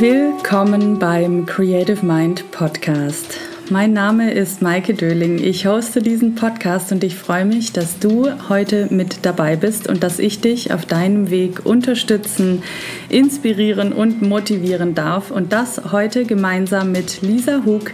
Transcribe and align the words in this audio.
Willkommen 0.00 1.00
beim 1.00 1.44
Creative 1.44 2.06
Mind 2.06 2.52
Podcast. 2.52 3.36
Mein 3.68 3.92
Name 3.92 4.30
ist 4.30 4.62
Maike 4.62 4.94
Döling. 4.94 5.42
Ich 5.42 5.66
hoste 5.66 6.00
diesen 6.00 6.36
Podcast 6.36 6.92
und 6.92 7.02
ich 7.02 7.16
freue 7.16 7.44
mich, 7.44 7.72
dass 7.72 7.98
du 7.98 8.28
heute 8.48 8.86
mit 8.90 9.26
dabei 9.26 9.56
bist 9.56 9.88
und 9.88 10.04
dass 10.04 10.20
ich 10.20 10.40
dich 10.40 10.72
auf 10.72 10.86
deinem 10.86 11.30
Weg 11.30 11.66
unterstützen, 11.66 12.62
inspirieren 13.08 13.92
und 13.92 14.22
motivieren 14.22 14.94
darf. 14.94 15.30
Und 15.30 15.52
das 15.52 15.92
heute 15.92 16.24
gemeinsam 16.24 16.92
mit 16.92 17.22
Lisa 17.22 17.62
Hug 17.64 17.92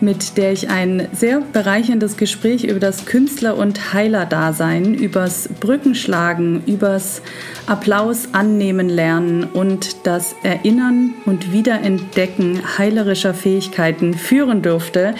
mit 0.00 0.36
der 0.36 0.52
ich 0.52 0.68
ein 0.68 1.08
sehr 1.12 1.40
bereicherndes 1.40 2.16
Gespräch 2.16 2.64
über 2.64 2.80
das 2.80 3.06
Künstler- 3.06 3.56
und 3.56 3.92
Heilerdasein, 3.92 4.94
übers 4.94 5.48
Brückenschlagen, 5.60 6.62
übers 6.66 7.22
Applaus 7.66 8.28
annehmen 8.32 8.88
lernen 8.88 9.44
und 9.44 10.06
das 10.06 10.34
Erinnern 10.42 11.14
und 11.24 11.52
Wiederentdecken 11.52 12.78
heilerischer 12.78 13.34
Fähigkeiten 13.34 14.14
führen 14.14 14.62
durfte. 14.62 15.14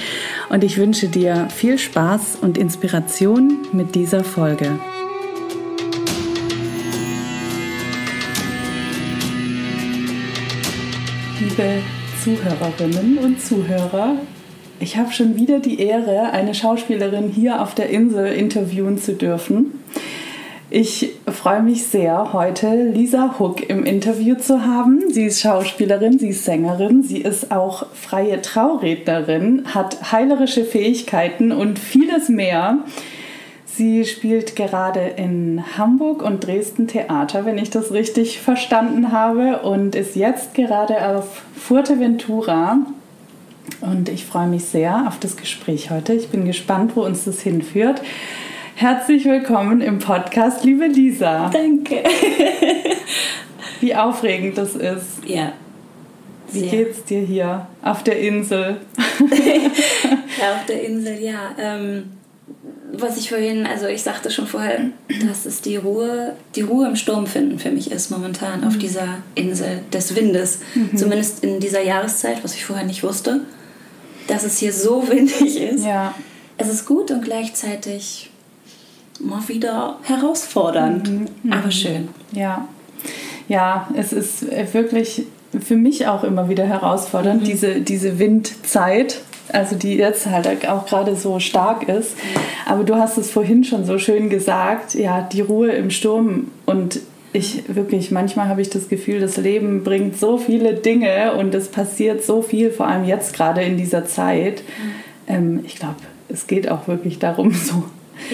Und 0.50 0.62
ich 0.64 0.76
wünsche 0.76 1.08
dir 1.08 1.48
viel 1.54 1.78
Spaß 1.78 2.38
und 2.40 2.58
Inspiration 2.58 3.58
mit 3.72 3.94
dieser 3.94 4.24
Folge. 4.24 4.78
Liebe 11.56 11.82
Zuhörerinnen 12.24 13.18
und 13.18 13.40
Zuhörer, 13.40 14.16
ich 14.80 14.96
habe 14.96 15.12
schon 15.12 15.36
wieder 15.36 15.60
die 15.60 15.78
Ehre, 15.78 16.32
eine 16.32 16.52
Schauspielerin 16.52 17.28
hier 17.28 17.62
auf 17.62 17.76
der 17.76 17.90
Insel 17.90 18.26
interviewen 18.26 18.98
zu 18.98 19.12
dürfen. 19.12 19.84
Ich 20.68 21.12
freue 21.28 21.62
mich 21.62 21.84
sehr, 21.84 22.32
heute 22.32 22.90
Lisa 22.90 23.36
Hook 23.38 23.68
im 23.70 23.84
Interview 23.84 24.34
zu 24.34 24.66
haben. 24.66 25.12
Sie 25.12 25.26
ist 25.26 25.42
Schauspielerin, 25.42 26.18
sie 26.18 26.30
ist 26.30 26.44
Sängerin, 26.44 27.04
sie 27.04 27.18
ist 27.18 27.52
auch 27.52 27.86
freie 27.92 28.42
Traurednerin, 28.42 29.62
hat 29.72 30.10
heilerische 30.10 30.64
Fähigkeiten 30.64 31.52
und 31.52 31.78
vieles 31.78 32.28
mehr. 32.28 32.78
Sie 33.76 34.04
spielt 34.04 34.54
gerade 34.54 35.00
in 35.00 35.64
Hamburg 35.76 36.22
und 36.22 36.46
Dresden 36.46 36.86
Theater, 36.86 37.44
wenn 37.44 37.58
ich 37.58 37.70
das 37.70 37.90
richtig 37.90 38.38
verstanden 38.38 39.10
habe, 39.10 39.62
und 39.62 39.96
ist 39.96 40.14
jetzt 40.14 40.54
gerade 40.54 41.08
auf 41.08 41.42
Fuerteventura 41.56 42.78
und 43.80 44.08
ich 44.08 44.26
freue 44.26 44.46
mich 44.46 44.66
sehr 44.66 45.08
auf 45.08 45.18
das 45.18 45.36
Gespräch 45.36 45.90
heute. 45.90 46.14
Ich 46.14 46.28
bin 46.28 46.44
gespannt, 46.44 46.92
wo 46.94 47.02
uns 47.02 47.24
das 47.24 47.40
hinführt. 47.40 48.00
Herzlich 48.76 49.24
willkommen 49.24 49.80
im 49.80 49.98
Podcast, 49.98 50.62
liebe 50.62 50.86
Lisa. 50.86 51.50
Danke. 51.52 52.04
Wie 53.80 53.92
aufregend 53.96 54.56
das 54.56 54.76
ist. 54.76 55.24
Ja. 55.26 55.52
Wie 56.52 56.60
sehr. 56.60 56.68
geht's 56.70 57.02
dir 57.02 57.22
hier 57.22 57.66
auf 57.82 58.04
der 58.04 58.20
Insel? 58.20 58.76
ja, 59.18 60.54
auf 60.54 60.66
der 60.68 60.84
Insel, 60.84 61.20
ja. 61.20 61.50
Ähm, 61.58 62.10
was 62.98 63.16
ich 63.16 63.30
vorhin, 63.30 63.66
also 63.66 63.86
ich 63.86 64.02
sagte 64.02 64.30
schon 64.30 64.46
vorher, 64.46 64.80
dass 65.26 65.46
es 65.46 65.60
die 65.60 65.76
Ruhe, 65.76 66.34
die 66.54 66.62
Ruhe 66.62 66.86
im 66.86 66.96
Sturm 66.96 67.26
finden 67.26 67.58
für 67.58 67.70
mich 67.70 67.90
ist 67.90 68.10
momentan 68.10 68.60
mhm. 68.60 68.66
auf 68.66 68.78
dieser 68.78 69.18
Insel 69.34 69.80
des 69.92 70.14
Windes. 70.16 70.60
Mhm. 70.74 70.96
Zumindest 70.96 71.44
in 71.44 71.60
dieser 71.60 71.82
Jahreszeit, 71.82 72.42
was 72.42 72.54
ich 72.54 72.64
vorher 72.64 72.84
nicht 72.84 73.02
wusste 73.02 73.40
dass 74.26 74.44
es 74.44 74.58
hier 74.58 74.72
so 74.72 75.08
windig 75.08 75.60
ist. 75.60 75.84
Ja. 75.84 76.14
Es 76.56 76.68
ist 76.68 76.86
gut 76.86 77.10
und 77.10 77.24
gleichzeitig 77.24 78.30
mal 79.20 79.46
wieder 79.48 79.98
herausfordernd, 80.02 81.10
mhm. 81.10 81.28
mhm. 81.42 81.52
aber 81.52 81.70
schön. 81.70 82.08
Ja. 82.32 82.68
Ja, 83.48 83.88
es 83.94 84.12
ist 84.12 84.46
wirklich 84.72 85.26
für 85.60 85.76
mich 85.76 86.06
auch 86.06 86.24
immer 86.24 86.48
wieder 86.48 86.64
herausfordernd, 86.64 87.42
mhm. 87.42 87.46
diese, 87.46 87.80
diese 87.80 88.18
Windzeit, 88.18 89.20
also 89.54 89.76
die 89.76 89.94
jetzt 89.94 90.26
halt 90.26 90.68
auch 90.68 90.86
gerade 90.86 91.16
so 91.16 91.38
stark 91.40 91.88
ist. 91.88 92.16
Aber 92.66 92.84
du 92.84 92.96
hast 92.96 93.16
es 93.18 93.30
vorhin 93.30 93.64
schon 93.64 93.84
so 93.84 93.98
schön 93.98 94.28
gesagt, 94.28 94.94
ja, 94.94 95.22
die 95.22 95.40
Ruhe 95.40 95.70
im 95.72 95.90
Sturm 95.90 96.50
und 96.66 97.00
ich 97.32 97.64
wirklich, 97.74 98.12
manchmal 98.12 98.48
habe 98.48 98.62
ich 98.62 98.70
das 98.70 98.88
Gefühl, 98.88 99.20
das 99.20 99.36
Leben 99.36 99.82
bringt 99.82 100.18
so 100.18 100.38
viele 100.38 100.74
Dinge 100.74 101.34
und 101.34 101.52
es 101.54 101.68
passiert 101.68 102.24
so 102.24 102.42
viel, 102.42 102.70
vor 102.70 102.86
allem 102.86 103.04
jetzt 103.04 103.34
gerade 103.34 103.62
in 103.62 103.76
dieser 103.76 104.06
Zeit. 104.06 104.62
Ähm, 105.26 105.60
ich 105.66 105.74
glaube, 105.74 105.96
es 106.28 106.46
geht 106.46 106.68
auch 106.70 106.86
wirklich 106.86 107.18
darum, 107.18 107.52
so 107.52 107.84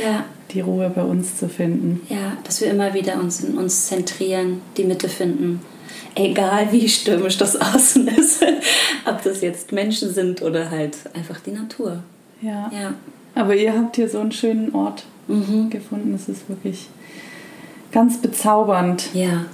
ja. 0.02 0.24
die 0.52 0.60
Ruhe 0.60 0.90
bei 0.94 1.02
uns 1.02 1.38
zu 1.38 1.48
finden. 1.48 2.02
Ja, 2.10 2.36
dass 2.44 2.60
wir 2.60 2.70
immer 2.70 2.92
wieder 2.92 3.18
uns 3.18 3.42
in 3.42 3.56
uns 3.56 3.86
zentrieren, 3.86 4.60
die 4.76 4.84
Mitte 4.84 5.08
finden. 5.08 5.60
Egal 6.14 6.72
wie 6.72 6.88
stürmisch 6.88 7.38
das 7.38 7.56
Außen 7.60 8.08
ist, 8.08 8.44
ob 9.06 9.22
das 9.22 9.40
jetzt 9.40 9.72
Menschen 9.72 10.12
sind 10.12 10.42
oder 10.42 10.70
halt 10.70 10.96
einfach 11.14 11.40
die 11.40 11.52
Natur. 11.52 12.02
Ja. 12.42 12.70
ja. 12.72 12.94
Aber 13.34 13.54
ihr 13.54 13.72
habt 13.72 13.96
hier 13.96 14.08
so 14.08 14.20
einen 14.20 14.32
schönen 14.32 14.74
Ort 14.74 15.04
mhm. 15.28 15.70
gefunden. 15.70 16.14
Es 16.14 16.28
ist 16.28 16.48
wirklich 16.48 16.88
Ganz 17.92 18.18
bezaubernd. 18.18 19.08
Ja. 19.14 19.46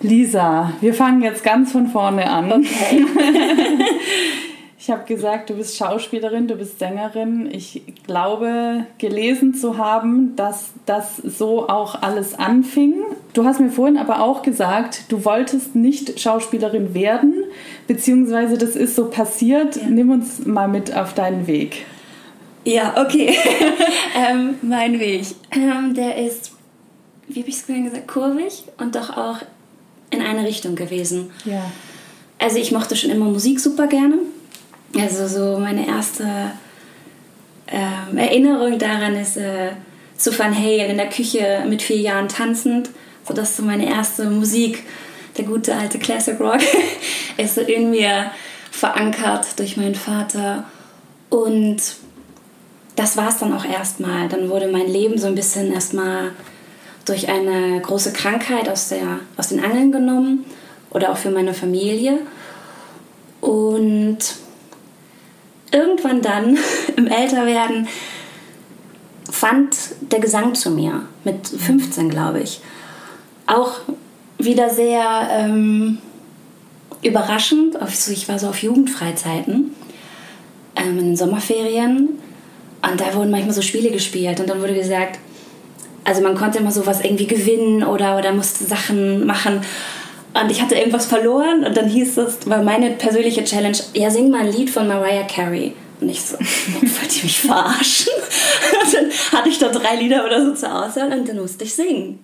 Lisa, 0.00 0.72
wir 0.80 0.94
fangen 0.94 1.22
jetzt 1.22 1.44
ganz 1.44 1.72
von 1.72 1.86
vorne 1.88 2.28
an. 2.28 2.52
Okay. 2.52 3.04
ich 4.80 4.90
habe 4.90 5.04
gesagt, 5.04 5.50
du 5.50 5.54
bist 5.54 5.76
Schauspielerin, 5.76 6.48
du 6.48 6.54
bist 6.54 6.78
Sängerin. 6.78 7.50
Ich 7.52 7.82
glaube, 8.06 8.86
gelesen 8.96 9.54
zu 9.54 9.76
haben, 9.76 10.34
dass 10.36 10.70
das 10.86 11.18
so 11.18 11.68
auch 11.68 12.00
alles 12.00 12.34
anfing. 12.34 12.94
Du 13.34 13.44
hast 13.44 13.60
mir 13.60 13.70
vorhin 13.70 13.98
aber 13.98 14.22
auch 14.22 14.40
gesagt, 14.40 15.04
du 15.10 15.26
wolltest 15.26 15.74
nicht 15.74 16.18
Schauspielerin 16.18 16.94
werden, 16.94 17.34
beziehungsweise 17.88 18.56
das 18.56 18.74
ist 18.74 18.96
so 18.96 19.10
passiert. 19.10 19.76
Ja. 19.76 19.82
Nimm 19.90 20.10
uns 20.10 20.46
mal 20.46 20.66
mit 20.66 20.96
auf 20.96 21.12
deinen 21.12 21.46
Weg. 21.46 21.84
Ja, 22.64 22.94
okay. 22.96 23.36
ähm, 24.16 24.54
mein 24.62 24.98
Weg, 24.98 25.26
ähm, 25.52 25.94
der 25.94 26.16
ist 26.16 26.52
wie 27.34 27.40
habe 27.40 27.48
ich 27.48 27.56
es 27.56 27.62
vorhin 27.62 27.84
gesagt, 27.84 28.08
kurvig 28.08 28.64
und 28.78 28.96
doch 28.96 29.16
auch 29.16 29.38
in 30.10 30.20
eine 30.20 30.46
Richtung 30.46 30.74
gewesen. 30.74 31.30
Ja. 31.44 31.70
Also 32.38 32.56
ich 32.58 32.72
mochte 32.72 32.96
schon 32.96 33.10
immer 33.10 33.26
Musik 33.26 33.60
super 33.60 33.86
gerne. 33.86 34.18
Also 34.96 35.28
so 35.28 35.58
meine 35.58 35.86
erste 35.86 36.24
äh, 37.66 38.16
Erinnerung 38.16 38.78
daran 38.78 39.14
ist 39.16 39.36
äh, 39.36 39.70
zu 40.16 40.36
Van 40.36 40.56
Halen 40.56 40.90
in 40.90 40.96
der 40.96 41.08
Küche 41.08 41.64
mit 41.68 41.82
vier 41.82 41.98
Jahren 41.98 42.28
tanzend. 42.28 42.90
So 43.26 43.34
das 43.34 43.50
ist 43.50 43.56
so 43.58 43.62
meine 43.62 43.88
erste 43.88 44.24
Musik. 44.28 44.84
Der 45.36 45.44
gute 45.44 45.74
alte 45.74 45.98
Classic 45.98 46.38
Rock 46.40 46.60
ist 47.36 47.54
so 47.54 47.60
in 47.60 47.90
mir 47.90 48.30
verankert 48.70 49.58
durch 49.58 49.76
meinen 49.76 49.94
Vater. 49.94 50.64
Und 51.28 51.80
das 52.96 53.16
war 53.16 53.28
es 53.28 53.38
dann 53.38 53.54
auch 53.54 53.64
erstmal. 53.64 54.28
Dann 54.28 54.50
wurde 54.50 54.66
mein 54.66 54.88
Leben 54.88 55.18
so 55.18 55.28
ein 55.28 55.34
bisschen 55.34 55.72
erstmal 55.72 56.32
durch 57.04 57.28
eine 57.28 57.80
große 57.80 58.12
Krankheit 58.12 58.68
aus, 58.68 58.88
der, 58.88 59.20
aus 59.36 59.48
den 59.48 59.62
Angeln 59.62 59.92
genommen 59.92 60.44
oder 60.90 61.12
auch 61.12 61.16
für 61.16 61.30
meine 61.30 61.54
Familie. 61.54 62.18
Und 63.40 64.18
irgendwann 65.72 66.22
dann 66.22 66.58
im 66.96 67.06
Älterwerden 67.06 67.88
fand 69.30 69.76
der 70.00 70.20
Gesang 70.20 70.54
zu 70.54 70.70
mir, 70.70 71.02
mit 71.24 71.46
15 71.46 72.10
glaube 72.10 72.40
ich. 72.40 72.60
Auch 73.46 73.80
wieder 74.38 74.70
sehr 74.70 75.28
ähm, 75.32 75.98
überraschend. 77.02 77.78
Ich 78.10 78.28
war 78.28 78.38
so 78.38 78.48
auf 78.48 78.62
Jugendfreizeiten 78.62 79.74
ähm, 80.76 80.98
in 80.98 81.04
den 81.06 81.16
Sommerferien 81.16 82.20
und 82.82 83.00
da 83.00 83.14
wurden 83.14 83.30
manchmal 83.30 83.54
so 83.54 83.62
Spiele 83.62 83.90
gespielt 83.90 84.40
und 84.40 84.48
dann 84.48 84.60
wurde 84.60 84.74
gesagt, 84.74 85.18
also 86.04 86.22
man 86.22 86.34
konnte 86.34 86.58
immer 86.58 86.72
sowas 86.72 87.00
irgendwie 87.02 87.26
gewinnen 87.26 87.84
oder, 87.84 88.16
oder 88.16 88.32
musste 88.32 88.64
Sachen 88.64 89.26
machen. 89.26 89.60
Und 90.32 90.50
ich 90.50 90.62
hatte 90.62 90.76
irgendwas 90.76 91.06
verloren 91.06 91.64
und 91.64 91.76
dann 91.76 91.88
hieß 91.88 92.18
es, 92.18 92.48
war 92.48 92.62
meine 92.62 92.90
persönliche 92.92 93.42
Challenge, 93.44 93.76
ja, 93.94 94.10
sing 94.10 94.30
mal 94.30 94.42
ein 94.42 94.52
Lied 94.52 94.70
von 94.70 94.86
Mariah 94.86 95.26
Carey. 95.26 95.74
Und 96.00 96.08
ich 96.08 96.22
so, 96.22 96.38
wollte 96.38 97.06
ich 97.08 97.22
mich 97.24 97.40
verarschen? 97.40 98.12
Und 98.82 98.94
dann 98.94 99.10
hatte 99.32 99.48
ich 99.50 99.58
da 99.58 99.68
drei 99.68 99.96
Lieder 99.96 100.24
oder 100.24 100.46
so 100.46 100.54
zur 100.54 100.86
Auswahl 100.86 101.12
und 101.12 101.28
dann 101.28 101.38
musste 101.38 101.64
ich 101.64 101.74
singen. 101.74 102.20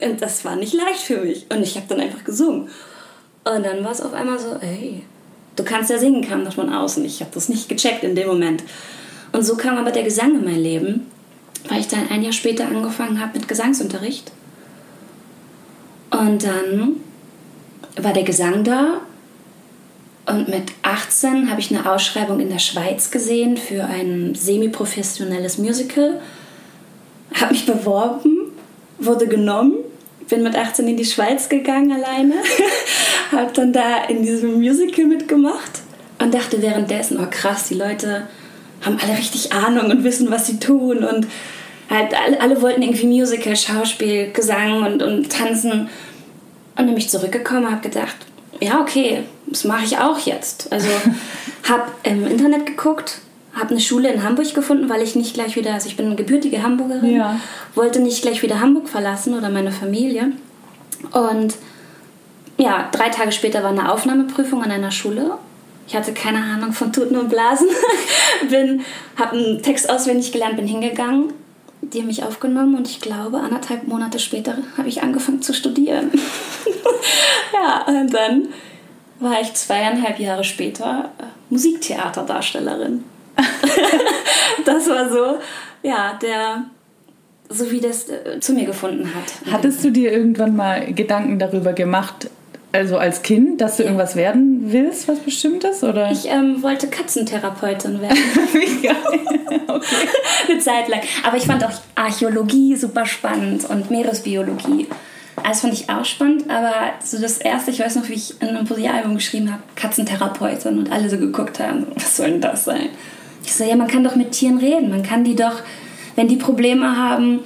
Und 0.00 0.22
das 0.22 0.44
war 0.46 0.56
nicht 0.56 0.72
leicht 0.72 1.00
für 1.00 1.18
mich. 1.18 1.44
Und 1.50 1.62
ich 1.62 1.76
habe 1.76 1.84
dann 1.88 2.00
einfach 2.00 2.24
gesungen. 2.24 2.68
Und 3.44 3.66
dann 3.66 3.84
war 3.84 3.90
es 3.90 4.00
auf 4.00 4.14
einmal 4.14 4.38
so, 4.38 4.56
ey, 4.62 5.02
du 5.56 5.64
kannst 5.64 5.90
ja 5.90 5.98
singen, 5.98 6.26
kam 6.26 6.44
davon 6.44 6.72
aus. 6.72 6.96
Und 6.96 7.04
ich 7.04 7.20
habe 7.20 7.30
das 7.34 7.50
nicht 7.50 7.68
gecheckt 7.68 8.02
in 8.02 8.14
dem 8.14 8.28
Moment. 8.28 8.62
Und 9.32 9.44
so 9.44 9.56
kam 9.56 9.76
aber 9.76 9.90
der 9.90 10.04
Gesang 10.04 10.34
in 10.36 10.44
mein 10.44 10.62
Leben 10.62 11.06
weil 11.68 11.80
ich 11.80 11.88
dann 11.88 12.08
ein 12.08 12.22
Jahr 12.22 12.32
später 12.32 12.66
angefangen 12.66 13.20
habe 13.20 13.38
mit 13.38 13.48
Gesangsunterricht. 13.48 14.30
Und 16.10 16.44
dann 16.44 16.96
war 17.96 18.12
der 18.12 18.24
Gesang 18.24 18.64
da 18.64 19.00
und 20.26 20.48
mit 20.48 20.64
18 20.82 21.50
habe 21.50 21.60
ich 21.60 21.70
eine 21.70 21.90
Ausschreibung 21.90 22.40
in 22.40 22.50
der 22.50 22.58
Schweiz 22.58 23.10
gesehen 23.10 23.56
für 23.56 23.84
ein 23.84 24.34
semi-professionelles 24.34 25.58
Musical. 25.58 26.20
Habe 27.34 27.52
mich 27.52 27.64
beworben, 27.64 28.52
wurde 28.98 29.28
genommen, 29.28 29.74
bin 30.28 30.42
mit 30.42 30.56
18 30.56 30.88
in 30.88 30.96
die 30.96 31.04
Schweiz 31.04 31.48
gegangen 31.48 31.92
alleine, 31.92 32.34
habe 33.32 33.52
dann 33.54 33.72
da 33.72 34.04
in 34.08 34.22
diesem 34.22 34.54
Musical 34.54 35.04
mitgemacht 35.04 35.82
und 36.18 36.34
dachte 36.34 36.60
währenddessen, 36.60 37.20
oh 37.20 37.28
krass, 37.30 37.68
die 37.68 37.74
Leute 37.74 38.26
haben 38.82 38.98
alle 39.00 39.16
richtig 39.16 39.52
Ahnung 39.52 39.90
und 39.90 40.02
wissen, 40.02 40.30
was 40.30 40.46
sie 40.46 40.58
tun 40.58 41.04
und 41.04 41.28
halt 41.88 42.14
alle, 42.14 42.40
alle 42.40 42.60
wollten 42.62 42.82
irgendwie 42.82 43.06
Musical, 43.06 43.56
Schauspiel, 43.56 44.32
Gesang 44.32 44.82
und, 44.82 45.02
und 45.02 45.30
Tanzen. 45.30 45.88
Und 46.76 46.86
dann 46.86 46.86
bin 46.88 46.98
ich 46.98 47.08
zurückgekommen 47.08 47.70
habe 47.70 47.88
gedacht, 47.88 48.16
ja, 48.60 48.80
okay, 48.80 49.24
das 49.46 49.64
mache 49.64 49.84
ich 49.84 49.98
auch 49.98 50.18
jetzt. 50.18 50.70
Also 50.72 50.88
habe 51.68 51.84
im 52.02 52.26
Internet 52.26 52.66
geguckt, 52.66 53.18
habe 53.54 53.70
eine 53.70 53.80
Schule 53.80 54.12
in 54.12 54.22
Hamburg 54.22 54.54
gefunden, 54.54 54.88
weil 54.88 55.02
ich 55.02 55.16
nicht 55.16 55.34
gleich 55.34 55.56
wieder, 55.56 55.72
also 55.72 55.88
ich 55.88 55.96
bin 55.96 56.06
eine 56.06 56.16
gebürtige 56.16 56.62
Hamburgerin, 56.62 57.16
ja. 57.16 57.40
wollte 57.74 58.00
nicht 58.00 58.22
gleich 58.22 58.42
wieder 58.42 58.60
Hamburg 58.60 58.88
verlassen 58.88 59.36
oder 59.36 59.48
meine 59.48 59.72
Familie. 59.72 60.32
Und 61.12 61.54
ja, 62.58 62.88
drei 62.92 63.08
Tage 63.08 63.32
später 63.32 63.62
war 63.62 63.70
eine 63.70 63.90
Aufnahmeprüfung 63.90 64.62
an 64.62 64.70
einer 64.70 64.90
Schule. 64.90 65.32
Ich 65.88 65.94
hatte 65.94 66.12
keine 66.12 66.38
Ahnung 66.38 66.72
von 66.72 66.92
Tuten 66.92 67.16
und 67.16 67.28
Blasen. 67.28 67.68
bin, 68.50 68.82
habe 69.16 69.36
einen 69.36 69.62
Text 69.62 69.88
auswendig 69.88 70.32
gelernt, 70.32 70.56
bin 70.56 70.66
hingegangen. 70.66 71.32
Die 71.82 72.00
haben 72.00 72.06
mich 72.06 72.24
aufgenommen 72.24 72.74
und 72.74 72.88
ich 72.88 73.00
glaube, 73.00 73.38
anderthalb 73.38 73.86
Monate 73.86 74.18
später 74.18 74.56
habe 74.76 74.88
ich 74.88 75.02
angefangen 75.02 75.42
zu 75.42 75.54
studieren. 75.54 76.10
ja, 77.52 77.84
und 77.86 78.12
dann 78.12 78.48
war 79.20 79.40
ich 79.40 79.54
zweieinhalb 79.54 80.18
Jahre 80.18 80.44
später 80.44 81.10
äh, 81.18 81.24
Musiktheaterdarstellerin. 81.50 83.04
das 84.64 84.88
war 84.88 85.10
so, 85.10 85.38
ja, 85.82 86.18
der, 86.20 86.64
so 87.48 87.70
wie 87.70 87.80
das 87.80 88.08
äh, 88.08 88.40
zu 88.40 88.52
mir 88.52 88.66
gefunden 88.66 89.10
hat. 89.14 89.52
Hattest 89.52 89.84
du 89.84 89.90
dir 89.90 90.12
irgendwann 90.12 90.56
mal 90.56 90.92
Gedanken 90.92 91.38
darüber 91.38 91.72
gemacht, 91.72 92.30
also 92.76 92.98
als 92.98 93.22
Kind, 93.22 93.60
dass 93.60 93.78
du 93.78 93.82
irgendwas 93.82 94.16
werden 94.16 94.72
willst, 94.72 95.08
was 95.08 95.18
Bestimmtes? 95.20 95.82
Oder? 95.82 96.10
Ich 96.10 96.28
ähm, 96.28 96.62
wollte 96.62 96.88
Katzentherapeutin 96.88 98.00
werden. 98.00 98.16
Wie 98.52 98.86
geil. 98.86 99.64
Okay. 99.66 99.84
Eine 100.48 100.58
Zeit 100.60 100.88
lang. 100.88 101.00
Aber 101.24 101.36
ich 101.36 101.44
fand 101.44 101.64
auch 101.64 101.72
Archäologie 101.94 102.76
super 102.76 103.06
spannend 103.06 103.68
und 103.68 103.90
Meeresbiologie. 103.90 104.86
Das 105.42 105.60
fand 105.60 105.72
ich 105.74 105.88
auch 105.88 106.04
spannend, 106.04 106.50
aber 106.50 106.72
so 107.04 107.20
das 107.20 107.38
erste, 107.38 107.70
ich 107.70 107.78
weiß 107.78 107.96
noch, 107.96 108.08
wie 108.08 108.14
ich 108.14 108.40
in 108.40 108.48
einem 108.48 108.66
Poesiealbum 108.66 109.14
geschrieben 109.14 109.52
habe, 109.52 109.62
Katzentherapeutin 109.74 110.78
und 110.78 110.90
alle 110.90 111.08
so 111.08 111.18
geguckt 111.18 111.60
haben, 111.60 111.86
was 111.94 112.16
soll 112.16 112.32
denn 112.32 112.40
das 112.40 112.64
sein? 112.64 112.88
Ich 113.44 113.54
so, 113.54 113.62
ja, 113.62 113.76
man 113.76 113.86
kann 113.86 114.02
doch 114.02 114.16
mit 114.16 114.32
Tieren 114.32 114.58
reden, 114.58 114.90
man 114.90 115.02
kann 115.02 115.24
die 115.24 115.36
doch, 115.36 115.60
wenn 116.16 116.26
die 116.26 116.36
Probleme 116.36 116.96
haben, 116.96 117.40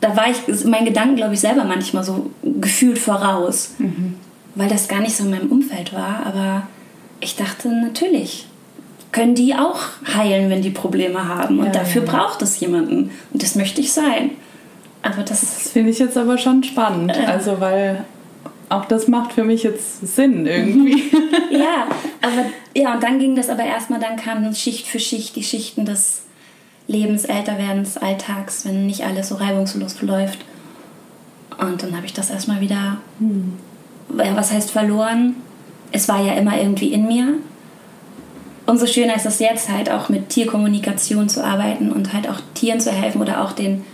da 0.00 0.16
war 0.16 0.26
ich, 0.30 0.64
mein 0.64 0.84
Gedanken, 0.84 1.16
glaube 1.16 1.34
ich, 1.34 1.40
selber 1.40 1.64
manchmal 1.64 2.04
so 2.04 2.30
gefühlt 2.42 2.98
voraus, 2.98 3.74
mhm. 3.78 4.16
weil 4.54 4.68
das 4.68 4.88
gar 4.88 5.00
nicht 5.00 5.16
so 5.16 5.24
in 5.24 5.30
meinem 5.30 5.50
Umfeld 5.50 5.92
war, 5.92 6.26
aber 6.26 6.66
ich 7.20 7.36
dachte, 7.36 7.68
natürlich 7.68 8.46
können 9.12 9.34
die 9.34 9.54
auch 9.54 9.80
heilen, 10.14 10.50
wenn 10.50 10.62
die 10.62 10.70
Probleme 10.70 11.26
haben 11.26 11.58
und 11.58 11.66
ja, 11.66 11.72
dafür 11.72 12.04
ja. 12.04 12.10
braucht 12.10 12.42
es 12.42 12.60
jemanden 12.60 13.10
und 13.32 13.42
das 13.42 13.54
möchte 13.54 13.80
ich 13.80 13.92
sein. 13.92 14.30
Aber 15.02 15.22
das, 15.22 15.40
das 15.40 15.70
finde 15.70 15.90
ich 15.90 15.98
jetzt 15.98 16.16
aber 16.16 16.38
schon 16.38 16.62
spannend, 16.62 17.16
äh. 17.16 17.26
also 17.26 17.60
weil 17.60 18.04
auch 18.68 18.84
das 18.84 19.08
macht 19.08 19.32
für 19.32 19.44
mich 19.44 19.64
jetzt 19.64 20.14
Sinn 20.14 20.46
irgendwie. 20.46 21.10
ja, 21.50 21.88
aber 22.22 22.46
ja, 22.74 22.94
und 22.94 23.02
dann 23.02 23.18
ging 23.18 23.34
das 23.34 23.48
aber 23.48 23.64
erstmal, 23.64 23.98
dann 23.98 24.16
kamen 24.16 24.54
Schicht 24.54 24.86
für 24.86 25.00
Schicht 25.00 25.34
die 25.36 25.42
Schichten 25.42 25.84
des 25.84 26.22
Lebens, 26.90 27.24
Älterwerdens, 27.24 27.96
Alltags, 27.96 28.64
wenn 28.64 28.86
nicht 28.86 29.04
alles 29.04 29.28
so 29.28 29.36
reibungslos 29.36 29.92
verläuft. 29.92 30.40
Und 31.58 31.82
dann 31.82 31.96
habe 31.96 32.06
ich 32.06 32.12
das 32.12 32.30
erstmal 32.30 32.60
wieder, 32.60 32.98
hm. 33.18 33.52
was 34.08 34.50
heißt 34.50 34.70
verloren? 34.70 35.36
Es 35.92 36.08
war 36.08 36.24
ja 36.24 36.34
immer 36.34 36.58
irgendwie 36.60 36.92
in 36.92 37.06
mir. 37.06 37.34
Umso 38.66 38.86
schöner 38.86 39.14
ist 39.14 39.26
es 39.26 39.38
jetzt 39.38 39.68
halt 39.68 39.90
auch 39.90 40.08
mit 40.08 40.30
Tierkommunikation 40.30 41.28
zu 41.28 41.44
arbeiten 41.44 41.92
und 41.92 42.12
halt 42.12 42.28
auch 42.28 42.40
Tieren 42.54 42.80
zu 42.80 42.90
helfen 42.90 43.20
oder 43.20 43.44
auch 43.44 43.52
den 43.52 43.84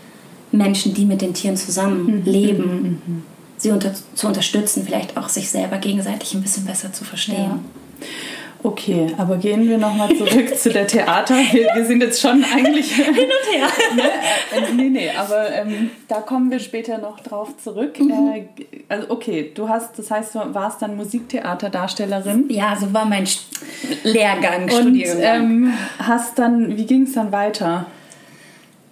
Menschen, 0.53 0.95
die 0.95 1.05
mit 1.05 1.21
den 1.21 1.35
Tieren 1.35 1.57
zusammen 1.57 2.21
mhm. 2.21 2.23
leben, 2.25 2.65
mhm. 2.65 2.89
mhm. 2.89 3.23
sie 3.59 3.73
unter, 3.73 3.93
zu 4.15 4.27
unterstützen, 4.27 4.85
vielleicht 4.85 5.17
auch 5.17 5.29
sich 5.29 5.51
selber 5.51 5.79
gegenseitig 5.79 6.35
ein 6.35 6.43
bisschen 6.43 6.65
besser 6.65 6.93
zu 6.93 7.05
verstehen. 7.05 7.37
Ja. 7.37 7.59
Okay, 8.63 9.15
aber 9.17 9.37
gehen 9.37 9.69
wir 9.69 9.79
nochmal 9.79 10.15
zurück 10.17 10.57
zu 10.57 10.71
der 10.71 10.87
Theater. 10.87 11.37
Wir, 11.53 11.69
wir, 11.75 11.85
sind 11.85 12.03
jetzt 12.03 12.21
schon 12.21 12.45
eigentlich. 12.45 12.93
Hin 12.95 13.15
und 13.15 13.55
her. 13.55 13.69
ne? 13.95 14.03
Äh, 14.03 14.73
nee, 14.75 14.89
nee, 14.89 15.11
aber 15.11 15.51
ähm, 15.53 15.91
da 16.09 16.21
kommen 16.21 16.51
wir 16.51 16.59
später 16.59 16.99
noch 16.99 17.21
drauf 17.21 17.57
zurück. 17.63 18.01
Mhm. 18.01 18.33
Äh, 18.35 18.47
also, 18.89 19.11
okay, 19.11 19.53
du 19.55 19.69
hast, 19.69 19.99
das 19.99 20.11
heißt, 20.11 20.35
du 20.35 20.55
warst 20.55 20.83
dann 20.83 20.97
Musiktheaterdarstellerin. 20.97 22.47
Ja, 22.49 22.77
so 22.77 22.93
war 22.93 23.05
mein 23.05 23.29
Lehrgang, 24.03 24.65
Und, 24.65 24.73
Studiengang. 24.73 25.23
Ähm, 25.23 25.73
hast 25.99 26.39
dann, 26.39 26.77
wie 26.77 26.87
ging 26.87 27.03
es 27.03 27.13
dann 27.13 27.33
weiter? 27.33 27.87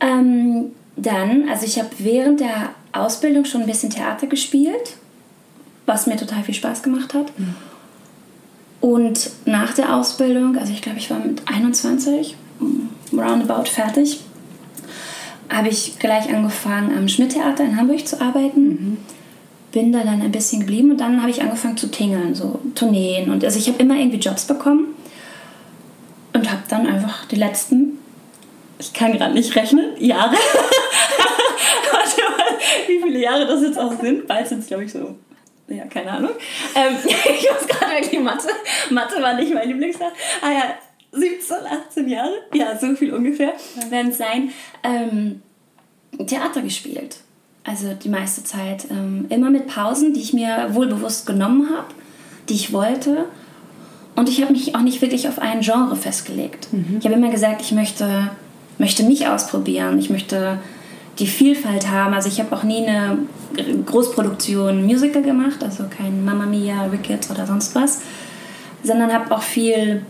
Ähm, 0.00 0.72
dann, 0.96 1.48
also 1.48 1.66
ich 1.66 1.78
habe 1.78 1.90
während 1.98 2.40
der 2.40 2.70
Ausbildung 2.92 3.44
schon 3.44 3.62
ein 3.62 3.66
bisschen 3.66 3.90
Theater 3.90 4.26
gespielt, 4.26 4.96
was 5.86 6.06
mir 6.06 6.16
total 6.16 6.42
viel 6.42 6.54
Spaß 6.54 6.82
gemacht 6.82 7.14
hat. 7.14 7.36
Mhm. 7.38 7.54
Und 8.84 9.30
nach 9.46 9.72
der 9.72 9.96
Ausbildung, 9.96 10.58
also 10.58 10.70
ich 10.70 10.82
glaube, 10.82 10.98
ich 10.98 11.08
war 11.08 11.18
mit 11.18 11.40
21 11.48 12.36
mm, 12.60 13.18
roundabout 13.18 13.64
fertig, 13.70 14.20
habe 15.48 15.68
ich 15.68 15.98
gleich 15.98 16.28
angefangen 16.28 16.94
am 16.94 17.08
Schmidt-Theater 17.08 17.64
in 17.64 17.78
Hamburg 17.78 18.06
zu 18.06 18.20
arbeiten. 18.20 18.60
Mhm. 18.60 18.98
Bin 19.72 19.90
da 19.90 20.00
dann 20.00 20.20
ein 20.20 20.30
bisschen 20.30 20.60
geblieben 20.60 20.90
und 20.90 21.00
dann 21.00 21.22
habe 21.22 21.30
ich 21.30 21.40
angefangen 21.40 21.78
zu 21.78 21.90
tingeln, 21.90 22.34
so 22.34 22.60
Tourneen. 22.74 23.30
Und 23.30 23.42
also 23.42 23.58
ich 23.58 23.68
habe 23.68 23.82
immer 23.82 23.96
irgendwie 23.96 24.18
Jobs 24.18 24.44
bekommen 24.44 24.88
und 26.34 26.50
habe 26.50 26.64
dann 26.68 26.86
einfach 26.86 27.24
die 27.24 27.36
letzten, 27.36 27.96
ich 28.78 28.92
kann 28.92 29.14
gerade 29.14 29.32
nicht 29.32 29.56
rechnen, 29.56 29.92
Jahre 29.98 30.36
wie 32.86 33.00
viele 33.02 33.18
Jahre 33.18 33.46
das 33.46 33.62
jetzt 33.62 33.78
auch 33.78 33.98
sind. 33.98 34.26
Bald 34.26 34.46
sind 34.46 34.58
es, 34.58 34.66
glaube 34.66 34.84
ich, 34.84 34.92
so. 34.92 35.14
Ja, 35.68 35.84
keine 35.86 36.10
Ahnung. 36.10 36.32
Ähm, 36.74 36.96
ich 37.04 37.48
muss 37.50 37.66
gerade 37.66 38.02
wirklich 38.02 38.20
Mathe. 38.20 38.48
Mathe 38.90 39.22
war 39.22 39.34
nicht 39.34 39.52
mein 39.54 39.68
Lieblingsfach. 39.68 40.12
Ah 40.42 40.52
ja, 40.52 40.74
17, 41.12 41.56
18 41.88 42.08
Jahre. 42.08 42.32
Ja, 42.52 42.78
so 42.78 42.94
viel 42.94 43.14
ungefähr 43.14 43.52
werden 43.88 44.10
es 44.10 44.18
sein. 44.18 44.50
Ähm, 44.82 45.42
Theater 46.26 46.62
gespielt. 46.62 47.18
Also 47.64 47.94
die 47.94 48.08
meiste 48.08 48.44
Zeit. 48.44 48.86
Ähm, 48.90 49.26
immer 49.30 49.50
mit 49.50 49.66
Pausen, 49.66 50.12
die 50.12 50.20
ich 50.20 50.32
mir 50.32 50.68
wohlbewusst 50.72 51.26
genommen 51.26 51.70
habe, 51.70 51.88
die 52.48 52.54
ich 52.54 52.72
wollte. 52.72 53.26
Und 54.16 54.28
ich 54.28 54.42
habe 54.42 54.52
mich 54.52 54.76
auch 54.76 54.82
nicht 54.82 55.00
wirklich 55.00 55.28
auf 55.28 55.38
ein 55.38 55.60
Genre 55.60 55.96
festgelegt. 55.96 56.72
Mhm. 56.72 56.98
Ich 56.98 57.04
habe 57.04 57.16
immer 57.16 57.30
gesagt, 57.30 57.62
ich 57.62 57.72
möchte, 57.72 58.30
möchte 58.78 59.02
mich 59.02 59.26
ausprobieren. 59.26 59.98
Ich 59.98 60.10
möchte 60.10 60.58
die 61.18 61.26
Vielfalt 61.26 61.90
haben. 61.90 62.14
Also 62.14 62.28
ich 62.28 62.40
habe 62.40 62.54
auch 62.54 62.62
nie 62.62 62.86
eine 62.86 63.18
Großproduktion 63.86 64.84
Musical 64.84 65.22
gemacht, 65.22 65.62
also 65.62 65.84
kein 65.96 66.24
Mamma 66.24 66.46
Mia, 66.46 66.90
Wicked 66.90 67.30
oder 67.30 67.46
sonst 67.46 67.74
was, 67.74 68.00
sondern 68.82 69.12
habe 69.12 69.34
auch 69.34 69.42
viel 69.42 70.02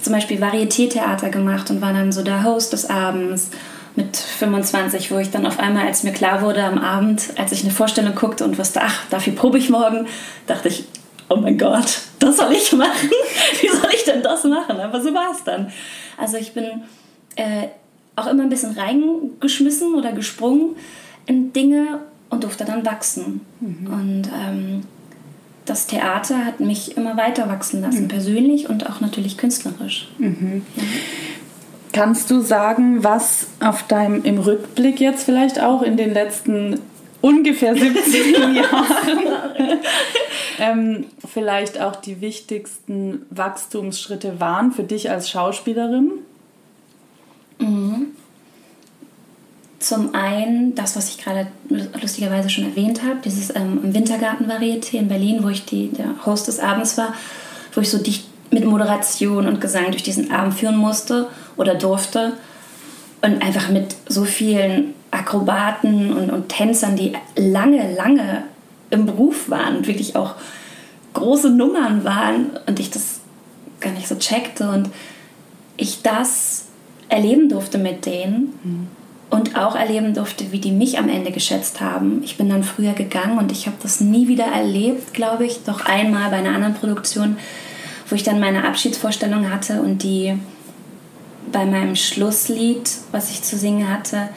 zum 0.00 0.12
Beispiel 0.12 0.42
Varieté-Theater 0.42 1.30
gemacht 1.30 1.70
und 1.70 1.80
war 1.80 1.92
dann 1.92 2.12
so 2.12 2.22
der 2.22 2.44
Host 2.44 2.72
des 2.72 2.88
Abends 2.88 3.50
mit 3.96 4.16
25, 4.16 5.10
wo 5.10 5.18
ich 5.18 5.30
dann 5.30 5.46
auf 5.46 5.58
einmal, 5.58 5.86
als 5.86 6.02
mir 6.02 6.12
klar 6.12 6.42
wurde 6.42 6.62
am 6.62 6.78
Abend, 6.78 7.30
als 7.38 7.52
ich 7.52 7.62
eine 7.62 7.72
Vorstellung 7.72 8.14
guckte 8.14 8.44
und 8.44 8.58
wusste, 8.58 8.80
ach, 8.82 9.06
dafür 9.10 9.32
probe 9.34 9.58
ich 9.58 9.70
morgen, 9.70 10.06
dachte 10.46 10.68
ich, 10.68 10.84
oh 11.28 11.36
mein 11.36 11.56
Gott, 11.56 12.00
das 12.18 12.36
soll 12.36 12.52
ich 12.52 12.72
machen? 12.72 13.10
Wie 13.60 13.68
soll 13.68 13.90
ich 13.94 14.04
denn 14.04 14.22
das 14.22 14.44
machen? 14.44 14.78
Aber 14.78 15.00
so 15.00 15.12
war 15.14 15.32
es 15.32 15.42
dann. 15.44 15.72
Also 16.18 16.36
ich 16.36 16.52
bin 16.52 16.64
äh, 17.36 17.68
auch 18.16 18.26
immer 18.26 18.42
ein 18.42 18.48
bisschen 18.48 18.72
reingeschmissen 18.72 19.94
oder 19.94 20.12
gesprungen 20.12 20.76
in 21.26 21.52
Dinge 21.52 22.00
und 22.30 22.44
durfte 22.44 22.64
dann 22.64 22.84
wachsen. 22.84 23.42
Mhm. 23.60 23.86
Und 23.86 24.30
ähm, 24.32 24.82
das 25.66 25.86
Theater 25.86 26.44
hat 26.44 26.60
mich 26.60 26.96
immer 26.96 27.16
weiter 27.16 27.48
wachsen 27.48 27.82
lassen, 27.82 28.04
mhm. 28.04 28.08
persönlich 28.08 28.68
und 28.68 28.88
auch 28.88 29.00
natürlich 29.00 29.36
künstlerisch. 29.36 30.08
Mhm. 30.18 30.62
Ja. 30.76 30.82
Kannst 31.92 32.30
du 32.30 32.40
sagen, 32.40 33.04
was 33.04 33.48
auf 33.60 33.82
deinem 33.84 34.22
im 34.22 34.38
Rückblick 34.38 35.00
jetzt 35.00 35.24
vielleicht 35.24 35.62
auch 35.62 35.82
in 35.82 35.96
den 35.96 36.12
letzten 36.12 36.80
ungefähr 37.20 37.74
17 37.76 38.54
Jahren 38.54 39.78
ähm, 40.58 41.04
vielleicht 41.26 41.80
auch 41.80 41.96
die 41.96 42.20
wichtigsten 42.20 43.22
Wachstumsschritte 43.30 44.40
waren 44.40 44.72
für 44.72 44.82
dich 44.82 45.10
als 45.10 45.30
Schauspielerin? 45.30 46.10
Mhm. 47.58 48.08
Zum 49.78 50.14
einen 50.14 50.74
das, 50.74 50.96
was 50.96 51.10
ich 51.10 51.18
gerade 51.18 51.46
lustigerweise 52.00 52.50
schon 52.50 52.64
erwähnt 52.64 53.02
habe, 53.02 53.18
dieses 53.24 53.54
ähm, 53.54 53.80
Wintergarten-Varieté 53.82 54.96
in 54.96 55.08
Berlin, 55.08 55.42
wo 55.42 55.48
ich 55.48 55.64
die, 55.64 55.88
der 55.88 56.24
Host 56.24 56.48
des 56.48 56.58
Abends 56.58 56.96
war, 56.98 57.14
wo 57.74 57.80
ich 57.80 57.90
so 57.90 57.98
dicht 57.98 58.26
mit 58.50 58.64
Moderation 58.64 59.46
und 59.46 59.60
Gesang 59.60 59.90
durch 59.90 60.02
diesen 60.02 60.32
Abend 60.32 60.54
führen 60.54 60.76
musste 60.76 61.28
oder 61.56 61.74
durfte. 61.74 62.34
und 63.22 63.42
einfach 63.42 63.68
mit 63.68 63.96
so 64.08 64.24
vielen 64.24 64.94
Akrobaten 65.10 66.12
und, 66.12 66.30
und 66.30 66.48
Tänzern, 66.48 66.96
die 66.96 67.12
lange, 67.36 67.94
lange 67.94 68.44
im 68.90 69.06
Beruf 69.06 69.50
waren 69.50 69.78
und 69.78 69.86
wirklich 69.86 70.16
auch 70.16 70.34
große 71.14 71.50
Nummern 71.50 72.04
waren 72.04 72.58
und 72.66 72.78
ich 72.78 72.90
das 72.90 73.20
gar 73.80 73.92
nicht 73.92 74.08
so 74.08 74.16
checkte 74.16 74.70
und 74.70 74.90
ich 75.76 76.02
das 76.02 76.65
erleben 77.08 77.48
durfte 77.48 77.78
mit 77.78 78.06
denen 78.06 78.52
mhm. 78.62 78.86
und 79.30 79.56
auch 79.56 79.76
erleben 79.76 80.14
durfte, 80.14 80.52
wie 80.52 80.58
die 80.58 80.72
mich 80.72 80.98
am 80.98 81.08
Ende 81.08 81.32
geschätzt 81.32 81.80
haben. 81.80 82.22
Ich 82.24 82.36
bin 82.36 82.48
dann 82.48 82.64
früher 82.64 82.92
gegangen 82.92 83.38
und 83.38 83.52
ich 83.52 83.66
habe 83.66 83.76
das 83.82 84.00
nie 84.00 84.28
wieder 84.28 84.46
erlebt, 84.46 85.14
glaube 85.14 85.46
ich, 85.46 85.64
doch 85.64 85.86
einmal 85.86 86.30
bei 86.30 86.36
einer 86.36 86.54
anderen 86.54 86.74
Produktion, 86.74 87.36
wo 88.08 88.14
ich 88.14 88.22
dann 88.22 88.40
meine 88.40 88.64
Abschiedsvorstellung 88.64 89.50
hatte 89.50 89.82
und 89.82 90.02
die 90.02 90.34
bei 91.52 91.64
meinem 91.64 91.96
Schlusslied, 91.96 92.90
was 93.12 93.30
ich 93.30 93.42
zu 93.42 93.56
singen 93.56 93.90
hatte, 93.90 94.28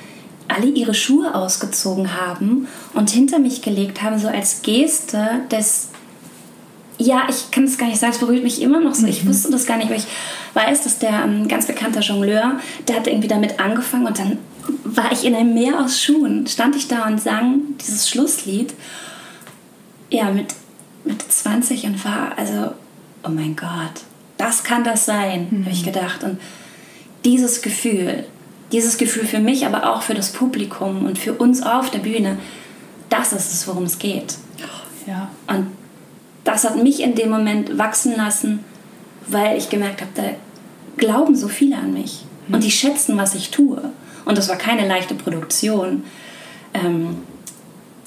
alle 0.48 0.68
ihre 0.68 0.94
Schuhe 0.94 1.36
ausgezogen 1.36 2.16
haben 2.20 2.68
und 2.94 3.10
hinter 3.10 3.40
mich 3.40 3.62
gelegt 3.62 4.02
haben, 4.02 4.18
so 4.20 4.28
als 4.28 4.62
Geste 4.62 5.42
des 5.52 5.90
ja, 7.02 7.28
ich 7.30 7.50
kann 7.50 7.64
es 7.64 7.78
gar 7.78 7.88
nicht 7.88 8.00
sagen, 8.00 8.12
es 8.12 8.20
berührt 8.20 8.44
mich 8.44 8.62
immer 8.62 8.82
noch 8.82 8.94
so. 8.94 9.08
Ich 9.08 9.24
mhm. 9.24 9.30
wusste 9.30 9.50
das 9.52 9.66
gar 9.66 9.78
nicht, 9.78 9.88
aber 9.88 9.96
ich 9.96 10.06
weiß, 10.54 10.84
dass 10.84 11.00
der 11.00 11.24
ähm, 11.24 11.48
ganz 11.48 11.68
bekannter 11.68 12.02
Jongleur, 12.02 12.60
der 12.88 12.96
hat 12.96 13.08
irgendwie 13.08 13.28
damit 13.28 13.60
angefangen 13.60 14.08
und 14.08 14.20
dann 14.20 14.38
war 14.84 15.12
ich 15.12 15.26
in 15.26 15.36
einem 15.36 15.54
Meer 15.54 15.80
aus 15.80 16.02
Schuhen, 16.02 16.48
stand 16.48 16.76
ich 16.76 16.88
da 16.88 17.08
und 17.08 17.20
sang 17.22 17.62
dieses 17.82 18.10
Schlusslied. 18.10 18.74
Ja, 20.12 20.32
mit, 20.32 20.56
mit 21.06 21.22
20 21.22 21.86
und 21.86 22.04
war 22.04 22.34
also, 22.38 22.74
oh 23.24 23.30
mein 23.30 23.56
Gott, 23.56 24.04
das 24.38 24.64
kann 24.64 24.84
das 24.84 25.06
sein, 25.06 25.48
mhm. 25.52 25.66
habe 25.66 25.74
ich 25.74 25.84
gedacht. 25.84 26.24
Und 26.24 26.40
dieses 27.26 27.62
Gefühl, 27.62 28.26
dieses 28.72 28.98
Gefühl 28.98 29.26
für 29.26 29.40
mich, 29.40 29.66
aber 29.66 29.94
auch 29.94 30.02
für 30.02 30.14
das 30.14 30.32
Publikum 30.32 31.06
und 31.06 31.18
für 31.18 31.34
uns 31.34 31.62
auf 31.62 31.90
der 31.92 32.00
Bühne, 32.00 32.38
das 33.10 33.34
ist 33.34 33.52
es, 33.52 33.68
worum 33.68 33.84
es 33.84 34.00
geht. 34.00 34.36
Ja. 35.08 35.30
Und 35.48 35.68
das 36.44 36.64
hat 36.64 36.82
mich 36.82 37.02
in 37.02 37.16
dem 37.16 37.30
Moment 37.30 37.78
wachsen 37.78 38.16
lassen, 38.16 38.64
weil 39.32 39.58
ich 39.58 39.70
gemerkt 39.70 40.02
habe, 40.02 40.12
da 40.16 40.24
glauben 40.98 41.36
so 41.36 41.48
viele 41.48 41.78
an 41.78 41.94
mich 41.94 42.26
mhm. 42.48 42.56
und 42.56 42.64
die 42.64 42.72
schätzen, 42.72 43.18
was 43.18 43.36
ich 43.36 43.52
tue. 43.52 43.82
Und 44.26 44.38
das 44.38 44.50
war 44.50 44.58
keine 44.58 44.88
leichte 44.88 45.16
Produktion. 45.16 46.04
Ähm, 46.74 47.18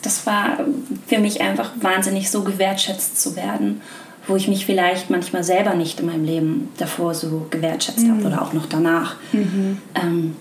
das 0.03 0.27
war 0.27 0.59
für 1.07 1.19
mich 1.19 1.41
einfach 1.41 1.71
wahnsinnig 1.81 2.31
so 2.31 2.43
gewertschätzt 2.43 3.21
zu 3.21 3.37
werden, 3.37 3.81
wo 4.27 4.37
ich 4.37 4.49
mich 4.49 4.67
vielleicht 4.67 5.11
manchmal 5.11 5.45
selber 5.45 5.75
nicht 5.75 6.01
in 6.01 6.07
meinem 6.07 6.25
Leben 6.25 6.69
davor 6.77 7.15
so 7.15 7.47
gewertschätzt 7.51 8.07
mhm. 8.07 8.13
habe 8.13 8.25
oder 8.27 8.43
auch 8.43 8.53
noch 8.53 8.67
danach. 8.67 9.17
Mhm. 9.33 9.79
Ähm, 9.95 10.37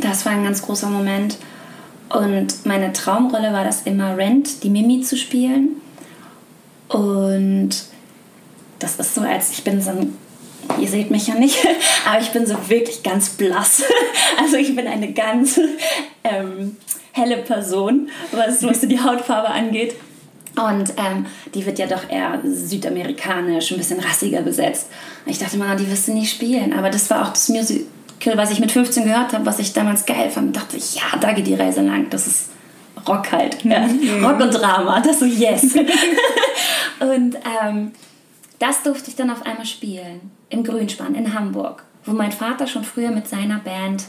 das 0.00 0.24
war 0.24 0.32
ein 0.32 0.44
ganz 0.44 0.62
großer 0.62 0.88
Moment. 0.88 1.36
Und 2.08 2.66
meine 2.66 2.92
Traumrolle 2.92 3.52
war 3.52 3.64
das 3.64 3.82
immer 3.82 4.16
Rent, 4.16 4.62
die 4.64 4.70
Mimi 4.70 5.00
zu 5.02 5.16
spielen. 5.16 5.80
Und 6.88 7.70
das 8.80 8.96
ist 8.96 9.14
so, 9.14 9.20
als 9.20 9.50
ich 9.50 9.62
bin 9.62 9.80
so 9.80 9.90
ein, 9.90 10.16
ihr 10.80 10.88
seht 10.88 11.10
mich 11.10 11.28
ja 11.28 11.34
nicht, 11.34 11.58
aber 12.06 12.20
ich 12.20 12.30
bin 12.30 12.46
so 12.46 12.56
wirklich 12.68 13.02
ganz 13.02 13.30
blass. 13.30 13.82
Also 14.42 14.56
ich 14.56 14.74
bin 14.74 14.86
eine 14.86 15.12
ganz 15.12 15.60
ähm, 16.24 16.76
helle 17.12 17.38
Person, 17.38 18.08
was, 18.32 18.62
was 18.62 18.80
die 18.80 18.98
Hautfarbe 18.98 19.48
angeht. 19.48 19.94
Und 20.56 20.94
ähm, 20.96 21.26
die 21.54 21.66
wird 21.66 21.78
ja 21.78 21.86
doch 21.86 22.08
eher 22.08 22.40
südamerikanisch, 22.42 23.70
ein 23.70 23.76
bisschen 23.76 24.00
rassiger 24.00 24.40
besetzt. 24.40 24.88
Ich 25.26 25.38
dachte 25.38 25.58
mal, 25.58 25.76
die 25.76 25.90
wirst 25.90 26.08
du 26.08 26.12
nicht 26.12 26.30
spielen. 26.32 26.72
Aber 26.72 26.88
das 26.88 27.10
war 27.10 27.26
auch 27.26 27.30
das 27.30 27.50
Musical, 27.50 28.36
was 28.36 28.50
ich 28.50 28.60
mit 28.60 28.72
15 28.72 29.04
gehört 29.04 29.32
habe, 29.34 29.44
was 29.44 29.58
ich 29.58 29.74
damals 29.74 30.06
geil 30.06 30.30
fand. 30.30 30.56
Dachte 30.56 30.78
ich, 30.78 30.94
ja, 30.94 31.18
da 31.20 31.32
geht 31.32 31.46
die 31.46 31.54
Reise 31.54 31.82
lang. 31.82 32.08
Das 32.08 32.26
ist 32.26 32.50
Rock 33.06 33.30
halt. 33.32 33.62
Ja. 33.64 33.80
Mhm. 33.80 34.24
Rock 34.24 34.40
und 34.40 34.52
Drama. 34.52 35.00
Das 35.00 35.20
so, 35.20 35.26
yes. 35.26 35.74
und 37.00 37.36
ähm, 37.62 37.92
das 38.60 38.82
durfte 38.82 39.10
ich 39.10 39.16
dann 39.16 39.30
auf 39.30 39.44
einmal 39.44 39.66
spielen. 39.66 40.30
Im 40.50 40.62
Grünspann 40.62 41.16
in 41.16 41.34
Hamburg. 41.34 41.82
Wo 42.04 42.12
mein 42.12 42.30
Vater 42.30 42.66
schon 42.66 42.84
früher 42.84 43.10
mit 43.10 43.26
seiner 43.26 43.58
Band 43.58 44.04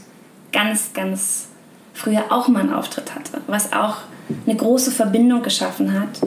ganz, 0.51 0.93
ganz 0.93 1.47
früher 1.93 2.25
auch 2.29 2.47
mal 2.47 2.59
einen 2.59 2.73
Auftritt 2.73 3.15
hatte. 3.15 3.41
Was 3.47 3.73
auch 3.73 3.97
eine 4.45 4.55
große 4.55 4.91
Verbindung 4.91 5.41
geschaffen 5.41 5.93
hat. 5.93 6.21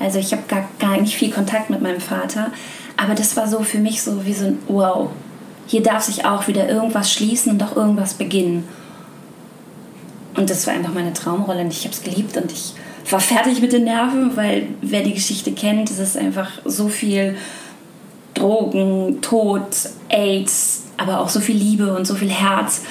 Also 0.00 0.18
ich 0.18 0.32
habe 0.32 0.42
gar, 0.48 0.68
gar 0.78 1.00
nicht 1.00 1.16
viel 1.16 1.30
Kontakt 1.30 1.70
mit 1.70 1.80
meinem 1.80 2.00
Vater. 2.00 2.50
Aber 2.96 3.14
das 3.14 3.36
war 3.36 3.46
so 3.46 3.60
für 3.60 3.78
mich 3.78 4.02
so 4.02 4.26
wie 4.26 4.34
so 4.34 4.46
ein 4.46 4.58
Wow. 4.66 5.10
Hier 5.66 5.82
darf 5.82 6.04
sich 6.04 6.24
auch 6.24 6.48
wieder 6.48 6.68
irgendwas 6.68 7.12
schließen 7.12 7.52
und 7.52 7.62
auch 7.62 7.76
irgendwas 7.76 8.14
beginnen. 8.14 8.66
Und 10.36 10.50
das 10.50 10.66
war 10.66 10.74
einfach 10.74 10.94
meine 10.94 11.12
Traumrolle 11.12 11.60
und 11.60 11.72
ich 11.72 11.84
habe 11.84 11.94
es 11.94 12.02
geliebt 12.02 12.36
und 12.36 12.50
ich 12.50 12.74
war 13.10 13.20
fertig 13.20 13.60
mit 13.60 13.72
den 13.72 13.84
Nerven, 13.84 14.36
weil 14.36 14.68
wer 14.82 15.02
die 15.02 15.14
Geschichte 15.14 15.52
kennt, 15.52 15.90
es 15.90 15.98
ist 15.98 16.16
einfach 16.16 16.50
so 16.64 16.88
viel 16.88 17.36
Drogen, 18.34 19.20
Tod, 19.20 19.64
AIDS, 20.08 20.84
aber 20.96 21.20
auch 21.20 21.28
so 21.28 21.40
viel 21.40 21.56
Liebe 21.56 21.94
und 21.94 22.06
so 22.06 22.14
viel 22.14 22.30
Herz. 22.30 22.82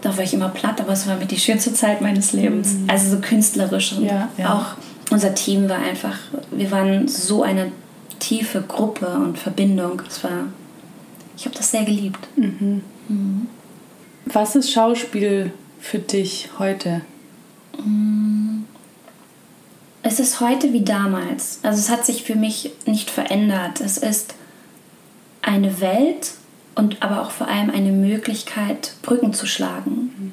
Da 0.00 0.16
war 0.16 0.24
ich 0.24 0.34
immer 0.34 0.48
platt, 0.48 0.80
aber 0.80 0.92
es 0.92 1.06
war 1.06 1.16
mit 1.16 1.30
die 1.30 1.38
schönste 1.38 1.72
Zeit 1.72 2.00
meines 2.00 2.32
Lebens. 2.32 2.74
Mhm. 2.74 2.90
Also 2.90 3.10
so 3.10 3.20
künstlerisch 3.20 3.92
und 3.92 4.04
ja, 4.04 4.28
ja. 4.36 4.54
auch 4.54 5.12
unser 5.12 5.34
Team 5.34 5.68
war 5.68 5.78
einfach, 5.78 6.18
wir 6.50 6.70
waren 6.70 7.06
so 7.06 7.42
eine 7.42 7.70
tiefe 8.18 8.62
Gruppe 8.62 9.06
und 9.06 9.38
Verbindung. 9.38 10.02
Es 10.08 10.24
war, 10.24 10.46
ich 11.36 11.44
habe 11.44 11.56
das 11.56 11.70
sehr 11.70 11.84
geliebt. 11.84 12.26
Mhm. 12.36 12.82
Mhm. 13.08 13.46
Was 14.26 14.56
ist 14.56 14.72
Schauspiel 14.72 15.52
für 15.80 15.98
dich 15.98 16.48
heute? 16.58 17.02
Es 20.02 20.18
ist 20.18 20.40
heute 20.40 20.72
wie 20.72 20.82
damals. 20.82 21.60
Also 21.62 21.78
es 21.78 21.90
hat 21.90 22.04
sich 22.04 22.24
für 22.24 22.34
mich 22.34 22.72
nicht 22.86 23.10
verändert. 23.10 23.80
Es 23.80 23.98
ist 23.98 24.34
eine 25.42 25.80
Welt 25.80 26.32
und 26.74 27.02
aber 27.02 27.22
auch 27.22 27.30
vor 27.30 27.48
allem 27.48 27.70
eine 27.70 27.92
Möglichkeit, 27.92 28.94
Brücken 29.02 29.32
zu 29.32 29.46
schlagen. 29.46 30.32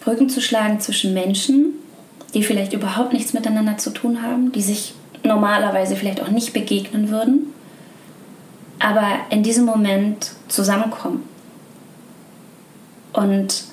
Brücken 0.00 0.28
zu 0.28 0.40
schlagen 0.40 0.80
zwischen 0.80 1.14
Menschen, 1.14 1.74
die 2.34 2.42
vielleicht 2.42 2.72
überhaupt 2.72 3.12
nichts 3.12 3.34
miteinander 3.34 3.78
zu 3.78 3.90
tun 3.90 4.22
haben, 4.22 4.52
die 4.52 4.62
sich 4.62 4.94
normalerweise 5.22 5.96
vielleicht 5.96 6.20
auch 6.20 6.30
nicht 6.30 6.52
begegnen 6.52 7.10
würden, 7.10 7.52
aber 8.78 9.06
in 9.30 9.42
diesem 9.42 9.64
Moment 9.64 10.32
zusammenkommen. 10.48 11.22
Und 13.12 13.64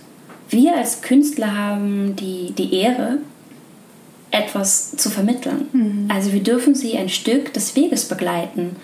wir 0.50 0.76
als 0.76 1.02
Künstler 1.02 1.56
haben 1.56 2.16
die, 2.16 2.52
die 2.52 2.74
Ehre, 2.76 3.20
etwas 4.32 4.96
zu 4.96 5.10
vermitteln. 5.10 5.68
Mhm. 5.72 6.06
Also 6.10 6.34
wir 6.34 6.44
dürfen 6.44 6.76
sie 6.76 6.98
ein 6.98 7.10
Stück 7.10 7.54
des 7.54 7.76
Weges 7.76 8.06
begleiten. 8.06 8.76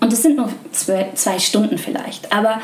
Und 0.00 0.12
es 0.12 0.22
sind 0.22 0.36
nur 0.36 0.48
zwei, 0.72 1.10
zwei 1.14 1.38
Stunden 1.38 1.78
vielleicht. 1.78 2.32
Aber 2.32 2.60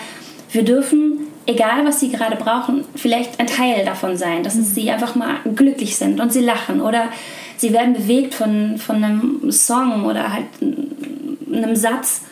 wir 0.51 0.65
dürfen, 0.65 1.29
egal 1.47 1.85
was 1.85 2.01
sie 2.01 2.11
gerade 2.11 2.37
brauchen, 2.37 2.85
vielleicht 2.95 3.39
ein 3.39 3.47
Teil 3.47 3.85
davon 3.85 4.17
sein, 4.17 4.43
dass 4.43 4.55
mhm. 4.55 4.65
sie 4.65 4.91
einfach 4.91 5.15
mal 5.15 5.37
glücklich 5.55 5.97
sind 5.97 6.21
und 6.21 6.33
sie 6.33 6.41
lachen 6.41 6.81
oder 6.81 7.09
sie 7.57 7.73
werden 7.73 7.95
bewegt 7.95 8.35
von, 8.35 8.79
von 8.79 9.03
einem 9.03 9.53
Song 9.53 10.05
oder 10.05 10.33
halt 10.33 10.47
einem 10.61 11.77
Satz 11.77 12.23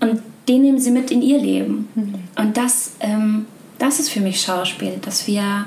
und 0.00 0.22
den 0.48 0.62
nehmen 0.62 0.78
sie 0.78 0.90
mit 0.90 1.10
in 1.10 1.22
ihr 1.22 1.38
Leben. 1.38 1.88
Mhm. 1.94 2.14
Und 2.36 2.56
das, 2.56 2.92
ähm, 3.00 3.46
das 3.78 3.98
ist 3.98 4.10
für 4.10 4.20
mich 4.20 4.40
Schauspiel, 4.40 4.94
dass 5.02 5.26
wir 5.26 5.66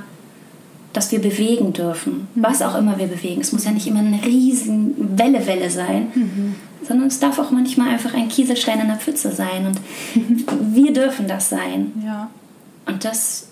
dass 0.93 1.12
wir 1.12 1.19
bewegen 1.19 1.74
dürfen. 1.74 2.27
Was 2.36 2.62
auch 2.62 2.75
immer 2.75 2.98
wir 2.98 3.08
bewegen. 3.08 3.41
Es 3.41 3.51
muss 3.51 3.65
ja 3.65 3.72
nicht 3.72 3.88
immer 3.88 4.00
eine 4.00 4.24
riesen 4.25 5.17
Welle 5.17 5.46
Welle 5.46 5.69
sein, 5.69 6.08
mhm. 6.15 6.55
sondern 6.88 7.08
es 7.08 7.19
darf 7.19 7.38
auch 7.38 7.51
manchmal 7.51 7.89
einfach 7.89 8.13
ein 8.13 8.27
Kieselstein 8.27 8.79
in 8.79 8.88
der 8.88 8.98
Pfütze 8.98 9.31
sein. 9.31 9.67
Und 9.67 9.79
wir 10.75 10.93
dürfen 10.93 11.27
das 11.27 11.50
sein. 11.50 11.91
Ja. 12.03 12.29
Und 12.88 13.05
das, 13.05 13.50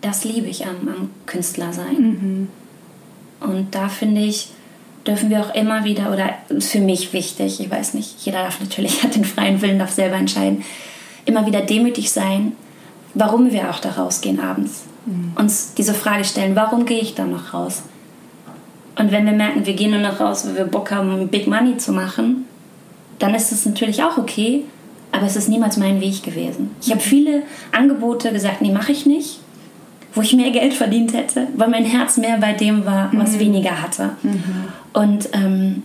das 0.00 0.24
liebe 0.24 0.46
ich 0.46 0.66
am, 0.66 0.88
am 0.88 1.10
Künstler 1.26 1.72
sein. 1.72 1.96
Mhm. 1.96 2.48
Und 3.40 3.74
da 3.74 3.88
finde 3.88 4.22
ich, 4.22 4.50
dürfen 5.06 5.30
wir 5.30 5.40
auch 5.40 5.54
immer 5.54 5.84
wieder, 5.84 6.12
oder 6.12 6.30
ist 6.48 6.70
für 6.70 6.80
mich 6.80 7.12
wichtig, 7.12 7.60
ich 7.60 7.70
weiß 7.70 7.94
nicht, 7.94 8.20
jeder 8.20 8.42
darf 8.42 8.60
natürlich, 8.60 9.02
hat 9.02 9.16
den 9.16 9.24
freien 9.24 9.60
Willen, 9.60 9.78
darf 9.78 9.92
selber 9.92 10.16
entscheiden, 10.16 10.64
immer 11.24 11.46
wieder 11.46 11.60
demütig 11.60 12.10
sein, 12.10 12.52
warum 13.14 13.50
wir 13.50 13.70
auch 13.70 13.80
da 13.80 13.90
rausgehen 13.90 14.40
abends 14.40 14.84
mhm. 15.06 15.32
uns 15.36 15.74
diese 15.74 15.94
Frage 15.94 16.24
stellen, 16.24 16.56
warum 16.56 16.86
gehe 16.86 17.00
ich 17.00 17.14
da 17.14 17.24
noch 17.24 17.54
raus? 17.54 17.82
Und 18.98 19.12
wenn 19.12 19.24
wir 19.24 19.32
merken, 19.32 19.64
wir 19.64 19.74
gehen 19.74 19.92
nur 19.92 20.00
noch 20.00 20.20
raus, 20.20 20.46
weil 20.46 20.56
wir 20.56 20.64
Bock 20.64 20.90
haben, 20.90 21.28
Big 21.28 21.46
Money 21.46 21.76
zu 21.78 21.92
machen, 21.92 22.44
dann 23.18 23.34
ist 23.34 23.52
es 23.52 23.64
natürlich 23.64 24.02
auch 24.02 24.18
okay, 24.18 24.64
aber 25.12 25.26
es 25.26 25.36
ist 25.36 25.48
niemals 25.48 25.76
mein 25.76 26.00
Weg 26.00 26.22
gewesen. 26.22 26.70
Ich 26.82 26.90
habe 26.90 27.00
viele 27.00 27.42
Angebote 27.72 28.32
gesagt, 28.32 28.60
nee, 28.62 28.72
mache 28.72 28.92
ich 28.92 29.06
nicht, 29.06 29.40
wo 30.14 30.22
ich 30.22 30.32
mehr 30.34 30.50
Geld 30.50 30.74
verdient 30.74 31.14
hätte, 31.14 31.48
weil 31.56 31.68
mein 31.68 31.84
Herz 31.84 32.16
mehr 32.16 32.38
bei 32.38 32.52
dem 32.52 32.84
war, 32.84 33.10
was 33.12 33.32
mhm. 33.32 33.40
weniger 33.40 33.80
hatte. 33.82 34.10
Mhm. 34.22 34.42
Und 34.92 35.28
ähm, 35.32 35.82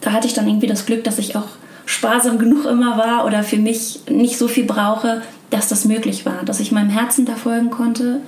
da 0.00 0.12
hatte 0.12 0.26
ich 0.26 0.34
dann 0.34 0.46
irgendwie 0.46 0.66
das 0.66 0.86
Glück, 0.86 1.04
dass 1.04 1.18
ich 1.18 1.36
auch 1.36 1.48
sparsam 1.86 2.38
genug 2.38 2.64
immer 2.64 2.96
war 2.96 3.26
oder 3.26 3.42
für 3.42 3.58
mich 3.58 4.00
nicht 4.08 4.38
so 4.38 4.48
viel 4.48 4.64
brauche, 4.64 5.22
dass 5.54 5.68
das 5.68 5.84
möglich 5.84 6.26
war, 6.26 6.44
dass 6.44 6.60
ich 6.60 6.72
meinem 6.72 6.90
Herzen 6.90 7.24
da 7.26 7.34
folgen 7.36 7.70
konnte 7.70 8.20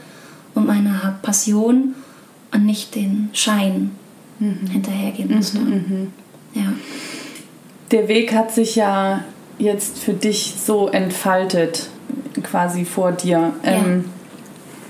und 0.55 0.67
meiner 0.67 1.19
Passion 1.23 1.95
und 2.53 2.65
nicht 2.65 2.95
den 2.95 3.31
Schein 3.33 3.91
Mhm. 4.39 4.67
hinterhergehen 4.71 5.35
musste. 5.35 5.59
Ja. 6.55 6.73
Der 7.91 8.07
Weg 8.09 8.35
hat 8.35 8.53
sich 8.53 8.77
ja 8.77 9.25
jetzt 9.59 9.99
für 9.99 10.13
dich 10.13 10.57
so 10.63 10.89
entfaltet, 10.89 11.89
quasi 12.43 12.85
vor 12.85 13.13
dir. 13.13 13.55
Ähm, 13.65 14.05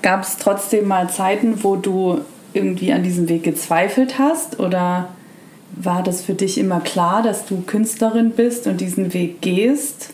Gab 0.02 0.22
es 0.22 0.36
trotzdem 0.36 0.88
mal 0.88 1.08
Zeiten, 1.10 1.62
wo 1.62 1.76
du 1.76 2.20
irgendwie 2.54 2.92
an 2.92 3.02
diesem 3.02 3.28
Weg 3.28 3.44
gezweifelt 3.44 4.18
hast? 4.18 4.58
Oder 4.58 5.08
war 5.76 6.02
das 6.02 6.22
für 6.22 6.34
dich 6.34 6.58
immer 6.58 6.80
klar, 6.80 7.22
dass 7.22 7.46
du 7.46 7.62
Künstlerin 7.62 8.30
bist 8.30 8.66
und 8.66 8.80
diesen 8.80 9.14
Weg 9.14 9.40
gehst? 9.42 10.12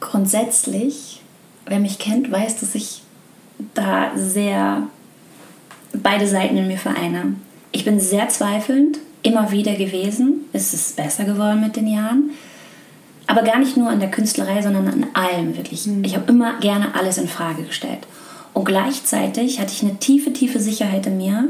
Grundsätzlich, 0.00 1.22
wer 1.66 1.78
mich 1.78 1.98
kennt, 1.98 2.30
weiß, 2.30 2.60
dass 2.60 2.74
ich 2.74 3.02
da 3.74 4.12
sehr 4.14 4.82
beide 5.92 6.26
Seiten 6.26 6.56
in 6.56 6.66
mir 6.66 6.78
vereine. 6.78 7.36
Ich 7.72 7.84
bin 7.84 8.00
sehr 8.00 8.28
zweifelnd, 8.28 8.98
immer 9.22 9.50
wieder 9.50 9.74
gewesen. 9.74 10.44
Es 10.52 10.74
ist 10.74 10.96
besser 10.96 11.24
geworden 11.24 11.60
mit 11.60 11.76
den 11.76 11.86
Jahren. 11.86 12.30
Aber 13.26 13.42
gar 13.42 13.58
nicht 13.58 13.76
nur 13.76 13.88
an 13.88 14.00
der 14.00 14.10
Künstlerei, 14.10 14.62
sondern 14.62 14.86
an 14.86 15.06
allem 15.14 15.56
wirklich. 15.56 15.88
Ich 16.02 16.14
habe 16.14 16.30
immer 16.30 16.60
gerne 16.60 16.94
alles 16.94 17.18
in 17.18 17.28
Frage 17.28 17.64
gestellt. 17.64 18.06
Und 18.52 18.64
gleichzeitig 18.64 19.60
hatte 19.60 19.72
ich 19.72 19.82
eine 19.82 19.98
tiefe, 19.98 20.32
tiefe 20.32 20.60
Sicherheit 20.60 21.06
in 21.06 21.16
mir, 21.16 21.48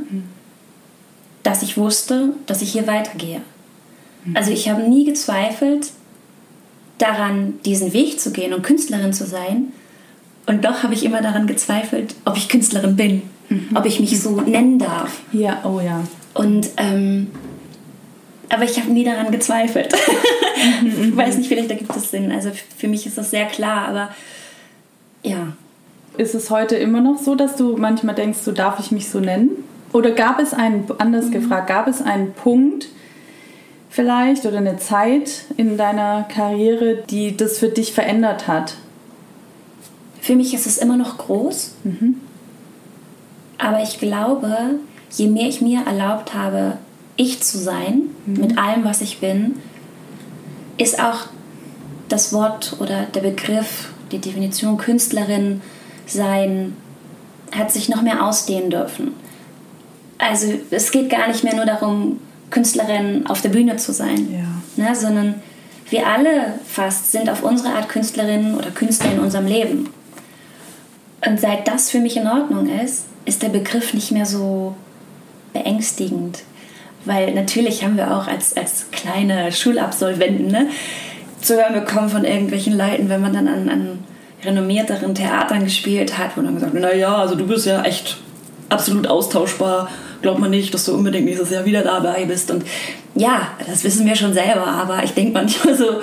dass 1.43 1.63
ich 1.63 1.77
wusste, 1.77 2.31
dass 2.47 2.63
ich 2.63 2.73
hier 2.73 2.87
weitergehe. 2.87 3.43
Also 4.35 4.51
ich 4.51 4.69
habe 4.69 4.83
nie 4.83 5.05
gezweifelt 5.05 5.93
daran, 6.99 7.55
diesen 7.65 7.93
Weg 7.93 8.21
zu 8.21 8.33
gehen 8.33 8.53
und 8.53 8.63
Künstlerin 8.63 9.13
zu 9.13 9.27
sein. 9.27 9.73
Und 10.47 10.65
doch 10.65 10.83
habe 10.83 10.95
ich 10.95 11.05
immer 11.05 11.23
daran 11.23 11.47
gezweifelt, 11.47 12.15
ob 12.25 12.37
ich 12.37 12.49
Künstlerin 12.49 12.97
bin, 12.97 13.23
ob 13.75 13.85
ich 13.85 14.01
mich 14.01 14.21
so 14.21 14.41
nennen 14.41 14.79
darf. 14.79 15.21
Ja, 15.33 15.61
oh 15.65 15.81
ja. 15.81 16.05
Und 16.35 16.69
ähm, 16.77 17.29
aber 18.49 18.65
ich 18.65 18.79
habe 18.79 18.93
nie 18.93 19.05
daran 19.05 19.31
gezweifelt. 19.31 19.93
ich 20.85 21.17
weiß 21.17 21.39
nicht, 21.39 21.49
vielleicht 21.49 21.71
ergibt 21.71 21.95
es 21.97 22.11
Sinn. 22.11 22.31
Also 22.31 22.51
für 22.77 22.89
mich 22.89 23.07
ist 23.07 23.19
das 23.19 23.31
sehr 23.31 23.47
klar, 23.47 23.89
aber 23.89 24.11
ja. 25.23 25.53
Ist 26.17 26.35
es 26.35 26.49
heute 26.49 26.77
immer 26.77 27.01
noch 27.01 27.19
so, 27.19 27.35
dass 27.35 27.57
du 27.57 27.77
manchmal 27.77 28.15
denkst, 28.15 28.39
so 28.39 28.53
darf 28.53 28.81
ich 28.81 28.91
mich 28.91 29.09
so 29.09 29.21
nennen? 29.21 29.51
Oder 29.93 30.13
gab 30.13 30.41
es 30.41 30.55
einen, 30.55 30.87
anders 30.99 31.31
gefragt, 31.31 31.69
gab 31.69 31.89
es 31.89 32.01
einen 32.01 32.33
Punkt 32.33 32.89
vielleicht 33.91 34.45
oder 34.47 34.59
eine 34.59 34.79
Zeit 34.79 35.45
in 35.57 35.77
deiner 35.77 36.25
Karriere, 36.25 37.03
die 37.09 37.37
das 37.37 37.59
für 37.59 37.69
dich 37.69 37.93
verändert 37.93 38.49
hat? 38.49 38.75
Für 40.21 40.35
mich 40.35 40.55
ist 40.55 40.67
es 40.67 40.79
immer 40.79 40.97
noch 40.97 41.19
groß. 41.19 41.75
Aber 43.59 43.83
ich 43.83 43.99
glaube, 43.99 44.57
je 45.11 45.29
mehr 45.29 45.49
ich 45.49 45.61
mir 45.61 45.83
erlaubt 45.87 46.35
habe, 46.35 46.79
ich 47.17 47.43
zu 47.43 47.59
sein, 47.59 48.03
mit 48.27 48.59
allem, 48.59 48.85
was 48.85 49.01
ich 49.01 49.21
bin, 49.21 49.57
ist 50.77 51.01
auch 51.01 51.27
das 52.09 52.33
Wort 52.33 52.77
oder 52.81 53.05
der 53.15 53.21
Begriff, 53.21 53.91
die 54.13 54.19
Definition 54.19 54.77
Künstlerin 54.77 55.63
sein, 56.07 56.77
hat 57.53 57.73
sich 57.73 57.89
noch 57.89 58.03
mehr 58.03 58.25
ausdehnen 58.25 58.71
dürfen. 58.71 59.15
Also 60.19 60.47
es 60.71 60.91
geht 60.91 61.11
gar 61.11 61.29
nicht 61.29 61.45
mehr 61.45 61.57
nur 61.57 61.67
darum, 61.67 62.21
Künstlerin 62.51 63.27
auf 63.27 63.43
der 63.43 63.49
Bühne 63.51 63.77
zu 63.77 63.93
sein, 63.93 64.29
Ja. 64.33 64.85
ne, 64.85 64.95
sondern 64.95 65.35
wir 65.91 66.07
alle 66.07 66.55
fast 66.67 67.13
sind 67.13 67.31
auf 67.31 67.43
unsere 67.43 67.71
Art 67.75 67.89
Künstlerinnen 67.89 68.55
oder 68.55 68.71
Künstler 68.71 69.13
in 69.13 69.21
unserem 69.21 69.47
Leben. 69.47 69.91
Und 71.27 71.41
seit 71.41 71.67
das 71.69 71.91
für 71.91 72.01
mich 72.01 72.17
in 72.17 72.27
Ordnung 72.27 72.69
ist, 72.69 73.07
ist 73.25 73.43
der 73.43 73.49
Begriff 73.49 73.95
nicht 73.95 74.13
mehr 74.13 74.27
so 74.27 74.75
beängstigend. 75.53 76.43
Weil 77.05 77.35
natürlich 77.35 77.85
haben 77.85 77.97
wir 77.97 78.17
auch 78.17 78.27
als, 78.27 78.57
als 78.57 78.91
kleine 78.91 79.53
Schulabsolventen 79.53 80.49
ne, 80.49 80.69
zu 81.41 81.55
hören 81.55 81.75
bekommen 81.75 82.09
von 82.09 82.25
irgendwelchen 82.25 82.77
Leuten, 82.77 83.09
wenn 83.09 83.21
man 83.21 83.33
dann 83.33 83.49
an, 83.49 83.69
an 83.69 83.99
renommierteren 84.45 85.15
Theatern 85.15 85.65
gespielt 85.65 86.19
hat, 86.19 86.37
wo 86.37 86.43
dann 86.43 86.55
gesagt 86.55 86.73
wird, 86.75 86.83
naja, 86.83 87.17
also 87.17 87.35
du 87.35 87.47
bist 87.47 87.67
ja 87.67 87.83
echt 87.83 88.19
absolut 88.69 89.07
austauschbar. 89.07 89.89
Glaubt 90.27 90.41
man 90.41 90.51
nicht, 90.51 90.75
dass 90.75 90.85
du 90.87 90.93
unbedingt 90.93 91.27
nächstes 91.27 91.51
Jahr 91.51 91.65
wieder 91.65 91.83
dabei 91.83 92.25
bist. 92.25 92.51
Und 92.51 92.65
ja, 93.15 93.53
das 93.65 93.85
wissen 93.85 94.05
wir 94.07 94.17
schon 94.17 94.33
selber, 94.33 94.67
aber 94.67 95.05
ich 95.05 95.13
denke 95.13 95.33
manchmal 95.33 95.77
so, 95.77 96.01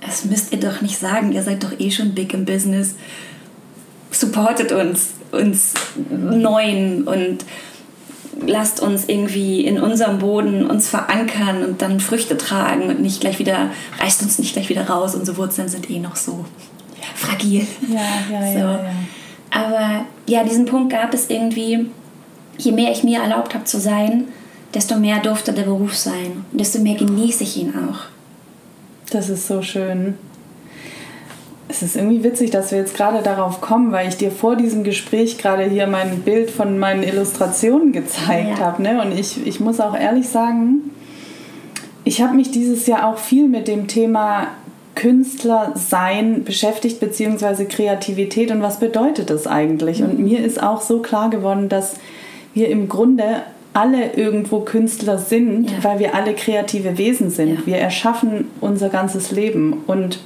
das 0.00 0.24
müsst 0.24 0.50
ihr 0.50 0.60
doch 0.60 0.80
nicht 0.80 0.98
sagen, 0.98 1.32
ihr 1.32 1.42
seid 1.42 1.62
doch 1.62 1.78
eh 1.78 1.90
schon 1.90 2.14
big 2.14 2.32
im 2.32 2.46
Business. 2.46 2.94
Supportet 4.10 4.72
uns, 4.72 5.10
uns 5.30 5.74
Neuen 6.10 7.06
und 7.06 7.44
lasst 8.46 8.80
uns 8.80 9.04
irgendwie 9.10 9.60
in 9.60 9.78
unserem 9.78 10.20
Boden 10.20 10.64
uns 10.64 10.88
verankern 10.88 11.64
und 11.64 11.82
dann 11.82 12.00
Früchte 12.00 12.38
tragen 12.38 12.84
und 12.84 13.00
nicht 13.02 13.20
gleich 13.20 13.38
wieder, 13.38 13.72
reißt 14.00 14.22
uns 14.22 14.38
nicht 14.38 14.54
gleich 14.54 14.70
wieder 14.70 14.88
raus. 14.88 15.14
Unsere 15.14 15.36
Wurzeln 15.36 15.68
sind 15.68 15.90
eh 15.90 15.98
noch 15.98 16.16
so 16.16 16.46
fragil. 17.14 17.66
Ja, 17.90 18.00
ja, 18.32 18.52
So. 18.52 18.58
ja, 18.58 18.72
ja. 18.84 18.90
Aber 19.50 20.06
ja, 20.26 20.44
diesen 20.44 20.64
Punkt 20.64 20.94
gab 20.94 21.12
es 21.12 21.28
irgendwie, 21.28 21.90
je 22.58 22.72
mehr 22.72 22.92
ich 22.92 23.04
mir 23.04 23.20
erlaubt 23.20 23.54
habe 23.54 23.64
zu 23.64 23.80
sein, 23.80 24.24
desto 24.74 24.98
mehr 24.98 25.20
durfte 25.20 25.52
der 25.52 25.62
Beruf 25.62 25.96
sein. 25.96 26.44
Und 26.52 26.60
desto 26.60 26.80
mehr 26.80 26.94
genieße 26.96 27.42
ich 27.44 27.56
ihn 27.56 27.72
auch. 27.74 28.00
Das 29.10 29.30
ist 29.30 29.46
so 29.46 29.62
schön. 29.62 30.14
Es 31.70 31.82
ist 31.82 31.96
irgendwie 31.96 32.24
witzig, 32.24 32.50
dass 32.50 32.70
wir 32.70 32.78
jetzt 32.78 32.96
gerade 32.96 33.22
darauf 33.22 33.60
kommen, 33.60 33.92
weil 33.92 34.08
ich 34.08 34.16
dir 34.16 34.30
vor 34.30 34.56
diesem 34.56 34.84
Gespräch 34.84 35.38
gerade 35.38 35.64
hier 35.64 35.86
mein 35.86 36.20
Bild 36.20 36.50
von 36.50 36.78
meinen 36.78 37.02
Illustrationen 37.02 37.92
gezeigt 37.92 38.58
Ja. 38.58 38.64
habe. 38.66 38.82
Ne? 38.82 39.00
Und 39.02 39.12
ich, 39.18 39.46
ich 39.46 39.60
muss 39.60 39.78
auch 39.80 39.94
ehrlich 39.94 40.28
sagen, 40.28 40.90
ich 42.04 42.22
habe 42.22 42.34
mich 42.34 42.50
dieses 42.50 42.86
Jahr 42.86 43.06
auch 43.06 43.18
viel 43.18 43.48
mit 43.48 43.68
dem 43.68 43.86
Thema 43.86 44.48
Künstler 44.94 45.72
sein 45.74 46.42
beschäftigt, 46.44 47.00
beziehungsweise 47.00 47.66
Kreativität 47.66 48.50
und 48.50 48.62
was 48.62 48.80
bedeutet 48.80 49.30
das 49.30 49.46
eigentlich. 49.46 50.02
Und 50.02 50.18
mir 50.18 50.44
ist 50.44 50.62
auch 50.62 50.80
so 50.80 51.00
klar 51.00 51.30
geworden, 51.30 51.68
dass 51.68 51.96
wir 52.58 52.68
im 52.68 52.88
Grunde 52.88 53.42
alle 53.72 54.14
irgendwo 54.14 54.60
Künstler 54.60 55.18
sind, 55.18 55.70
Ja. 55.70 55.76
weil 55.84 55.98
wir 56.00 56.14
alle 56.14 56.34
kreative 56.34 56.98
Wesen 56.98 57.30
sind. 57.30 57.60
Ja. 57.60 57.66
Wir 57.66 57.76
erschaffen 57.76 58.50
unser 58.60 58.88
ganzes 58.88 59.30
Leben. 59.30 59.84
Und 59.86 60.18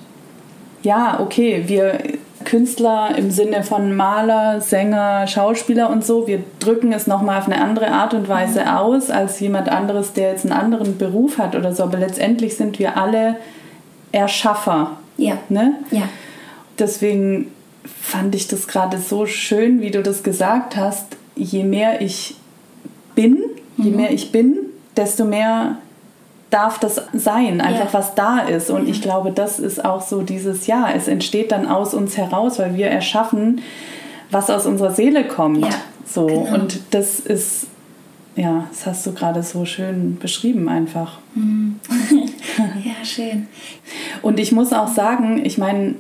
ja, 0.83 1.21
okay, 1.21 1.65
wir 1.67 1.99
Künstler 2.45 3.15
im 3.17 3.31
Sinne 3.31 3.63
von 3.63 3.95
Maler, 3.95 4.61
Sänger, 4.61 5.27
Schauspieler 5.27 5.91
und 5.91 6.05
so, 6.05 6.27
wir 6.27 6.43
drücken 6.59 6.93
es 6.93 7.07
nochmal 7.07 7.39
auf 7.39 7.47
eine 7.47 7.61
andere 7.61 7.89
Art 7.91 8.15
und 8.15 8.29
Weise 8.29 8.75
aus 8.79 9.11
als 9.11 9.39
jemand 9.39 9.69
anderes, 9.69 10.13
der 10.15 10.31
jetzt 10.31 10.45
einen 10.45 10.53
anderen 10.59 10.97
Beruf 10.99 11.39
hat 11.39 11.55
oder 11.55 11.73
so. 11.75 11.83
Aber 11.85 11.99
letztendlich 11.99 12.57
sind 12.57 12.79
wir 12.79 12.97
alle 12.97 13.37
Erschaffer. 14.13 14.93
Ja. 15.19 15.39
Ne? 15.51 15.75
Ja. 15.91 16.09
Deswegen 16.79 17.53
fand 17.85 18.35
ich 18.35 18.49
das 18.49 18.67
gerade 18.67 18.99
so 18.99 19.27
schön, 19.27 19.83
wie 19.83 19.91
du 19.91 20.03
das 20.03 20.23
gesagt 20.23 20.75
hast. 20.77 21.17
Je 21.35 21.65
mehr 21.65 22.01
ich 22.03 22.37
bin, 23.15 23.39
je 23.77 23.91
Mhm. 23.91 23.97
mehr 23.97 24.11
ich 24.13 24.33
bin, 24.33 24.57
desto 24.97 25.25
mehr 25.25 25.77
darf 26.51 26.79
das 26.79 27.01
sein, 27.15 27.61
einfach 27.63 27.93
Ja. 27.93 27.99
was 27.99 28.15
da 28.15 28.41
ist. 28.41 28.69
Und 28.71 28.87
ich 28.89 29.01
glaube, 29.01 29.33
das 29.33 29.59
ist 29.59 29.85
auch 29.85 30.03
so 30.03 30.21
dieses 30.23 30.67
Jahr. 30.67 30.95
Es 30.95 31.09
entsteht 31.09 31.51
dann 31.51 31.67
aus 31.67 31.95
uns 31.95 32.17
heraus, 32.19 32.59
weil 32.59 32.75
wir 32.77 32.89
erschaffen, 32.89 33.63
was 34.31 34.51
aus 34.51 34.67
unserer 34.67 34.91
Seele 34.93 35.27
kommt. 35.27 35.63
Ja, 35.65 35.71
so. 36.07 36.27
genau. 36.27 36.55
Und 36.55 36.81
das 36.91 37.21
ist, 37.21 37.67
ja, 38.37 38.67
das 38.71 38.85
hast 38.87 39.07
du 39.07 39.13
gerade 39.13 39.43
so 39.43 39.65
schön 39.65 40.19
beschrieben 40.19 40.69
einfach. 40.69 41.19
Ja, 42.85 43.03
schön. 43.03 43.47
Und 44.21 44.39
ich 44.39 44.53
muss 44.53 44.75
auch 44.75 44.89
sagen, 44.89 45.41
ich 45.43 45.57
meine, 45.57 45.95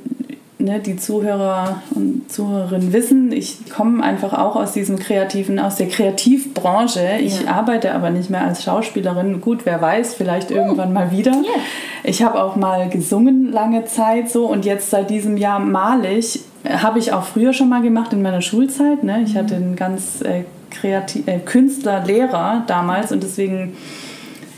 ne, 0.62 0.81
die 0.81 0.96
Zuhörer 0.96 1.83
und 1.94 2.31
Zuhörerinnen 2.31 2.92
wissen, 2.92 3.33
ich 3.33 3.68
komme 3.70 4.03
einfach 4.03 4.33
auch 4.33 4.57
aus 4.57 4.72
diesem 4.72 4.98
kreativen, 4.98 5.59
aus 5.59 5.77
der 5.77 5.88
Kreativbranche. 5.88 7.01
Ich 7.20 7.42
Ja. 7.42 7.53
arbeite 7.53 7.92
aber 7.94 8.11
nicht 8.11 8.31
mehr 8.31 8.42
als 8.42 8.62
Schauspielerin. 8.62 9.40
Gut, 9.40 9.61
wer 9.64 9.81
weiß, 9.81 10.14
vielleicht 10.14 10.51
irgendwann 10.51 10.92
mal 10.92 11.11
wieder. 11.11 11.33
Ja. 11.33 11.61
Ich 12.05 12.22
habe 12.22 12.42
auch 12.42 12.57
mal 12.57 12.88
gesungen 12.88 13.53
lange 13.53 13.85
Zeit 13.85 14.31
so 14.31 14.46
und 14.46 14.64
jetzt 14.64 14.90
seit 14.90 15.11
diesem 15.11 15.37
Jahr 15.37 15.59
male 15.61 16.12
ich. 16.12 16.40
Habe 16.68 16.98
ich 16.98 17.12
auch 17.12 17.25
früher 17.25 17.53
schon 17.53 17.68
mal 17.68 17.83
gemacht 17.83 18.12
in 18.12 18.22
meiner 18.22 18.40
Schulzeit. 18.40 19.03
Ne? 19.03 19.22
Ich 19.27 19.37
hatte 19.37 19.57
einen 19.57 19.75
ganz 19.77 20.20
äh, 20.22 20.44
kreativ, 20.70 21.27
äh, 21.27 21.38
Künstlerlehrer 21.38 22.62
damals 22.66 23.12
und 23.12 23.22
deswegen 23.22 23.77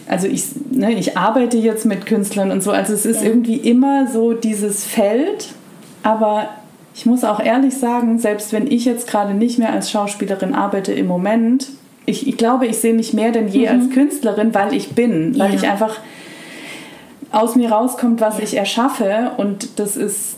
also 0.06 0.26
ich, 0.26 0.44
ne, 0.70 0.92
ich 0.92 1.16
arbeite 1.16 1.56
jetzt 1.56 1.86
mit 1.86 2.04
Künstlern 2.04 2.50
und 2.50 2.62
so, 2.62 2.72
also 2.72 2.92
es 2.92 3.06
ist 3.06 3.22
Ja. 3.22 3.28
irgendwie 3.28 3.56
immer 3.56 4.06
so 4.06 4.34
dieses 4.34 4.84
Feld, 4.84 5.48
aber 6.04 6.48
ich 6.94 7.06
muss 7.06 7.24
auch 7.24 7.40
ehrlich 7.40 7.74
sagen, 7.76 8.20
selbst 8.20 8.52
wenn 8.52 8.70
ich 8.70 8.84
jetzt 8.84 9.08
gerade 9.08 9.34
nicht 9.34 9.58
mehr 9.58 9.72
als 9.72 9.90
Schauspielerin 9.90 10.54
arbeite 10.54 10.92
im 10.92 11.08
Moment, 11.08 11.68
ich, 12.06 12.28
ich 12.28 12.36
glaube, 12.36 12.66
ich 12.66 12.76
sehe 12.76 12.94
mich 12.94 13.12
mehr 13.14 13.32
denn 13.32 13.48
je 13.48 13.66
als 13.66 13.90
Künstlerin, 13.90 14.54
weil 14.54 14.72
ich 14.74 14.90
bin, 14.94 15.36
weil 15.38 15.48
Mhm. 15.48 15.54
Ja. 15.54 15.60
ich 15.60 15.68
einfach 15.68 15.98
aus 17.32 17.56
mir 17.56 17.72
rauskommt, 17.72 18.20
was 18.20 18.38
Ja. 18.38 18.44
ich 18.44 18.56
erschaffe 18.56 19.32
und 19.38 19.80
das 19.80 19.96
ist 19.96 20.36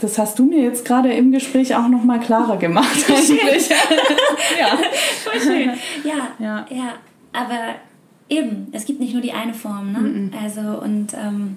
das 0.00 0.18
hast 0.18 0.38
du 0.38 0.44
mir 0.44 0.60
jetzt 0.60 0.84
gerade 0.84 1.10
im 1.12 1.30
Gespräch 1.32 1.74
auch 1.76 1.88
noch 1.88 2.02
mal 2.04 2.18
klarer 2.20 2.56
gemacht. 2.58 3.04
Eigentlich. 3.08 3.68
ja. 4.60 4.76
Voll 5.22 5.40
schön. 5.40 5.70
Ja, 6.02 6.28
ja, 6.38 6.66
ja. 6.68 6.94
Aber 7.32 7.58
eben, 8.28 8.66
es 8.72 8.84
gibt 8.84 9.00
nicht 9.00 9.12
nur 9.14 9.22
die 9.22 9.32
eine 9.32 9.54
Form, 9.54 9.92
ne? 9.92 9.98
Mm 10.00 10.30
-mm. 10.34 10.42
Also, 10.42 10.60
und 10.82 11.14
ähm, 11.14 11.56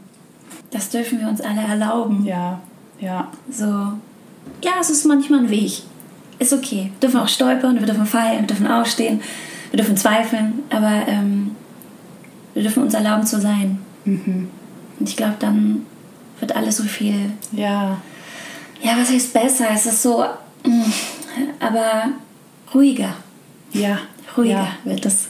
das 0.72 0.90
dürfen 0.92 1.20
wir 1.20 1.28
uns 1.28 1.42
alle 1.42 1.62
erlauben. 1.62 2.24
Ja, 2.26 2.60
ja. 3.00 3.32
So, 3.52 3.66
ja, 3.66 4.72
es 4.80 4.90
ist 4.90 5.06
manchmal 5.06 5.42
ein 5.42 5.50
Weg. 5.50 5.84
Ist 6.40 6.54
okay. 6.54 6.92
Wir 7.00 7.10
dürfen 7.10 7.20
auch 7.20 7.28
stolpern, 7.28 7.80
wir 7.80 7.88
dürfen 7.88 8.06
fallen, 8.06 8.42
wir 8.42 8.48
dürfen 8.48 8.68
aufstehen, 8.68 9.22
wir 9.72 9.78
dürfen 9.78 9.98
zweifeln, 9.98 10.64
aber 10.70 11.08
ähm, 11.08 11.56
wir 12.54 12.64
dürfen 12.64 12.84
uns 12.84 12.94
erlauben 12.94 13.26
zu 13.26 13.40
sein. 13.40 13.80
Mhm. 14.06 14.50
Und 15.00 15.10
ich 15.10 15.16
glaube, 15.16 15.36
dann 15.40 15.86
wird 16.40 16.56
alles 16.56 16.78
so 16.78 16.84
viel. 16.84 17.32
Ja. 17.52 17.98
Ja, 18.82 18.98
was 18.98 19.12
heißt 19.12 19.34
besser? 19.34 19.66
Es 19.74 19.86
ist 19.86 20.04
so, 20.04 20.24
mm, 20.64 20.84
aber 21.60 22.10
ruhiger. 22.74 23.16
Ja. 23.74 24.00
Ruhiger 24.36 24.54
ja. 24.54 24.92
wird 24.92 25.06
es. 25.06 25.28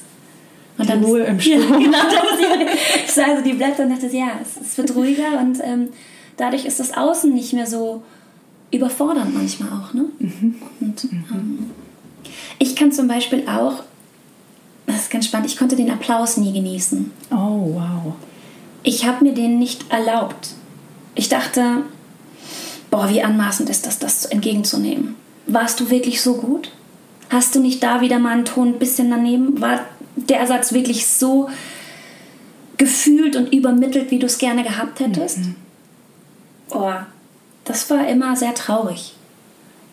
Und 0.77 0.89
dann 0.89 1.03
Ruhe 1.03 1.23
im 1.23 1.39
Sturm. 1.39 1.61
Ja, 1.71 1.77
genau. 1.77 2.71
ich 3.05 3.11
sah 3.11 3.25
also 3.25 3.43
die 3.43 3.53
Blätter 3.53 3.83
und 3.83 3.89
dachte, 3.89 4.07
ja, 4.15 4.31
es, 4.41 4.61
es 4.61 4.77
wird 4.77 4.93
ruhiger 4.95 5.39
und 5.39 5.59
ähm, 5.63 5.89
dadurch 6.37 6.65
ist 6.65 6.79
das 6.79 6.95
Außen 6.95 7.33
nicht 7.33 7.53
mehr 7.53 7.67
so 7.67 8.03
überfordernd 8.71 9.33
manchmal 9.33 9.69
auch. 9.69 9.93
Ne? 9.93 10.05
Mhm. 10.19 10.55
Und 10.79 11.03
ähm, 11.05 11.71
ich 12.59 12.75
kann 12.75 12.91
zum 12.91 13.07
Beispiel 13.07 13.47
auch, 13.47 13.83
das 14.85 15.03
ist 15.03 15.11
ganz 15.11 15.25
spannend, 15.25 15.49
ich 15.49 15.57
konnte 15.57 15.75
den 15.75 15.91
Applaus 15.91 16.37
nie 16.37 16.53
genießen. 16.53 17.11
Oh, 17.31 17.73
wow. 17.75 18.13
Ich 18.83 19.05
habe 19.05 19.25
mir 19.25 19.33
den 19.33 19.59
nicht 19.59 19.91
erlaubt. 19.91 20.49
Ich 21.15 21.29
dachte, 21.29 21.83
boah, 22.89 23.09
wie 23.09 23.23
anmaßend 23.23 23.69
ist 23.69 23.85
das, 23.85 23.99
das 23.99 24.25
entgegenzunehmen. 24.25 25.15
Warst 25.45 25.79
du 25.79 25.89
wirklich 25.89 26.21
so 26.21 26.35
gut? 26.35 26.71
Hast 27.29 27.55
du 27.55 27.59
nicht 27.59 27.83
da 27.83 28.01
wieder 28.01 28.19
mal 28.19 28.33
einen 28.33 28.45
Ton 28.45 28.69
ein 28.69 28.79
bisschen 28.79 29.09
daneben? 29.09 29.59
War 29.59 29.81
der 30.15 30.45
Satz 30.47 30.73
wirklich 30.73 31.07
so 31.07 31.49
gefühlt 32.77 33.35
und 33.35 33.53
übermittelt, 33.53 34.11
wie 34.11 34.19
du 34.19 34.27
es 34.27 34.37
gerne 34.37 34.63
gehabt 34.63 34.99
hättest? 34.99 35.39
Mhm. 35.39 35.55
Oh, 36.69 36.91
das 37.65 37.89
war 37.89 38.07
immer 38.07 38.35
sehr 38.35 38.53
traurig. 38.53 39.13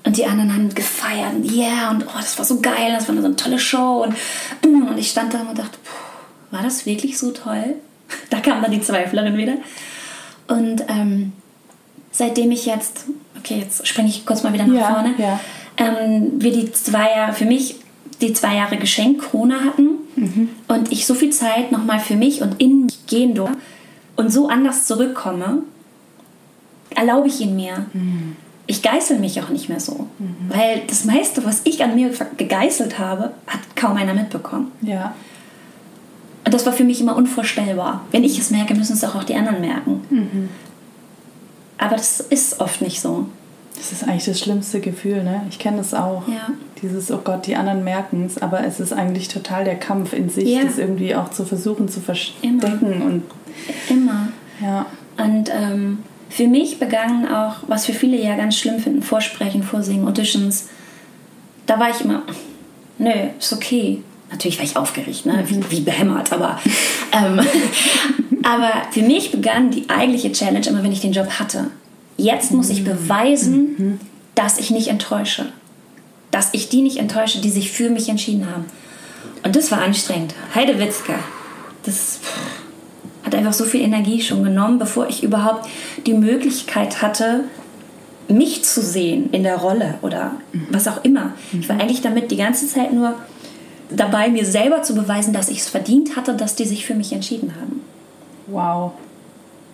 Und 0.05 0.19
die 0.19 0.27
anderen 0.27 0.53
haben 0.53 0.75
gefeiert, 0.75 1.33
yeah, 1.51 1.91
und 1.91 2.05
oh, 2.07 2.19
das 2.19 2.37
war 2.39 2.45
so 2.45 2.61
geil, 2.61 2.93
das 2.95 3.09
war 3.09 3.17
so 3.17 3.25
eine 3.25 3.37
tolle 3.37 3.59
Show. 3.59 4.05
Und, 4.05 4.15
und 4.63 4.99
ich 4.99 5.11
stand 5.11 5.33
da 5.33 5.41
und 5.41 5.59
dachte, 5.59 5.79
war 6.51 6.63
das 6.63 6.87
wirklich 6.87 7.19
so 7.19 7.31
toll? 7.31 7.77
Da 8.31 8.41
kam 8.41 8.63
dann 8.63 8.71
die 8.71 8.83
Zweiflerin 8.83 9.37
wieder. 9.37 9.55
Und 10.47 10.85
ähm, 10.89 11.33
seitdem 12.13 12.51
ich 12.53 12.67
jetzt, 12.67 13.07
okay, 13.39 13.61
jetzt 13.61 13.87
springe 13.89 14.09
ich 14.09 14.27
kurz 14.27 14.43
mal 14.43 14.53
wieder 14.53 14.67
nach 14.67 14.75
ja, 14.75 14.93
vorne, 14.93 15.15
ja. 15.19 15.41
ähm, 15.79 16.33
wir 16.37 16.53
die 16.53 16.71
zwei 16.71 17.11
Jahre, 17.11 17.33
für 17.33 17.47
mich 17.47 17.77
die 18.21 18.33
zwei 18.35 18.57
Jahre 18.57 18.77
Geschenk 18.77 19.23
Corona 19.23 19.65
hatten 19.65 19.89
mhm. 20.17 20.49
und 20.69 20.93
ich 20.93 21.07
so 21.07 21.15
viel 21.15 21.31
Zeit 21.31 21.73
nochmal 21.73 21.99
für 21.99 22.15
mich 22.15 22.43
und 22.43 22.61
in 22.61 22.85
mich 22.85 23.07
gehen 23.07 23.35
durfte 23.35 23.57
und 24.17 24.31
so 24.31 24.49
anders 24.49 24.87
zurückkomme, 24.87 25.63
erlaube 26.95 27.29
ich 27.29 27.41
ihn 27.41 27.57
mir. 27.57 27.87
Mhm. 27.93 28.37
Ich 28.67 28.83
geißel 28.83 29.19
mich 29.19 29.41
auch 29.43 29.51
nicht 29.51 29.69
mehr 29.69 29.81
so, 29.81 30.09
mhm. 30.19 30.37
weil 30.49 30.83
das 30.87 31.05
meiste, 31.05 31.45
was 31.45 31.61
ich 31.65 31.85
an 31.85 31.95
mir 31.95 32.11
gegeißelt 32.37 32.99
habe, 32.99 33.33
hat 33.47 33.61
kaum 33.77 33.97
einer 33.97 34.15
mitbekommen. 34.15 34.73
Ja. 34.81 35.15
Und 36.47 36.55
das 36.55 36.65
war 36.65 36.73
für 36.73 36.85
mich 36.85 37.01
immer 37.01 37.17
unvorstellbar. 37.17 38.05
Wenn 38.11 38.25
ich 38.25 38.39
es 38.39 38.51
merke, 38.51 38.75
müssen 38.75 38.95
es 38.95 39.05
auch, 39.05 39.15
auch 39.15 39.25
die 39.25 39.35
anderen 39.35 39.61
merken. 39.61 40.01
Mhm. 40.09 40.49
Aber 41.77 41.97
das 41.97 42.21
ist 42.21 42.61
oft 42.61 42.81
nicht 42.81 43.01
so. 43.01 43.27
Das 43.77 43.93
ist 43.93 44.05
eigentlich 44.05 44.25
das 44.25 44.41
schlimmste 44.41 44.81
Gefühl, 44.81 45.25
ne? 45.25 45.45
Ich 45.51 45.59
kenne 45.59 45.79
das 45.79 45.93
auch. 45.93 46.27
Ja. 46.29 46.49
Dieses, 46.81 47.11
oh 47.11 47.21
Gott, 47.23 47.47
die 47.47 47.57
anderen 47.57 47.83
merken 47.83 48.25
es, 48.25 48.41
aber 48.41 48.65
es 48.65 48.79
ist 48.79 48.93
eigentlich 48.93 49.29
total 49.29 49.65
der 49.65 49.75
Kampf 49.75 50.13
in 50.13 50.29
sich, 50.29 50.49
ja. 50.49 50.63
das 50.63 50.79
irgendwie 50.79 51.15
auch 51.15 51.31
zu 51.31 51.45
versuchen 51.45 51.89
zu 51.89 52.01
verstecken. 52.01 52.61
Immer. 52.93 53.05
Und 53.05 53.23
Immer. 53.89 54.29
Ja. 54.61 54.87
Und 55.17 55.51
ähm, 55.53 55.99
für 56.35 56.49
mich 56.49 56.81
begann 56.81 57.29
auch, 57.29 57.59
was 57.69 57.87
für 57.87 57.93
viele 57.93 58.21
ja 58.21 58.35
ganz 58.35 58.59
schlimm 58.59 58.81
finden, 58.81 59.03
Vorsprechen, 59.03 59.63
Vorsingen, 59.63 60.09
Auditions. 60.09 60.69
Da 61.65 61.79
war 61.79 61.91
ich 61.91 62.01
immer, 62.01 62.25
nö, 62.99 63.13
ist 63.39 63.53
okay. 63.53 64.03
Natürlich 64.33 64.59
war 64.59 64.65
ich 64.65 64.77
aufgeregt, 64.77 65.27
ne? 65.27 65.45
wie, 65.47 65.63
wie 65.71 65.81
behämmert, 65.83 66.33
aber, 66.33 66.59
ähm, 67.13 67.41
aber 68.43 68.73
für 68.91 69.03
mich 69.03 69.31
begann 69.31 69.71
die 69.71 69.89
eigentliche 69.89 70.33
Challenge 70.33 70.67
immer, 70.67 70.83
wenn 70.83 70.91
ich 70.91 71.01
den 71.01 71.13
Job 71.13 71.31
hatte. 71.39 71.71
Jetzt 72.17 72.51
muss 72.51 72.69
ich 72.69 72.83
beweisen, 72.83 73.75
mhm. 73.79 74.01
dass 74.35 74.59
ich 74.59 74.73
nicht 74.73 74.89
enttäusche. 74.89 75.53
Dass 76.33 76.49
ich 76.51 76.69
die 76.69 76.83
nicht 76.83 76.97
enttäusche, 76.97 77.41
die 77.41 77.51
sich 77.51 77.71
für 77.71 77.91
mich 77.91 78.09
entschieden 78.09 78.51
haben. 78.51 78.65
Und 79.45 79.55
das 79.55 79.71
war 79.71 79.81
anstrengend. 79.83 80.35
Heidewitzka. 80.53 81.15
Das 81.85 82.19
hat 83.25 83.35
einfach 83.35 83.53
so 83.53 83.65
viel 83.65 83.81
Energie 83.81 84.21
schon 84.21 84.45
genommen, 84.45 84.79
bevor 84.79 85.09
ich 85.09 85.23
überhaupt 85.23 85.69
die 86.07 86.15
Möglichkeit 86.15 87.03
hatte, 87.03 87.45
mich 88.29 88.65
zu 88.65 88.81
sehen 88.81 89.31
in 89.33 89.43
der 89.43 89.57
Rolle 89.57 89.95
oder 90.03 90.33
mhm. 90.53 90.69
was 90.71 90.89
auch 90.89 91.05
immer. 91.05 91.33
Ich 91.53 91.69
war 91.69 91.81
eigentlich 91.81 92.01
damit 92.01 92.31
die 92.31 92.37
ganze 92.37 92.67
Zeit 92.69 92.93
nur 92.93 93.15
dabei, 93.91 94.29
mir 94.29 94.45
selber 94.45 94.83
zu 94.83 94.95
beweisen, 94.95 95.33
dass 95.33 95.49
ich 95.49 95.59
es 95.59 95.69
verdient 95.69 96.17
hatte, 96.17 96.35
dass 96.35 96.55
die 96.55 96.65
sich 96.65 96.87
für 96.87 96.95
mich 96.95 97.13
entschieden 97.13 97.55
haben. 97.61 97.83
Wow. 98.47 98.93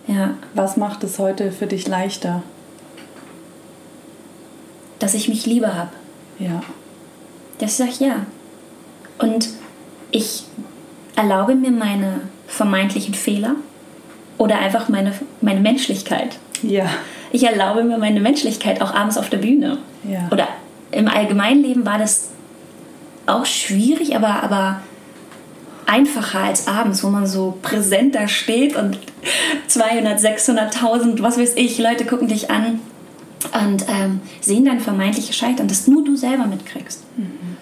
Ja. 0.07 0.35
Was 0.53 0.77
macht 0.77 1.03
es 1.03 1.19
heute 1.19 1.51
für 1.51 1.67
dich 1.67 1.87
leichter? 1.87 2.43
Dass 4.99 5.13
ich 5.13 5.29
mich 5.29 5.45
lieber 5.45 5.75
habe. 5.75 5.91
Ja. 6.39 6.61
Dass 7.59 7.71
ich 7.71 7.77
sage, 7.77 8.05
ja. 8.05 8.25
Und 9.17 9.49
ich 10.11 10.43
erlaube 11.15 11.55
mir 11.55 11.71
meine 11.71 12.21
vermeintlichen 12.51 13.13
Fehler 13.13 13.55
oder 14.37 14.59
einfach 14.59 14.89
meine, 14.89 15.13
meine 15.41 15.61
Menschlichkeit. 15.61 16.37
Ja. 16.61 16.85
Ich 17.31 17.43
erlaube 17.43 17.83
mir 17.83 17.97
meine 17.97 18.19
Menschlichkeit 18.19 18.81
auch 18.81 18.93
abends 18.93 19.17
auf 19.17 19.29
der 19.29 19.37
Bühne. 19.37 19.77
Ja. 20.03 20.27
Oder 20.31 20.47
im 20.91 21.07
Allgemeinleben 21.07 21.85
war 21.85 21.97
das 21.97 22.29
auch 23.25 23.45
schwierig, 23.45 24.15
aber, 24.15 24.43
aber 24.43 24.81
einfacher 25.85 26.39
als 26.39 26.67
abends, 26.67 27.03
wo 27.03 27.09
man 27.09 27.25
so 27.25 27.57
präsent 27.61 28.15
da 28.15 28.27
steht 28.27 28.75
und 28.75 28.97
200, 29.67 30.19
600.000, 30.19 31.21
was 31.21 31.37
weiß 31.37 31.53
ich, 31.55 31.79
Leute 31.79 32.05
gucken 32.05 32.27
dich 32.27 32.51
an 32.51 32.79
und 33.63 33.85
ähm, 33.87 34.19
sehen 34.41 34.65
dein 34.65 34.79
vermeintliches 34.79 35.35
Scheitern, 35.35 35.67
das 35.67 35.87
nur 35.87 36.03
du 36.03 36.15
selber 36.15 36.45
mitkriegst. 36.45 37.03
Mhm. 37.15 37.57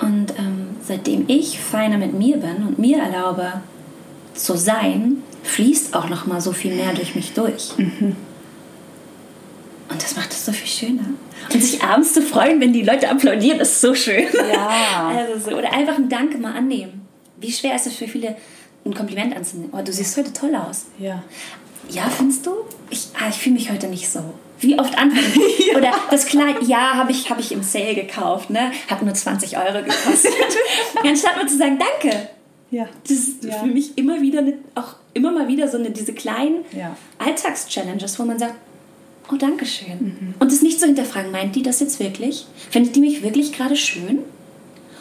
Und 0.00 0.38
ähm, 0.38 0.68
seitdem 0.82 1.24
ich 1.28 1.58
feiner 1.58 1.96
mit 1.96 2.12
mir 2.12 2.36
bin 2.36 2.66
und 2.66 2.78
mir 2.78 2.98
erlaube 2.98 3.54
zu 4.34 4.56
sein, 4.56 5.22
fließt 5.42 5.94
auch 5.94 6.08
noch 6.08 6.26
mal 6.26 6.40
so 6.40 6.52
viel 6.52 6.74
mehr 6.74 6.92
durch 6.92 7.14
mich 7.14 7.32
durch. 7.32 7.76
Mhm. 7.76 8.16
Und 9.88 10.02
das 10.02 10.16
macht 10.16 10.32
es 10.32 10.44
so 10.44 10.52
viel 10.52 10.66
schöner. 10.66 11.04
Und 11.52 11.62
sich 11.62 11.82
abends 11.82 12.14
zu 12.14 12.22
freuen, 12.22 12.60
wenn 12.60 12.72
die 12.72 12.82
Leute 12.82 13.08
applaudieren, 13.08 13.60
ist 13.60 13.80
so 13.80 13.94
schön. 13.94 14.26
Ja. 14.52 15.12
Also 15.14 15.50
so. 15.50 15.56
Oder 15.56 15.72
einfach 15.72 15.96
ein 15.96 16.08
Danke 16.08 16.38
mal 16.38 16.54
annehmen. 16.54 17.06
Wie 17.36 17.52
schwer 17.52 17.76
ist 17.76 17.86
es 17.86 17.94
für 17.94 18.08
viele, 18.08 18.36
ein 18.84 18.94
Kompliment 18.94 19.36
anzunehmen? 19.36 19.72
Oh, 19.72 19.82
du 19.82 19.92
siehst 19.92 20.16
heute 20.16 20.32
toll 20.32 20.54
aus. 20.54 20.86
Ja. 20.98 21.22
Ja, 21.90 22.08
findest 22.08 22.46
du? 22.46 22.52
Ich, 22.90 23.08
ah, 23.14 23.28
ich 23.28 23.36
fühle 23.36 23.56
mich 23.56 23.70
heute 23.70 23.88
nicht 23.88 24.08
so. 24.08 24.20
Wie 24.60 24.78
oft 24.78 24.96
antworten 24.96 25.40
ja. 25.70 25.76
Oder 25.76 25.92
das 26.10 26.26
Kleid, 26.26 26.56
ja, 26.62 26.94
habe 26.94 27.12
ich, 27.12 27.28
hab 27.28 27.38
ich 27.38 27.52
im 27.52 27.62
Sale 27.62 27.94
gekauft, 27.94 28.50
ne? 28.50 28.72
Hat 28.88 29.02
nur 29.02 29.12
20 29.12 29.58
Euro 29.58 29.84
gekostet. 29.84 30.32
Anstatt 31.04 31.36
mal 31.36 31.46
zu 31.46 31.58
sagen, 31.58 31.78
danke. 31.78 32.30
Ja. 32.74 32.88
Das 33.02 33.12
ist 33.12 33.44
ja. 33.44 33.52
für 33.52 33.66
mich 33.66 33.96
immer 33.96 34.20
wieder, 34.20 34.40
eine, 34.40 34.54
auch 34.74 34.96
immer 35.12 35.30
mal 35.30 35.46
wieder 35.46 35.68
so 35.68 35.78
eine, 35.78 35.90
diese 35.90 36.12
kleinen 36.12 36.64
ja. 36.76 36.96
Alltagschallenges, 37.18 38.18
wo 38.18 38.24
man 38.24 38.38
sagt, 38.38 38.54
oh, 39.32 39.36
danke 39.36 39.64
schön. 39.64 39.98
Mhm. 40.00 40.34
Und 40.40 40.50
es 40.50 40.60
nicht 40.60 40.80
zu 40.80 40.86
hinterfragen, 40.86 41.30
meint 41.30 41.54
die 41.54 41.62
das 41.62 41.78
jetzt 41.78 42.00
wirklich? 42.00 42.46
Findet 42.70 42.96
die 42.96 43.00
mich 43.00 43.22
wirklich 43.22 43.52
gerade 43.52 43.76
schön? 43.76 44.20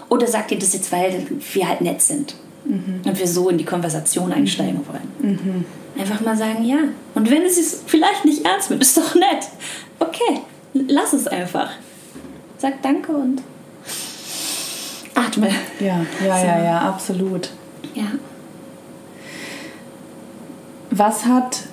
Oder 0.10 0.28
sagt 0.28 0.52
ihr 0.52 0.60
das 0.60 0.74
jetzt, 0.74 0.92
weil 0.92 1.26
wir 1.54 1.68
halt 1.68 1.82
nett 1.82 2.02
sind 2.02 2.36
mhm. 2.66 3.02
und 3.06 3.18
wir 3.18 3.28
so 3.28 3.50
in 3.50 3.58
die 3.58 3.66
Konversation 3.66 4.32
einsteigen 4.32 4.82
mhm. 4.82 4.88
wollen? 4.88 5.36
Mhm. 5.38 5.66
Einfach 6.00 6.22
mal 6.22 6.38
sagen, 6.38 6.64
ja. 6.64 6.78
Und 7.16 7.32
wenn 7.32 7.42
es 7.42 7.58
es 7.58 7.82
vielleicht 7.88 8.24
nicht 8.24 8.46
ernst 8.46 8.70
wird, 8.70 8.82
ist 8.84 8.96
doch 8.98 9.16
nett. 9.16 9.48
Okay, 9.98 10.42
lass 10.74 11.14
es 11.14 11.28
einfach. 11.28 11.72
Sag 12.60 12.84
danke 12.84 13.12
und 13.12 13.42
atme. 15.16 15.50
Ja, 15.80 16.06
ja, 16.24 16.40
so. 16.40 16.46
ja, 16.46 16.64
ja, 16.64 16.80
absolut. 16.82 17.50
Ja. 17.96 18.06
Was 20.92 21.26
hat 21.26 21.64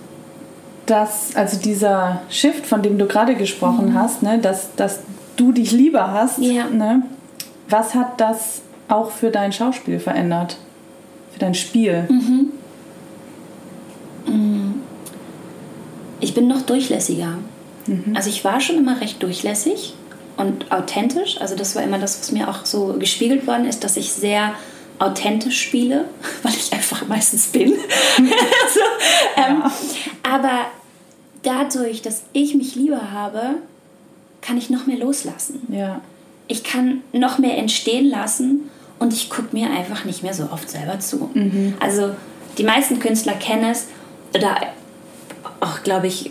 das, 0.87 1.37
also 1.37 1.59
dieser 1.59 2.23
Shift, 2.31 2.67
von 2.67 2.83
dem 2.83 2.99
du 2.99 3.07
gerade 3.07 3.35
gesprochen 3.35 3.91
mhm. 3.91 3.95
hast, 3.95 4.23
ne, 4.23 4.39
dass, 4.39 4.75
dass 4.75 5.01
du 5.37 5.53
dich 5.53 5.73
lieber 5.73 6.11
hast, 6.11 6.39
ja. 6.39 6.69
ne, 6.69 7.03
was 7.69 7.95
hat 7.95 8.21
das 8.21 8.63
auch 8.89 9.11
für 9.11 9.31
dein 9.31 9.53
Schauspiel 9.53 10.01
verändert? 10.01 10.57
Für 11.33 11.39
dein 11.39 11.55
Spiel? 11.55 12.07
Mhm. 12.09 12.53
mhm. 14.27 14.75
Ich 16.23 16.35
bin 16.35 16.49
noch 16.49 16.63
durchlässiger. 16.63 17.39
Mhm. 17.87 18.15
Also 18.15 18.29
ich 18.29 18.45
war 18.45 18.61
schon 18.61 18.77
immer 18.77 19.01
recht 19.01 19.23
durchlässig 19.23 19.95
und 20.37 20.71
authentisch. 20.71 21.41
Also 21.41 21.57
das 21.57 21.75
war 21.77 21.83
immer 21.83 21.99
das, 21.99 22.21
was 22.21 22.33
mir 22.33 22.49
auch 22.49 22.67
so 22.67 22.95
gespiegelt 22.99 23.47
worden 23.47 23.65
ist, 23.65 23.85
dass 23.85 23.97
ich 23.97 24.13
sehr 24.13 24.53
authentisch 25.01 25.61
spiele, 25.61 26.05
weil 26.43 26.53
ich 26.53 26.73
einfach 26.73 27.07
meistens 27.09 27.49
bin. 27.49 27.73
also, 28.19 28.81
ähm, 29.37 29.63
ja. 29.63 29.73
Aber 30.23 30.67
dadurch, 31.43 32.03
dass 32.03 32.23
ich 32.33 32.55
mich 32.55 32.77
lieber 32.77 33.11
habe, 33.11 33.57
kann 34.41 34.57
ich 34.57 34.71
noch 34.71 34.87
mehr 34.87 34.99
loslassen. 34.99 35.67
Ja. 35.69 36.01
Ich 36.47 36.65
kann 36.65 37.03
noch 37.13 37.39
mehr 37.39 37.59
entstehen 37.59 38.09
lassen 38.09 38.71
und 38.99 39.13
ich 39.13 39.31
gucke 39.31 39.49
mir 39.53 39.71
einfach 39.71 40.05
nicht 40.05 40.23
mehr 40.23 40.35
so 40.35 40.49
oft 40.53 40.71
selber 40.71 41.01
zu. 41.01 41.31
Mhm. 41.35 41.75
Also 41.81 42.15
die 42.59 42.65
meisten 42.65 43.01
Künstler 43.01 43.35
kennen 43.35 43.71
es, 43.71 43.87
oder 44.35 44.57
auch, 45.61 45.83
glaube 45.83 46.07
ich, 46.07 46.31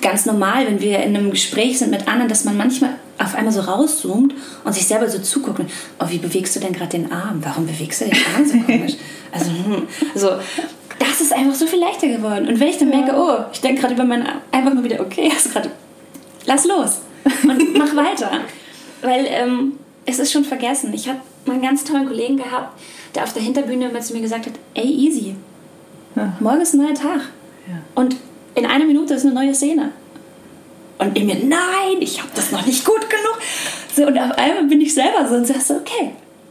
ganz 0.00 0.26
normal, 0.26 0.66
wenn 0.66 0.80
wir 0.80 0.98
in 1.00 1.16
einem 1.16 1.30
Gespräch 1.30 1.78
sind 1.78 1.90
mit 1.90 2.06
anderen, 2.08 2.28
dass 2.28 2.44
man 2.44 2.56
manchmal 2.56 2.90
auf 3.18 3.34
einmal 3.34 3.52
so 3.52 3.60
rauszoomt 3.60 4.34
und 4.64 4.72
sich 4.72 4.86
selber 4.86 5.08
so 5.08 5.18
zuguckt. 5.18 5.60
Oh, 5.98 6.06
wie 6.08 6.18
bewegst 6.18 6.54
du 6.56 6.60
denn 6.60 6.72
gerade 6.72 6.90
den 6.90 7.10
Arm? 7.10 7.40
Warum 7.42 7.66
bewegst 7.66 8.00
du 8.00 8.04
den 8.06 8.16
Arm 8.34 8.46
so 8.46 8.58
komisch? 8.58 8.94
Also, 9.30 9.50
hm, 9.50 9.86
so, 10.14 10.30
das 10.98 11.20
ist 11.20 11.34
einfach 11.34 11.54
so 11.54 11.66
viel 11.66 11.80
leichter 11.80 12.08
geworden. 12.08 12.48
Und 12.48 12.58
wenn 12.58 12.68
ich 12.68 12.78
dann 12.78 12.88
merke, 12.88 13.14
oh, 13.14 13.44
ich 13.52 13.60
denke 13.60 13.82
gerade 13.82 13.92
über 13.92 14.04
meinen 14.04 14.26
Arm, 14.26 14.38
einfach 14.50 14.72
mal 14.72 14.82
wieder, 14.82 15.00
okay, 15.00 15.30
hast 15.30 15.52
gerade, 15.52 15.70
lass 16.46 16.64
los 16.64 17.00
und 17.42 17.76
mach 17.76 17.94
weiter. 17.94 18.30
Weil 19.02 19.26
ähm, 19.28 19.74
es 20.06 20.18
ist 20.18 20.32
schon 20.32 20.44
vergessen. 20.44 20.94
Ich 20.94 21.08
habe 21.08 21.20
mal 21.44 21.52
einen 21.52 21.62
ganz 21.62 21.84
tollen 21.84 22.06
Kollegen 22.06 22.38
gehabt, 22.38 22.80
der 23.14 23.24
auf 23.24 23.34
der 23.34 23.42
Hinterbühne 23.42 23.90
immer 23.90 24.00
zu 24.00 24.14
mir 24.14 24.22
gesagt 24.22 24.46
hat, 24.46 24.54
ey, 24.72 24.86
easy, 24.86 25.36
ja. 26.16 26.32
morgen 26.40 26.62
ist 26.62 26.72
ein 26.72 26.80
neuer 26.80 26.94
Tag. 26.94 27.20
Ja. 27.68 27.82
Und 27.94 28.16
in 28.58 28.66
einer 28.66 28.84
Minute 28.84 29.14
ist 29.14 29.24
eine 29.24 29.34
neue 29.34 29.54
Szene. 29.54 29.92
Und 30.98 31.16
in 31.16 31.26
mir, 31.26 31.36
nein, 31.36 32.00
ich 32.00 32.20
habe 32.20 32.30
das 32.34 32.50
noch 32.50 32.66
nicht 32.66 32.84
gut 32.84 33.08
genug. 33.08 33.38
So, 33.94 34.06
und 34.06 34.18
auf 34.18 34.32
einmal 34.32 34.64
bin 34.64 34.80
ich 34.80 34.92
selber 34.92 35.26
so 35.28 35.36
und 35.36 35.46
sagst 35.46 35.68
so, 35.68 35.74
okay, 35.74 36.10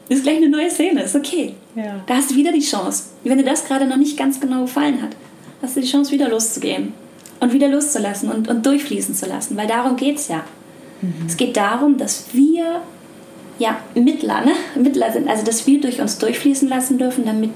ist 0.10 0.24
gleich 0.24 0.38
eine 0.38 0.50
neue 0.50 0.70
Szene, 0.70 1.04
ist 1.04 1.16
okay. 1.16 1.54
Ja. 1.76 2.02
Da 2.06 2.16
hast 2.16 2.32
du 2.32 2.36
wieder 2.36 2.52
die 2.52 2.62
Chance. 2.62 3.04
Wenn 3.24 3.38
dir 3.38 3.44
das 3.44 3.66
gerade 3.66 3.86
noch 3.86 3.98
nicht 3.98 4.18
ganz 4.18 4.40
genau 4.40 4.62
gefallen 4.62 5.02
hat, 5.02 5.16
hast 5.62 5.76
du 5.76 5.82
die 5.82 5.88
Chance, 5.88 6.12
wieder 6.12 6.30
loszugehen. 6.30 6.94
Und 7.40 7.54
wieder 7.54 7.68
loszulassen 7.68 8.32
und, 8.32 8.48
und 8.48 8.66
durchfließen 8.66 9.14
zu 9.14 9.28
lassen. 9.28 9.58
Weil 9.58 9.68
darum 9.68 9.96
geht 9.96 10.16
es 10.18 10.28
ja. 10.28 10.44
Mhm. 11.02 11.28
Es 11.28 11.38
geht 11.38 11.56
darum, 11.56 11.98
dass 11.98 12.34
wir 12.34 12.82
ja, 13.60 13.78
Mittler, 13.96 14.42
ne? 14.42 14.54
Mittler 14.76 15.12
sind, 15.12 15.28
also 15.28 15.44
dass 15.44 15.68
wir 15.68 15.82
durch 15.82 16.00
uns 16.00 16.18
durchfließen 16.18 16.68
lassen 16.68 16.98
dürfen, 16.98 17.26
damit 17.26 17.52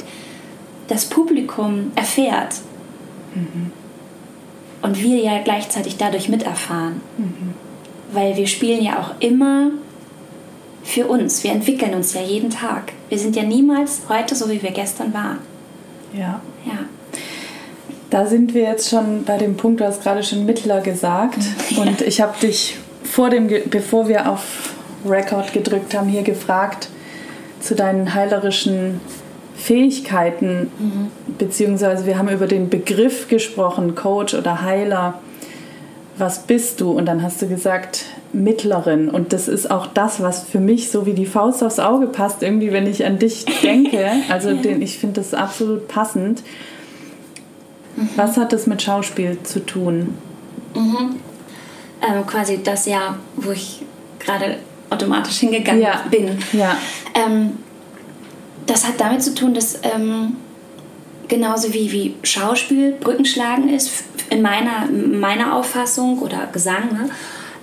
das 0.87 1.05
Publikum 1.05 1.91
erfährt. 1.95 2.55
Mhm. 3.33 3.71
Und 4.81 5.01
wir 5.01 5.17
ja 5.17 5.41
gleichzeitig 5.43 5.97
dadurch 5.97 6.29
miterfahren. 6.29 7.01
Mhm. 7.17 7.53
Weil 8.11 8.35
wir 8.35 8.47
spielen 8.47 8.83
ja 8.83 8.99
auch 8.99 9.21
immer 9.21 9.71
für 10.83 11.07
uns. 11.07 11.43
Wir 11.43 11.51
entwickeln 11.51 11.93
uns 11.93 12.13
ja 12.13 12.21
jeden 12.21 12.49
Tag. 12.49 12.93
Wir 13.09 13.19
sind 13.19 13.35
ja 13.35 13.43
niemals 13.43 14.01
heute 14.09 14.35
so, 14.35 14.49
wie 14.49 14.61
wir 14.61 14.71
gestern 14.71 15.13
waren. 15.13 15.39
Ja. 16.13 16.41
Ja. 16.65 16.79
Da 18.09 18.25
sind 18.25 18.53
wir 18.53 18.63
jetzt 18.63 18.89
schon 18.89 19.23
bei 19.23 19.37
dem 19.37 19.55
Punkt, 19.55 19.79
du 19.79 19.85
hast 19.85 20.03
gerade 20.03 20.21
schon 20.23 20.45
Mittler 20.45 20.81
gesagt. 20.81 21.37
Und 21.77 22.01
ich 22.01 22.19
habe 22.19 22.37
dich 22.39 22.77
vor 23.03 23.29
dem, 23.29 23.49
bevor 23.69 24.07
wir 24.07 24.29
auf 24.29 24.73
Record 25.05 25.53
gedrückt 25.53 25.95
haben, 25.95 26.09
hier 26.09 26.23
gefragt 26.23 26.89
zu 27.59 27.75
deinen 27.75 28.13
heilerischen 28.13 28.99
Fähigkeiten, 29.61 30.71
mhm. 30.79 31.11
beziehungsweise 31.37 32.05
wir 32.05 32.17
haben 32.17 32.29
über 32.29 32.47
den 32.47 32.69
Begriff 32.69 33.27
gesprochen, 33.27 33.95
Coach 33.95 34.33
oder 34.33 34.61
Heiler. 34.61 35.15
Was 36.17 36.43
bist 36.43 36.81
du? 36.81 36.91
Und 36.91 37.05
dann 37.05 37.21
hast 37.23 37.41
du 37.41 37.47
gesagt, 37.47 38.05
Mittlerin. 38.33 39.09
Und 39.09 39.33
das 39.33 39.47
ist 39.47 39.69
auch 39.69 39.87
das, 39.87 40.21
was 40.21 40.43
für 40.43 40.59
mich 40.59 40.89
so 40.89 41.05
wie 41.05 41.13
die 41.13 41.25
Faust 41.25 41.63
aufs 41.63 41.79
Auge 41.79 42.07
passt, 42.07 42.43
irgendwie, 42.43 42.71
wenn 42.71 42.87
ich 42.87 43.05
an 43.05 43.19
dich 43.19 43.45
denke. 43.63 44.09
Also 44.29 44.53
den, 44.53 44.81
ich 44.81 44.97
finde 44.97 45.21
das 45.21 45.33
absolut 45.33 45.87
passend. 45.87 46.43
Mhm. 47.95 48.09
Was 48.15 48.37
hat 48.37 48.53
das 48.53 48.67
mit 48.67 48.81
Schauspiel 48.81 49.37
zu 49.43 49.65
tun? 49.65 50.17
Mhm. 50.75 51.17
Ähm, 52.01 52.25
quasi 52.25 52.61
das 52.63 52.87
Jahr, 52.87 53.17
wo 53.35 53.51
ich 53.51 53.83
gerade 54.19 54.57
automatisch 54.89 55.37
hingegangen 55.37 55.81
ja. 55.81 56.03
bin. 56.09 56.37
Ja. 56.53 56.77
Ähm, 57.13 57.51
das 58.71 58.87
hat 58.87 58.99
damit 58.99 59.21
zu 59.21 59.35
tun, 59.35 59.53
dass 59.53 59.79
ähm, 59.83 60.37
genauso 61.27 61.73
wie, 61.73 61.91
wie 61.91 62.15
Schauspiel 62.23 62.93
Brückenschlagen 62.93 63.69
ist, 63.69 64.05
in 64.29 64.41
meiner, 64.41 64.85
meiner 64.89 65.55
Auffassung 65.55 66.19
oder 66.19 66.47
Gesang 66.53 66.93
ne, 66.93 67.09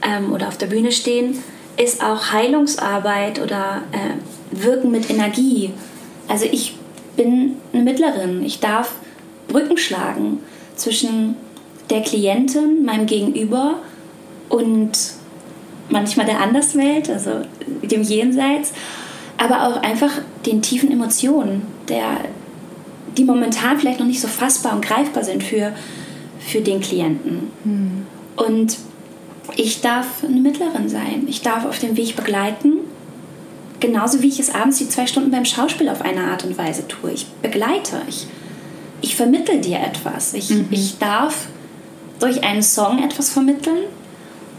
ähm, 0.03 0.33
oder 0.33 0.49
auf 0.49 0.59
der 0.59 0.67
Bühne 0.67 0.93
stehen, 0.93 1.43
ist 1.79 2.05
auch 2.05 2.33
Heilungsarbeit 2.33 3.41
oder 3.41 3.83
äh, 3.93 4.63
Wirken 4.63 4.91
mit 4.91 5.09
Energie. 5.09 5.71
Also 6.29 6.45
ich 6.45 6.77
bin 7.17 7.57
eine 7.73 7.85
Mittlerin. 7.85 8.45
Ich 8.45 8.61
darf 8.61 8.93
Brücken 9.49 9.79
schlagen 9.79 10.41
zwischen 10.77 11.37
der 11.89 12.03
Klientin, 12.03 12.85
meinem 12.85 13.07
Gegenüber 13.07 13.77
und 14.51 14.93
manchmal 15.89 16.27
der 16.27 16.41
Anderswelt, 16.41 17.09
also 17.09 17.43
dem 17.83 18.03
Jenseits 18.03 18.75
aber 19.39 19.67
auch 19.67 19.83
einfach 19.83 20.11
den 20.45 20.61
tiefen 20.61 20.91
Emotionen, 20.91 21.63
der, 21.89 22.19
die 23.17 23.25
momentan 23.25 23.79
vielleicht 23.79 24.01
noch 24.01 24.07
nicht 24.07 24.21
so 24.21 24.29
fassbar 24.29 24.75
und 24.75 24.85
greifbar 24.85 25.25
sind 25.25 25.43
für, 25.43 25.73
für 26.41 26.61
den 26.61 26.81
Klienten. 26.81 27.51
Mhm. 27.65 28.07
Und 28.37 28.77
ich 29.57 29.81
darf 29.81 30.25
eine 30.25 30.41
Mittlerin 30.41 30.89
sein. 30.89 31.25
Ich 31.29 31.43
darf 31.43 31.65
auf 31.65 31.79
dem 31.79 31.97
Weg 31.97 32.17
begleiten, 32.17 32.79
genauso 33.81 34.23
wie 34.23 34.29
ich 34.29 34.41
es 34.41 34.55
abends 34.55 34.79
die 34.79 34.89
zwei 34.89 35.07
Stunden 35.07 35.31
beim 35.31 35.45
Schauspiel 35.45 35.89
auf 35.89 36.03
eine 36.03 36.25
Art 36.25 36.45
und 36.45 36.59
Weise 36.59 36.87
tue. 36.87 37.13
Ich 37.13 37.27
begleite, 37.43 38.03
ich, 38.09 38.27
ich 39.01 39.17
vermittel 39.17 39.61
dir 39.61 39.79
etwas. 39.79 40.35
Ich, 40.35 40.51
mhm. 40.51 40.67
ich 40.71 40.99
darf 40.99 41.47
durch 42.19 42.43
einen 42.43 42.63
Song 42.63 43.03
etwas 43.03 43.31
vermitteln 43.31 43.85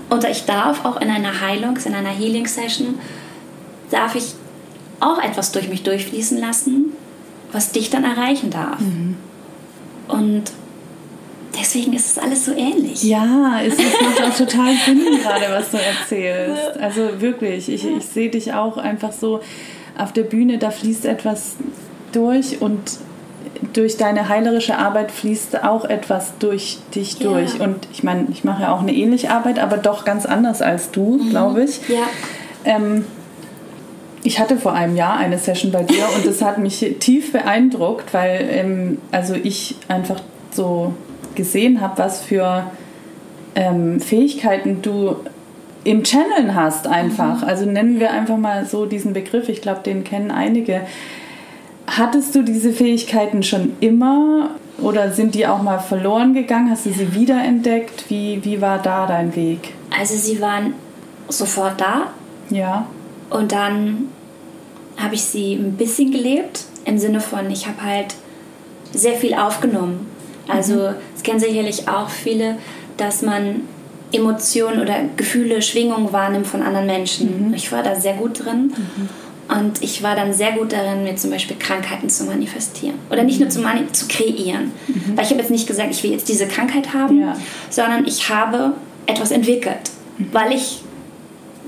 und 0.10 0.24
ich 0.24 0.46
darf 0.46 0.86
auch 0.86 1.02
in 1.02 1.10
einer 1.10 1.42
Heilungs-, 1.42 1.86
in 1.86 1.94
einer 1.94 2.10
Healing-Session, 2.10 2.98
darf 3.92 4.16
ich 4.16 4.34
auch 5.00 5.22
etwas 5.22 5.52
durch 5.52 5.70
mich 5.70 5.84
durchfließen 5.84 6.38
lassen, 6.38 6.94
was 7.52 7.72
dich 7.72 7.90
dann 7.90 8.04
erreichen 8.04 8.50
darf. 8.50 8.80
Mhm. 8.80 9.16
Und 10.08 10.44
deswegen 11.60 11.94
ist 11.94 12.08
es 12.08 12.18
alles 12.18 12.46
so 12.46 12.52
ähnlich. 12.52 13.04
Ja, 13.04 13.60
es 13.62 13.78
macht 13.78 14.24
auch 14.24 14.36
total 14.36 14.74
Sinn 14.86 15.06
gerade, 15.22 15.46
was 15.50 15.72
du 15.72 15.78
erzählst. 15.78 16.80
Also 16.80 17.22
wirklich, 17.22 17.70
ich, 17.70 17.86
ich 17.86 18.06
sehe 18.06 18.30
dich 18.30 18.54
auch 18.54 18.78
einfach 18.78 19.12
so 19.12 19.42
auf 19.98 20.14
der 20.14 20.24
Bühne, 20.24 20.58
da 20.58 20.72
fließt 20.72 21.06
etwas 21.06 21.56
durch 22.12 22.62
und 22.62 22.80
durch 23.74 23.98
deine 23.98 24.30
heilerische 24.30 24.78
Arbeit 24.78 25.12
fließt 25.12 25.64
auch 25.64 25.86
etwas 25.86 26.34
durch 26.40 26.80
dich 26.96 27.20
ja. 27.20 27.30
durch. 27.30 27.60
Und 27.60 27.88
ich 27.92 28.04
meine, 28.04 28.28
ich 28.32 28.44
mache 28.44 28.64
ja 28.64 28.74
auch 28.74 28.82
eine 28.82 28.94
ähnliche 28.94 29.32
Arbeit, 29.32 29.60
aber 29.60 29.78
doch 29.78 30.06
ganz 30.06 30.26
anders 30.26 30.62
als 30.62 30.92
du, 30.92 31.20
mhm. 31.22 31.30
glaube 31.30 31.64
ich. 31.64 31.88
Ja. 31.90 32.04
Ähm, 32.66 33.06
ich 34.30 34.40
hatte 34.40 34.58
vor 34.58 34.74
einem 34.74 34.96
Jahr 34.96 35.18
eine 35.18 35.40
Session 35.40 35.72
bei 35.72 35.82
dir 35.82 36.04
und 36.16 36.24
das 36.24 36.44
hat 36.44 36.60
mich 36.60 36.86
tief 37.00 37.32
beeindruckt, 37.32 38.14
weil 38.14 38.48
ähm, 38.52 39.00
also 39.12 39.34
ich 39.34 39.76
einfach 39.88 40.22
so 40.52 40.94
gesehen 41.34 41.82
habe, 41.82 41.98
was 41.98 42.22
für 42.22 42.66
ähm, 43.56 44.00
Fähigkeiten 44.00 44.84
du 44.84 45.16
im 45.84 46.04
Channeln 46.04 46.54
hast 46.54 46.86
einfach. 46.86 47.42
Mhm. 47.42 47.48
Also 47.48 47.66
nennen 47.66 48.00
wir 48.00 48.12
einfach 48.12 48.38
mal 48.38 48.68
so 48.68 48.86
diesen 48.86 49.14
Begriff, 49.14 49.50
ich 49.50 49.64
glaube, 49.64 49.80
den 49.84 50.04
kennen 50.04 50.30
einige. 50.30 50.82
Hattest 51.88 52.36
du 52.36 52.44
diese 52.44 52.72
Fähigkeiten 52.72 53.42
schon 53.42 53.78
immer 53.80 54.52
oder 54.80 55.12
sind 55.12 55.34
die 55.34 55.48
auch 55.48 55.64
mal 55.64 55.80
verloren 55.80 56.36
gegangen? 56.36 56.70
Hast 56.70 56.86
du 56.86 56.92
sie 56.92 57.16
wiederentdeckt? 57.16 58.12
Wie, 58.12 58.46
wie 58.46 58.62
war 58.62 58.78
da 58.78 59.08
dein 59.08 59.36
Weg? 59.36 59.74
Also 60.00 60.14
sie 60.14 60.40
waren 60.40 60.76
sofort 61.30 61.82
da. 61.82 62.14
Ja. 62.52 62.86
Und 63.32 63.52
dann 63.52 64.10
habe 65.02 65.16
ich 65.16 65.24
sie 65.24 65.54
ein 65.54 65.74
bisschen 65.74 66.12
gelebt, 66.12 66.66
im 66.86 66.98
Sinne 66.98 67.22
von, 67.22 67.50
ich 67.50 67.68
habe 67.68 67.82
halt 67.82 68.16
sehr 68.94 69.14
viel 69.14 69.34
aufgenommen. 69.34 70.08
Also, 70.48 70.74
mhm. 70.74 70.96
es 71.16 71.24
kennen 71.24 71.40
sicherlich 71.40 71.88
auch 71.88 72.10
viele, 72.10 72.58
dass 72.98 73.22
man 73.22 73.62
Emotionen 74.12 74.82
oder 74.82 74.96
Gefühle, 75.16 75.62
Schwingungen 75.62 76.12
wahrnimmt 76.12 76.48
von 76.48 76.64
anderen 76.64 76.88
Menschen. 76.88 77.50
Mhm. 77.50 77.54
Ich 77.54 77.72
war 77.72 77.84
da 77.84 77.96
sehr 77.96 78.14
gut 78.14 78.44
drin. 78.44 78.74
Mhm. 78.76 79.10
Und 79.56 79.82
ich 79.82 80.04
war 80.04 80.16
dann 80.16 80.32
sehr 80.32 80.52
gut 80.52 80.72
darin, 80.74 81.04
mir 81.04 81.16
zum 81.16 81.32
Beispiel 81.32 81.58
Krankheiten 81.58 82.08
zu 82.08 82.26
manifestieren. 82.26 82.96
Oder 83.10 83.24
nicht 83.24 83.40
nur 83.40 83.50
zu, 83.50 83.60
mani 83.62 83.92
zu 83.92 84.08
kreieren. 84.08 84.72
Mhm. 84.88 85.16
Weil 85.18 85.26
ich 85.26 85.32
habe 85.32 85.42
jetzt 85.42 85.50
nicht 85.50 85.68
gesagt, 85.68 85.90
ich 85.92 86.04
will 86.04 86.12
jetzt 86.12 86.30
diese 86.30 86.48
Krankheit 86.48 86.94
haben, 86.94 87.22
ja. 87.22 87.36
sondern 87.70 88.06
ich 88.06 88.30
habe 88.30 88.74
etwas 89.08 89.32
entwickelt. 89.32 89.92
Mhm. 90.18 90.30
Weil 90.32 90.54
ich 90.54 90.82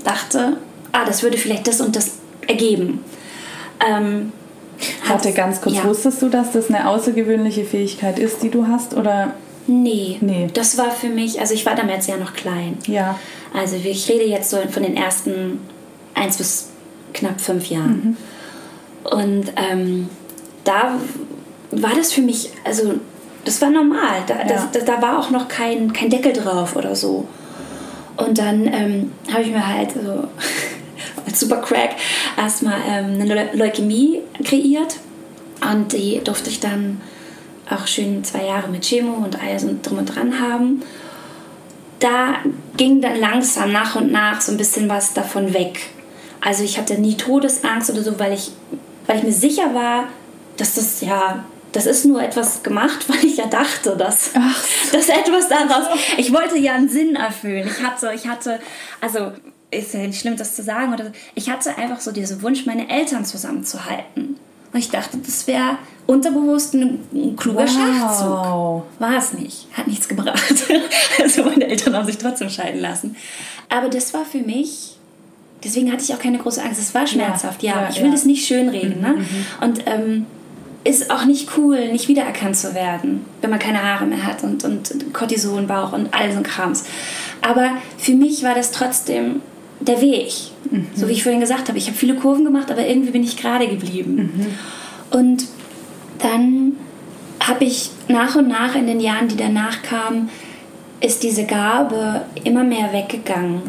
dachte, 0.04 0.58
ah, 0.92 1.04
das 1.04 1.22
würde 1.22 1.38
vielleicht 1.38 1.66
das 1.66 1.80
und 1.80 1.96
das 1.96 2.21
ergeben. 2.46 3.04
Ähm, 3.86 4.32
Warte 5.06 5.32
ganz 5.32 5.60
kurz, 5.60 5.76
ja. 5.76 5.84
wusstest 5.84 6.22
du, 6.22 6.28
dass 6.28 6.52
das 6.52 6.68
eine 6.68 6.88
außergewöhnliche 6.88 7.64
Fähigkeit 7.64 8.18
ist, 8.18 8.42
die 8.42 8.50
du 8.50 8.66
hast? 8.66 8.94
Oder 8.94 9.34
Nee, 9.68 10.16
Nee. 10.20 10.48
das 10.52 10.76
war 10.76 10.90
für 10.90 11.08
mich, 11.08 11.38
also 11.40 11.54
ich 11.54 11.64
war 11.64 11.76
damals 11.76 12.08
ja 12.08 12.16
noch 12.16 12.32
klein. 12.34 12.78
Ja. 12.88 13.16
Also 13.54 13.76
ich 13.76 14.08
rede 14.10 14.24
jetzt 14.24 14.50
so 14.50 14.56
von 14.70 14.82
den 14.82 14.96
ersten 14.96 15.60
eins 16.14 16.36
bis 16.36 16.70
knapp 17.14 17.40
fünf 17.40 17.66
Jahren. 17.66 18.16
Und 19.04 19.52
ähm, 19.56 20.08
da 20.64 20.98
war 21.70 21.90
das 21.96 22.12
für 22.12 22.22
mich, 22.22 22.50
also 22.64 22.94
das 23.44 23.60
war 23.62 23.70
normal. 23.70 24.22
Da, 24.26 24.34
Ja. 24.38 24.44
das, 24.48 24.70
da, 24.72 24.80
da 24.80 25.00
war 25.02 25.18
auch 25.20 25.30
noch 25.30 25.46
kein, 25.46 25.92
kein 25.92 26.10
Deckel 26.10 26.32
drauf 26.32 26.74
oder 26.74 26.96
so. 26.96 27.26
Und 28.16 28.38
dann 28.38 28.66
ähm, 28.66 29.12
habe 29.32 29.42
ich 29.42 29.50
mir 29.52 29.64
halt 29.66 29.92
so 29.92 30.24
als 31.26 31.40
super 31.40 31.58
Crack 31.58 31.96
erstmal 32.36 32.78
ähm, 32.88 33.20
eine 33.20 33.34
Leu- 33.34 33.52
Leukämie 33.64 34.20
kreiert. 34.44 34.96
Und 35.60 35.92
die 35.92 36.20
durfte 36.24 36.50
ich 36.50 36.60
dann 36.60 37.00
auch 37.70 37.86
schön 37.86 38.24
zwei 38.24 38.44
Jahre 38.44 38.68
mit 38.68 38.82
Chemo 38.84 39.12
und 39.24 39.40
alles 39.40 39.64
und 39.64 39.82
drum 39.88 39.98
und 39.98 40.06
dran 40.06 40.40
haben. 40.40 40.82
Da 42.00 42.36
ging 42.76 43.00
dann 43.00 43.16
langsam 43.20 43.70
nach 43.70 43.94
und 43.94 44.10
nach 44.10 44.40
so 44.40 44.50
ein 44.52 44.58
bisschen 44.58 44.88
was 44.88 45.14
davon 45.14 45.54
weg. 45.54 45.80
Also 46.40 46.64
ich 46.64 46.78
hatte 46.78 46.94
nie 47.00 47.16
Todesangst 47.16 47.90
oder 47.90 48.02
so, 48.02 48.18
weil 48.18 48.32
ich, 48.32 48.50
weil 49.06 49.18
ich 49.18 49.22
mir 49.22 49.32
sicher 49.32 49.72
war, 49.74 50.08
dass 50.56 50.74
das 50.74 51.00
ja, 51.00 51.44
das 51.70 51.86
ist 51.86 52.04
nur 52.04 52.20
etwas 52.20 52.64
gemacht, 52.64 53.04
weil 53.08 53.24
ich 53.24 53.36
ja 53.36 53.46
dachte, 53.46 53.96
dass, 53.96 54.30
Ach 54.34 54.64
dass 54.92 55.08
etwas 55.08 55.48
daraus. 55.48 55.86
Ich 56.16 56.32
wollte 56.32 56.58
ja 56.58 56.74
einen 56.74 56.88
Sinn 56.88 57.14
erfüllen. 57.14 57.68
Ich 57.68 57.82
hatte, 57.86 58.10
ich 58.12 58.26
hatte, 58.26 58.58
also 59.00 59.30
ist 59.72 59.94
ja 59.94 60.00
nicht 60.00 60.20
schlimm, 60.20 60.36
das 60.36 60.54
zu 60.54 60.62
sagen, 60.62 60.92
oder 60.92 61.12
ich 61.34 61.50
hatte 61.50 61.76
einfach 61.76 62.00
so 62.00 62.12
diesen 62.12 62.42
Wunsch, 62.42 62.66
meine 62.66 62.88
Eltern 62.88 63.24
zusammenzuhalten. 63.24 64.36
Und 64.72 64.78
ich 64.78 64.90
dachte, 64.90 65.18
das 65.18 65.46
wäre 65.46 65.78
unterbewusst 66.06 66.74
ein, 66.74 67.00
ein 67.12 67.36
kluger 67.36 67.66
Wow. 67.66 67.70
Schachzug. 67.70 69.00
War 69.00 69.18
es 69.18 69.32
nicht. 69.34 69.66
Hat 69.74 69.86
nichts 69.86 70.08
gebracht. 70.08 70.38
Also 71.22 71.44
meine 71.44 71.66
Eltern 71.68 71.94
haben 71.94 72.06
sich 72.06 72.18
trotzdem 72.18 72.48
scheiden 72.48 72.80
lassen. 72.80 73.16
Aber 73.68 73.88
das 73.88 74.14
war 74.14 74.24
für 74.24 74.38
mich, 74.38 74.96
deswegen 75.62 75.92
hatte 75.92 76.02
ich 76.02 76.12
auch 76.14 76.18
keine 76.18 76.38
große 76.38 76.62
Angst. 76.62 76.80
Es 76.80 76.94
war 76.94 77.06
schmerzhaft, 77.06 77.62
ja. 77.62 77.82
ja, 77.82 77.88
ich 77.90 77.98
will 77.98 78.06
ja. 78.06 78.12
das 78.12 78.24
nicht 78.24 78.46
schönreden. 78.46 79.00
ne? 79.00 79.24
Und 79.60 79.82
ähm, 79.86 80.26
ist 80.84 81.10
auch 81.10 81.24
nicht 81.26 81.50
cool, 81.56 81.92
nicht 81.92 82.08
wiedererkannt 82.08 82.56
zu 82.56 82.74
werden, 82.74 83.24
wenn 83.40 83.50
man 83.50 83.58
keine 83.58 83.82
Haare 83.82 84.06
mehr 84.06 84.24
hat 84.24 84.42
und, 84.42 84.64
und 84.64 85.12
Cortisonbauch 85.12 85.92
und 85.92 86.12
all 86.12 86.32
so 86.32 86.38
ein 86.38 86.42
Krams. 86.42 86.84
Aber 87.40 87.72
für 87.98 88.14
mich 88.14 88.42
war 88.42 88.54
das 88.54 88.72
trotzdem 88.72 89.42
der 89.86 90.00
Weg. 90.00 90.32
So 90.94 91.08
wie 91.08 91.12
ich 91.12 91.22
vorhin 91.22 91.40
gesagt 91.40 91.68
habe, 91.68 91.78
ich 91.78 91.86
habe 91.86 91.96
viele 91.96 92.14
Kurven 92.14 92.44
gemacht, 92.44 92.70
aber 92.70 92.86
irgendwie 92.86 93.10
bin 93.10 93.24
ich 93.24 93.36
gerade 93.36 93.68
geblieben. 93.68 94.56
Und 95.10 95.44
dann 96.18 96.72
habe 97.40 97.64
ich 97.64 97.90
nach 98.08 98.36
und 98.36 98.48
nach 98.48 98.74
in 98.74 98.86
den 98.86 99.00
Jahren, 99.00 99.28
die 99.28 99.36
danach 99.36 99.82
kamen, 99.82 100.30
ist 101.00 101.22
diese 101.22 101.44
Gabe 101.44 102.22
immer 102.44 102.62
mehr 102.62 102.92
weggegangen, 102.92 103.62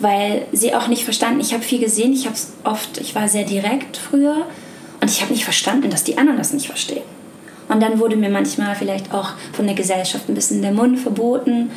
weil 0.00 0.46
sie 0.52 0.74
auch 0.74 0.88
nicht 0.88 1.04
verstanden. 1.04 1.40
Ich 1.40 1.52
habe 1.52 1.62
viel 1.62 1.78
gesehen, 1.78 2.12
ich 2.12 2.24
habe 2.24 2.34
es 2.34 2.52
oft, 2.64 2.98
ich 2.98 3.14
war 3.14 3.28
sehr 3.28 3.44
direkt 3.44 3.96
früher 3.96 4.46
und 5.00 5.10
ich 5.10 5.20
habe 5.20 5.32
nicht 5.32 5.44
verstanden, 5.44 5.90
dass 5.90 6.04
die 6.04 6.16
anderen 6.16 6.38
das 6.38 6.52
nicht 6.52 6.66
verstehen. 6.66 7.04
Und 7.68 7.82
dann 7.82 7.98
wurde 7.98 8.16
mir 8.16 8.30
manchmal 8.30 8.74
vielleicht 8.74 9.12
auch 9.12 9.32
von 9.52 9.66
der 9.66 9.74
Gesellschaft 9.74 10.28
ein 10.28 10.34
bisschen 10.34 10.62
der 10.62 10.72
Mund 10.72 10.98
verboten. 10.98 11.70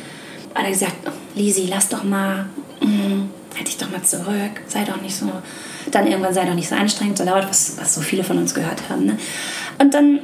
Oder 0.58 0.70
gesagt, 0.70 0.94
oh, 1.06 1.10
Lisi, 1.34 1.66
lass 1.68 1.88
doch 1.88 2.04
mal, 2.04 2.46
mm, 2.80 3.28
halt 3.56 3.68
dich 3.68 3.78
doch 3.78 3.90
mal 3.90 4.02
zurück, 4.02 4.60
sei 4.66 4.84
doch 4.84 5.00
nicht 5.00 5.14
so. 5.14 5.30
Dann 5.90 6.06
irgendwann 6.06 6.34
sei 6.34 6.44
doch 6.44 6.54
nicht 6.54 6.68
so 6.68 6.74
anstrengend, 6.74 7.18
so 7.18 7.24
laut, 7.24 7.46
was, 7.48 7.76
was 7.78 7.94
so 7.94 8.00
viele 8.00 8.24
von 8.24 8.38
uns 8.38 8.54
gehört 8.54 8.88
haben. 8.88 9.06
Ne? 9.06 9.18
Und 9.78 9.94
dann 9.94 10.20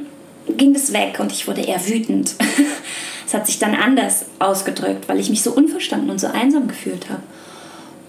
ging 0.57 0.73
das 0.73 0.93
weg 0.93 1.17
und 1.19 1.31
ich 1.31 1.47
wurde 1.47 1.61
eher 1.61 1.85
wütend. 1.87 2.35
Es 3.29 3.35
hat 3.35 3.45
sich 3.45 3.59
dann 3.59 3.75
anders 3.75 4.25
ausgedrückt, 4.39 5.07
weil 5.07 5.19
ich 5.19 5.29
mich 5.29 5.43
so 5.43 5.51
unverstanden 5.51 6.09
und 6.09 6.19
so 6.19 6.25
einsam 6.25 6.67
gefühlt 6.67 7.11
habe. 7.11 7.21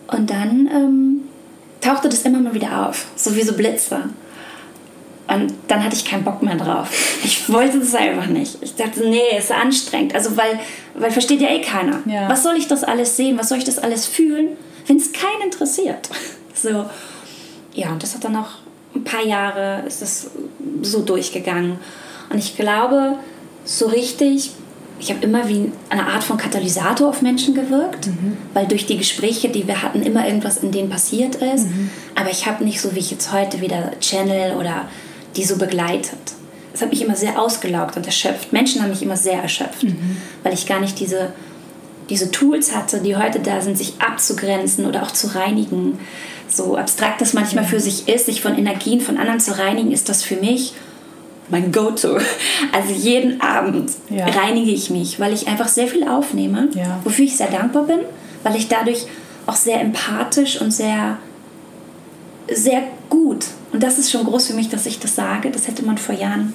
Und 0.06 0.30
dann 0.30 0.66
ähm, 0.72 1.20
tauchte 1.82 2.08
das 2.08 2.22
immer 2.22 2.38
mal 2.40 2.54
wieder 2.54 2.88
auf, 2.88 3.04
so 3.16 3.36
wie 3.36 3.42
so 3.42 3.52
Blitze. 3.52 4.00
Und 5.28 5.52
dann 5.68 5.84
hatte 5.84 5.94
ich 5.94 6.06
keinen 6.06 6.24
Bock 6.24 6.42
mehr 6.42 6.56
drauf. 6.56 6.88
Ich 7.22 7.52
wollte 7.52 7.80
das 7.80 7.94
einfach 7.94 8.28
nicht. 8.28 8.56
Ich 8.62 8.76
dachte, 8.76 9.00
nee, 9.08 9.36
ist 9.36 9.52
anstrengend. 9.52 10.14
Also, 10.14 10.38
weil, 10.38 10.58
weil 10.94 11.10
versteht 11.10 11.42
ja 11.42 11.50
eh 11.50 11.60
keiner. 11.60 12.00
Ja. 12.06 12.30
Was 12.30 12.42
soll 12.42 12.56
ich 12.56 12.66
das 12.66 12.82
alles 12.82 13.16
sehen? 13.16 13.36
Was 13.38 13.50
soll 13.50 13.58
ich 13.58 13.64
das 13.64 13.78
alles 13.78 14.06
fühlen, 14.06 14.56
wenn 14.90 14.96
es 14.98 15.12
keinen 15.12 15.42
interessiert? 15.44 16.10
So. 16.52 16.84
Ja, 17.72 17.90
und 17.90 18.02
das 18.02 18.14
hat 18.14 18.24
dann 18.24 18.32
noch 18.34 18.58
ein 18.94 19.02
paar 19.02 19.24
Jahre 19.24 19.82
ist 19.86 20.02
das 20.02 20.30
so 20.82 21.00
durchgegangen. 21.00 21.78
Und 22.28 22.38
ich 22.38 22.54
glaube, 22.54 23.14
so 23.64 23.86
richtig, 23.86 24.50
ich 24.98 25.10
habe 25.10 25.24
immer 25.24 25.48
wie 25.48 25.72
eine 25.88 26.06
Art 26.06 26.22
von 26.22 26.36
Katalysator 26.36 27.08
auf 27.08 27.22
Menschen 27.22 27.54
gewirkt, 27.54 28.10
weil 28.52 28.66
durch 28.66 28.84
die 28.84 28.98
Gespräche, 28.98 29.48
die 29.48 29.66
wir 29.66 29.80
hatten, 29.80 30.02
immer 30.02 30.26
irgendwas 30.26 30.58
in 30.58 30.70
denen 30.70 30.90
passiert 30.90 31.36
ist. 31.36 31.68
Aber 32.14 32.30
ich 32.30 32.44
habe 32.44 32.62
nicht 32.62 32.82
so 32.82 32.94
wie 32.94 32.98
ich 32.98 33.10
jetzt 33.10 33.32
heute 33.32 33.62
wieder 33.62 33.92
Channel 34.00 34.58
oder 34.58 34.86
die 35.36 35.44
so 35.44 35.56
begleitet. 35.56 36.34
Es 36.74 36.82
hat 36.82 36.90
mich 36.90 37.00
immer 37.00 37.16
sehr 37.16 37.40
ausgelaugt 37.40 37.96
und 37.96 38.04
erschöpft. 38.04 38.52
Menschen 38.52 38.82
haben 38.82 38.90
mich 38.90 39.02
immer 39.02 39.16
sehr 39.16 39.40
erschöpft, 39.40 39.86
weil 40.42 40.52
ich 40.52 40.66
gar 40.66 40.80
nicht 40.80 41.00
diese, 41.00 41.32
diese 42.10 42.30
Tools 42.30 42.74
hatte, 42.74 42.98
die 43.00 43.16
heute 43.16 43.40
da 43.40 43.60
sind, 43.60 43.78
sich 43.78 43.94
abzugrenzen 44.00 44.84
oder 44.86 45.02
auch 45.02 45.12
zu 45.12 45.28
reinigen. 45.34 45.98
So 46.48 46.76
abstrakt 46.76 47.20
das 47.20 47.32
manchmal 47.32 47.64
für 47.64 47.80
sich 47.80 48.08
ist, 48.08 48.26
sich 48.26 48.42
von 48.42 48.58
Energien 48.58 49.00
von 49.00 49.16
anderen 49.16 49.40
zu 49.40 49.56
reinigen, 49.56 49.92
ist 49.92 50.08
das 50.08 50.22
für 50.24 50.36
mich 50.36 50.74
mein 51.48 51.72
Go-To. 51.72 52.18
Also 52.72 52.92
jeden 52.92 53.40
Abend 53.40 53.90
Ja. 54.10 54.26
reinige 54.26 54.70
ich 54.72 54.90
mich, 54.90 55.18
weil 55.20 55.32
ich 55.32 55.46
einfach 55.48 55.68
sehr 55.68 55.86
viel 55.86 56.06
aufnehme, 56.06 56.68
Ja. 56.74 57.00
wofür 57.04 57.24
ich 57.24 57.36
sehr 57.36 57.50
dankbar 57.50 57.84
bin, 57.84 58.00
weil 58.42 58.56
ich 58.56 58.68
dadurch 58.68 59.06
auch 59.46 59.56
sehr 59.56 59.80
empathisch 59.80 60.60
und 60.60 60.70
sehr, 60.72 61.18
sehr 62.52 62.82
gut, 63.08 63.46
und 63.72 63.82
das 63.82 63.98
ist 63.98 64.10
schon 64.10 64.24
groß 64.24 64.48
für 64.48 64.54
mich, 64.54 64.68
dass 64.68 64.86
ich 64.86 64.98
das 64.98 65.14
sage, 65.14 65.50
das 65.50 65.68
hätte 65.68 65.84
man 65.84 65.96
vor 65.98 66.14
Jahren 66.14 66.52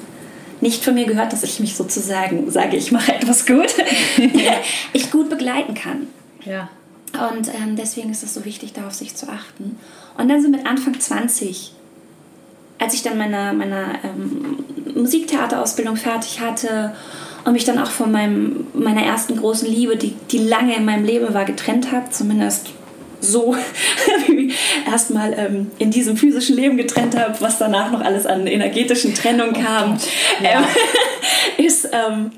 nicht 0.66 0.84
von 0.84 0.96
mir 0.96 1.06
gehört, 1.06 1.32
dass 1.32 1.44
ich 1.44 1.60
mich 1.60 1.76
sozusagen 1.76 2.50
sage, 2.50 2.76
ich 2.76 2.92
mache 2.92 3.14
etwas 3.16 3.46
gut, 3.46 3.74
ich 4.94 5.12
gut 5.12 5.30
begleiten 5.30 5.76
kann. 5.76 6.08
Ja. 6.44 6.70
Und 7.30 7.48
ähm, 7.48 7.76
deswegen 7.78 8.12
ist 8.12 8.24
es 8.24 8.34
so 8.34 8.44
wichtig, 8.44 8.74
da 8.74 8.88
auf 8.88 8.94
sich 8.94 9.16
zu 9.16 9.30
achten. 9.30 9.78
Und 10.18 10.28
dann 10.28 10.42
so 10.42 10.50
mit 10.50 10.66
Anfang 10.66 11.00
20, 11.00 11.72
als 12.80 12.94
ich 12.94 13.04
dann 13.04 13.18
meine, 13.18 13.54
meine 13.54 14.00
ähm, 14.04 14.66
Musiktheaterausbildung 14.96 15.96
fertig 15.96 16.42
hatte 16.42 16.94
und 17.46 17.54
mich 17.54 17.64
dann 17.64 17.80
auch 17.80 17.92
von 17.92 18.12
meinem, 18.12 18.68
meiner 18.74 19.04
ersten 19.04 19.38
großen 19.38 19.70
Liebe, 19.70 19.96
die, 19.96 20.14
die 20.32 20.40
lange 20.40 20.76
in 20.76 20.84
meinem 20.84 21.06
Leben 21.06 21.34
war, 21.34 21.46
getrennt 21.46 21.92
habe, 21.92 22.10
zumindest 22.10 22.72
so 23.22 23.56
wie 24.28 24.54
erstmal 24.90 25.34
ähm, 25.34 25.72
in 25.80 25.92
diesem 25.92 26.18
physischen 26.18 26.56
Leben 26.56 26.78
getrennt 26.78 27.18
habe, 27.18 27.36
was 27.40 27.58
danach 27.58 27.92
noch 27.92 28.02
alles 28.02 28.26
an 28.26 28.48
energetischen 28.48 29.14
Trennung 29.14 29.54
kam, 29.54 29.98
Ja. 30.42 30.60
ähm, 30.60 30.66
ist, 31.66 31.90
ähm, 31.92 32.32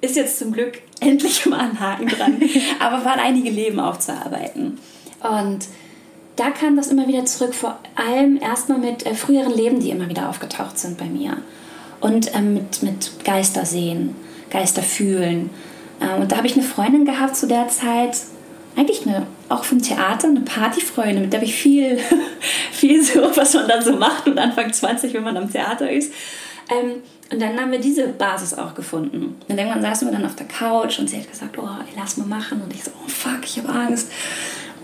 ist 0.00 0.16
jetzt 0.16 0.38
zum 0.38 0.52
Glück 0.52 0.80
endlich 1.00 1.46
mal 1.46 1.60
ein 1.60 1.80
Haken 1.80 2.08
dran. 2.08 2.42
Aber 2.80 3.04
waren 3.04 3.20
einige 3.20 3.50
Leben 3.50 3.80
aufzuarbeiten. 3.80 4.78
Und 5.20 5.66
da 6.36 6.50
kam 6.50 6.76
das 6.76 6.88
immer 6.88 7.06
wieder 7.06 7.24
zurück, 7.24 7.54
vor 7.54 7.78
allem 7.94 8.40
erstmal 8.40 8.78
mit 8.78 9.06
äh, 9.06 9.14
früheren 9.14 9.54
Leben, 9.54 9.80
die 9.80 9.90
immer 9.90 10.08
wieder 10.08 10.28
aufgetaucht 10.28 10.78
sind 10.78 10.98
bei 10.98 11.06
mir. 11.06 11.38
Und 12.00 12.34
ähm, 12.34 12.54
mit, 12.54 12.82
mit 12.82 13.24
Geister 13.24 13.64
sehen, 13.64 14.14
Geister 14.50 14.82
fühlen. 14.82 15.50
Ähm, 16.00 16.22
und 16.22 16.32
da 16.32 16.36
habe 16.36 16.46
ich 16.46 16.54
eine 16.54 16.64
Freundin 16.64 17.04
gehabt 17.04 17.36
zu 17.36 17.46
der 17.46 17.68
Zeit, 17.68 18.18
eigentlich 18.76 19.06
eine, 19.06 19.26
auch 19.48 19.64
vom 19.64 19.80
Theater, 19.80 20.28
eine 20.28 20.40
Partyfreundin, 20.40 21.22
mit 21.22 21.32
der 21.32 21.40
habe 21.40 21.48
ich 21.48 21.54
viel, 21.54 21.98
viel 22.72 23.02
so, 23.02 23.20
was 23.36 23.54
man 23.54 23.68
dann 23.68 23.82
so 23.82 23.92
macht 23.92 24.26
und 24.26 24.38
Anfang 24.38 24.72
20, 24.72 25.14
wenn 25.14 25.22
man 25.22 25.36
am 25.36 25.50
Theater 25.50 25.90
ist. 25.90 26.12
Ähm, 26.70 27.02
und 27.30 27.40
dann 27.40 27.58
haben 27.58 27.72
wir 27.72 27.78
diese 27.78 28.08
Basis 28.08 28.54
auch 28.54 28.74
gefunden. 28.74 29.36
Und 29.48 29.58
irgendwann 29.58 29.82
saßen 29.82 30.08
wir 30.08 30.12
dann 30.12 30.26
auf 30.26 30.36
der 30.36 30.46
Couch 30.46 30.98
und 30.98 31.08
sie 31.08 31.18
hat 31.18 31.30
gesagt, 31.30 31.58
oh, 31.58 31.62
ey, 31.62 31.94
lass 31.96 32.16
mal 32.16 32.26
machen. 32.26 32.62
Und 32.62 32.72
ich 32.72 32.84
so, 32.84 32.90
oh 33.04 33.08
fuck, 33.08 33.40
ich 33.44 33.58
habe 33.58 33.68
Angst. 33.68 34.10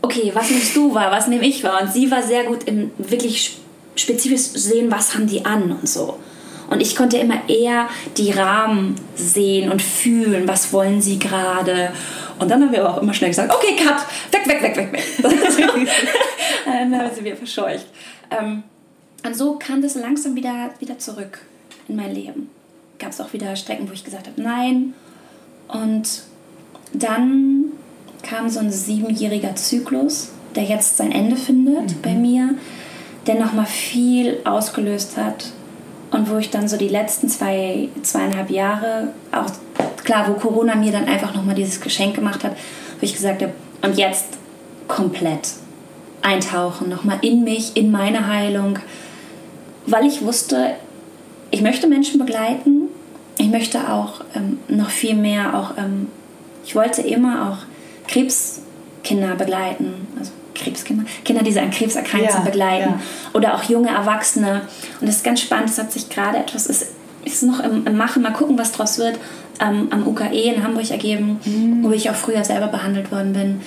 Okay, 0.03 0.30
was 0.34 0.51
nimmst 0.51 0.74
du 0.74 0.95
wahr, 0.95 1.11
was 1.11 1.26
nehme 1.26 1.47
ich 1.47 1.62
wahr? 1.62 1.82
Und 1.82 1.93
sie 1.93 2.11
war 2.11 2.22
sehr 2.22 2.45
gut 2.45 2.64
im 2.64 2.91
wirklich 2.97 3.59
spezifisch 3.97 4.41
sehen, 4.41 4.91
was 4.91 5.14
haben 5.14 5.26
die 5.26 5.45
an 5.45 5.72
und 5.72 5.88
so. 5.88 6.18
Und 6.70 6.80
ich 6.80 6.97
konnte 6.97 7.18
immer 7.18 7.49
eher 7.49 7.88
die 8.16 8.30
Rahmen 8.30 8.95
sehen 9.14 9.70
und 9.70 9.82
fühlen, 9.82 10.47
was 10.47 10.72
wollen 10.72 11.03
sie 11.03 11.18
gerade. 11.18 11.93
Und 12.41 12.51
dann 12.51 12.62
haben 12.62 12.72
wir 12.72 12.84
aber 12.84 12.97
auch 12.97 13.03
immer 13.03 13.12
schnell 13.12 13.30
gesagt, 13.30 13.55
okay, 13.55 13.76
cut, 13.76 13.99
weg, 14.32 14.49
weg, 14.49 14.62
weg, 14.62 14.76
weg, 14.76 14.93
weg. 14.93 15.05
dann 16.64 16.99
haben 16.99 17.09
wir 17.09 17.11
sie 17.14 17.24
wieder 17.24 17.36
verscheucht. 17.36 17.86
Ähm, 18.30 18.62
und 19.24 19.36
so 19.36 19.55
kam 19.59 19.82
das 19.82 19.95
langsam 19.95 20.34
wieder, 20.34 20.70
wieder 20.78 20.99
zurück 20.99 21.41
in 21.88 21.97
mein 21.97 22.14
Leben. 22.14 22.49
Gab 22.99 23.11
es 23.11 23.20
auch 23.20 23.32
wieder 23.32 23.55
Strecken, 23.57 23.88
wo 23.88 23.93
ich 23.93 24.05
gesagt 24.05 24.26
habe, 24.26 24.41
nein. 24.41 24.95
Und 25.68 26.22
dann 26.95 27.72
kam 28.22 28.49
so 28.49 28.61
ein 28.61 28.72
siebenjähriger 28.72 29.55
Zyklus, 29.55 30.30
der 30.55 30.64
jetzt 30.64 30.97
sein 30.97 31.12
Ende 31.12 31.36
findet 31.36 32.01
bei 32.03 32.14
mir, 32.14 32.55
der 33.26 33.34
nochmal 33.36 33.66
viel 33.66 34.38
ausgelöst 34.45 35.16
hat 35.16 35.53
und 36.11 36.30
wo 36.30 36.38
ich 36.38 36.50
dann 36.50 36.68
so 36.68 36.76
die 36.76 36.88
letzten 36.88 37.28
zwei, 37.28 37.88
zweieinhalb 38.02 38.50
Jahre 38.50 39.08
auch 39.32 39.46
klar, 40.04 40.28
wo 40.28 40.34
Corona 40.34 40.74
mir 40.74 40.92
dann 40.92 41.06
einfach 41.06 41.34
nochmal 41.34 41.54
dieses 41.54 41.80
Geschenk 41.80 42.14
gemacht 42.14 42.42
hat, 42.44 42.52
wo 42.52 43.04
ich 43.04 43.14
gesagt 43.14 43.42
habe, 43.42 43.52
und 43.82 43.96
jetzt 43.96 44.38
komplett 44.88 45.50
eintauchen, 46.22 46.88
nochmal 46.88 47.18
in 47.22 47.44
mich, 47.44 47.76
in 47.76 47.90
meine 47.90 48.26
Heilung, 48.26 48.78
weil 49.86 50.06
ich 50.06 50.22
wusste, 50.22 50.74
ich 51.50 51.62
möchte 51.62 51.86
Menschen 51.86 52.18
begleiten, 52.18 52.88
ich 53.38 53.48
möchte 53.48 53.90
auch 53.90 54.20
ähm, 54.34 54.58
noch 54.68 54.90
viel 54.90 55.14
mehr, 55.14 55.56
auch 55.56 55.78
ähm, 55.78 56.08
ich 56.64 56.74
wollte 56.74 57.02
immer 57.02 57.50
auch 57.50 57.58
Krebskinder 58.08 59.34
begleiten, 59.36 60.08
also 60.18 60.32
Krebskinder, 60.61 61.04
Kinder, 61.24 61.42
die 61.42 61.58
an 61.58 61.70
Krebs 61.70 61.96
erkrankt 61.96 62.32
sind, 62.32 62.44
begleiten 62.44 62.90
ja. 62.90 63.00
oder 63.32 63.54
auch 63.54 63.62
junge 63.64 63.88
Erwachsene. 63.88 64.62
Und 65.00 65.08
das 65.08 65.16
ist 65.16 65.24
ganz 65.24 65.40
spannend, 65.40 65.70
es 65.70 65.78
hat 65.78 65.92
sich 65.92 66.08
gerade 66.08 66.38
etwas, 66.38 66.66
ist, 66.66 66.92
ist 67.24 67.42
noch 67.42 67.61
im, 67.61 67.86
im, 67.86 67.96
Machen, 67.96 68.22
mal 68.22 68.32
gucken, 68.32 68.58
was 68.58 68.72
draus 68.72 68.98
wird, 68.98 69.18
ähm, 69.61 69.88
am 69.90 70.06
UKE 70.06 70.54
in 70.54 70.62
Hamburg 70.62 70.90
ergeben, 70.90 71.40
mhm. 71.44 71.82
wo 71.82 71.90
ich 71.92 72.11
auch 72.11 72.14
früher 72.14 72.44
selber 72.44 72.68
behandelt 72.68 73.11
worden 73.11 73.32
bin. 73.32 73.61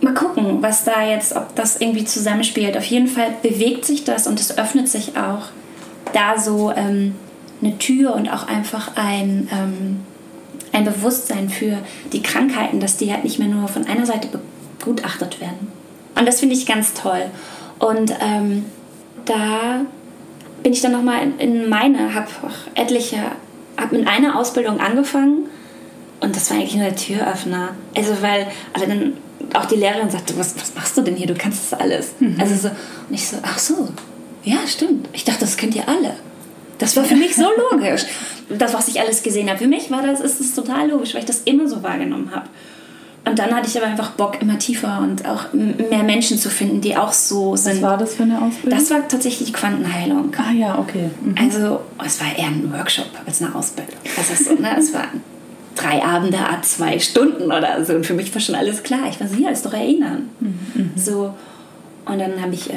Mal 0.00 0.14
gucken, 0.14 0.62
was 0.62 0.84
da 0.84 1.06
jetzt, 1.06 1.34
ob 1.34 1.54
das 1.54 1.80
irgendwie 1.80 2.04
zusammenspielt. 2.04 2.76
Auf 2.76 2.84
jeden 2.84 3.08
Fall 3.08 3.34
bewegt 3.42 3.84
sich 3.84 4.04
das 4.04 4.26
und 4.26 4.38
es 4.40 4.56
öffnet 4.58 4.88
sich 4.88 5.16
auch 5.16 5.48
da 6.12 6.38
so 6.38 6.72
ähm, 6.76 7.14
eine 7.62 7.78
Tür 7.78 8.14
und 8.14 8.28
auch 8.28 8.46
einfach 8.46 8.92
ein, 8.96 9.48
ähm, 9.52 10.00
ein 10.72 10.84
Bewusstsein 10.84 11.48
für 11.48 11.78
die 12.12 12.22
Krankheiten, 12.22 12.80
dass 12.80 12.96
die 12.96 13.12
halt 13.12 13.24
nicht 13.24 13.38
mehr 13.38 13.48
nur 13.48 13.68
von 13.68 13.86
einer 13.86 14.06
Seite 14.06 14.28
begutachtet 14.78 15.40
werden. 15.40 15.72
Und 16.14 16.26
das 16.26 16.40
finde 16.40 16.54
ich 16.54 16.66
ganz 16.66 16.94
toll. 16.94 17.26
Und 17.78 18.12
ähm, 18.20 18.64
da 19.24 19.80
bin 20.62 20.72
ich 20.72 20.80
dann 20.80 20.92
nochmal 20.92 21.22
in, 21.22 21.38
in 21.38 21.68
meine, 21.68 22.14
habe 22.14 22.28
etliche, 22.74 23.18
habe 23.76 23.96
mit 23.96 24.08
einer 24.08 24.38
Ausbildung 24.38 24.80
angefangen 24.80 25.48
und 26.20 26.34
das 26.34 26.50
war 26.50 26.56
eigentlich 26.56 26.74
nur 26.74 26.84
der 26.84 26.96
Türöffner. 26.96 27.74
Also 27.94 28.22
weil, 28.22 28.46
also 28.72 28.86
dann 28.86 29.14
auch 29.54 29.66
die 29.66 29.76
Lehrerin 29.76 30.10
sagte, 30.10 30.36
was, 30.38 30.56
was 30.56 30.74
machst 30.74 30.96
du 30.96 31.02
denn 31.02 31.14
hier? 31.14 31.26
Du 31.26 31.34
kannst 31.34 31.70
das 31.72 31.78
alles. 31.78 32.14
Mhm. 32.18 32.36
Also 32.40 32.54
so, 32.54 32.68
und 32.68 33.14
ich 33.14 33.28
so, 33.28 33.36
ach 33.42 33.58
so, 33.58 33.88
ja, 34.42 34.58
stimmt. 34.66 35.08
Ich 35.12 35.24
dachte, 35.24 35.40
das 35.40 35.56
könnt 35.56 35.74
ihr 35.74 35.88
alle. 35.88 36.14
Das 36.78 36.96
war 36.96 37.04
für 37.04 37.16
mich 37.16 37.34
so 37.34 37.46
logisch. 37.70 38.04
Das, 38.48 38.74
was 38.74 38.86
ich 38.86 39.00
alles 39.00 39.24
gesehen 39.24 39.48
habe. 39.48 39.58
Für 39.58 39.66
mich 39.66 39.90
war 39.90 40.02
das, 40.02 40.20
ist 40.20 40.40
es 40.40 40.54
total 40.54 40.88
logisch, 40.88 41.14
weil 41.14 41.22
ich 41.22 41.26
das 41.26 41.40
immer 41.40 41.66
so 41.66 41.82
wahrgenommen 41.82 42.30
habe. 42.32 42.48
Und 43.26 43.40
dann 43.40 43.52
hatte 43.52 43.68
ich 43.68 43.76
aber 43.76 43.86
einfach 43.86 44.12
Bock, 44.12 44.40
immer 44.40 44.56
tiefer 44.56 45.00
und 45.02 45.26
auch 45.26 45.52
mehr 45.52 46.04
Menschen 46.04 46.38
zu 46.38 46.48
finden, 46.48 46.80
die 46.80 46.96
auch 46.96 47.12
so 47.12 47.56
sind. 47.56 47.82
Was 47.82 47.82
war 47.82 47.98
das 47.98 48.14
für 48.14 48.22
eine 48.22 48.40
Ausbildung? 48.40 48.78
Das 48.78 48.90
war 48.90 49.08
tatsächlich 49.08 49.52
Quantenheilung. 49.52 50.32
Ah 50.36 50.52
ja, 50.52 50.78
okay. 50.78 51.10
Mhm. 51.20 51.34
Also 51.36 51.80
es 52.04 52.20
war 52.20 52.38
eher 52.38 52.46
ein 52.46 52.72
Workshop 52.72 53.08
als 53.26 53.42
eine 53.42 53.52
Ausbildung. 53.52 53.96
Also 54.16 54.44
so, 54.44 54.54
ne, 54.54 54.76
es 54.78 54.94
waren 54.94 55.22
drei 55.74 56.04
Abende, 56.04 56.38
zwei 56.62 57.00
Stunden 57.00 57.46
oder 57.46 57.84
so. 57.84 57.94
Und 57.94 58.06
für 58.06 58.14
mich 58.14 58.32
war 58.32 58.40
schon 58.40 58.54
alles 58.54 58.84
klar. 58.84 59.00
Ich 59.10 59.18
war 59.20 59.26
so, 59.26 59.34
ja, 59.36 59.50
ist 59.50 59.66
doch 59.66 59.74
erinnern. 59.74 60.28
Mhm. 60.38 60.58
mhm. 60.74 60.90
So. 60.94 61.34
Und 62.04 62.20
dann 62.20 62.40
habe 62.40 62.54
ich 62.54 62.70
äh, 62.70 62.76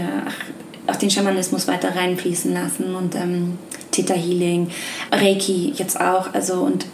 auch 0.87 0.95
den 0.95 1.11
Schamanismus 1.11 1.67
weiter 1.67 1.95
reinfließen 1.95 2.51
lassen 2.51 2.95
und 2.95 3.13
ähm, 3.13 3.59
Theta 3.91 4.15
Healing, 4.15 4.71
Reiki 5.11 5.73
jetzt 5.75 6.01
auch. 6.01 6.33
Also 6.33 6.61
und 6.61 6.87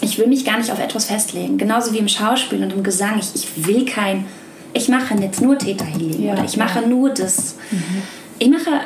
ich 0.00 0.18
will 0.18 0.26
mich 0.26 0.44
gar 0.44 0.58
nicht 0.58 0.70
auf 0.70 0.78
etwas 0.78 1.06
festlegen. 1.06 1.58
Genauso 1.58 1.92
wie 1.92 1.98
im 1.98 2.08
Schauspiel 2.08 2.62
und 2.62 2.72
im 2.72 2.82
Gesang. 2.82 3.18
Ich, 3.18 3.34
ich 3.34 3.66
will 3.66 3.84
kein, 3.84 4.26
ich 4.72 4.88
mache 4.88 5.14
jetzt 5.14 5.40
nur 5.40 5.58
Theta 5.58 5.84
Healing 5.84 6.22
ja, 6.22 6.32
oder 6.34 6.44
ich 6.44 6.56
mache 6.56 6.80
ja. 6.80 6.86
nur 6.86 7.10
das. 7.10 7.56
Mhm. 7.70 8.02
Ich 8.38 8.48
mache 8.48 8.80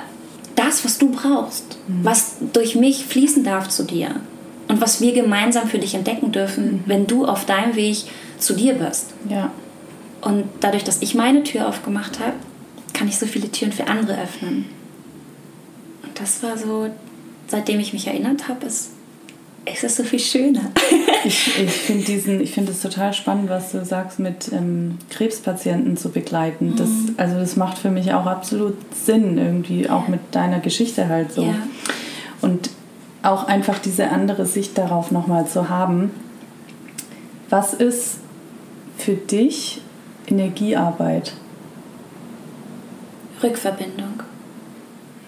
das, 0.55 0.85
was 0.85 0.99
du 0.99 1.11
brauchst, 1.11 1.79
mhm. 1.89 2.05
was 2.05 2.37
durch 2.53 2.77
mich 2.77 3.05
fließen 3.07 3.45
darf 3.45 3.69
zu 3.69 3.85
dir 3.85 4.17
und 4.69 4.81
was 4.81 5.01
wir 5.01 5.13
gemeinsam 5.13 5.69
für 5.69 5.79
dich 5.79 5.95
entdecken 5.95 6.33
dürfen, 6.33 6.65
mhm. 6.65 6.83
wenn 6.87 7.07
du 7.07 7.27
auf 7.27 7.45
deinem 7.45 7.75
Weg 7.75 8.05
zu 8.39 8.55
dir 8.55 8.75
bist. 8.75 9.13
Ja. 9.29 9.51
Und 10.21 10.45
dadurch, 10.61 10.85
dass 10.85 11.03
ich 11.03 11.15
meine 11.15 11.43
Tür 11.43 11.67
aufgemacht 11.67 12.21
habe, 12.21 12.35
kann 12.93 13.09
ich 13.09 13.19
so 13.19 13.27
viele 13.27 13.51
Türen 13.51 13.73
für 13.73 13.87
andere 13.87 14.21
öffnen. 14.21 14.67
Und 16.03 16.21
das 16.21 16.43
war 16.43 16.57
so, 16.59 16.91
seitdem 17.49 17.81
ich 17.81 17.93
mich 17.93 18.07
erinnert 18.07 18.49
habe, 18.49 18.67
ist 18.67 18.91
es 19.65 19.85
ist 19.85 19.97
so 19.97 20.05
viel 20.05 20.19
schöner. 20.19 20.73
ich 21.25 21.59
ich 21.59 21.71
finde 21.71 22.05
diesen, 22.05 22.41
ich 22.41 22.53
finde 22.53 22.73
es 22.73 22.81
total 22.81 23.13
spannend, 23.13 23.51
was 23.51 23.73
du 23.73 23.85
sagst, 23.85 24.19
mit 24.19 24.51
ähm, 24.53 24.99
Krebspatienten 25.11 25.97
zu 25.97 26.11
begleiten. 26.11 26.75
Das, 26.77 26.89
mhm. 26.89 27.15
also 27.17 27.37
das 27.37 27.57
macht 27.57 27.79
für 27.79 27.91
mich 27.91 28.13
auch 28.13 28.27
absolut 28.27 28.77
Sinn, 28.95 29.39
irgendwie, 29.39 29.89
auch 29.89 30.09
mit 30.09 30.21
deiner 30.33 30.61
Geschichte 30.61 31.09
halt 31.09 31.33
so. 31.33 31.43
Ja. 31.43 31.55
Und 32.41 32.71
auch 33.23 33.45
einfach 33.45 33.79
diese 33.79 34.09
andere 34.09 34.47
Sicht 34.47 34.79
darauf 34.79 35.11
nochmal 35.11 35.47
zu 35.47 35.69
haben. 35.69 36.11
Was 37.51 37.75
ist 37.75 38.19
für 38.97 39.15
dich 39.15 39.83
Energiearbeit? 40.27 41.35
Rückverbindung. 43.43 44.23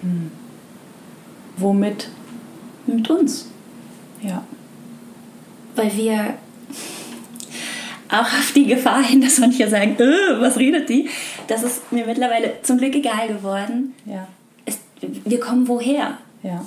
Hm. 0.00 0.30
Womit? 1.58 2.08
Mit 2.86 3.10
uns. 3.10 3.51
Ja. 4.22 4.44
Weil 5.74 5.96
wir 5.96 6.34
auch 8.08 8.20
auf 8.20 8.52
die 8.54 8.66
Gefahr 8.66 9.02
hin, 9.02 9.20
dass 9.20 9.38
manche 9.38 9.68
sagen, 9.68 9.96
äh, 9.98 10.40
was 10.40 10.58
redet 10.58 10.88
die? 10.88 11.08
Das 11.48 11.62
ist 11.62 11.92
mir 11.92 12.06
mittlerweile 12.06 12.54
zum 12.62 12.78
Glück 12.78 12.94
egal 12.94 13.28
geworden. 13.28 13.94
Ja. 14.04 14.28
Es, 14.66 14.78
wir 15.00 15.40
kommen 15.40 15.66
woher? 15.66 16.18
Ja. 16.42 16.64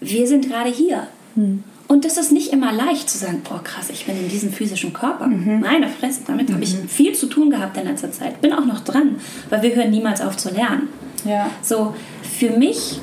Wir 0.00 0.26
sind 0.26 0.48
gerade 0.48 0.70
hier. 0.70 1.06
Hm. 1.34 1.62
Und 1.88 2.06
das 2.06 2.16
ist 2.16 2.32
nicht 2.32 2.54
immer 2.54 2.72
leicht 2.72 3.10
zu 3.10 3.18
sagen, 3.18 3.42
boah 3.46 3.62
krass, 3.62 3.90
ich 3.90 4.06
bin 4.06 4.18
in 4.18 4.30
diesem 4.30 4.50
physischen 4.50 4.94
Körper. 4.94 5.26
Mhm. 5.26 5.60
Meine 5.60 5.88
Fresse, 5.88 6.22
damit 6.26 6.48
mhm. 6.48 6.54
habe 6.54 6.64
ich 6.64 6.74
viel 6.88 7.12
zu 7.12 7.26
tun 7.26 7.50
gehabt 7.50 7.76
in 7.76 7.84
letzter 7.84 8.10
Zeit. 8.10 8.40
Bin 8.40 8.54
auch 8.54 8.64
noch 8.64 8.80
dran, 8.80 9.16
weil 9.50 9.60
wir 9.60 9.74
hören 9.74 9.90
niemals 9.90 10.22
auf 10.22 10.38
zu 10.38 10.48
lernen. 10.48 10.88
Ja. 11.26 11.50
So, 11.60 11.94
für 12.38 12.48
mich, 12.48 12.98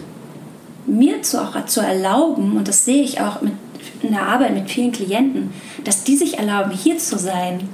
mir 0.89 1.21
zu, 1.21 1.41
auch 1.41 1.65
zu 1.65 1.81
erlauben, 1.81 2.57
und 2.57 2.67
das 2.67 2.85
sehe 2.85 3.03
ich 3.03 3.21
auch 3.21 3.41
mit 3.41 3.53
in 4.01 4.11
der 4.11 4.23
Arbeit 4.23 4.53
mit 4.53 4.69
vielen 4.69 4.91
Klienten, 4.91 5.51
dass 5.83 6.03
die 6.03 6.15
sich 6.15 6.37
erlauben, 6.37 6.71
hier 6.71 6.97
zu 6.97 7.17
sein, 7.17 7.67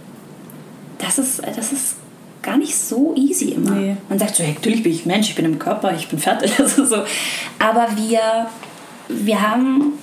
das 0.97 1.20
ist, 1.20 1.41
das 1.55 1.72
ist 1.72 1.95
gar 2.41 2.57
nicht 2.57 2.78
so 2.78 3.13
easy 3.16 3.49
immer. 3.49 3.72
Nee. 3.72 3.97
Man 4.09 4.20
sagt 4.20 4.36
so, 4.36 4.43
hey, 4.43 4.53
natürlich 4.53 4.84
bin 4.84 4.91
ich 4.91 5.05
Mensch, 5.05 5.30
ich 5.30 5.36
bin 5.36 5.45
im 5.45 5.59
Körper, 5.59 5.93
ich 5.95 6.07
bin 6.07 6.20
fertig. 6.20 6.53
Also 6.59 6.86
so. 6.86 6.95
Aber 7.59 7.88
wir, 7.95 8.47
wir 9.09 9.41
haben, 9.41 9.93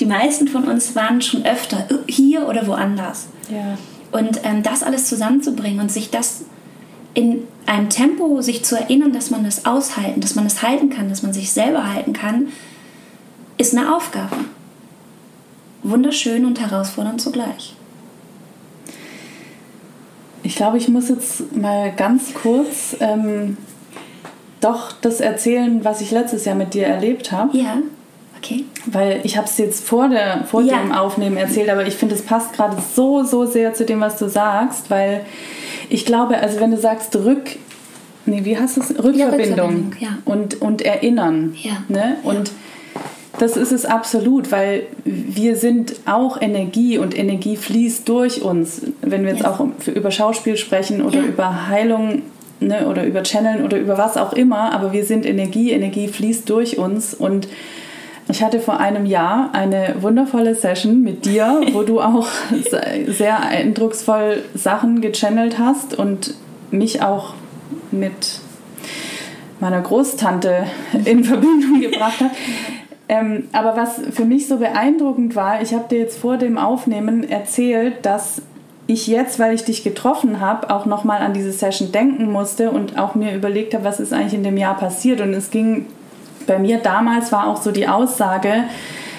die 0.00 0.06
meisten 0.06 0.48
von 0.48 0.64
uns 0.64 0.94
waren 0.94 1.20
schon 1.20 1.44
öfter 1.44 1.86
hier 2.08 2.48
oder 2.48 2.66
woanders. 2.66 3.28
Ja. 3.50 3.76
Und 4.10 4.40
ähm, 4.44 4.62
das 4.62 4.82
alles 4.82 5.06
zusammenzubringen 5.06 5.80
und 5.80 5.92
sich 5.92 6.10
das 6.10 6.44
in 7.18 7.48
einem 7.66 7.88
Tempo 7.90 8.40
sich 8.42 8.64
zu 8.64 8.76
erinnern, 8.76 9.12
dass 9.12 9.30
man 9.30 9.42
das 9.42 9.66
aushalten, 9.66 10.20
dass 10.20 10.36
man 10.36 10.46
es 10.46 10.54
das 10.54 10.62
halten 10.62 10.88
kann, 10.88 11.08
dass 11.08 11.24
man 11.24 11.32
sich 11.32 11.50
selber 11.50 11.92
halten 11.92 12.12
kann, 12.12 12.48
ist 13.56 13.76
eine 13.76 13.92
Aufgabe 13.92 14.36
wunderschön 15.82 16.44
und 16.44 16.60
herausfordernd 16.60 17.20
zugleich. 17.20 17.74
Ich 20.42 20.56
glaube, 20.56 20.78
ich 20.78 20.88
muss 20.88 21.08
jetzt 21.08 21.56
mal 21.56 21.92
ganz 21.92 22.32
kurz 22.34 22.96
ähm, 23.00 23.56
doch 24.60 24.92
das 24.92 25.20
erzählen, 25.20 25.84
was 25.84 26.00
ich 26.00 26.10
letztes 26.10 26.44
Jahr 26.44 26.54
mit 26.54 26.74
dir 26.74 26.86
erlebt 26.86 27.32
habe. 27.32 27.56
Ja, 27.56 27.78
okay. 28.38 28.64
Weil 28.86 29.20
ich 29.24 29.36
habe 29.36 29.46
es 29.46 29.58
jetzt 29.58 29.86
vor, 29.86 30.08
der, 30.08 30.44
vor 30.44 30.62
ja. 30.62 30.78
dem 30.78 30.92
Aufnehmen 30.92 31.36
erzählt, 31.36 31.68
aber 31.68 31.86
ich 31.86 31.94
finde, 31.94 32.14
es 32.14 32.22
passt 32.22 32.52
gerade 32.54 32.76
so, 32.94 33.24
so 33.24 33.46
sehr 33.46 33.74
zu 33.74 33.84
dem, 33.84 34.00
was 34.00 34.18
du 34.18 34.28
sagst, 34.28 34.90
weil 34.90 35.24
ich 35.88 36.04
glaube, 36.04 36.38
also 36.38 36.60
wenn 36.60 36.70
du 36.70 36.78
sagst 36.78 37.14
Rück... 37.16 37.56
Nee, 38.26 38.44
wie 38.44 38.54
du 38.54 38.62
es? 38.62 38.76
Rückverbindung. 38.76 39.16
Ja, 39.16 39.26
Rückverbindung 39.28 39.92
ja. 40.00 40.08
Und, 40.24 40.60
und 40.60 40.82
Erinnern. 40.82 41.56
Ja. 41.62 41.82
Ne? 41.88 42.16
Und 42.24 42.52
das 43.38 43.56
ist 43.56 43.72
es 43.72 43.86
absolut, 43.86 44.52
weil 44.52 44.82
wir 45.04 45.56
sind 45.56 45.94
auch 46.06 46.40
Energie 46.40 46.98
und 46.98 47.16
Energie 47.16 47.56
fließt 47.56 48.08
durch 48.08 48.42
uns. 48.42 48.82
Wenn 49.00 49.22
wir 49.22 49.30
jetzt 49.30 49.44
yes. 49.44 49.46
auch 49.46 49.66
über 49.86 50.10
Schauspiel 50.10 50.56
sprechen 50.56 51.02
oder 51.02 51.20
ja. 51.20 51.24
über 51.24 51.68
Heilung 51.68 52.22
ne, 52.60 52.86
oder 52.88 53.04
über 53.04 53.22
Channeln 53.22 53.64
oder 53.64 53.78
über 53.78 53.98
was 53.98 54.16
auch 54.16 54.32
immer, 54.32 54.72
aber 54.72 54.92
wir 54.92 55.04
sind 55.04 55.24
Energie, 55.24 55.70
Energie 55.70 56.08
fließt 56.08 56.48
durch 56.50 56.78
uns 56.78 57.14
und 57.14 57.48
ich 58.30 58.42
hatte 58.42 58.60
vor 58.60 58.78
einem 58.78 59.06
Jahr 59.06 59.50
eine 59.52 59.96
wundervolle 60.00 60.54
Session 60.54 61.02
mit 61.02 61.24
dir, 61.24 61.60
wo 61.72 61.82
du 61.82 62.00
auch 62.00 62.26
sehr 63.08 63.40
eindrucksvoll 63.40 64.42
Sachen 64.54 65.00
gechannelt 65.00 65.58
hast 65.58 65.98
und 65.98 66.34
mich 66.70 67.02
auch 67.02 67.34
mit 67.90 68.40
meiner 69.60 69.80
Großtante 69.80 70.66
in 71.04 71.24
Verbindung 71.24 71.80
gebracht 71.80 72.20
hat. 72.20 72.30
Ähm, 73.08 73.44
aber 73.52 73.76
was 73.76 74.00
für 74.10 74.26
mich 74.26 74.46
so 74.46 74.58
beeindruckend 74.58 75.34
war, 75.34 75.62
ich 75.62 75.72
habe 75.72 75.88
dir 75.88 75.98
jetzt 75.98 76.18
vor 76.18 76.36
dem 76.36 76.58
Aufnehmen 76.58 77.28
erzählt, 77.28 78.04
dass 78.04 78.42
ich 78.86 79.06
jetzt, 79.06 79.38
weil 79.38 79.54
ich 79.54 79.64
dich 79.64 79.82
getroffen 79.82 80.40
habe, 80.40 80.70
auch 80.70 80.84
nochmal 80.84 81.22
an 81.22 81.32
diese 81.32 81.52
Session 81.52 81.92
denken 81.92 82.30
musste 82.30 82.70
und 82.70 82.98
auch 82.98 83.14
mir 83.14 83.34
überlegt 83.34 83.74
habe, 83.74 83.84
was 83.84 84.00
ist 84.00 84.12
eigentlich 84.12 84.34
in 84.34 84.42
dem 84.42 84.58
Jahr 84.58 84.76
passiert. 84.76 85.20
Und 85.20 85.32
es 85.32 85.50
ging 85.50 85.86
bei 86.48 86.58
mir 86.58 86.78
damals 86.78 87.30
war 87.30 87.46
auch 87.46 87.62
so 87.62 87.70
die 87.70 87.86
Aussage, 87.86 88.64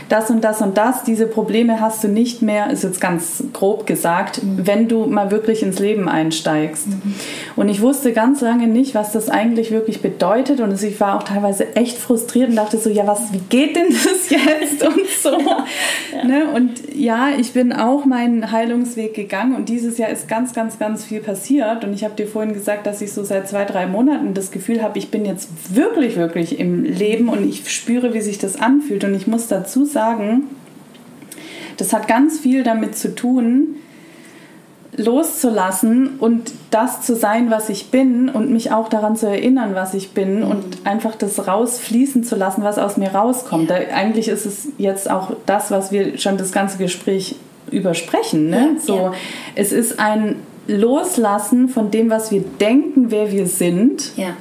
das 0.10 0.30
und 0.30 0.44
das 0.44 0.62
und 0.62 0.78
das, 0.78 1.04
diese 1.04 1.28
Probleme 1.28 1.80
hast 1.80 2.04
du 2.04 2.08
nicht 2.08 2.42
mehr, 2.42 2.70
ist 2.70 2.84
jetzt 2.84 3.00
ganz 3.00 3.44
grob 3.54 3.86
gesagt, 3.86 4.44
mhm. 4.44 4.66
wenn 4.66 4.88
du 4.88 5.06
mal 5.06 5.32
wirklich 5.32 5.64
ins 5.64 5.80
Leben 5.80 6.10
einsteigst. 6.10 6.88
Mhm. 6.88 7.16
Und 7.56 7.70
ich 7.70 7.82
wusste 7.82 8.12
ganz 8.14 8.42
lange 8.42 8.68
nicht, 8.68 8.96
was 8.96 9.12
das 9.12 9.30
eigentlich 9.30 9.72
wirklich 9.72 10.02
bedeutet 10.02 10.60
und 10.60 10.82
ich 10.82 11.00
war 11.00 11.18
auch 11.18 11.24
teilweise 11.24 11.76
echt 11.76 11.98
frustriert 11.98 12.50
und 12.50 12.56
dachte 12.56 12.78
so, 12.78 12.90
ja, 12.90 13.06
was, 13.06 13.32
wie 13.32 13.42
geht 13.50 13.76
denn 13.76 13.88
das 13.90 14.30
jetzt 14.30 14.84
und 14.86 15.08
so. 15.22 15.40
ja. 15.40 15.66
Ja. 16.12 16.24
Ne? 16.24 16.46
Und 16.56 16.96
ja, 16.96 17.30
ich 17.38 17.54
bin 17.54 17.72
auch 17.72 18.06
meinen 18.06 18.52
Heilungsweg 18.52 19.14
gegangen 19.14 19.56
und 19.56 19.70
dieses 19.70 19.98
Jahr 19.98 20.10
ist 20.10 20.28
ganz, 20.28 20.54
ganz, 20.54 20.80
ganz 20.80 21.06
viel 21.06 21.20
passiert 21.20 21.84
und 21.84 21.94
ich 21.94 22.04
habe 22.04 22.16
dir 22.16 22.28
vorhin 22.28 22.54
gesagt, 22.54 22.88
dass 22.88 23.02
ich 23.02 23.12
so 23.12 23.24
seit 23.24 23.48
zwei, 23.48 23.64
drei 23.66 23.86
Monaten 23.86 24.34
das 24.34 24.50
Gefühl 24.50 24.82
habe, 24.82 24.98
ich 24.98 25.12
bin 25.12 25.26
jetzt 25.26 25.50
wirklich, 25.76 26.16
wirklich 26.16 26.60
im 26.60 26.84
Leben 26.84 27.30
und 27.30 27.48
ich 27.48 27.70
spüre, 27.72 28.14
wie 28.14 28.22
sich 28.22 28.40
das 28.40 28.60
anfühlt 28.60 29.04
und 29.04 29.14
ich 29.14 29.28
muss 29.28 29.48
dazu 29.48 29.86
sagen, 29.86 29.99
das 31.78 31.94
hat 31.94 32.08
ganz 32.08 32.40
viel 32.40 32.64
damit 32.64 32.98
zu 32.98 33.16
tun, 33.16 33.76
loszulassen 34.96 36.18
und 36.20 36.52
das 36.72 37.02
zu 37.02 37.16
sein, 37.16 37.52
was 37.52 37.70
ich 37.70 37.90
bin 37.90 38.28
und 38.28 38.52
mich 38.52 38.72
auch 38.72 38.90
daran 38.90 39.16
zu 39.16 39.28
erinnern, 39.28 39.76
was 39.76 39.94
ich 39.94 40.12
bin 40.12 40.42
mhm. 40.42 40.52
und 40.52 40.78
einfach 40.84 41.16
das 41.16 41.48
rausfließen 41.48 42.24
zu 42.24 42.36
lassen, 42.36 42.64
was 42.64 42.78
aus 42.78 42.98
mir 42.98 43.10
rauskommt. 43.10 43.70
Da, 43.70 43.76
eigentlich 43.76 44.28
ist 44.28 44.46
es 44.46 44.68
jetzt 44.78 45.10
auch 45.10 45.32
das, 45.46 45.72
was 45.72 45.92
wir 45.92 46.18
schon 46.18 46.38
das 46.38 46.52
ganze 46.52 46.78
Gespräch 46.78 47.36
übersprechen. 47.72 48.50
Ne? 48.50 48.72
Ja, 48.76 48.82
so, 48.82 48.96
ja. 48.96 49.14
Es 49.56 49.72
ist 49.72 50.00
ein 50.00 50.38
Loslassen 50.68 51.70
von 51.70 51.92
dem, 51.92 52.10
was 52.10 52.32
wir 52.32 52.42
denken, 52.42 53.10
wer 53.10 53.32
wir 53.32 53.48
sind. 53.48 54.18
Ja 54.18 54.34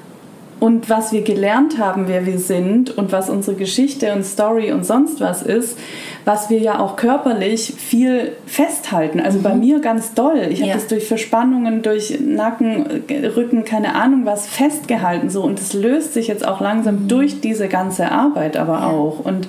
und 0.61 0.90
was 0.90 1.12
wir 1.12 1.22
gelernt 1.22 1.78
haben, 1.78 2.09
wer 2.09 2.26
wir 2.26 2.38
sind 2.38 2.96
und 2.96 3.12
was 3.12 3.30
unsere 3.30 3.56
Geschichte 3.56 4.12
und 4.12 4.24
Story 4.24 4.72
und 4.72 4.84
sonst 4.84 5.20
was 5.20 5.42
ist, 5.42 5.78
was 6.24 6.50
wir 6.50 6.59
ja 6.59 6.78
auch 6.78 6.96
körperlich 6.96 7.74
viel 7.76 8.32
festhalten. 8.46 9.20
Also 9.20 9.38
mhm. 9.38 9.42
bei 9.42 9.54
mir 9.54 9.80
ganz 9.80 10.14
doll. 10.14 10.48
Ich 10.50 10.61
ja. 10.61 10.66
habe 10.66 10.74
das 10.74 10.86
durch 10.88 11.06
Verspannungen, 11.06 11.82
durch 11.82 12.18
Nacken, 12.20 13.04
Rücken, 13.36 13.64
keine 13.64 13.94
Ahnung 13.94 14.24
was 14.24 14.46
festgehalten 14.46 15.30
so 15.30 15.42
und 15.42 15.59
es 15.59 15.72
löst 15.72 16.14
sich 16.14 16.28
jetzt 16.28 16.46
auch 16.46 16.61
langsam 16.61 17.04
mhm. 17.04 17.09
durch 17.09 17.40
diese 17.40 17.68
ganze 17.68 18.11
Arbeit 18.11 18.56
aber 18.56 18.74
ja. 18.74 18.86
auch 18.88 19.20
und 19.24 19.48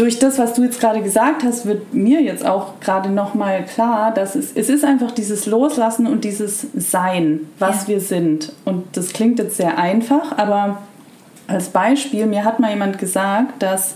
durch 0.00 0.18
das, 0.18 0.38
was 0.38 0.54
du 0.54 0.62
jetzt 0.62 0.80
gerade 0.80 1.02
gesagt 1.02 1.44
hast, 1.44 1.66
wird 1.66 1.92
mir 1.92 2.22
jetzt 2.22 2.46
auch 2.46 2.80
gerade 2.80 3.10
nochmal 3.10 3.66
klar, 3.66 4.14
dass 4.14 4.34
es, 4.34 4.50
es 4.54 4.70
ist 4.70 4.82
einfach 4.82 5.10
dieses 5.10 5.44
Loslassen 5.44 6.06
und 6.06 6.24
dieses 6.24 6.68
Sein, 6.74 7.40
was 7.58 7.82
ja. 7.82 7.88
wir 7.88 8.00
sind. 8.00 8.54
Und 8.64 8.96
das 8.96 9.12
klingt 9.12 9.38
jetzt 9.38 9.58
sehr 9.58 9.76
einfach, 9.76 10.38
aber 10.38 10.78
als 11.48 11.68
Beispiel, 11.68 12.24
mir 12.24 12.44
hat 12.44 12.60
mal 12.60 12.70
jemand 12.70 12.98
gesagt, 12.98 13.62
dass 13.62 13.94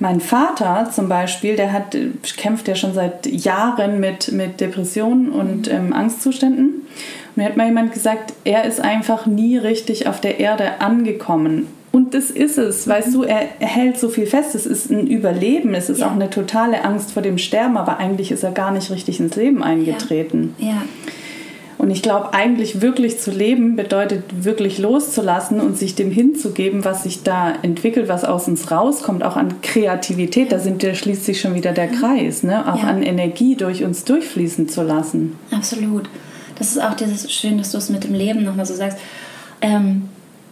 mein 0.00 0.20
Vater 0.20 0.90
zum 0.92 1.08
Beispiel, 1.08 1.54
der 1.54 1.72
hat, 1.72 1.96
kämpft 2.36 2.66
ja 2.66 2.74
schon 2.74 2.94
seit 2.94 3.26
Jahren 3.28 4.00
mit, 4.00 4.32
mit 4.32 4.60
Depressionen 4.60 5.30
und 5.30 5.70
ähm, 5.70 5.92
Angstzuständen. 5.92 6.86
Mir 7.36 7.44
hat 7.44 7.56
mal 7.56 7.68
jemand 7.68 7.92
gesagt, 7.92 8.32
er 8.42 8.64
ist 8.64 8.80
einfach 8.80 9.26
nie 9.26 9.56
richtig 9.56 10.08
auf 10.08 10.20
der 10.20 10.40
Erde 10.40 10.80
angekommen. 10.80 11.68
Und 11.90 12.14
das 12.14 12.30
ist 12.30 12.58
es, 12.58 12.86
weißt 12.86 13.14
du, 13.14 13.22
er, 13.22 13.48
er, 13.60 13.68
hält 13.68 13.98
so 13.98 14.08
viel 14.08 14.26
fest. 14.26 14.54
Es 14.54 14.66
ist 14.66 14.90
ein 14.90 15.06
Überleben, 15.06 15.74
es 15.74 15.88
ist 15.88 16.00
ja. 16.00 16.08
auch 16.08 16.12
eine 16.12 16.28
totale 16.28 16.84
Angst 16.84 17.12
vor 17.12 17.22
dem 17.22 17.38
Sterben, 17.38 17.76
aber 17.76 17.98
eigentlich 17.98 18.30
ist 18.30 18.42
er 18.42 18.50
gar 18.50 18.70
nicht 18.70 18.90
richtig 18.90 19.20
ins 19.20 19.36
Leben 19.36 19.62
eingetreten. 19.62 20.54
Ja. 20.58 20.68
ja. 20.68 20.82
Und 21.78 21.90
ich 21.90 22.02
glaube, 22.02 22.34
eigentlich 22.34 22.80
wirklich 22.82 23.20
zu 23.20 23.30
leben 23.30 23.76
bedeutet 23.76 24.44
wirklich 24.44 24.78
loszulassen 24.78 25.60
und 25.60 25.78
sich 25.78 25.94
dem 25.94 26.10
hinzugeben, 26.10 26.84
was 26.84 27.04
sich 27.04 27.22
da 27.22 27.54
entwickelt, 27.62 28.08
was 28.08 28.24
aus 28.24 28.48
uns 28.48 28.72
rauskommt, 28.72 29.22
auch 29.22 29.36
an 29.36 29.62
Kreativität. 29.62 30.50
Da 30.50 30.58
sind, 30.58 30.82
da 30.82 30.92
schließt 30.92 31.24
sich 31.24 31.40
schon 31.40 31.54
wieder 31.54 31.72
der 31.72 31.86
Kreis, 31.86 32.42
ne? 32.42 32.70
auch 32.72 32.82
ja. 32.82 32.88
an 32.88 33.04
Energie 33.04 33.54
durch 33.54 33.84
uns 33.84 34.04
durchfließen 34.04 34.68
zu 34.68 34.82
lassen. 34.82 35.38
Absolut. 35.52 36.10
Das 36.58 36.72
ist 36.72 36.82
auch 36.82 36.94
dieses 36.94 37.32
schön, 37.32 37.58
dass 37.58 37.70
du 37.70 37.78
es 37.78 37.88
mit 37.90 38.02
dem 38.02 38.14
Leben 38.14 38.42
nochmal 38.42 38.66
so 38.66 38.74
sagst. 38.74 38.98
Ähm, 39.60 40.08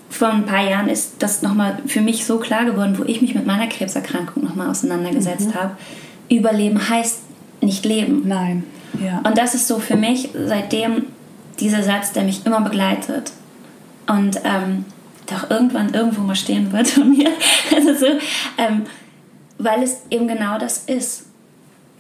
vor 0.09 0.29
ein 0.29 0.47
paar 0.47 0.69
Jahren 0.69 0.89
ist 0.89 1.15
das 1.19 1.43
nochmal 1.43 1.79
für 1.87 2.01
mich 2.01 2.25
so 2.25 2.39
klar 2.39 2.65
geworden, 2.65 2.97
wo 2.99 3.05
ich 3.05 3.21
mich 3.21 3.35
mit 3.35 3.47
meiner 3.47 3.67
Krebserkrankung 3.67 4.45
nochmal 4.45 4.71
auseinandergesetzt 4.71 5.49
mhm. 5.49 5.55
habe. 5.55 5.77
Überleben 6.29 6.89
heißt 6.89 7.21
nicht 7.61 7.85
leben. 7.85 8.23
Nein. 8.27 8.65
Ja. 9.05 9.21
Und 9.25 9.37
das 9.37 9.55
ist 9.55 9.69
so 9.69 9.79
für 9.79 9.97
mich 9.97 10.31
seitdem 10.47 11.07
dieser 11.61 11.83
Satz, 11.83 12.13
der 12.13 12.25
mich 12.25 12.47
immer 12.47 12.61
begleitet 12.61 13.33
und 14.07 14.41
ähm, 14.45 14.85
doch 15.27 15.51
irgendwann 15.51 15.93
irgendwo 15.93 16.23
mal 16.23 16.37
stehen 16.37 16.73
wird 16.73 16.89
von 16.89 17.11
mir. 17.11 17.31
Also 17.75 17.95
so, 17.95 18.07
ähm, 18.59 18.85
weil 19.59 19.83
es 19.83 20.03
eben 20.11 20.29
genau 20.29 20.59
das 20.59 20.85
ist. 20.85 21.25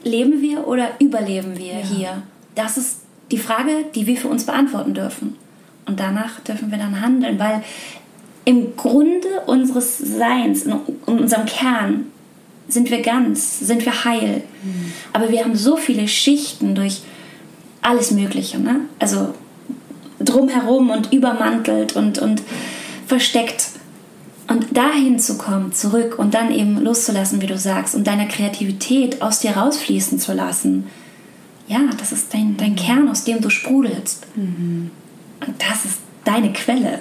Leben 0.05 0.41
wir 0.41 0.69
oder 0.69 0.91
überleben 1.01 1.59
wir 1.59 1.81
ja. 1.81 1.87
hier? 1.87 2.23
Das 2.55 2.77
ist 2.77 3.01
die 3.31 3.39
Frage, 3.39 3.87
die 3.95 4.07
wir 4.07 4.17
für 4.17 4.29
uns 4.29 4.47
beantworten 4.47 4.95
dürfen. 4.95 5.37
Und 5.87 6.01
danach 6.01 6.41
dürfen 6.41 6.70
wir 6.70 6.78
dann 6.78 7.01
handeln, 7.01 7.39
weil 7.39 7.62
im 8.45 8.76
Grunde 8.76 9.28
unseres 9.47 9.99
Seins, 9.99 10.62
in 10.62 10.72
unserem 11.07 11.47
Kern, 11.47 12.07
sind 12.68 12.91
wir 12.91 13.03
ganz, 13.03 13.61
sind 13.61 13.84
wir 13.84 14.05
heil. 14.05 14.43
Mhm. 14.62 14.93
Aber 15.12 15.30
wir 15.30 15.45
haben 15.45 15.55
so 15.55 15.76
viele 15.76 16.09
Schichten 16.09 16.74
durch 16.74 17.03
alles 17.82 18.11
Mögliche. 18.11 18.59
Ne? 18.59 18.80
Also 18.99 19.34
drumherum 20.20 20.91
und 20.91 21.12
übermantelt 21.12 21.95
und, 21.95 22.18
und 22.18 22.43
versteckt. 23.07 23.68
Und 24.49 24.76
dahin 24.76 25.18
zu 25.18 25.39
kommen, 25.39 25.72
zurück 25.72 26.20
und 26.20 26.34
dann 26.34 26.53
eben 26.53 26.80
loszulassen, 26.80 27.43
wie 27.43 27.49
du 27.49 27.59
sagst, 27.59 27.97
und 27.97 28.07
deine 28.07 28.28
Kreativität 28.28 29.20
aus 29.20 29.41
dir 29.41 29.57
rausfließen 29.57 30.20
zu 30.20 30.32
lassen. 30.32 30.87
Ja, 31.66 31.80
das 31.99 32.12
ist 32.12 32.32
dein, 32.32 32.57
dein 32.57 32.76
Kern, 32.76 33.09
aus 33.09 33.24
dem 33.24 33.41
du 33.41 33.51
sprudelst. 33.51 34.24
Mhm. 34.37 34.93
Und 35.45 35.61
das 35.61 35.84
ist 35.84 35.99
deine 36.24 36.53
Quelle. 36.53 37.01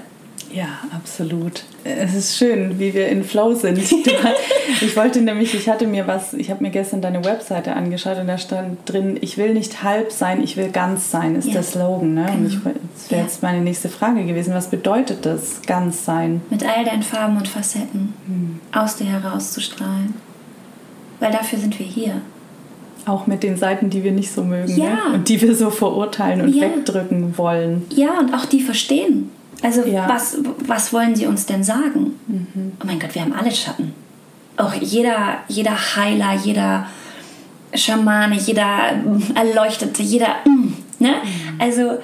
Ja, 0.56 0.68
absolut. 0.94 1.64
Es 1.84 2.14
ist 2.14 2.38
schön, 2.38 2.80
wie 2.80 2.94
wir 2.94 3.10
in 3.10 3.26
Flow 3.26 3.56
sind. 3.56 3.78
ich 4.82 4.96
wollte 4.96 5.22
nämlich, 5.22 5.54
ich 5.54 5.68
hatte 5.68 5.86
mir 5.86 6.08
was, 6.08 6.34
ich 6.34 6.50
habe 6.50 6.64
mir 6.64 6.70
gestern 6.70 7.02
deine 7.02 7.26
Webseite 7.26 7.74
angeschaut 7.74 8.18
und 8.20 8.28
da 8.28 8.38
stand 8.38 8.78
drin, 8.86 9.18
ich 9.20 9.38
will 9.38 9.54
nicht 9.54 9.84
halb 9.84 10.14
sein, 10.14 10.42
ich 10.42 10.56
will 10.56 10.70
ganz 10.70 11.12
sein, 11.12 11.36
ist 11.36 11.48
ja. 11.48 11.56
der 11.56 11.64
Slogan. 11.64 12.14
Ne? 12.14 12.26
Genau. 12.26 12.38
Und 12.38 12.46
ich, 12.48 12.60
das 12.64 13.12
wäre 13.12 13.22
ja. 13.22 13.28
jetzt 13.28 13.44
meine 13.44 13.60
nächste 13.60 13.90
Frage 13.90 14.24
gewesen. 14.24 14.54
Was 14.54 14.70
bedeutet 14.70 15.26
das, 15.26 15.62
ganz 15.66 16.06
sein? 16.06 16.42
Mit 16.50 16.64
all 16.64 16.86
deinen 16.86 17.04
Farben 17.04 17.36
und 17.36 17.50
Facetten 17.50 18.14
hm. 18.26 18.60
aus 18.72 18.96
dir 18.96 19.08
herauszustrahlen. 19.08 20.14
Weil 21.20 21.32
dafür 21.34 21.60
sind 21.60 21.78
wir 21.78 21.86
hier. 21.86 22.22
Auch 23.06 23.28
mit 23.28 23.44
den 23.44 23.58
Seiten, 23.58 23.90
die 23.90 24.04
wir 24.04 24.12
nicht 24.12 24.32
so 24.32 24.44
mögen 24.44 24.76
ja. 24.76 24.86
ne? 24.86 25.00
und 25.14 25.30
die 25.30 25.40
wir 25.42 25.56
so 25.56 25.70
verurteilen 25.70 26.42
und 26.42 26.56
ja. 26.56 26.64
wegdrücken 26.64 27.38
wollen. 27.38 27.86
Ja, 27.90 28.20
und 28.20 28.34
auch 28.34 28.46
die 28.46 28.62
verstehen. 28.62 29.30
Also 29.62 29.86
ja. 29.86 30.08
was, 30.10 30.38
was 30.66 30.92
wollen 30.92 31.16
sie 31.16 31.28
uns 31.28 31.46
denn 31.46 31.64
sagen? 31.64 32.14
Mhm. 32.28 32.74
Oh 32.82 32.86
mein 32.86 33.00
Gott, 33.00 33.16
wir 33.16 33.22
haben 33.22 33.34
alle 33.34 33.52
Schatten. 33.52 33.94
Auch 34.58 34.74
jeder, 34.74 35.40
jeder 35.48 35.96
Heiler, 35.96 36.34
jeder 36.44 36.88
Schamane, 37.74 38.36
jeder 38.38 38.94
Erleuchtete, 39.36 40.02
jeder... 40.02 40.36
Mm, 40.46 40.74
ne? 41.00 41.16
Mhm. 41.24 41.60
Also 41.60 41.98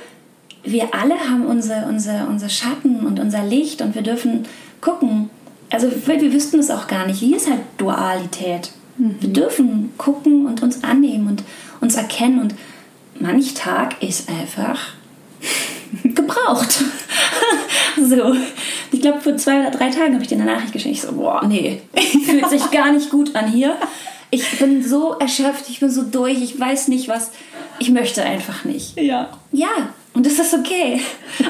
wir 0.63 0.93
alle 0.93 1.15
haben 1.19 1.45
unsere, 1.45 1.85
unsere, 1.87 2.25
unsere 2.27 2.49
Schatten 2.49 3.05
und 3.05 3.19
unser 3.19 3.43
Licht 3.43 3.81
und 3.81 3.95
wir 3.95 4.01
dürfen 4.01 4.45
gucken. 4.79 5.29
Also 5.69 5.89
wir, 6.05 6.21
wir 6.21 6.33
wüssten 6.33 6.59
es 6.59 6.69
auch 6.69 6.87
gar 6.87 7.07
nicht. 7.07 7.19
Hier 7.19 7.37
ist 7.37 7.49
halt 7.49 7.61
Dualität. 7.77 8.71
Mhm. 9.01 9.15
Wir 9.19 9.29
dürfen 9.29 9.93
gucken 9.97 10.45
und 10.45 10.61
uns 10.61 10.83
annehmen 10.83 11.27
und 11.27 11.43
uns 11.81 11.95
erkennen. 11.95 12.39
Und 12.39 12.55
manch 13.19 13.53
Tag 13.53 14.01
ist 14.03 14.29
einfach 14.29 14.93
gebraucht. 16.03 16.83
so. 17.97 18.35
Ich 18.91 19.01
glaube, 19.01 19.21
vor 19.21 19.37
zwei 19.37 19.61
oder 19.61 19.71
drei 19.71 19.89
Tagen 19.89 20.13
habe 20.13 20.21
ich 20.21 20.27
dir 20.27 20.35
eine 20.35 20.45
Nachricht 20.45 20.73
geschickt. 20.73 20.95
Ich 20.95 21.01
so, 21.01 21.13
boah, 21.13 21.43
nee, 21.45 21.81
fühlt 22.25 22.49
sich 22.49 22.69
gar 22.71 22.91
nicht 22.91 23.09
gut 23.09 23.35
an 23.35 23.51
hier. 23.51 23.75
Ich 24.29 24.59
bin 24.59 24.83
so 24.83 25.13
erschöpft, 25.13 25.65
ich 25.67 25.79
bin 25.81 25.89
so 25.89 26.03
durch, 26.03 26.41
ich 26.41 26.57
weiß 26.57 26.87
nicht 26.87 27.09
was. 27.09 27.31
Ich 27.79 27.89
möchte 27.89 28.23
einfach 28.23 28.63
nicht. 28.63 28.97
Ja. 28.97 29.29
Ja, 29.51 29.93
und 30.13 30.25
das 30.25 30.39
ist 30.39 30.53
okay. 30.53 31.01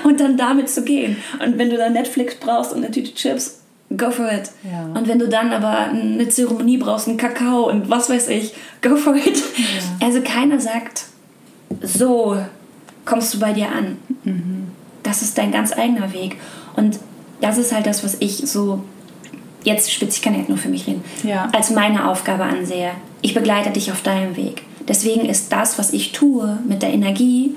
Und 0.04 0.20
dann 0.20 0.38
damit 0.38 0.70
zu 0.70 0.84
gehen. 0.84 1.18
Und 1.44 1.58
wenn 1.58 1.70
du 1.70 1.78
dann 1.78 1.94
Netflix 1.94 2.36
brauchst 2.36 2.72
und 2.72 2.84
eine 2.84 2.92
Tüte 2.92 3.14
Chips, 3.14 3.61
go 3.98 4.12
for 4.12 4.32
it. 4.32 4.52
Ja. 4.64 4.84
Und 4.94 5.08
wenn 5.08 5.20
du 5.20 5.28
dann 5.28 5.52
aber 5.52 5.90
eine 5.90 6.28
Zeremonie 6.30 6.78
brauchst, 6.78 7.08
einen 7.08 7.18
Kakao 7.18 7.70
und 7.70 7.90
was 7.90 8.10
weiß 8.10 8.30
ich, 8.30 8.54
go 8.82 8.96
for 8.96 9.16
it. 9.16 9.38
Ja. 9.38 10.08
Also 10.08 10.22
keiner 10.22 10.60
sagt, 10.60 11.06
so 11.82 12.38
kommst 13.06 13.34
du 13.34 13.40
bei 13.40 13.54
dir 13.54 13.70
an. 13.70 13.98
Mhm. 14.24 14.68
Das 15.04 15.22
ist 15.22 15.38
dein 15.38 15.52
ganz 15.52 15.74
eigener 15.74 16.14
Weg. 16.14 16.38
Und 16.76 17.00
das 17.42 17.58
ist 17.58 17.74
halt 17.74 17.86
das, 17.86 18.04
was 18.04 18.18
ich 18.20 18.38
so, 18.38 18.84
jetzt 19.64 19.92
spitze 19.92 20.18
ich 20.18 20.22
kann 20.22 20.36
ja 20.36 20.44
nur 20.48 20.58
für 20.58 20.70
mich 20.70 20.88
reden, 20.88 21.04
ja. 21.24 21.50
als 21.54 21.72
meine 21.72 22.08
Aufgabe 22.08 22.44
ansehe. 22.44 22.92
Ich 23.22 23.34
begleite 23.34 23.72
dich 23.72 23.92
auf 23.92 24.02
deinem 24.02 24.38
Weg. 24.38 24.64
Deswegen 24.88 25.26
ist 25.28 25.52
das, 25.52 25.78
was 25.78 25.94
ich 25.94 26.12
tue 26.12 26.60
mit 26.68 26.82
der 26.82 26.94
Energie, 26.94 27.56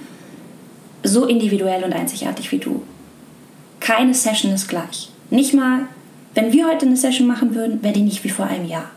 so 1.02 1.26
individuell 1.26 1.84
und 1.84 1.92
einzigartig 1.92 2.50
wie 2.52 2.58
du. 2.58 2.82
Keine 3.80 4.14
Session 4.14 4.52
ist 4.52 4.68
gleich. 4.68 5.10
Nicht 5.30 5.52
mal 5.52 5.88
wenn 6.34 6.52
wir 6.52 6.66
heute 6.66 6.86
eine 6.86 6.96
Session 6.96 7.26
machen 7.26 7.54
würden, 7.54 7.82
wäre 7.82 7.94
die 7.94 8.02
nicht 8.02 8.24
wie 8.24 8.28
vor 8.30 8.46
einem 8.46 8.66
Jahr. 8.66 8.90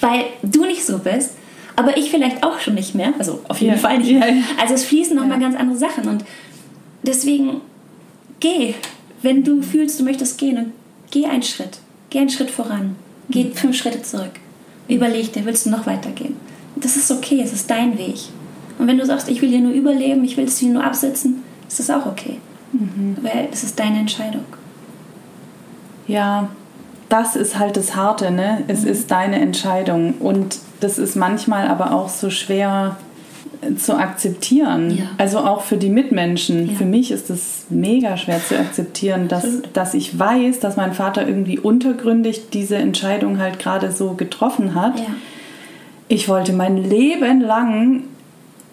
Weil 0.00 0.24
du 0.42 0.64
nicht 0.64 0.84
so 0.84 0.98
bist, 0.98 1.32
aber 1.76 1.96
ich 1.96 2.10
vielleicht 2.10 2.42
auch 2.42 2.58
schon 2.58 2.74
nicht 2.74 2.94
mehr. 2.94 3.12
Also 3.18 3.40
auf 3.48 3.60
jeden 3.60 3.74
Ja. 3.74 3.78
Fall 3.78 3.98
nicht 3.98 4.12
mehr. 4.18 4.28
ja. 4.28 4.42
Also 4.60 4.74
es 4.74 4.84
fließen 4.84 5.14
noch 5.14 5.22
Ja. 5.22 5.28
mal 5.28 5.38
ganz 5.40 5.56
andere 5.56 5.76
Sachen. 5.78 6.08
Und 6.08 6.24
deswegen 7.02 7.60
geh, 8.40 8.74
wenn 9.22 9.44
du 9.44 9.62
fühlst, 9.62 10.00
du 10.00 10.04
möchtest 10.04 10.38
gehen, 10.38 10.56
und 10.58 10.72
geh 11.10 11.26
einen 11.26 11.42
Schritt. 11.42 11.78
Geh 12.10 12.18
einen 12.18 12.30
Schritt 12.30 12.50
voran. 12.50 12.96
Geh 13.28 13.44
Mhm. 13.44 13.54
fünf 13.54 13.76
Schritte 13.76 14.02
zurück. 14.02 14.32
Überleg 14.88 15.32
dir, 15.32 15.44
willst 15.44 15.66
du 15.66 15.70
noch 15.70 15.86
weitergehen? 15.86 16.36
Das 16.76 16.96
ist 16.96 17.10
okay, 17.10 17.40
es 17.44 17.52
ist 17.52 17.70
dein 17.70 17.96
Weg. 17.98 18.16
Und 18.78 18.86
wenn 18.86 18.98
du 18.98 19.04
sagst, 19.06 19.28
ich 19.28 19.40
will 19.42 19.50
hier 19.50 19.60
nur 19.60 19.72
überleben, 19.72 20.24
ich 20.24 20.36
will 20.36 20.44
es 20.46 20.58
hier 20.58 20.70
nur 20.70 20.82
absitzen, 20.82 21.42
ist 21.68 21.78
das 21.78 21.90
auch 21.90 22.06
okay. 22.06 22.38
Mhm. 22.72 23.18
Weil 23.22 23.48
es 23.52 23.62
ist 23.62 23.78
deine 23.78 23.98
Entscheidung. 24.00 24.44
Ja, 26.10 26.48
das 27.08 27.36
ist 27.36 27.58
halt 27.58 27.76
das 27.76 27.96
Harte, 27.96 28.30
ne? 28.30 28.62
Es 28.68 28.84
ist 28.84 29.10
deine 29.10 29.40
Entscheidung. 29.40 30.14
Und 30.20 30.58
das 30.80 30.98
ist 30.98 31.16
manchmal 31.16 31.68
aber 31.68 31.92
auch 31.92 32.08
so 32.08 32.30
schwer 32.30 32.96
äh, 33.62 33.74
zu 33.74 33.98
akzeptieren. 33.98 34.96
Ja. 34.96 35.04
Also 35.18 35.38
auch 35.38 35.62
für 35.62 35.76
die 35.76 35.90
Mitmenschen. 35.90 36.70
Ja. 36.70 36.76
Für 36.76 36.84
mich 36.84 37.10
ist 37.10 37.28
es 37.28 37.66
mega 37.68 38.16
schwer 38.16 38.40
zu 38.42 38.58
akzeptieren, 38.58 39.28
dass, 39.28 39.44
Absolut. 39.44 39.68
dass 39.74 39.94
ich 39.94 40.18
weiß, 40.18 40.60
dass 40.60 40.76
mein 40.76 40.92
Vater 40.92 41.26
irgendwie 41.26 41.58
untergründig 41.58 42.50
diese 42.52 42.76
Entscheidung 42.76 43.38
halt 43.38 43.58
gerade 43.58 43.90
so 43.92 44.12
getroffen 44.12 44.74
hat. 44.74 44.98
Ja. 44.98 45.06
Ich 46.08 46.28
wollte 46.28 46.52
mein 46.52 46.76
Leben 46.76 47.40
lang 47.40 48.04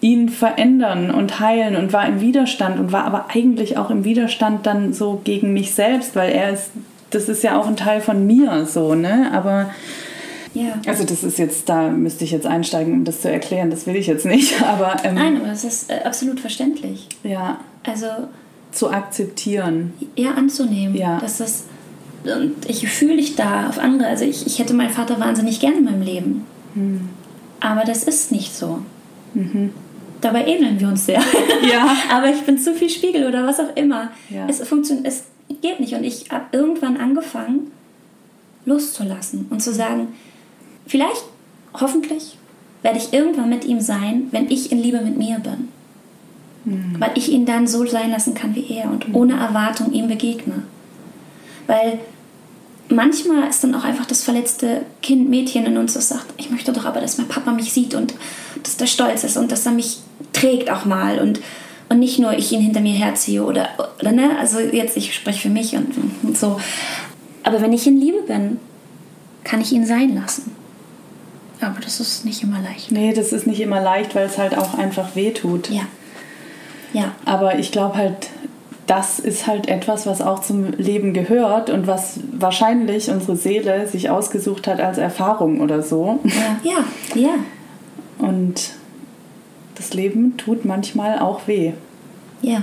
ihn 0.00 0.28
verändern 0.28 1.10
und 1.10 1.40
heilen 1.40 1.76
und 1.76 1.92
war 1.92 2.06
im 2.06 2.20
Widerstand 2.20 2.78
und 2.78 2.92
war 2.92 3.04
aber 3.04 3.26
eigentlich 3.34 3.76
auch 3.76 3.90
im 3.90 4.04
Widerstand 4.04 4.66
dann 4.66 4.92
so 4.92 5.20
gegen 5.24 5.52
mich 5.52 5.74
selbst, 5.74 6.14
weil 6.14 6.30
er 6.30 6.50
ist, 6.50 6.70
das 7.10 7.28
ist 7.28 7.42
ja 7.42 7.58
auch 7.58 7.66
ein 7.66 7.76
Teil 7.76 8.00
von 8.00 8.26
mir 8.26 8.66
so, 8.66 8.94
ne? 8.94 9.30
Aber 9.32 9.70
Ja. 10.54 10.74
also 10.86 11.04
das 11.04 11.24
ist 11.24 11.38
jetzt, 11.38 11.68
da 11.68 11.88
müsste 11.88 12.24
ich 12.24 12.30
jetzt 12.30 12.46
einsteigen, 12.46 12.92
um 12.94 13.04
das 13.04 13.20
zu 13.22 13.30
erklären, 13.30 13.70
das 13.70 13.86
will 13.86 13.96
ich 13.96 14.06
jetzt 14.06 14.26
nicht, 14.26 14.62
aber 14.66 14.96
ähm, 15.04 15.14
Nein, 15.14 15.40
aber 15.40 15.52
es 15.52 15.64
ist 15.64 15.90
äh, 15.90 16.00
absolut 16.04 16.40
verständlich. 16.40 17.08
ja, 17.22 17.58
Also 17.86 18.06
zu 18.72 18.90
akzeptieren. 18.90 19.92
ja 20.16 20.32
anzunehmen. 20.32 20.94
Ja. 20.94 21.18
Dass 21.20 21.38
das, 21.38 21.64
und 22.24 22.68
ich 22.68 22.86
fühle 22.88 23.16
dich 23.16 23.34
da 23.36 23.68
auf 23.68 23.78
andere. 23.78 24.08
Also 24.08 24.24
ich, 24.24 24.46
ich 24.46 24.58
hätte 24.58 24.74
meinen 24.74 24.90
Vater 24.90 25.18
wahnsinnig 25.20 25.60
gerne 25.60 25.78
in 25.78 25.84
meinem 25.84 26.02
Leben. 26.02 26.44
Hm. 26.74 27.08
Aber 27.60 27.84
das 27.84 28.04
ist 28.04 28.30
nicht 28.30 28.54
so. 28.54 28.80
Dabei 30.20 30.46
ähneln 30.46 30.80
wir 30.80 30.88
uns 30.88 31.06
sehr. 31.06 31.20
Mhm. 31.20 31.68
Ja. 31.70 31.96
Aber 32.12 32.28
ich 32.28 32.40
bin 32.42 32.58
zu 32.58 32.74
viel 32.74 32.90
Spiegel 32.90 33.26
oder 33.26 33.46
was 33.46 33.60
auch 33.60 33.74
immer. 33.76 34.10
Ja. 34.30 34.46
Es 34.48 34.66
funktioniert, 34.68 35.06
es 35.06 35.24
geht 35.56 35.80
nicht. 35.80 35.94
Und 35.94 36.04
ich 36.04 36.30
habe 36.30 36.44
irgendwann 36.52 36.96
angefangen, 36.96 37.70
loszulassen 38.64 39.46
und 39.50 39.62
zu 39.62 39.72
sagen, 39.72 40.08
vielleicht, 40.86 41.24
hoffentlich, 41.74 42.36
werde 42.82 42.98
ich 42.98 43.12
irgendwann 43.12 43.48
mit 43.48 43.64
ihm 43.64 43.80
sein, 43.80 44.28
wenn 44.30 44.50
ich 44.50 44.70
in 44.70 44.78
Liebe 44.78 45.00
mit 45.00 45.16
mir 45.16 45.38
bin. 45.38 45.68
Weil 46.98 47.12
ich 47.14 47.30
ihn 47.30 47.46
dann 47.46 47.66
so 47.66 47.86
sein 47.86 48.10
lassen 48.10 48.34
kann 48.34 48.54
wie 48.54 48.70
er 48.72 48.90
und 48.90 49.14
ohne 49.14 49.34
Erwartung 49.34 49.92
ihm 49.92 50.08
begegne. 50.08 50.62
Weil 51.66 51.98
manchmal 52.88 53.48
ist 53.48 53.64
dann 53.64 53.74
auch 53.74 53.84
einfach 53.84 54.06
das 54.06 54.22
verletzte 54.22 54.82
Kind, 55.02 55.28
Mädchen 55.28 55.66
in 55.66 55.76
uns, 55.76 55.94
das 55.94 56.08
sagt, 56.08 56.26
ich 56.36 56.50
möchte 56.50 56.72
doch 56.72 56.84
aber, 56.84 57.00
dass 57.00 57.18
mein 57.18 57.28
Papa 57.28 57.52
mich 57.52 57.72
sieht 57.72 57.94
und 57.94 58.14
dass 58.62 58.76
der 58.76 58.86
stolz 58.86 59.24
ist 59.24 59.36
und 59.36 59.50
dass 59.50 59.66
er 59.66 59.72
mich 59.72 59.98
trägt 60.32 60.70
auch 60.70 60.84
mal 60.84 61.18
und, 61.20 61.40
und 61.88 61.98
nicht 61.98 62.18
nur 62.18 62.32
ich 62.32 62.52
ihn 62.52 62.60
hinter 62.60 62.80
mir 62.80 62.94
herziehe 62.94 63.42
oder, 63.42 63.68
oder 64.00 64.12
ne, 64.12 64.36
also 64.38 64.58
jetzt 64.58 64.96
ich 64.96 65.14
spreche 65.14 65.40
für 65.40 65.48
mich 65.48 65.74
und, 65.74 65.94
und 66.22 66.36
so. 66.36 66.60
Aber 67.42 67.60
wenn 67.62 67.72
ich 67.72 67.86
in 67.86 67.98
Liebe 67.98 68.22
bin, 68.22 68.58
kann 69.44 69.60
ich 69.60 69.72
ihn 69.72 69.86
sein 69.86 70.14
lassen. 70.14 70.54
Aber 71.60 71.80
das 71.80 71.98
ist 71.98 72.24
nicht 72.24 72.42
immer 72.42 72.60
leicht. 72.60 72.92
Nee, 72.92 73.12
das 73.12 73.32
ist 73.32 73.46
nicht 73.46 73.60
immer 73.60 73.80
leicht, 73.80 74.14
weil 74.14 74.26
es 74.26 74.38
halt 74.38 74.56
auch 74.56 74.74
einfach 74.74 75.16
weh 75.16 75.32
tut. 75.32 75.70
Ja. 75.70 75.82
Ja. 76.92 77.12
Aber 77.24 77.58
ich 77.58 77.72
glaube 77.72 77.96
halt, 77.96 78.28
das 78.86 79.18
ist 79.18 79.46
halt 79.46 79.68
etwas, 79.68 80.06
was 80.06 80.22
auch 80.22 80.40
zum 80.40 80.72
Leben 80.72 81.12
gehört 81.12 81.68
und 81.68 81.86
was 81.86 82.20
wahrscheinlich 82.32 83.10
unsere 83.10 83.36
Seele 83.36 83.86
sich 83.86 84.08
ausgesucht 84.08 84.66
hat 84.66 84.80
als 84.80 84.98
Erfahrung 84.98 85.60
oder 85.60 85.82
so. 85.82 86.20
Ja, 86.24 86.72
ja, 87.14 87.20
ja. 87.20 87.34
Und 88.18 88.70
das 89.78 89.94
Leben 89.94 90.36
tut 90.36 90.64
manchmal 90.64 91.18
auch 91.20 91.46
weh. 91.46 91.72
Ja. 92.42 92.62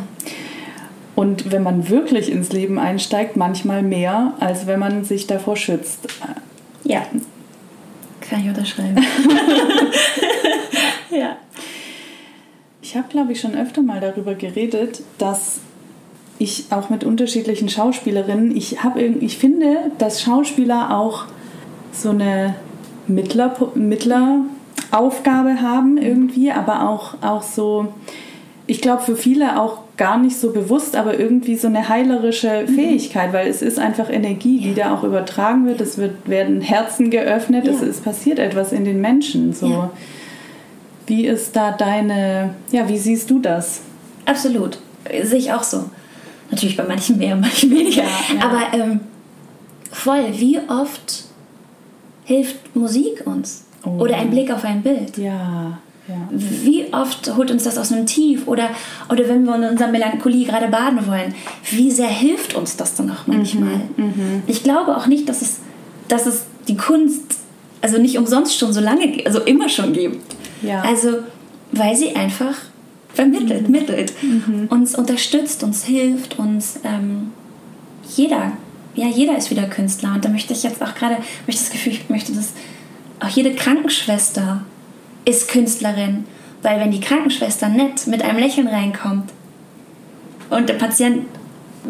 Und 1.16 1.52
wenn 1.52 1.64
man 1.64 1.90
wirklich 1.90 2.30
ins 2.30 2.52
Leben 2.52 2.78
einsteigt, 2.78 3.38
manchmal 3.38 3.82
mehr, 3.82 4.34
als 4.40 4.68
wenn 4.68 4.80
man 4.80 5.06
sich 5.06 5.28
davor 5.28 5.56
schützt. 5.56 6.08
Ja. 6.84 7.04
Kann 8.20 8.42
ich 8.42 8.50
unterschreiben. 8.50 8.98
ja. 11.12 11.38
Ich 12.82 12.96
habe, 12.96 13.08
glaube 13.10 13.32
ich, 13.32 13.40
schon 13.40 13.56
öfter 13.56 13.82
mal 13.82 14.02
darüber 14.02 14.36
geredet, 14.36 15.02
dass 15.18 15.60
ich 16.38 16.66
auch 16.70 16.90
mit 16.90 17.04
unterschiedlichen 17.06 17.70
Schauspielerinnen, 17.70 18.56
ich, 18.56 18.84
hab, 18.84 18.98
ich 18.98 19.38
finde, 19.38 19.92
dass 19.98 20.22
Schauspieler 20.22 20.98
auch 20.98 21.26
so 21.94 22.10
eine 22.10 22.56
Mittler, 23.08 23.56
Mittleraufgabe 24.92 25.62
haben 25.62 25.98
irgendwie, 25.98 26.52
aber 26.52 26.90
auch, 26.90 27.16
auch 27.22 27.42
so, 27.44 27.94
ich 28.68 28.82
glaube 28.82 29.04
für 29.04 29.16
viele 29.16 29.60
auch 29.62 29.80
gar 29.98 30.18
nicht 30.18 30.38
so 30.38 30.52
bewusst, 30.52 30.96
aber 30.96 31.18
irgendwie 31.20 31.56
so 31.56 31.68
eine 31.68 31.88
heilerische 31.88 32.66
Fähigkeit, 32.68 33.32
weil 33.32 33.48
es 33.48 33.62
ist 33.62 33.80
einfach 33.80 34.10
Energie, 34.10 34.60
die 34.60 34.74
Ja. 34.74 34.88
da 34.90 34.96
auch 34.96 35.04
übertragen 35.04 35.66
wird, 35.66 35.80
es 35.82 35.98
wird, 35.98 36.28
werden 36.28 36.62
Herzen 36.62 37.10
geöffnet, 37.12 37.68
es, 37.68 37.82
Ja. 37.82 37.88
es 37.88 38.02
passiert 38.02 38.40
etwas 38.40 38.72
in 38.74 38.84
den 38.84 39.00
Menschen. 39.00 39.54
So. 39.54 39.68
Ja. 39.68 39.90
Wie 41.08 41.26
ist 41.28 41.56
da 41.56 41.72
deine, 41.72 42.56
ja, 42.72 42.90
wie 42.90 42.98
siehst 42.98 43.30
du 43.30 43.40
das? 43.40 43.82
Absolut. 44.26 44.80
Sehe 45.24 45.40
ich 45.40 45.54
auch 45.54 45.64
so. 45.64 45.86
Natürlich 46.52 46.76
bei 46.78 46.84
manchen 46.84 47.18
mehr, 47.18 47.36
manchen 47.38 47.72
weniger. 47.72 48.04
Aber 48.42 48.78
ähm, 48.78 49.00
voll, 49.92 50.26
wie 50.34 50.60
oft 50.68 51.26
hilft 52.26 52.76
Musik 52.76 53.22
uns? 53.26 53.65
Oh. 53.86 54.02
Oder 54.04 54.18
ein 54.18 54.30
Blick 54.32 54.52
auf 54.52 54.64
ein 54.64 54.82
Bild? 54.82 55.18
Ja, 55.18 55.78
ja. 56.08 56.16
Wie 56.32 56.86
oft 56.94 57.36
holt 57.36 57.50
uns 57.52 57.64
das 57.64 57.78
aus 57.78 57.92
einem 57.92 58.06
Tief? 58.06 58.48
Oder, 58.48 58.70
oder 59.10 59.28
wenn 59.28 59.44
wir 59.46 59.56
in 59.56 59.64
unserer 59.64 59.88
Melancholie 59.90 60.46
gerade 60.46 60.68
baden 60.68 61.08
wollen, 61.08 61.34
wie 61.72 61.90
sehr 61.92 62.08
hilft 62.08 62.54
uns 62.56 62.78
das 62.78 62.96
dann 62.96 63.10
auch 63.12 63.26
manchmal? 63.28 63.82
Mhm, 63.98 64.44
Ich 64.48 64.64
glaube 64.64 64.96
auch 64.96 65.08
nicht, 65.08 65.28
dass 65.30 65.42
es, 65.42 65.60
dass 66.08 66.26
es 66.26 66.46
die 66.68 66.78
Kunst 66.78 67.24
also 67.82 68.00
nicht 68.00 68.18
umsonst 68.18 68.58
schon 68.58 68.74
so 68.74 68.82
lange, 68.82 69.24
also 69.26 69.40
immer 69.42 69.70
schon 69.70 69.94
gibt. 69.94 70.36
Ja. 70.64 70.82
Also, 70.82 71.10
weil 71.72 71.96
sie 71.96 72.16
einfach 72.16 72.56
vermittelt, 73.14 73.70
mittelt, 73.70 74.14
uns 74.70 74.96
unterstützt, 74.96 75.64
uns 75.64 75.84
hilft, 75.86 76.38
uns 76.40 76.80
ähm, 76.84 77.32
jeder, 78.16 78.54
ja, 78.96 79.08
jeder 79.08 79.38
ist 79.38 79.52
wieder 79.52 79.64
Künstler. 79.64 80.14
Und 80.16 80.26
da 80.26 80.30
möchte 80.30 80.54
ich 80.54 80.64
jetzt 80.64 80.82
auch 80.82 80.96
gerade, 80.96 81.18
möchte 81.48 81.64
das 81.64 81.70
Gefühl, 81.72 81.94
ich 81.94 82.10
möchte 82.10 82.34
das, 82.34 82.54
auch 83.20 83.30
jede 83.30 83.54
Krankenschwester 83.54 84.64
ist 85.26 85.50
Künstlerin. 85.50 86.26
Weil 86.62 86.80
wenn 86.80 86.92
die 86.92 87.00
Krankenschwester 87.00 87.70
nett 87.70 88.08
mit 88.08 88.24
einem 88.24 88.40
Lächeln 88.40 88.68
reinkommt 88.68 89.32
und 90.50 90.68
der 90.68 90.74
Patient 90.76 91.26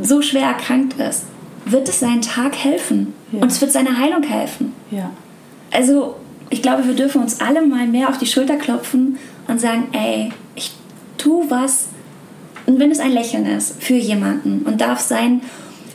so 0.01 0.21
schwer 0.21 0.47
erkrankt 0.47 0.99
ist, 0.99 1.23
wird 1.65 1.87
es 1.87 1.99
seinen 1.99 2.21
Tag 2.21 2.55
helfen. 2.55 3.13
Ja. 3.31 3.41
Und 3.41 3.51
es 3.51 3.61
wird 3.61 3.71
seiner 3.71 3.97
Heilung 3.97 4.23
helfen. 4.23 4.73
Ja. 4.91 5.11
Also, 5.71 6.17
ich 6.49 6.61
glaube, 6.61 6.85
wir 6.85 6.93
dürfen 6.93 7.21
uns 7.21 7.41
alle 7.41 7.65
mal 7.65 7.87
mehr 7.87 8.09
auf 8.09 8.17
die 8.17 8.27
Schulter 8.27 8.57
klopfen 8.57 9.17
und 9.47 9.59
sagen, 9.59 9.87
ey, 9.93 10.31
ich 10.55 10.71
tu 11.17 11.49
was, 11.49 11.87
und 12.65 12.79
wenn 12.79 12.91
es 12.91 12.99
ein 12.99 13.11
Lächeln 13.11 13.45
ist, 13.45 13.81
für 13.81 13.93
jemanden 13.93 14.63
und 14.63 14.81
darf 14.81 14.99
sein, 14.99 15.41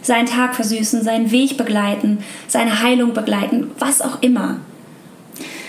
seinen 0.02 0.26
Tag 0.26 0.54
versüßen, 0.54 1.02
seinen 1.02 1.30
Weg 1.30 1.56
begleiten, 1.56 2.18
seine 2.48 2.82
Heilung 2.82 3.12
begleiten, 3.12 3.70
was 3.78 4.00
auch 4.00 4.22
immer. 4.22 4.56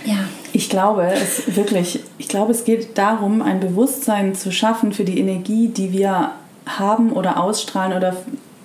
Ja, 0.06 0.18
Ich 0.54 0.70
glaube, 0.70 1.04
es 1.04 1.56
wirklich, 1.56 2.02
ich 2.18 2.28
glaube, 2.28 2.52
es 2.52 2.64
geht 2.66 2.98
darum, 2.98 3.42
ein 3.42 3.60
Bewusstsein 3.60 4.36
zu 4.36 4.52
schaffen 4.52 4.92
für 4.94 5.04
die 5.04 5.20
Energie, 5.20 5.68
die 5.70 5.92
wir 5.94 6.32
haben 6.66 7.12
oder 7.12 7.42
ausstrahlen 7.42 7.96
oder 7.96 8.16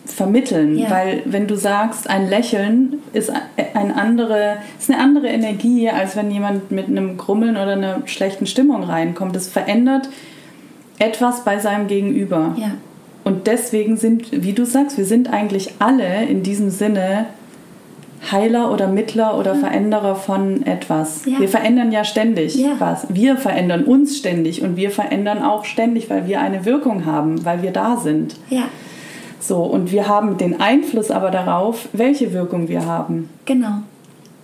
vermitteln. 0.04 0.78
Ja. 0.78 0.90
Weil 0.90 1.22
wenn 1.24 1.46
du 1.46 1.56
sagst, 1.56 2.08
ein 2.08 2.28
Lächeln 2.28 3.00
ist 3.12 3.30
ein 3.74 3.92
andere, 3.92 4.58
ist 4.78 4.90
eine 4.90 5.00
andere 5.00 5.28
Energie, 5.28 5.88
als 5.90 6.16
wenn 6.16 6.30
jemand 6.30 6.70
mit 6.70 6.86
einem 6.88 7.16
Grummeln 7.16 7.56
oder 7.56 7.72
einer 7.72 8.02
schlechten 8.06 8.46
Stimmung 8.46 8.84
reinkommt. 8.84 9.36
Das 9.36 9.48
verändert 9.48 10.08
etwas 10.98 11.44
bei 11.44 11.58
seinem 11.58 11.88
Gegenüber. 11.88 12.54
ja, 12.56 12.72
Und 13.24 13.46
deswegen 13.46 13.96
sind, 13.96 14.28
wie 14.30 14.52
du 14.52 14.64
sagst, 14.64 14.96
wir 14.96 15.04
sind 15.04 15.32
eigentlich 15.32 15.74
alle 15.78 16.24
in 16.24 16.42
diesem 16.42 16.70
Sinne 16.70 17.26
Heiler 18.32 18.70
oder 18.72 18.88
Mittler 18.88 19.38
oder 19.38 19.54
Veränderer 19.54 20.14
von 20.16 20.64
etwas. 20.66 21.24
Ja. 21.26 21.38
Wir 21.40 21.48
verändern 21.48 21.92
ja 21.92 22.04
ständig 22.04 22.54
Ja. 22.56 22.72
was. 22.78 23.06
Wir 23.08 23.36
verändern 23.36 23.84
uns 23.84 24.16
ständig 24.18 24.62
und 24.62 24.76
wir 24.76 24.90
verändern 24.90 25.42
auch 25.42 25.64
ständig, 25.64 26.10
weil 26.10 26.26
wir 26.26 26.40
eine 26.40 26.64
Wirkung 26.64 27.04
haben, 27.06 27.44
weil 27.44 27.62
wir 27.62 27.70
da 27.72 27.96
sind. 27.96 28.36
ja, 28.50 28.64
So, 29.40 29.62
und 29.62 29.92
wir 29.92 30.08
haben 30.08 30.38
den 30.38 30.60
Einfluss 30.60 31.10
aber 31.10 31.30
darauf, 31.30 31.88
welche 31.92 32.32
Wirkung 32.32 32.68
wir 32.68 32.84
haben. 32.86 33.28
genau. 33.44 33.78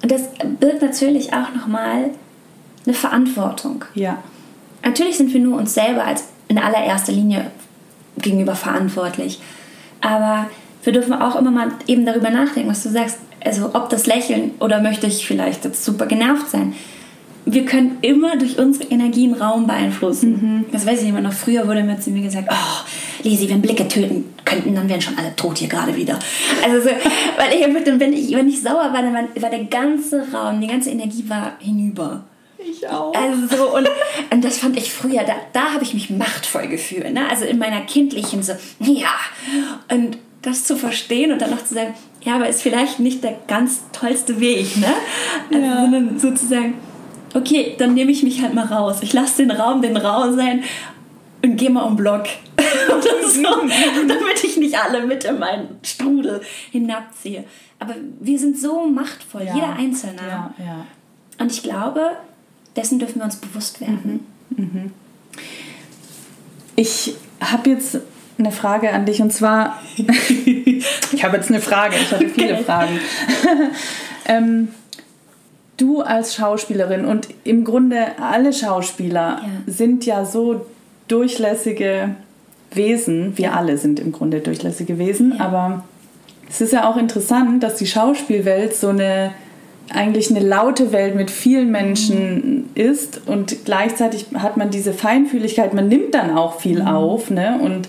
Und 0.03 0.11
das 0.11 0.29
birgt 0.59 0.83
natürlich 0.83 1.33
auch 1.33 1.55
nochmal 1.55 2.11
eine 2.85 2.95
Verantwortung. 2.95 3.85
Ja. 3.95 4.19
Natürlich 4.85 5.17
sind 5.17 5.33
wir 5.33 5.39
nur 5.41 5.57
uns 5.59 5.75
selber 5.75 6.05
als 6.05 6.25
in 6.49 6.59
allererster 6.59 7.13
Linie 7.13 7.53
gegenüber 8.19 8.57
verantwortlich. 8.57 9.41
Aber 10.01 10.47
wir 10.83 10.93
dürfen 10.93 11.13
auch 11.13 11.37
immer 11.37 11.53
mal 11.53 11.69
eben 11.87 12.05
darüber 12.05 12.31
nachdenken, 12.31 12.69
was 12.71 12.83
du 12.83 12.89
sagst. 12.89 13.19
Also 13.45 13.71
ob 13.75 13.89
das 13.91 14.07
Lächeln 14.07 14.53
oder 14.61 14.81
möchte 14.81 15.07
ich 15.07 15.27
vielleicht 15.27 15.65
jetzt 15.65 15.85
super 15.85 16.07
genervt 16.07 16.51
sein. 16.51 16.75
Wir 17.45 17.65
können 17.65 17.99
immer 18.03 18.37
durch 18.37 18.59
unsere 18.59 18.89
Energien 18.89 19.35
Raum 19.35 19.67
beeinflussen. 19.67 20.31
Mhm. 20.31 20.65
Das 20.71 20.87
weiß 20.87 21.03
ich 21.03 21.09
immer 21.09 21.21
noch. 21.21 21.33
Früher 21.33 21.67
wurde 21.67 21.83
mir 21.83 21.99
zu 21.99 22.11
mir 22.11 22.23
gesagt, 22.23 22.49
oh, 22.51 23.25
Lisi, 23.25 23.51
wenn 23.51 23.61
Blicke 23.61 23.89
töten 23.89 24.33
könnten, 24.45 24.75
dann 24.75 24.89
wären 24.89 25.01
schon 25.01 25.19
alle 25.19 25.35
tot 25.35 25.59
hier 25.59 25.69
gerade 25.69 25.97
wieder. 25.97 26.19
Also 26.65 26.81
so, 26.81 26.95
weil 27.37 27.53
ich, 27.55 28.01
wenn 28.01 28.13
ich, 28.13 28.35
wenn 28.35 28.49
ich 28.49 28.63
sauer 28.63 28.93
war, 28.93 29.03
dann 29.03 29.15
war, 29.15 29.43
war 29.43 29.51
der 29.51 29.65
ganze 29.65 30.25
Raum, 30.33 30.61
die 30.61 30.69
ganze 30.69 30.91
Energie 30.91 31.25
war 31.29 31.55
hinüber. 31.59 32.25
Ich 32.59 32.89
auch. 32.89 33.13
Also 33.15 33.57
so, 33.57 33.77
und, 33.77 33.89
und 34.31 34.45
das 34.45 34.59
fand 34.59 34.77
ich 34.77 34.93
früher, 34.93 35.25
da, 35.25 35.35
da 35.53 35.73
habe 35.73 35.83
ich 35.83 35.95
mich 35.95 36.11
machtvoll 36.11 36.69
gefühlt. 36.69 37.13
Ne? 37.13 37.29
Also 37.29 37.45
in 37.45 37.59
meiner 37.59 37.81
kindlichen 37.81 38.43
so, 38.43 38.53
ja. 38.81 39.11
Und 39.91 40.19
das 40.43 40.65
zu 40.65 40.77
verstehen 40.77 41.33
und 41.33 41.41
dann 41.41 41.51
noch 41.51 41.65
zu 41.65 41.75
sagen, 41.75 41.95
ja, 42.21 42.35
aber 42.35 42.49
ist 42.49 42.63
vielleicht 42.63 43.01
nicht 43.01 43.23
der 43.25 43.37
ganz 43.47 43.83
tollste 43.93 44.41
Weg, 44.41 44.77
ne? 44.77 44.93
Also, 45.51 45.65
ja. 45.65 45.81
Sondern 45.83 46.19
sozusagen, 46.19 46.75
okay, 47.35 47.75
dann 47.79 47.95
nehme 47.95 48.11
ich 48.11 48.23
mich 48.23 48.43
halt 48.43 48.55
mal 48.55 48.67
raus. 48.67 48.99
Ich 49.03 49.13
lasse 49.13 49.45
den 49.45 49.51
Raum 49.51 49.83
den 49.83 49.97
Raum 49.97 50.37
sein 50.37 50.65
und 51.45 51.57
gehe 51.57 51.71
mal 51.71 51.83
um 51.83 51.97
Block. 51.97 52.25
Oder 52.89 53.29
so, 53.29 53.43
damit 54.09 54.45
ich 54.45 54.57
nicht 54.57 54.77
alle 54.77 55.07
mit 55.07 55.25
in 55.25 55.39
meinen 55.39 55.79
Strudel 55.83 56.43
hinabziehe. 56.71 57.45
Aber 57.79 57.95
wir 58.21 58.39
sind 58.39 58.59
so 58.59 58.87
machtvoll, 58.87 59.43
ja. 59.45 59.55
jeder 59.55 59.73
Einzelne. 59.73 60.23
Ja, 60.23 60.55
ja. 60.59 60.87
Und 61.39 61.51
ich 61.51 61.63
glaube, 61.63 62.11
dessen 62.77 62.99
dürfen 62.99 63.19
wir 63.19 63.25
uns 63.25 63.37
bewusst 63.37 63.81
werden. 63.81 64.27
Mhm. 64.51 64.65
Mhm. 64.65 64.93
Ich 66.77 67.15
habe 67.41 67.71
jetzt 67.71 67.99
eine 68.43 68.53
Frage 68.53 68.93
an 68.93 69.07
dich 69.07 69.23
und 69.23 69.33
zwar, 69.33 69.81
ich 69.97 71.25
habe 71.25 71.37
jetzt 71.37 71.51
eine 71.51 71.61
Frage, 71.61 71.97
ich 71.97 72.13
habe 72.13 72.29
viele 72.29 72.55
okay. 72.55 72.65
Fragen. 72.65 73.01
ähm, 74.27 74.69
du 75.77 76.03
als 76.03 76.35
Schauspielerin 76.35 77.05
und 77.05 77.29
im 77.45 77.65
Grunde 77.65 78.19
alle 78.21 78.53
Schauspieler 78.53 79.41
ja. 79.43 79.73
sind 79.73 80.07
ja 80.07 80.25
so 80.25 80.67
durchlässige 81.09 82.15
Wesen, 82.73 83.37
wir 83.37 83.55
alle 83.55 83.77
sind 83.79 84.01
im 84.01 84.13
Grunde 84.13 84.41
durchlässige 84.41 84.99
Wesen, 84.99 85.35
ja. 85.39 85.45
aber 85.45 85.85
es 86.49 86.61
ist 86.61 86.73
ja 86.73 86.89
auch 86.89 86.97
interessant, 86.97 87.63
dass 87.63 87.77
die 87.77 87.87
Schauspielwelt 87.87 88.75
so 88.75 88.89
eine 88.89 89.33
eigentlich 89.91 90.31
eine 90.31 90.41
laute 90.41 90.93
Welt 90.93 91.15
mit 91.15 91.31
vielen 91.31 91.71
Menschen 91.71 92.71
ist 92.75 93.21
und 93.27 93.65
gleichzeitig 93.65 94.27
hat 94.35 94.57
man 94.57 94.71
diese 94.71 94.93
Feinfühligkeit, 94.93 95.75
man 95.75 95.89
nimmt 95.89 96.15
dann 96.15 96.37
auch 96.37 96.61
viel 96.61 96.81
mhm. 96.81 96.89
auf 96.89 97.31
ne? 97.31 97.59
und 97.61 97.89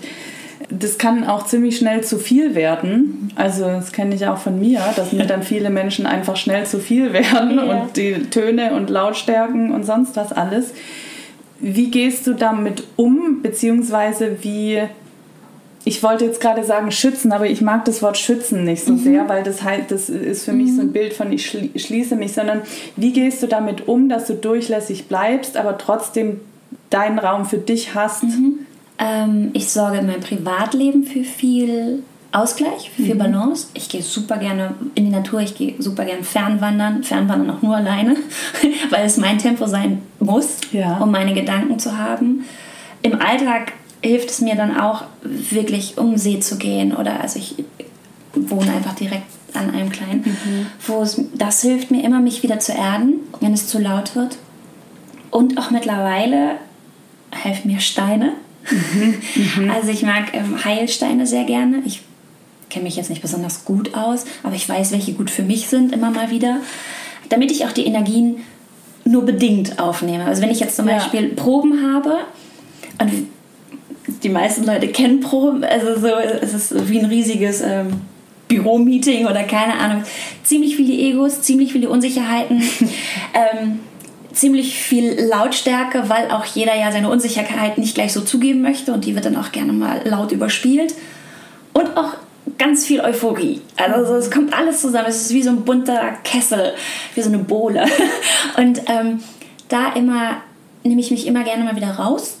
das 0.70 0.98
kann 0.98 1.24
auch 1.24 1.46
ziemlich 1.46 1.76
schnell 1.76 2.02
zu 2.02 2.18
viel 2.18 2.54
werden. 2.54 3.32
Also 3.36 3.64
das 3.64 3.92
kenne 3.92 4.14
ich 4.14 4.26
auch 4.26 4.38
von 4.38 4.58
mir, 4.58 4.80
dass 4.96 5.12
mir 5.12 5.26
dann 5.26 5.42
viele 5.42 5.70
Menschen 5.70 6.06
einfach 6.06 6.36
schnell 6.36 6.66
zu 6.66 6.78
viel 6.78 7.12
werden 7.12 7.56
ja. 7.56 7.62
und 7.62 7.96
die 7.96 8.14
Töne 8.30 8.74
und 8.74 8.90
Lautstärken 8.90 9.72
und 9.72 9.84
sonst 9.84 10.16
was 10.16 10.32
alles. 10.32 10.72
Wie 11.60 11.90
gehst 11.90 12.26
du 12.26 12.34
damit 12.34 12.84
um, 12.96 13.42
beziehungsweise 13.42 14.38
wie 14.42 14.82
ich 15.86 16.02
wollte 16.02 16.24
jetzt 16.24 16.40
gerade 16.40 16.64
sagen 16.64 16.90
schützen, 16.90 17.30
aber 17.32 17.46
ich 17.46 17.60
mag 17.60 17.84
das 17.84 18.00
Wort 18.00 18.16
schützen 18.16 18.64
nicht 18.64 18.84
so 18.84 18.94
mhm. 18.94 18.98
sehr, 18.98 19.28
weil 19.28 19.42
das 19.42 19.62
halt, 19.62 19.90
das 19.90 20.08
ist 20.08 20.44
für 20.44 20.52
mhm. 20.52 20.58
mich 20.62 20.74
so 20.74 20.80
ein 20.80 20.88
mhm. 20.88 20.92
Bild 20.92 21.12
von 21.12 21.30
ich 21.30 21.46
schließe 21.46 22.16
mich, 22.16 22.32
sondern 22.32 22.62
wie 22.96 23.12
gehst 23.12 23.42
du 23.42 23.46
damit 23.46 23.86
um, 23.86 24.08
dass 24.08 24.26
du 24.26 24.34
durchlässig 24.34 25.08
bleibst, 25.08 25.58
aber 25.58 25.76
trotzdem 25.76 26.40
deinen 26.88 27.18
Raum 27.18 27.44
für 27.44 27.58
dich 27.58 27.94
hast? 27.94 28.24
Mhm. 28.24 28.60
Ähm, 28.98 29.50
ich 29.52 29.70
sorge 29.70 29.98
in 29.98 30.06
meinem 30.06 30.20
Privatleben 30.20 31.04
für 31.04 31.24
viel 31.24 32.02
Ausgleich, 32.32 32.90
für 32.90 33.02
viel 33.02 33.14
mhm. 33.14 33.18
Balance. 33.18 33.68
Ich 33.74 33.88
gehe 33.88 34.02
super 34.02 34.38
gerne 34.38 34.74
in 34.94 35.04
die 35.04 35.10
Natur, 35.10 35.40
ich 35.40 35.54
gehe 35.54 35.74
super 35.78 36.04
gerne 36.04 36.24
fernwandern, 36.24 37.04
fernwandern 37.04 37.50
auch 37.50 37.62
nur 37.62 37.76
alleine, 37.76 38.16
weil 38.90 39.06
es 39.06 39.16
mein 39.16 39.38
Tempo 39.38 39.66
sein 39.66 40.02
muss, 40.18 40.58
ja. 40.72 40.98
um 40.98 41.10
meine 41.10 41.34
Gedanken 41.34 41.78
zu 41.78 41.96
haben. 41.96 42.44
Im 43.02 43.20
Alltag 43.20 43.72
hilft 44.02 44.30
es 44.30 44.40
mir 44.40 44.54
dann 44.54 44.76
auch 44.76 45.04
wirklich 45.22 45.96
um 45.96 46.16
See 46.16 46.40
zu 46.40 46.58
gehen 46.58 46.94
oder 46.94 47.20
also 47.20 47.38
ich 47.38 47.54
wohne 48.34 48.72
einfach 48.72 48.94
direkt 48.94 49.24
an 49.54 49.70
einem 49.70 49.90
kleinen, 49.90 50.22
mhm. 50.24 50.66
wo 50.86 51.02
es, 51.02 51.20
das 51.34 51.62
hilft 51.62 51.90
mir 51.90 52.02
immer, 52.04 52.20
mich 52.20 52.42
wieder 52.42 52.58
zu 52.58 52.72
erden, 52.72 53.14
wenn 53.40 53.52
es 53.52 53.68
zu 53.68 53.78
laut 53.78 54.16
wird. 54.16 54.36
Und 55.30 55.58
auch 55.58 55.70
mittlerweile 55.70 56.56
helfen 57.30 57.70
mir 57.70 57.80
Steine. 57.80 58.32
Mhm. 58.70 59.14
Mhm. 59.34 59.70
Also 59.70 59.88
ich 59.90 60.02
mag 60.02 60.32
ähm, 60.32 60.64
Heilsteine 60.64 61.26
sehr 61.26 61.44
gerne. 61.44 61.82
Ich 61.84 62.02
kenne 62.70 62.84
mich 62.84 62.96
jetzt 62.96 63.10
nicht 63.10 63.22
besonders 63.22 63.64
gut 63.64 63.94
aus, 63.94 64.24
aber 64.42 64.54
ich 64.54 64.68
weiß, 64.68 64.92
welche 64.92 65.12
gut 65.12 65.30
für 65.30 65.42
mich 65.42 65.68
sind, 65.68 65.92
immer 65.92 66.10
mal 66.10 66.30
wieder. 66.30 66.58
Damit 67.28 67.50
ich 67.50 67.64
auch 67.66 67.72
die 67.72 67.86
Energien 67.86 68.38
nur 69.04 69.24
bedingt 69.24 69.78
aufnehme. 69.78 70.24
Also 70.24 70.42
wenn 70.42 70.50
ich 70.50 70.60
jetzt 70.60 70.76
zum 70.76 70.88
ja. 70.88 70.94
Beispiel 70.94 71.28
Proben 71.28 71.94
habe 71.94 72.18
und 73.00 73.28
die 74.22 74.28
meisten 74.28 74.64
Leute 74.64 74.88
kennen 74.88 75.20
Pro, 75.20 75.50
also 75.62 76.00
so, 76.00 76.08
es 76.08 76.54
ist 76.54 76.88
wie 76.88 76.98
ein 76.98 77.06
riesiges 77.06 77.60
ähm, 77.60 78.00
Büromeeting 78.48 79.26
oder 79.26 79.42
keine 79.44 79.74
Ahnung. 79.74 80.04
Ziemlich 80.42 80.76
viele 80.76 80.92
Egos, 80.92 81.42
ziemlich 81.42 81.72
viele 81.72 81.88
Unsicherheiten, 81.88 82.62
ähm, 83.34 83.80
ziemlich 84.34 84.78
viel 84.78 85.20
Lautstärke, 85.20 86.08
weil 86.08 86.30
auch 86.30 86.44
jeder 86.44 86.74
ja 86.74 86.92
seine 86.92 87.08
Unsicherheit 87.08 87.78
nicht 87.78 87.94
gleich 87.94 88.12
so 88.12 88.20
zugeben 88.20 88.62
möchte 88.62 88.92
und 88.92 89.04
die 89.04 89.14
wird 89.14 89.24
dann 89.24 89.36
auch 89.36 89.52
gerne 89.52 89.72
mal 89.72 90.02
laut 90.04 90.32
überspielt. 90.32 90.94
Und 91.72 91.96
auch 91.96 92.14
ganz 92.58 92.86
viel 92.86 93.00
Euphorie. 93.00 93.60
Also 93.76 94.14
es 94.14 94.30
kommt 94.30 94.56
alles 94.56 94.80
zusammen. 94.80 95.06
Es 95.08 95.22
ist 95.22 95.34
wie 95.34 95.42
so 95.42 95.50
ein 95.50 95.64
bunter 95.64 96.12
Kessel, 96.22 96.74
wie 97.14 97.22
so 97.22 97.28
eine 97.28 97.38
Bohle. 97.38 97.84
Und 98.56 98.82
ähm, 98.86 99.20
da 99.68 99.92
immer 99.94 100.36
nehme 100.84 101.00
ich 101.00 101.10
mich 101.10 101.26
immer 101.26 101.42
gerne 101.42 101.64
mal 101.64 101.76
wieder 101.76 101.92
raus 101.92 102.36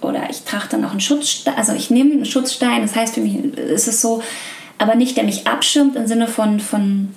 oder 0.00 0.30
ich 0.30 0.42
trage 0.42 0.68
dann 0.70 0.84
auch 0.84 0.92
einen 0.92 1.00
Schutzstein, 1.00 1.54
also 1.56 1.72
ich 1.72 1.90
nehme 1.90 2.12
einen 2.12 2.24
Schutzstein, 2.24 2.82
das 2.82 2.94
heißt 2.94 3.14
für 3.14 3.20
mich 3.20 3.36
ist 3.56 3.88
es 3.88 4.00
so, 4.00 4.22
aber 4.78 4.94
nicht 4.94 5.16
der 5.16 5.24
mich 5.24 5.46
abschirmt 5.46 5.96
im 5.96 6.06
Sinne 6.06 6.28
von, 6.28 6.60
von 6.60 7.14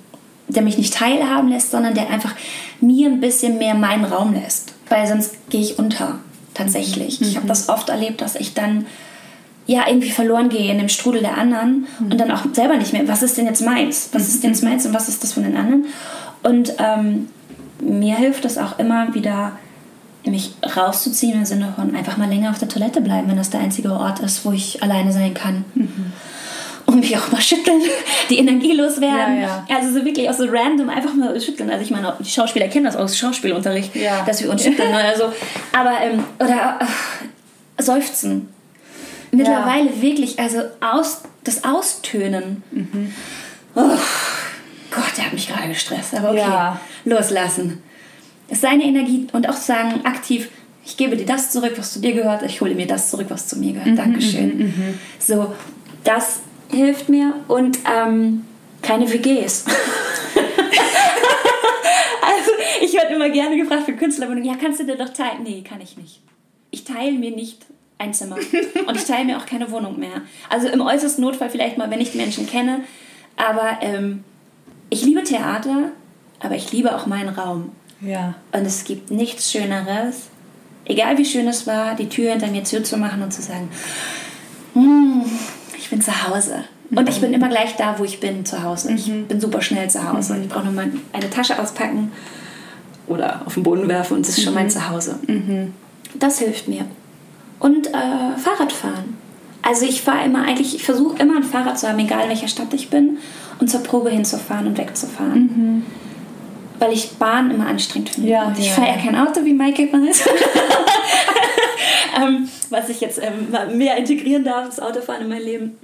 der 0.48 0.62
mich 0.62 0.78
nicht 0.78 0.94
teilhaben 0.94 1.48
lässt, 1.48 1.70
sondern 1.70 1.94
der 1.94 2.10
einfach 2.10 2.34
mir 2.80 3.08
ein 3.08 3.20
bisschen 3.20 3.58
mehr 3.58 3.74
meinen 3.74 4.04
Raum 4.04 4.34
lässt, 4.34 4.72
weil 4.88 5.06
sonst 5.06 5.50
gehe 5.50 5.60
ich 5.60 5.78
unter, 5.78 6.18
tatsächlich. 6.54 7.20
Mhm. 7.20 7.26
Ich 7.26 7.36
habe 7.36 7.46
das 7.46 7.68
oft 7.68 7.88
erlebt, 7.88 8.20
dass 8.20 8.36
ich 8.36 8.54
dann 8.54 8.86
ja 9.66 9.86
irgendwie 9.86 10.10
verloren 10.10 10.48
gehe 10.48 10.72
in 10.72 10.78
dem 10.78 10.88
Strudel 10.88 11.20
der 11.20 11.36
anderen 11.36 11.86
mhm. 11.98 12.12
und 12.12 12.18
dann 12.18 12.30
auch 12.30 12.42
selber 12.52 12.76
nicht 12.76 12.92
mehr, 12.92 13.06
was 13.06 13.22
ist 13.22 13.36
denn 13.36 13.46
jetzt 13.46 13.64
meins? 13.64 14.08
Was 14.12 14.28
ist 14.28 14.42
denn 14.42 14.50
jetzt 14.50 14.64
meins 14.64 14.86
und 14.86 14.94
was 14.94 15.08
ist 15.08 15.22
das 15.22 15.34
von 15.34 15.42
den 15.42 15.56
anderen? 15.56 15.86
Und 16.42 16.72
ähm, 16.78 17.28
mir 17.80 18.16
hilft 18.16 18.44
es 18.44 18.58
auch 18.58 18.78
immer 18.78 19.14
wieder, 19.14 19.52
mich 20.24 20.54
rauszuziehen 20.76 21.38
im 21.38 21.44
Sinne 21.44 21.72
von 21.76 21.94
einfach 21.94 22.16
mal 22.16 22.28
länger 22.28 22.50
auf 22.50 22.58
der 22.58 22.68
Toilette 22.68 23.00
bleiben, 23.00 23.28
wenn 23.28 23.36
das 23.36 23.50
der 23.50 23.60
einzige 23.60 23.92
Ort 23.92 24.20
ist, 24.20 24.44
wo 24.44 24.52
ich 24.52 24.82
alleine 24.82 25.12
sein 25.12 25.34
kann. 25.34 25.64
Mhm. 25.74 26.12
Und 26.88 27.00
mich 27.00 27.16
auch 27.16 27.30
mal 27.30 27.40
schütteln, 27.40 27.82
die 28.30 28.38
Energie 28.38 28.72
loswerden. 28.72 29.42
Ja, 29.42 29.64
ja. 29.68 29.76
Also 29.76 29.98
so 29.98 30.04
wirklich 30.04 30.28
auch 30.28 30.34
so 30.34 30.46
random 30.48 30.88
einfach 30.88 31.12
mal 31.12 31.38
schütteln. 31.38 31.70
Also 31.70 31.82
ich 31.82 31.90
meine, 31.90 32.16
die 32.18 32.30
Schauspieler 32.30 32.68
kennen 32.68 32.86
das 32.86 32.96
aus 32.96 33.18
Schauspielunterricht, 33.18 33.94
ja. 33.94 34.24
dass 34.24 34.42
wir 34.42 34.50
uns 34.50 34.64
schütteln 34.64 34.88
oder 34.88 35.16
so. 35.16 35.24
Aber, 35.78 36.00
ähm, 36.00 36.24
oder 36.38 36.78
äh, 37.76 37.82
seufzen. 37.82 38.48
Mittlerweile 39.30 40.00
wirklich, 40.00 40.38
also 40.38 40.62
aus, 40.80 41.22
das 41.44 41.62
Austönen. 41.62 42.62
Mhm. 42.70 43.12
Oh, 43.74 43.82
Gott, 44.90 45.16
der 45.18 45.26
hat 45.26 45.34
mich 45.34 45.46
gerade 45.46 45.68
gestresst. 45.68 46.14
Aber 46.14 46.30
okay, 46.30 46.78
loslassen 47.04 47.82
seine 48.50 48.84
Energie 48.84 49.26
und 49.32 49.48
auch 49.48 49.56
sagen 49.56 50.04
aktiv, 50.04 50.48
ich 50.84 50.96
gebe 50.96 51.16
dir 51.16 51.26
das 51.26 51.50
zurück, 51.50 51.74
was 51.76 51.92
zu 51.92 52.00
dir 52.00 52.14
gehört, 52.14 52.42
ich 52.42 52.60
hole 52.60 52.74
mir 52.74 52.86
das 52.86 53.10
zurück, 53.10 53.26
was 53.28 53.46
zu 53.46 53.58
mir 53.58 53.72
gehört. 53.72 53.88
Mhm, 53.88 53.96
Dankeschön. 53.96 54.58
Mhm, 54.58 54.64
mhm. 54.64 54.98
so, 55.18 55.54
das 56.04 56.40
hilft 56.70 57.08
mir 57.08 57.34
und 57.48 57.78
ähm, 57.84 58.44
keine 58.82 59.10
WGs. 59.10 59.64
also, 62.22 62.50
ich 62.80 62.94
werde 62.94 63.14
immer 63.14 63.30
gerne 63.30 63.56
gefragt 63.56 63.84
für 63.84 63.94
Künstlerwohnungen, 63.94 64.44
ja, 64.44 64.54
kannst 64.60 64.80
du 64.80 64.84
dir 64.84 64.96
doch 64.96 65.12
teilen? 65.12 65.42
Nee, 65.42 65.62
kann 65.62 65.80
ich 65.80 65.96
nicht. 65.96 66.20
Ich 66.70 66.84
teile 66.84 67.12
mir 67.12 67.30
nicht 67.30 67.64
ein 67.98 68.14
Zimmer 68.14 68.36
und 68.86 68.96
ich 68.96 69.04
teile 69.04 69.24
mir 69.24 69.38
auch 69.38 69.46
keine 69.46 69.70
Wohnung 69.70 69.98
mehr. 69.98 70.22
Also 70.48 70.68
im 70.68 70.80
äußersten 70.80 71.22
Notfall 71.22 71.50
vielleicht 71.50 71.78
mal, 71.78 71.90
wenn 71.90 72.00
ich 72.00 72.12
die 72.12 72.18
Menschen 72.18 72.46
kenne, 72.46 72.84
aber 73.36 73.78
ähm, 73.80 74.24
ich 74.90 75.04
liebe 75.04 75.22
Theater, 75.22 75.90
aber 76.40 76.54
ich 76.54 76.72
liebe 76.72 76.94
auch 76.94 77.06
meinen 77.06 77.30
Raum. 77.30 77.72
Ja. 78.00 78.34
Und 78.52 78.64
es 78.64 78.84
gibt 78.84 79.10
nichts 79.10 79.50
Schöneres, 79.50 80.28
egal 80.84 81.18
wie 81.18 81.24
schön 81.24 81.48
es 81.48 81.66
war, 81.66 81.94
die 81.94 82.08
Tür 82.08 82.30
hinter 82.30 82.46
mir 82.48 82.64
zuzumachen 82.64 83.22
und 83.22 83.32
zu 83.32 83.42
sagen, 83.42 83.68
hm, 84.74 85.24
ich 85.88 85.90
bin 85.90 86.02
zu 86.02 86.28
Hause. 86.28 86.64
Und 86.90 87.08
ich 87.08 87.18
bin 87.18 87.32
immer 87.32 87.48
gleich 87.48 87.76
da, 87.76 87.98
wo 87.98 88.04
ich 88.04 88.20
bin, 88.20 88.44
zu 88.44 88.62
Hause. 88.62 88.92
Ich 88.92 89.06
bin 89.06 89.40
super 89.40 89.62
schnell 89.62 89.88
zu 89.88 90.06
Hause. 90.06 90.36
Ich 90.42 90.48
brauche 90.50 90.64
nur 90.64 90.74
mal 90.74 90.90
eine 91.14 91.30
Tasche 91.30 91.58
auspacken 91.58 92.12
oder 93.06 93.40
auf 93.46 93.54
den 93.54 93.62
Boden 93.62 93.88
werfen 93.88 94.18
und 94.18 94.28
es 94.28 94.36
ist 94.36 94.44
schon 94.44 94.52
mein 94.52 94.68
Zuhause. 94.68 95.18
Das 96.14 96.40
hilft 96.40 96.68
mir. 96.68 96.84
Und 97.58 97.86
äh, 97.86 98.36
Fahrradfahren. 98.36 99.16
Also 99.62 99.86
ich 99.86 100.02
fahre 100.02 100.26
immer 100.26 100.42
eigentlich, 100.42 100.74
ich 100.74 100.84
versuche 100.84 101.18
immer 101.22 101.38
ein 101.38 101.42
Fahrrad 101.42 101.78
zu 101.78 101.88
haben, 101.88 101.98
egal 102.00 102.24
in 102.24 102.28
welcher 102.28 102.48
Stadt 102.48 102.74
ich 102.74 102.90
bin, 102.90 103.16
und 103.60 103.70
zur 103.70 103.82
Probe 103.82 104.10
hinzufahren 104.10 104.66
und 104.66 104.76
wegzufahren. 104.76 105.84
Weil 106.78 106.92
ich 106.92 107.12
Bahn 107.12 107.50
immer 107.50 107.66
anstrengend 107.66 108.10
finde. 108.10 108.28
Ja, 108.28 108.46
und 108.46 108.58
ich 108.58 108.66
ja, 108.66 108.72
fahre 108.72 108.88
ja 108.88 108.96
kein 108.96 109.16
Auto, 109.16 109.42
wie 109.42 109.54
Mike 109.54 109.88
weiß. 109.90 110.28
ähm, 112.22 112.48
was 112.70 112.88
ich 112.88 113.00
jetzt 113.00 113.20
ähm, 113.22 113.76
mehr 113.78 113.96
integrieren 113.96 114.44
darf, 114.44 114.66
das 114.66 114.80
Autofahren 114.80 115.22
in 115.22 115.28
mein 115.28 115.42
Leben. 115.42 115.78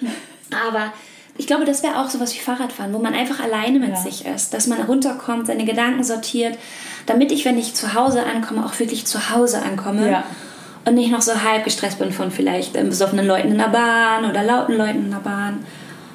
Aber 0.69 0.93
ich 1.37 1.47
glaube, 1.47 1.65
das 1.65 1.83
wäre 1.83 1.99
auch 2.01 2.09
sowas 2.11 2.35
wie 2.35 2.39
Fahrradfahren, 2.39 2.93
wo 2.93 2.99
man 2.99 3.15
einfach 3.15 3.41
alleine 3.41 3.79
mit 3.79 3.91
Ja. 3.91 3.97
sich 3.97 4.25
ist, 4.27 4.55
dass 4.55 4.67
man 4.67 4.81
runterkommt, 4.83 5.47
seine 5.49 5.65
Gedanken 5.65 6.05
sortiert, 6.05 6.57
damit 7.07 7.33
ich, 7.33 7.45
wenn 7.45 7.59
ich 7.59 7.75
zu 7.75 7.95
Hause 7.95 8.23
ankomme, 8.25 8.65
auch 8.65 8.79
wirklich 8.79 9.05
zu 9.05 9.31
Hause 9.31 9.61
ankomme 9.63 10.11
Ja. 10.11 10.25
und 10.85 10.95
nicht 10.95 11.11
noch 11.11 11.23
so 11.23 11.43
halb 11.43 11.65
gestresst 11.65 11.99
bin 11.99 12.13
von 12.13 12.31
vielleicht 12.31 12.77
ähm, 12.77 12.89
besoffenen 12.89 13.27
Leuten 13.27 13.49
in 13.49 13.59
der 13.59 13.69
Bahn 13.69 14.25
oder 14.31 14.43
lauten 14.45 14.77
Leuten 14.77 15.07
in 15.07 15.11
der 15.11 15.19
Bahn. 15.19 15.65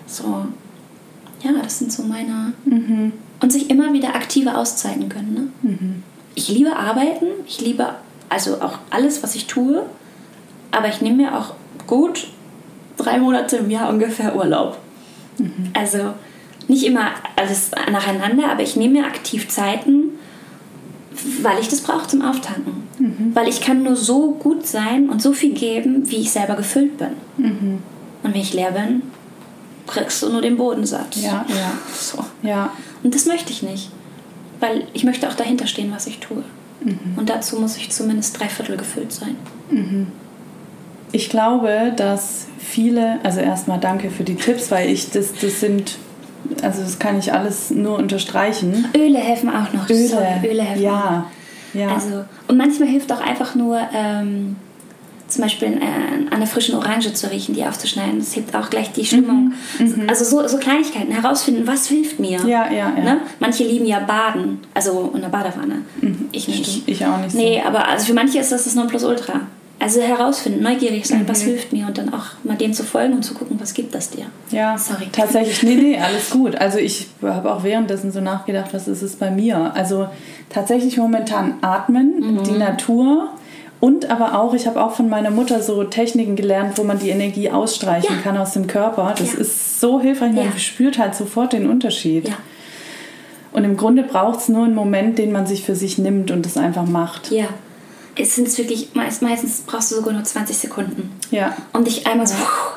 So, 0.08 0.46
ja, 1.44 1.52
das 1.62 1.80
sind 1.80 1.92
so 1.92 2.04
meine. 2.04 2.54
Und 3.42 3.52
sich 3.54 3.70
immer 3.70 3.94
wieder 3.94 4.16
aktive 4.16 4.58
Auszeiten 4.58 5.08
können. 5.10 5.52
Ne? 5.64 6.02
Ich 6.36 6.50
liebe 6.50 6.76
Arbeiten, 6.76 7.26
ich 7.48 7.62
liebe 7.62 7.94
also 8.30 8.62
auch 8.62 8.80
alles, 8.90 9.22
was 9.24 9.36
ich 9.36 9.48
tue, 9.48 9.86
aber 10.72 10.88
ich 10.90 11.02
nehme 11.02 11.18
mir 11.18 11.38
auch 11.38 11.54
gut 11.88 12.28
drei 12.98 13.18
Monate 13.18 13.58
im 13.58 13.70
Jahr 13.70 13.90
ungefähr 13.90 14.36
Urlaub. 14.36 14.78
Also 15.74 16.14
nicht 16.68 16.84
immer 16.86 17.12
alles 17.36 17.72
nacheinander, 17.92 18.52
aber 18.52 18.62
ich 18.62 18.76
nehme 18.76 19.00
mir 19.02 19.06
aktiv 19.08 19.48
Zeiten, 19.48 20.10
weil 21.42 21.60
ich 21.60 21.68
das 21.70 21.82
brauche 21.82 22.08
zum 22.08 22.22
Auftanken. 22.22 22.84
Weil 23.34 23.48
ich 23.48 23.62
kann 23.62 23.84
nur 23.84 23.96
so 23.96 24.32
gut 24.32 24.68
sein 24.68 25.10
und 25.10 25.22
so 25.22 25.32
viel 25.34 25.54
geben, 25.54 26.10
wie 26.10 26.18
ich 26.18 26.32
selber 26.32 26.56
gefüllt 26.56 26.98
bin. 26.98 27.12
Und 28.24 28.34
wenn 28.34 28.42
ich 28.42 28.54
leer 28.54 28.72
bin, 28.72 29.02
kriegst 29.88 30.22
du 30.22 30.30
nur 30.30 30.42
den 30.42 30.58
Boden 30.58 30.86
satt. 30.86 31.16
Ja, 31.16 31.46
ja. 31.48 31.72
So. 31.94 32.24
Ja, 32.44 32.72
Und 33.04 33.16
das 33.16 33.26
möchte 33.26 33.52
ich 33.52 33.64
nicht. 33.64 33.90
Weil 34.60 34.88
ich 34.94 35.06
möchte 35.06 35.28
auch 35.30 35.36
dahinter 35.36 35.66
stehen, 35.68 35.92
was 35.94 36.06
ich 36.06 36.20
tue. 36.20 36.44
Und 37.16 37.30
dazu 37.30 37.58
muss 37.60 37.78
ich 37.78 37.90
zumindest 37.90 38.38
dreiviertel 38.40 38.76
gefüllt 38.78 39.12
sein. 39.14 39.36
Ich 41.12 41.30
glaube, 41.30 41.94
dass 41.96 42.48
viele, 42.60 43.20
also 43.24 43.40
erstmal 43.40 43.80
danke 43.80 44.10
für 44.12 44.24
die 44.24 44.36
Tipps, 44.36 44.72
weil 44.72 44.90
ich 44.90 45.12
das, 45.12 45.34
das 45.34 45.60
sind, 45.60 45.98
also 46.62 46.82
das 46.82 47.00
kann 47.00 47.18
ich 47.18 47.34
alles 47.34 47.72
nur 47.72 47.98
unterstreichen. 47.98 48.86
Öle 48.96 49.20
helfen 49.20 49.50
auch 49.50 49.74
noch. 49.74 49.90
Öle, 49.90 50.08
Sorry, 50.08 50.48
Öle 50.50 50.64
helfen 50.64 50.86
auch. 50.86 50.92
ja, 50.92 51.26
ja. 51.74 51.88
Also, 51.94 52.26
und 52.48 52.58
manchmal 52.58 52.90
hilft 52.90 53.12
auch 53.12 53.22
einfach 53.22 53.56
nur, 53.56 53.80
ähm, 53.94 54.56
zum 55.28 55.44
Beispiel 55.44 55.68
an 55.68 56.28
einer 56.32 56.48
frischen 56.48 56.74
Orange 56.76 57.14
zu 57.14 57.30
riechen, 57.32 57.54
die 57.54 57.64
aufzuschneiden. 57.64 58.18
Das 58.18 58.36
hebt 58.36 58.56
auch 58.56 58.70
gleich 58.72 58.92
die 58.94 59.06
Stimmung. 59.06 59.54
Also 60.08 60.26
so, 60.26 60.48
so 60.48 60.58
Kleinigkeiten, 60.58 61.12
herausfinden, 61.12 61.68
was 61.68 61.86
hilft 61.88 62.20
mir. 62.20 62.40
Mhm. 62.40 62.48
Ja, 62.48 62.66
ja, 62.72 62.92
ja. 62.98 63.04
Ne? 63.04 63.22
Manche 63.40 63.64
lieben 63.64 63.86
ja 63.86 64.00
Baden, 64.00 64.60
also 64.74 65.12
in 65.14 65.22
der 65.22 65.30
Badewanne. 65.30 65.84
Ich 66.32 66.48
nicht. 66.48 66.66
Stimmt, 66.66 66.88
ich 66.88 67.06
auch 67.06 67.20
nicht 67.20 67.32
so. 67.34 67.38
Nee, 67.38 67.62
aber 67.62 67.88
also 67.88 68.08
für 68.08 68.16
manche 68.16 68.40
ist 68.40 68.52
das 68.52 68.64
das 68.64 68.74
Nonplusultra. 68.74 69.42
Also 69.82 70.02
herausfinden, 70.02 70.62
neugierig 70.62 71.08
sein, 71.08 71.24
Mhm. 71.24 71.30
was 71.30 71.42
hilft 71.42 71.72
mir 71.72 71.88
und 71.88 71.98
dann 71.98 72.14
auch 72.14 72.26
mal 72.44 72.58
dem 72.58 72.74
zu 72.74 72.84
folgen 72.84 73.14
und 73.14 73.24
zu 73.24 73.34
gucken, 73.34 73.58
was 73.62 73.74
gibt 73.74 73.96
das 73.96 74.10
dir. 74.10 74.26
Ja, 74.52 74.78
Sorry. 74.78 75.08
tatsächlich. 75.12 75.64
Nee, 75.64 75.76
nee, 75.76 75.98
alles 75.98 76.32
gut. 76.32 76.56
Also 76.56 76.80
ich 76.80 77.08
habe 77.24 77.54
auch 77.54 77.64
währenddessen 77.64 78.12
so 78.12 78.20
nachgedacht, 78.20 78.74
was 78.74 78.90
ist 78.90 79.02
es 79.02 79.16
bei 79.16 79.32
mir? 79.32 79.72
Also 79.76 80.08
tatsächlich 80.50 80.98
momentan 80.98 81.54
atmen, 81.62 82.34
Mhm. 82.36 82.44
die 82.44 82.52
Natur 82.58 83.30
und 83.80 84.10
aber 84.12 84.38
auch, 84.38 84.54
ich 84.54 84.68
habe 84.68 84.84
auch 84.84 84.92
von 84.92 85.08
meiner 85.08 85.32
Mutter 85.32 85.62
so 85.64 85.82
Techniken 85.86 86.36
gelernt, 86.36 86.78
wo 86.78 86.84
man 86.84 87.00
die 87.00 87.10
Energie 87.10 87.50
ausstreichen 87.50 88.18
Ja. 88.18 88.22
kann 88.22 88.38
aus 88.38 88.52
dem 88.52 88.68
Körper. 88.68 89.14
Das 89.18 89.34
Ja. 89.36 89.40
ist 89.40 89.80
so 89.80 90.02
hilfreich, 90.02 90.34
man 90.34 90.46
Ja. 90.52 90.58
spürt 90.58 90.98
halt 91.00 91.16
sofort 91.16 91.54
den 91.54 91.70
Unterschied. 91.70 92.30
Und 93.54 93.64
im 93.64 93.78
Grunde 93.78 94.04
braucht 94.04 94.40
es 94.42 94.50
nur 94.50 94.66
einen 94.66 94.76
Moment, 94.76 95.18
den 95.18 95.32
man 95.32 95.48
sich 95.48 95.64
für 95.64 95.76
sich 95.76 95.98
nimmt 95.98 96.32
und 96.32 96.46
das 96.46 96.58
einfach 96.58 96.86
macht. 96.86 97.32
ja. 97.32 97.46
Es 98.16 98.36
sind 98.36 98.56
wirklich, 98.58 98.90
meist, 98.94 99.22
meistens 99.22 99.62
brauchst 99.66 99.92
du 99.92 99.96
sogar 99.96 100.14
nur 100.14 100.24
20 100.24 100.58
Sekunden. 100.58 101.12
Ja, 101.32 101.56
Um 101.74 101.84
dich 101.84 102.06
einmal 102.08 102.28
so, 102.28 102.36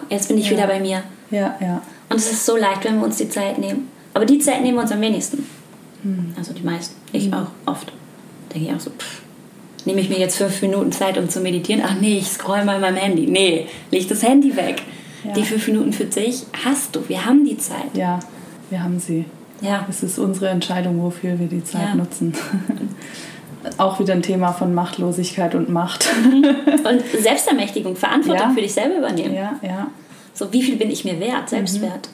jetzt 0.09 0.29
bin 0.29 0.39
ich 0.39 0.47
Ja. 0.47 0.53
wieder 0.53 0.67
bei 0.67 0.81
mir. 0.81 1.03
ja, 1.31 1.57
ja. 1.61 1.83
Und 2.09 2.17
es 2.19 2.31
ist 2.31 2.45
so 2.45 2.57
leicht, 2.57 2.85
wenn 2.85 2.99
wir 2.99 3.05
uns 3.07 3.17
die 3.17 3.29
Zeit 3.29 3.59
nehmen. 3.59 3.89
Aber 4.15 4.27
die 4.27 4.39
Zeit 4.39 4.61
nehmen 4.61 4.77
wir 4.77 4.83
uns 4.83 4.93
am 4.93 5.01
wenigsten. 5.01 5.47
Hm. 6.03 6.35
Also 6.37 6.53
die 6.53 6.63
meisten. 6.63 6.95
Ich 7.13 7.33
auch 7.33 7.47
oft. 7.65 7.91
Denke 8.53 8.69
ich 8.69 8.75
auch 8.75 8.81
so, 8.81 8.91
pff, 8.91 9.23
nehme 9.87 10.01
ich 10.03 10.11
mir 10.11 10.19
jetzt 10.19 10.37
fünf 10.37 10.61
Minuten 10.61 10.93
Zeit, 10.93 11.17
um 11.17 11.29
zu 11.31 11.41
meditieren? 11.41 11.83
Ach 11.85 11.95
nee, 11.99 12.19
ich 12.19 12.29
scroll 12.29 12.65
mal 12.67 12.75
in 12.75 12.81
meinem 12.83 12.97
Handy. 12.97 13.27
Nee, 13.27 13.67
leg 13.91 14.07
das 14.09 14.23
Handy 14.23 14.55
weg. 14.55 14.83
Ja. 15.25 15.33
Die 15.33 15.43
fünf 15.45 15.67
Minuten 15.69 15.93
für 15.95 16.05
dich 16.05 16.43
hast 16.65 16.95
du. 16.95 17.09
Wir 17.09 17.25
haben 17.25 17.45
die 17.47 17.57
Zeit. 17.57 17.95
Ja, 17.97 18.19
wir 18.69 18.83
haben 18.83 18.99
sie. 19.01 19.25
Ja. 19.63 19.87
Es 19.89 20.03
ist 20.03 20.19
unsere 20.19 20.49
Entscheidung, 20.51 21.01
wofür 21.03 21.39
wir 21.39 21.47
die 21.47 21.65
Zeit 21.65 21.89
Ja. 21.89 21.95
nutzen. 21.95 22.35
Auch 23.79 23.99
wieder 24.01 24.13
ein 24.15 24.23
Thema 24.23 24.53
von 24.53 24.75
Machtlosigkeit 24.75 25.55
und 25.55 25.69
Macht. 25.69 26.09
Und 26.25 27.23
Selbstermächtigung, 27.23 27.97
Verantwortung 27.97 28.49
Ja. 28.49 28.55
für 28.55 28.61
dich 28.61 28.73
selber 28.73 28.99
übernehmen. 28.99 29.35
Ja, 29.35 29.55
ja. 29.63 29.87
So, 30.35 30.53
wie 30.53 30.63
viel 30.63 30.77
bin 30.77 30.91
ich 30.91 31.05
mir 31.05 31.19
wert? 31.21 31.49
Selbstwert. 31.49 32.09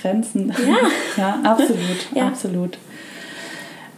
Grenzen. 0.00 0.54
Ja. 0.66 0.76
ja, 1.44 1.50
absolut, 1.50 1.78
Ja. 2.14 2.26
absolut. 2.28 2.78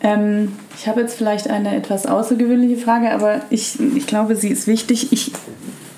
Ähm, 0.03 0.57
ich 0.77 0.89
habe 0.89 1.01
jetzt 1.01 1.17
vielleicht 1.17 1.49
eine 1.49 1.77
etwas 1.77 2.07
außergewöhnliche 2.07 2.77
Frage, 2.77 3.13
aber 3.13 3.43
ich, 3.51 3.79
ich 3.79 4.07
glaube, 4.07 4.35
sie 4.35 4.49
ist 4.49 4.67
wichtig. 4.67 5.13
Ich 5.13 5.31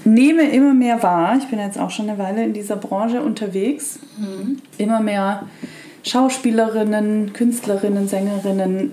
nehme 0.05 0.43
immer 0.51 0.75
mehr 0.75 1.03
wahr, 1.03 1.37
ich 1.39 1.47
bin 1.47 1.59
jetzt 1.59 1.79
auch 1.79 1.91
schon 1.91 2.11
eine 2.11 2.19
Weile 2.19 2.45
in 2.45 2.53
dieser 2.53 2.77
Branche 2.77 3.23
unterwegs, 3.23 3.99
immer 4.77 5.01
mehr 5.01 5.45
Schauspielerinnen, 6.03 7.33
Künstlerinnen, 7.33 8.07
Sängerinnen 8.09 8.93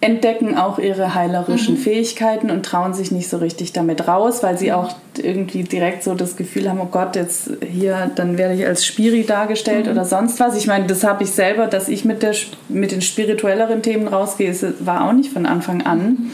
entdecken 0.00 0.56
auch 0.56 0.78
ihre 0.78 1.14
heilerischen 1.14 1.76
Fähigkeiten 1.78 2.50
und 2.50 2.66
trauen 2.66 2.92
sich 2.92 3.10
nicht 3.12 3.28
so 3.28 3.38
richtig 3.38 3.72
damit 3.72 4.06
raus, 4.06 4.42
weil 4.42 4.58
sie 4.58 4.72
auch 4.72 4.94
irgendwie 5.16 5.62
direkt 5.62 6.02
so 6.02 6.14
das 6.14 6.36
Gefühl 6.36 6.68
haben, 6.68 6.80
oh 6.80 6.88
Gott, 6.90 7.16
jetzt 7.16 7.50
hier, 7.66 8.10
dann 8.14 8.36
werde 8.36 8.54
ich 8.54 8.66
als 8.66 8.84
Spiri 8.84 9.24
dargestellt 9.24 9.88
oder 9.88 10.04
sonst 10.04 10.38
was. 10.38 10.56
Ich 10.56 10.66
meine, 10.66 10.86
das 10.86 11.02
habe 11.02 11.24
ich 11.24 11.30
selber, 11.30 11.66
dass 11.66 11.88
ich 11.88 12.04
mit, 12.04 12.22
der, 12.22 12.34
mit 12.68 12.92
den 12.92 13.00
spirituelleren 13.00 13.82
Themen 13.82 14.06
rausgehe, 14.06 14.50
es 14.50 14.64
war 14.80 15.08
auch 15.08 15.12
nicht 15.12 15.32
von 15.32 15.46
Anfang 15.46 15.82
an, 15.86 16.30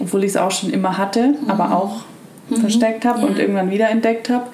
obwohl 0.00 0.24
ich 0.24 0.30
es 0.30 0.36
auch 0.36 0.50
schon 0.50 0.70
immer 0.70 0.98
hatte, 0.98 1.34
aber 1.46 1.76
auch 1.76 2.02
versteckt 2.60 3.04
habe 3.04 3.20
Ja. 3.20 3.26
und 3.26 3.38
irgendwann 3.38 3.70
wiederentdeckt 3.70 4.28
habe. 4.28 4.46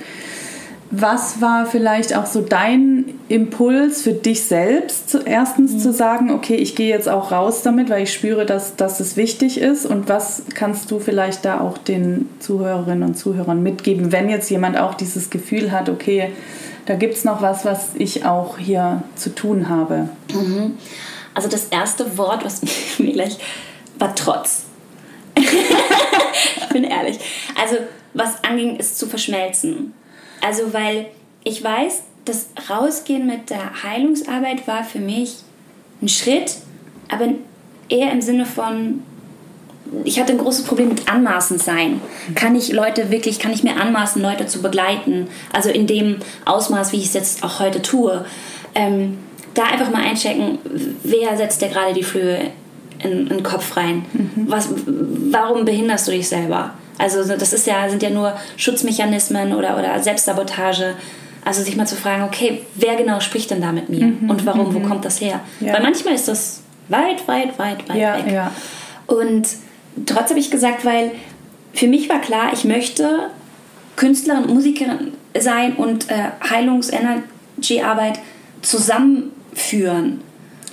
Was 0.93 1.41
war 1.41 1.67
vielleicht 1.67 2.17
auch 2.17 2.27
so 2.27 2.41
dein 2.41 3.05
Impuls 3.29 4.03
für 4.03 4.13
dich 4.13 4.43
selbst, 4.43 5.09
zu, 5.09 5.21
erstens 5.21 5.81
zu 5.81 5.93
sagen, 5.93 6.33
okay, 6.33 6.57
ich 6.57 6.75
gehe 6.75 6.89
jetzt 6.89 7.09
auch 7.09 7.31
raus 7.31 7.63
damit, 7.63 7.91
weil 7.91 8.03
ich 8.03 8.13
spüre, 8.13 8.45
dass, 8.45 8.75
dass 8.75 8.99
es 8.99 9.17
wichtig 9.17 9.61
ist? 9.61 9.87
Und 9.87 10.09
was 10.09 10.43
kannst 10.55 10.91
du 10.91 10.99
vielleicht 10.99 11.45
da 11.45 11.61
auch 11.61 11.79
den 11.79 12.29
Zuhörerinnen 12.41 13.05
und 13.05 13.15
Zuhörern 13.15 13.63
mitgeben, 13.63 14.11
wenn 14.11 14.29
jetzt 14.29 14.51
jemand 14.51 14.79
auch 14.79 14.95
dieses 14.95 15.31
Gefühl 15.31 15.71
hat, 15.71 15.89
okay, 15.89 16.33
da 16.87 16.97
gibt 16.97 17.15
es 17.15 17.25
noch 17.25 17.41
was, 17.41 17.65
was 17.65 17.91
ich 17.95 18.25
auch 18.25 18.59
hier 18.59 19.05
zu 19.15 19.33
tun 19.33 19.69
habe? 19.69 20.09
Also 21.35 21.49
das 21.49 21.67
erste 21.67 22.19
Wort, 22.19 22.45
was 22.45 22.63
mir 22.99 23.13
gleich 23.13 23.39
war 23.97 24.13
Trotz. 24.17 24.65
ich 25.37 26.69
bin 26.73 26.83
ehrlich. 26.83 27.21
Also 27.61 27.77
was 28.13 28.43
anging, 28.43 28.77
ist 28.77 28.99
zu 28.99 29.07
verschmelzen. 29.07 29.93
Also 30.41 30.73
weil 30.73 31.07
ich 31.45 31.63
weiß, 31.63 32.03
das 32.25 32.49
Rausgehen 32.69 33.27
mit 33.27 33.51
der 33.51 33.83
Heilungsarbeit 33.83 34.67
war 34.67 34.85
für 34.85 34.99
mich 34.99 35.37
ein 36.03 36.09
Schritt, 36.09 36.57
aber 37.09 37.29
eher 37.89 38.13
im 38.13 38.21
Sinne 38.21 38.47
von, 38.47 39.03
ich 40.05 40.21
hatte 40.21 40.33
ein 40.33 40.39
großes 40.39 40.65
Problem 40.65 40.89
mit 40.89 41.11
Anmaßen 41.11 41.59
sein. 41.59 42.01
Kann 42.35 42.55
ich 42.55 42.73
Leute 42.73 43.11
wirklich, 43.11 43.39
kann 43.39 43.53
ich 43.53 43.63
mir 43.63 43.77
anmaßen, 43.77 44.23
Leute 44.23 44.47
zu 44.47 44.63
begleiten? 44.63 45.29
Also 45.53 45.71
in 45.71 45.87
dem 45.87 46.19
Ausmaß, 46.45 46.93
wie 46.93 46.99
ich 46.99 47.07
es 47.07 47.15
jetzt 47.15 47.43
auch 47.43 47.59
heute 47.59 47.83
tue. 47.83 48.25
Ähm, 48.75 49.19
da 49.55 49.65
einfach 49.65 49.91
mal 49.91 50.03
einchecken, 50.03 50.59
wer 51.03 51.37
setzt 51.37 51.61
dir 51.61 51.69
gerade 51.69 51.93
die 51.93 52.05
Flöhe 52.05 52.53
in, 53.03 53.11
in 53.11 53.29
den 53.29 53.43
Kopf 53.43 53.77
rein? 53.77 54.05
Was, 54.37 54.69
warum 54.87 55.65
behinderst 55.65 56.07
du 56.07 56.13
dich 56.13 56.29
selber? 56.29 56.75
Also 57.01 57.25
das 57.37 57.53
ist 57.53 57.67
ja, 57.67 57.89
sind 57.89 58.03
ja 58.03 58.11
nur 58.11 58.37
Schutzmechanismen 58.57 59.55
oder, 59.55 59.79
oder 59.79 59.99
Selbstsabotage. 60.01 60.95
Also 61.45 61.63
sich 61.63 61.75
mal 61.77 61.87
zu 61.87 61.97
fragen, 61.97 62.25
okay, 62.25 62.63
wer 62.75 62.97
genau 62.97 63.21
spricht 63.21 63.51
denn 63.51 63.63
da 63.63 63.73
mit 63.73 63.89
mir? 63.89 64.13
Und 64.29 64.45
warum, 64.45 64.75
wo 64.75 64.81
kommt 64.81 65.05
das 65.07 65.21
her? 65.21 65.41
Ja. 65.61 65.73
Weil 65.73 65.83
manchmal 65.83 66.15
ist 66.15 66.29
das 66.29 66.61
weit, 66.89 67.27
weit, 67.27 67.59
weit, 67.59 67.89
weit 67.89 67.97
Ja, 67.97 68.19
weg. 68.19 68.33
ja. 68.33 68.53
Und 69.07 69.49
trotzdem 70.05 70.31
habe 70.37 70.41
ich 70.41 70.51
gesagt, 70.51 70.85
weil 70.85 71.13
für 71.73 71.87
mich 71.87 72.09
war 72.11 72.21
klar, 72.21 72.51
ich 72.53 72.65
möchte 72.65 73.31
Künstlerin, 73.97 74.53
Musikerin 74.53 75.13
sein 75.39 75.77
und 75.77 76.11
äh, 76.11 76.31
Regie-Arbeit 77.57 78.19
zusammenführen, 78.63 80.21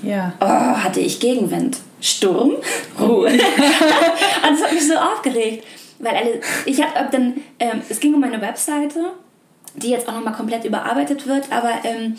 Ja. 0.04 0.34
oh, 0.42 0.46
hatte 0.46 1.00
ich 1.00 1.20
Gegenwind. 1.20 1.78
Sturm, 2.02 2.54
Ruhe. 3.00 3.30
und 3.30 3.40
das 3.40 4.64
hat 4.64 4.74
mich 4.74 4.88
so 4.88 4.96
aufgeregt. 4.96 5.64
Weil 6.00 6.16
alle, 6.16 6.42
ich 6.66 6.82
habe 6.82 7.10
dann, 7.12 7.36
ähm, 7.60 7.82
es 7.90 8.00
ging 8.00 8.14
um 8.14 8.20
meine 8.20 8.42
Webseite, 8.42 9.14
die 9.76 9.90
jetzt 9.90 10.08
auch 10.08 10.14
nochmal 10.14 10.34
komplett 10.34 10.66
überarbeitet 10.66 11.28
wird, 11.28 11.52
aber 11.52 11.72
ähm, 11.84 12.18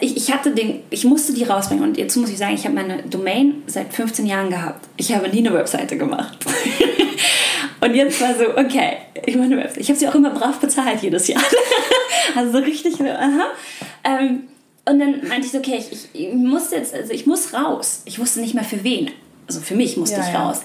ich, 0.00 0.16
ich 0.16 0.32
hatte 0.32 0.52
den, 0.52 0.82
ich 0.90 1.04
musste 1.04 1.32
die 1.32 1.44
rausbringen 1.44 1.84
und 1.84 1.98
jetzt 1.98 2.16
muss 2.16 2.30
ich 2.30 2.38
sagen, 2.38 2.54
ich 2.54 2.64
habe 2.64 2.74
meine 2.74 3.02
Domain 3.02 3.62
seit 3.66 3.92
15 3.92 4.26
Jahren 4.26 4.50
gehabt. 4.50 4.86
Ich 4.96 5.12
habe 5.12 5.28
nie 5.28 5.38
eine 5.38 5.52
Webseite 5.52 5.96
gemacht. 5.96 6.38
und 7.80 7.94
jetzt 7.94 8.20
war 8.20 8.34
so, 8.34 8.50
okay, 8.56 8.98
ich 9.26 9.34
mache 9.34 9.46
eine 9.46 9.56
Webseite. 9.58 9.80
Ich 9.80 9.88
habe 9.88 9.98
sie 9.98 10.08
auch 10.08 10.14
immer 10.14 10.30
brav 10.30 10.58
bezahlt 10.60 11.02
jedes 11.02 11.26
Jahr. 11.26 11.42
also 12.36 12.52
so 12.52 12.58
richtig, 12.58 13.00
aha. 13.00 13.46
Ähm, 14.04 14.48
und 14.88 15.00
dann 15.00 15.26
meinte 15.28 15.46
ich 15.46 15.52
so, 15.52 15.58
okay, 15.58 15.78
ich, 15.78 15.92
ich, 15.92 16.28
ich 16.28 16.32
muss 16.32 16.70
jetzt, 16.70 16.94
also 16.94 17.12
ich 17.12 17.26
muss 17.26 17.52
raus. 17.52 18.02
Ich 18.04 18.18
wusste 18.18 18.40
nicht 18.40 18.54
mehr 18.54 18.64
für 18.64 18.82
wen. 18.84 19.10
Also 19.46 19.60
für 19.60 19.74
mich 19.74 19.96
musste 19.96 20.20
Ja, 20.20 20.26
ich 20.26 20.32
ja. 20.32 20.46
raus. 20.46 20.62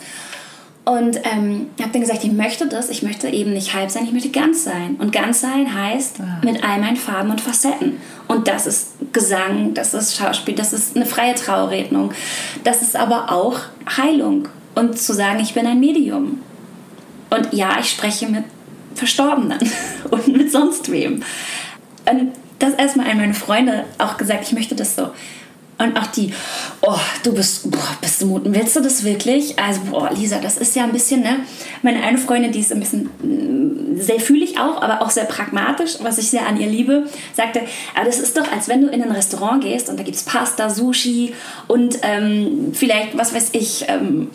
Und 0.86 1.18
ähm, 1.24 1.68
habe 1.80 1.92
dann 1.94 2.02
gesagt, 2.02 2.26
ich 2.26 2.32
möchte 2.34 2.68
das, 2.68 2.90
ich 2.90 3.04
möchte 3.04 3.30
eben 3.30 3.54
nicht 3.54 3.74
halb 3.74 3.90
sein, 3.90 4.04
ich 4.04 4.12
möchte 4.12 4.30
ganz 4.30 4.66
sein. 4.66 4.98
Und 5.00 5.14
ganz 5.14 5.40
sein 5.40 5.74
heißt 5.74 6.20
Ah. 6.20 6.42
mit 6.44 6.62
all 6.62 6.80
meinen 6.80 6.98
Farben 6.98 7.32
und 7.32 7.40
Facetten. 7.40 8.02
Und 8.28 8.50
das 8.50 8.68
ist 8.68 8.92
Gesang, 9.14 9.74
das 9.74 9.94
ist 9.94 10.18
Schauspiel, 10.18 10.56
das 10.56 10.74
ist 10.74 10.98
eine 10.98 11.06
freie 11.06 11.36
Trauerrednung. 11.36 12.12
Das 12.66 12.82
ist 12.82 12.98
aber 12.98 13.32
auch 13.32 13.60
Heilung. 13.98 14.50
Und 14.76 14.98
zu 15.00 15.14
sagen, 15.14 15.40
ich 15.40 15.54
bin 15.54 15.66
ein 15.66 15.80
Medium. 15.80 16.42
Und 17.30 17.54
ja, 17.54 17.78
ich 17.80 17.90
spreche 17.90 18.28
mit 18.28 18.44
Verstorbenen 18.96 19.60
und 20.12 20.28
mit 20.28 20.52
sonst 20.52 20.92
wem. 20.92 21.24
Und 22.10 22.34
das 22.60 22.74
erstmal 22.74 23.10
an 23.10 23.18
meine 23.18 23.34
Freunde 23.34 23.86
auch 23.98 24.18
gesagt, 24.18 24.44
ich 24.44 24.52
möchte 24.52 24.76
das 24.76 24.96
so. 24.96 25.12
Und 25.78 25.98
auch 25.98 26.08
die, 26.08 26.32
oh, 26.82 27.00
du 27.24 27.34
bist, 27.34 27.70
boah, 27.72 27.98
bist 28.00 28.22
du 28.22 28.28
muten, 28.28 28.54
willst 28.54 28.76
du 28.76 28.82
das 28.82 29.04
wirklich? 29.04 29.58
Also, 29.60 29.82
boah, 29.90 30.12
Lisa, 30.14 30.38
das 30.38 30.58
ist 30.58 30.76
ja 30.76 30.84
ein 30.84 30.92
bisschen, 30.92 31.22
ne? 31.22 31.38
Meine 31.82 32.04
eine 32.04 32.18
Freundin, 32.18 32.52
die 32.52 32.60
ist 32.60 32.72
ein 32.72 32.80
bisschen 32.80 33.10
mm, 33.22 34.00
sehr 34.00 34.20
fühlig 34.20 34.60
auch, 34.60 34.82
aber 34.82 35.02
auch 35.02 35.10
sehr 35.10 35.26
pragmatisch, 35.26 35.96
was 36.02 36.18
ich 36.20 36.30
sehr 36.30 36.48
an 36.48 36.60
ihr 36.60 36.68
liebe, 36.68 37.08
sagte, 37.36 37.62
aber 37.96 38.06
das 38.06 38.20
ist 38.20 38.38
doch, 38.38 38.52
als 38.52 38.68
wenn 38.68 38.82
du 38.82 38.88
in 38.88 39.02
ein 39.02 39.12
Restaurant 39.12 39.64
gehst 39.64 39.90
und 39.90 40.00
da 40.00 40.04
gibt 40.04 40.16
es 40.16 40.24
Pasta, 40.24 40.70
Sushi 40.70 41.34
und 41.68 42.00
ähm, 42.04 42.72
vielleicht, 42.74 43.18
was 43.18 43.34
weiß 43.34 43.50
ich, 43.54 43.86
ähm, 43.88 44.30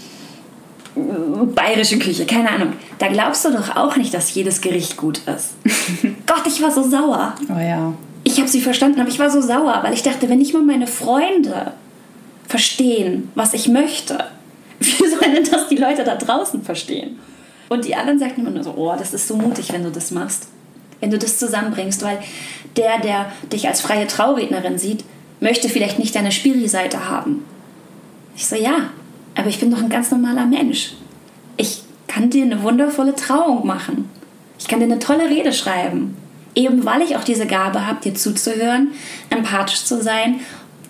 bayerische 1.55 1.99
Küche, 1.99 2.27
keine 2.27 2.51
Ahnung. 2.51 2.73
Da 2.99 3.09
glaubst 3.09 3.45
du 3.45 3.53
doch 3.53 3.77
auch 3.77 3.97
nicht, 3.97 4.13
dass 4.13 4.35
jedes 4.35 4.61
Gericht 4.61 4.97
gut 4.97 5.19
ist. 5.19 5.55
Gott, 6.27 6.47
ich 6.47 6.61
war 6.63 6.71
so 6.71 6.89
sauer. 6.89 7.35
Oh 7.49 7.61
ja. 7.61 7.93
Ich 8.29 8.37
habe 8.39 8.49
sie 8.49 8.61
verstanden, 8.61 9.01
aber 9.01 9.09
ich 9.09 9.19
war 9.19 9.31
so 9.31 9.41
sauer, 9.41 9.81
weil 9.83 9.95
ich 9.95 10.03
dachte, 10.03 10.29
wenn 10.29 10.37
nicht 10.37 10.53
mal 10.53 10.61
meine 10.61 10.87
Freunde 10.87 11.73
verstehen, 12.47 13.31
was 13.35 13.55
ich 13.55 13.69
möchte, 13.69 14.23
wie 14.81 15.09
sollen 15.09 15.35
denn 15.35 15.49
das 15.51 15.69
die 15.69 15.77
Leute 15.77 16.05
da 16.05 16.15
draußen 16.15 16.63
verstehen? 16.63 17.19
Und 17.71 17.87
die 17.87 17.95
anderen 17.95 18.19
sagten 18.19 18.43
immer 18.43 18.51
nur 18.51 18.63
so, 18.63 18.75
oh, 18.77 18.95
das 18.99 19.15
ist 19.15 19.29
so 19.29 19.35
mutig, 19.35 19.73
wenn 19.73 19.83
du 19.83 19.91
das 19.91 20.11
machst. 20.11 20.49
Wenn 21.01 21.11
du 21.11 21.17
das 21.17 21.39
zusammenbringst, 21.39 22.03
weil 22.03 22.19
der, 22.77 22.99
der 23.01 23.33
dich 23.51 23.67
als 23.67 23.81
freie 23.81 24.07
Traurednerin 24.07 24.77
sieht, 24.77 25.05
möchte 25.41 25.71
vielleicht 25.71 25.99
nicht 25.99 26.15
deine 26.15 26.31
Spiri-Seite 26.31 27.09
haben. 27.09 27.47
Ich 28.37 28.47
so, 28.47 28.57
ja, 28.57 28.91
aber 29.37 29.49
ich 29.49 29.59
bin 29.59 29.71
doch 29.71 29.79
ein 29.79 29.89
ganz 29.89 30.11
normaler 30.11 30.45
Mensch. 30.45 30.93
Ich 31.57 31.83
kann 32.09 32.29
dir 32.29 32.45
eine 32.45 32.63
wundervolle 32.63 33.15
Trauung 33.15 33.67
machen. 33.67 34.11
Ich 34.59 34.69
kann 34.69 34.81
dir 34.81 34.85
eine 34.87 34.99
tolle 34.99 35.31
Rede 35.31 35.55
schreiben. 35.55 36.15
Eben 36.59 36.85
weil 36.85 37.03
ich 37.03 37.15
auch 37.15 37.23
diese 37.23 37.47
Gabe 37.47 37.87
habe, 37.87 38.01
dir 38.03 38.17
zuzuhören, 38.17 38.89
empathisch 39.31 39.85
zu 39.85 40.03
sein, 40.03 40.41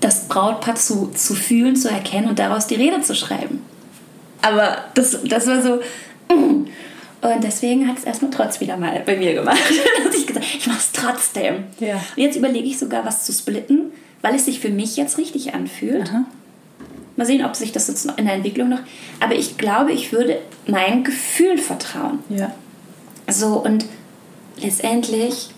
das 0.01 0.27
Brautpaar 0.27 0.77
zu, 0.77 1.11
zu 1.15 1.35
fühlen, 1.35 1.77
zu 1.77 1.91
erkennen 1.91 2.27
und 2.27 2.39
daraus 2.39 2.67
die 2.67 2.77
Rede 2.77 3.03
zu 3.03 3.15
schreiben. 3.15 3.63
Aber 4.41 4.79
das, 4.95 5.19
das 5.25 5.47
war 5.47 5.61
so. 5.61 5.75
mm. 6.35 6.69
Und 7.21 7.43
deswegen 7.45 7.87
hat 7.87 7.99
es 7.99 8.05
erstmal 8.05 8.31
trotz 8.31 8.61
wieder 8.61 8.79
mal 8.79 9.03
bei 9.05 9.17
mir 9.17 9.35
gemacht. 9.35 9.59
dass 10.05 10.15
ich 10.15 10.27
gesagt 10.27 10.47
ich 10.57 10.67
mache 10.67 10.79
es 10.79 10.93
trotzdem. 10.93 11.65
Ja. 11.81 11.97
Und 12.17 12.23
jetzt 12.23 12.37
überlege 12.37 12.67
ich 12.67 12.79
sogar, 12.79 13.05
was 13.05 13.27
zu 13.27 13.33
splitten, 13.33 13.93
weil 14.23 14.37
es 14.37 14.47
sich 14.47 14.61
für 14.61 14.71
mich 14.71 14.97
jetzt 14.97 15.19
richtig 15.19 15.53
anfühlt. 15.53 16.09
Aha. 16.09 16.25
Mal 17.17 17.27
sehen, 17.27 17.45
ob 17.45 17.57
sich 17.57 17.73
das 17.73 17.89
jetzt 17.89 18.07
noch 18.07 18.17
in 18.17 18.25
der 18.25 18.37
Entwicklung 18.37 18.71
noch. 18.71 18.81
Aber 19.21 19.35
ich 19.35 19.59
glaube, 19.59 19.93
ich 19.93 20.13
würde 20.13 20.39
meinem 20.67 21.05
Gefühl 21.05 21.59
vertrauen. 21.59 22.21
Ja. 22.31 22.55
So, 23.29 23.57
und 23.57 23.85
letztendlich, 24.63 25.51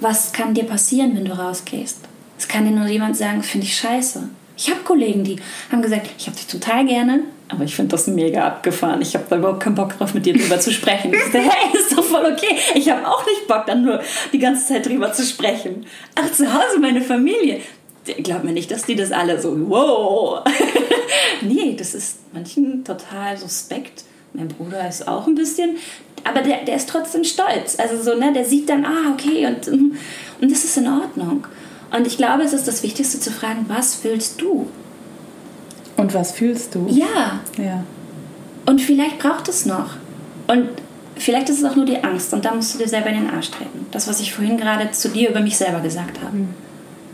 was 0.00 0.32
kann 0.32 0.54
dir 0.54 0.64
passieren, 0.64 1.16
wenn 1.16 1.24
du 1.24 1.36
rausgehst? 1.36 1.98
Es 2.38 2.48
kann 2.48 2.64
dir 2.64 2.70
nur 2.70 2.86
jemand 2.86 3.16
sagen, 3.16 3.42
finde 3.42 3.66
ich 3.66 3.76
scheiße. 3.76 4.28
Ich 4.56 4.70
habe 4.70 4.80
Kollegen, 4.80 5.22
die 5.22 5.36
haben 5.70 5.82
gesagt, 5.82 6.10
ich 6.18 6.26
habe 6.26 6.36
dich 6.36 6.48
total 6.48 6.84
gerne, 6.84 7.20
aber 7.48 7.64
ich 7.64 7.76
finde 7.76 7.92
das 7.92 8.08
mega 8.08 8.44
abgefahren. 8.44 9.00
Ich 9.00 9.14
habe 9.14 9.24
da 9.30 9.36
überhaupt 9.36 9.60
keinen 9.60 9.76
Bock 9.76 9.96
drauf, 9.96 10.14
mit 10.14 10.26
dir 10.26 10.36
drüber 10.36 10.58
zu 10.58 10.72
sprechen. 10.72 11.14
Ich 11.14 11.20
dachte, 11.20 11.38
hey, 11.48 11.78
ist 11.78 11.96
doch 11.96 12.02
voll 12.02 12.26
okay. 12.26 12.56
Ich 12.74 12.90
habe 12.90 13.06
auch 13.06 13.24
nicht 13.24 13.46
Bock, 13.46 13.66
dann 13.66 13.84
nur 13.84 14.00
die 14.32 14.38
ganze 14.38 14.66
Zeit 14.66 14.86
drüber 14.86 15.12
zu 15.12 15.24
sprechen. 15.24 15.86
Ach, 16.16 16.30
zu 16.32 16.52
Hause 16.52 16.80
meine 16.80 17.02
Familie. 17.02 17.60
Glaub 18.22 18.42
mir 18.42 18.52
nicht, 18.52 18.70
dass 18.70 18.82
die 18.82 18.96
das 18.96 19.12
alle 19.12 19.40
so, 19.40 19.54
wow. 19.70 20.42
nee, 21.42 21.76
das 21.78 21.94
ist 21.94 22.18
manchen 22.32 22.84
total 22.84 23.36
suspekt. 23.36 24.04
Mein 24.32 24.48
Bruder 24.48 24.88
ist 24.88 25.06
auch 25.08 25.26
ein 25.26 25.34
bisschen, 25.34 25.76
aber 26.24 26.42
der, 26.42 26.64
der 26.64 26.76
ist 26.76 26.88
trotzdem 26.88 27.24
stolz. 27.24 27.78
Also 27.78 28.02
so, 28.02 28.18
ne, 28.18 28.32
der 28.32 28.44
sieht 28.44 28.68
dann, 28.68 28.84
ah, 28.84 29.12
okay, 29.12 29.46
und, 29.46 29.66
und 29.68 30.50
das 30.50 30.64
ist 30.64 30.76
in 30.76 30.86
Ordnung. 30.88 31.46
Und 31.96 32.06
ich 32.06 32.16
glaube, 32.16 32.42
es 32.42 32.52
ist 32.52 32.68
das 32.68 32.82
Wichtigste 32.82 33.18
zu 33.18 33.30
fragen, 33.30 33.64
was 33.68 34.04
willst 34.04 34.40
du? 34.40 34.68
Und 35.96 36.14
was 36.14 36.32
fühlst 36.32 36.74
du? 36.74 36.86
Ja, 36.90 37.40
Ja. 37.56 37.82
und 38.66 38.80
vielleicht 38.80 39.18
braucht 39.18 39.48
es 39.48 39.66
noch. 39.66 39.90
Und 40.46 40.68
vielleicht 41.16 41.48
ist 41.48 41.58
es 41.58 41.64
auch 41.64 41.74
nur 41.74 41.86
die 41.86 42.02
Angst 42.04 42.32
und 42.32 42.44
da 42.44 42.54
musst 42.54 42.74
du 42.74 42.78
dir 42.78 42.88
selber 42.88 43.08
in 43.08 43.24
den 43.24 43.30
Arsch 43.30 43.50
treten. 43.50 43.86
Das, 43.90 44.06
was 44.06 44.20
ich 44.20 44.32
vorhin 44.32 44.56
gerade 44.58 44.90
zu 44.92 45.08
dir 45.08 45.30
über 45.30 45.40
mich 45.40 45.56
selber 45.56 45.80
gesagt 45.80 46.20
habe. 46.22 46.36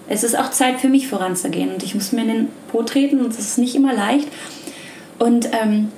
Es 0.06 0.22
ist 0.22 0.38
auch 0.38 0.50
Zeit 0.50 0.80
für 0.80 0.88
mich 0.88 1.08
voranzugehen 1.08 1.72
und 1.72 1.82
ich 1.82 1.94
muss 1.94 2.12
mir 2.12 2.22
in 2.22 2.28
den 2.28 2.48
Po 2.70 2.82
treten 2.82 3.20
und 3.20 3.30
es 3.30 3.38
ist 3.38 3.58
nicht 3.58 3.74
immer 3.74 3.94
leicht. 3.94 4.28
Und 5.18 5.48
ähm, 5.52 5.88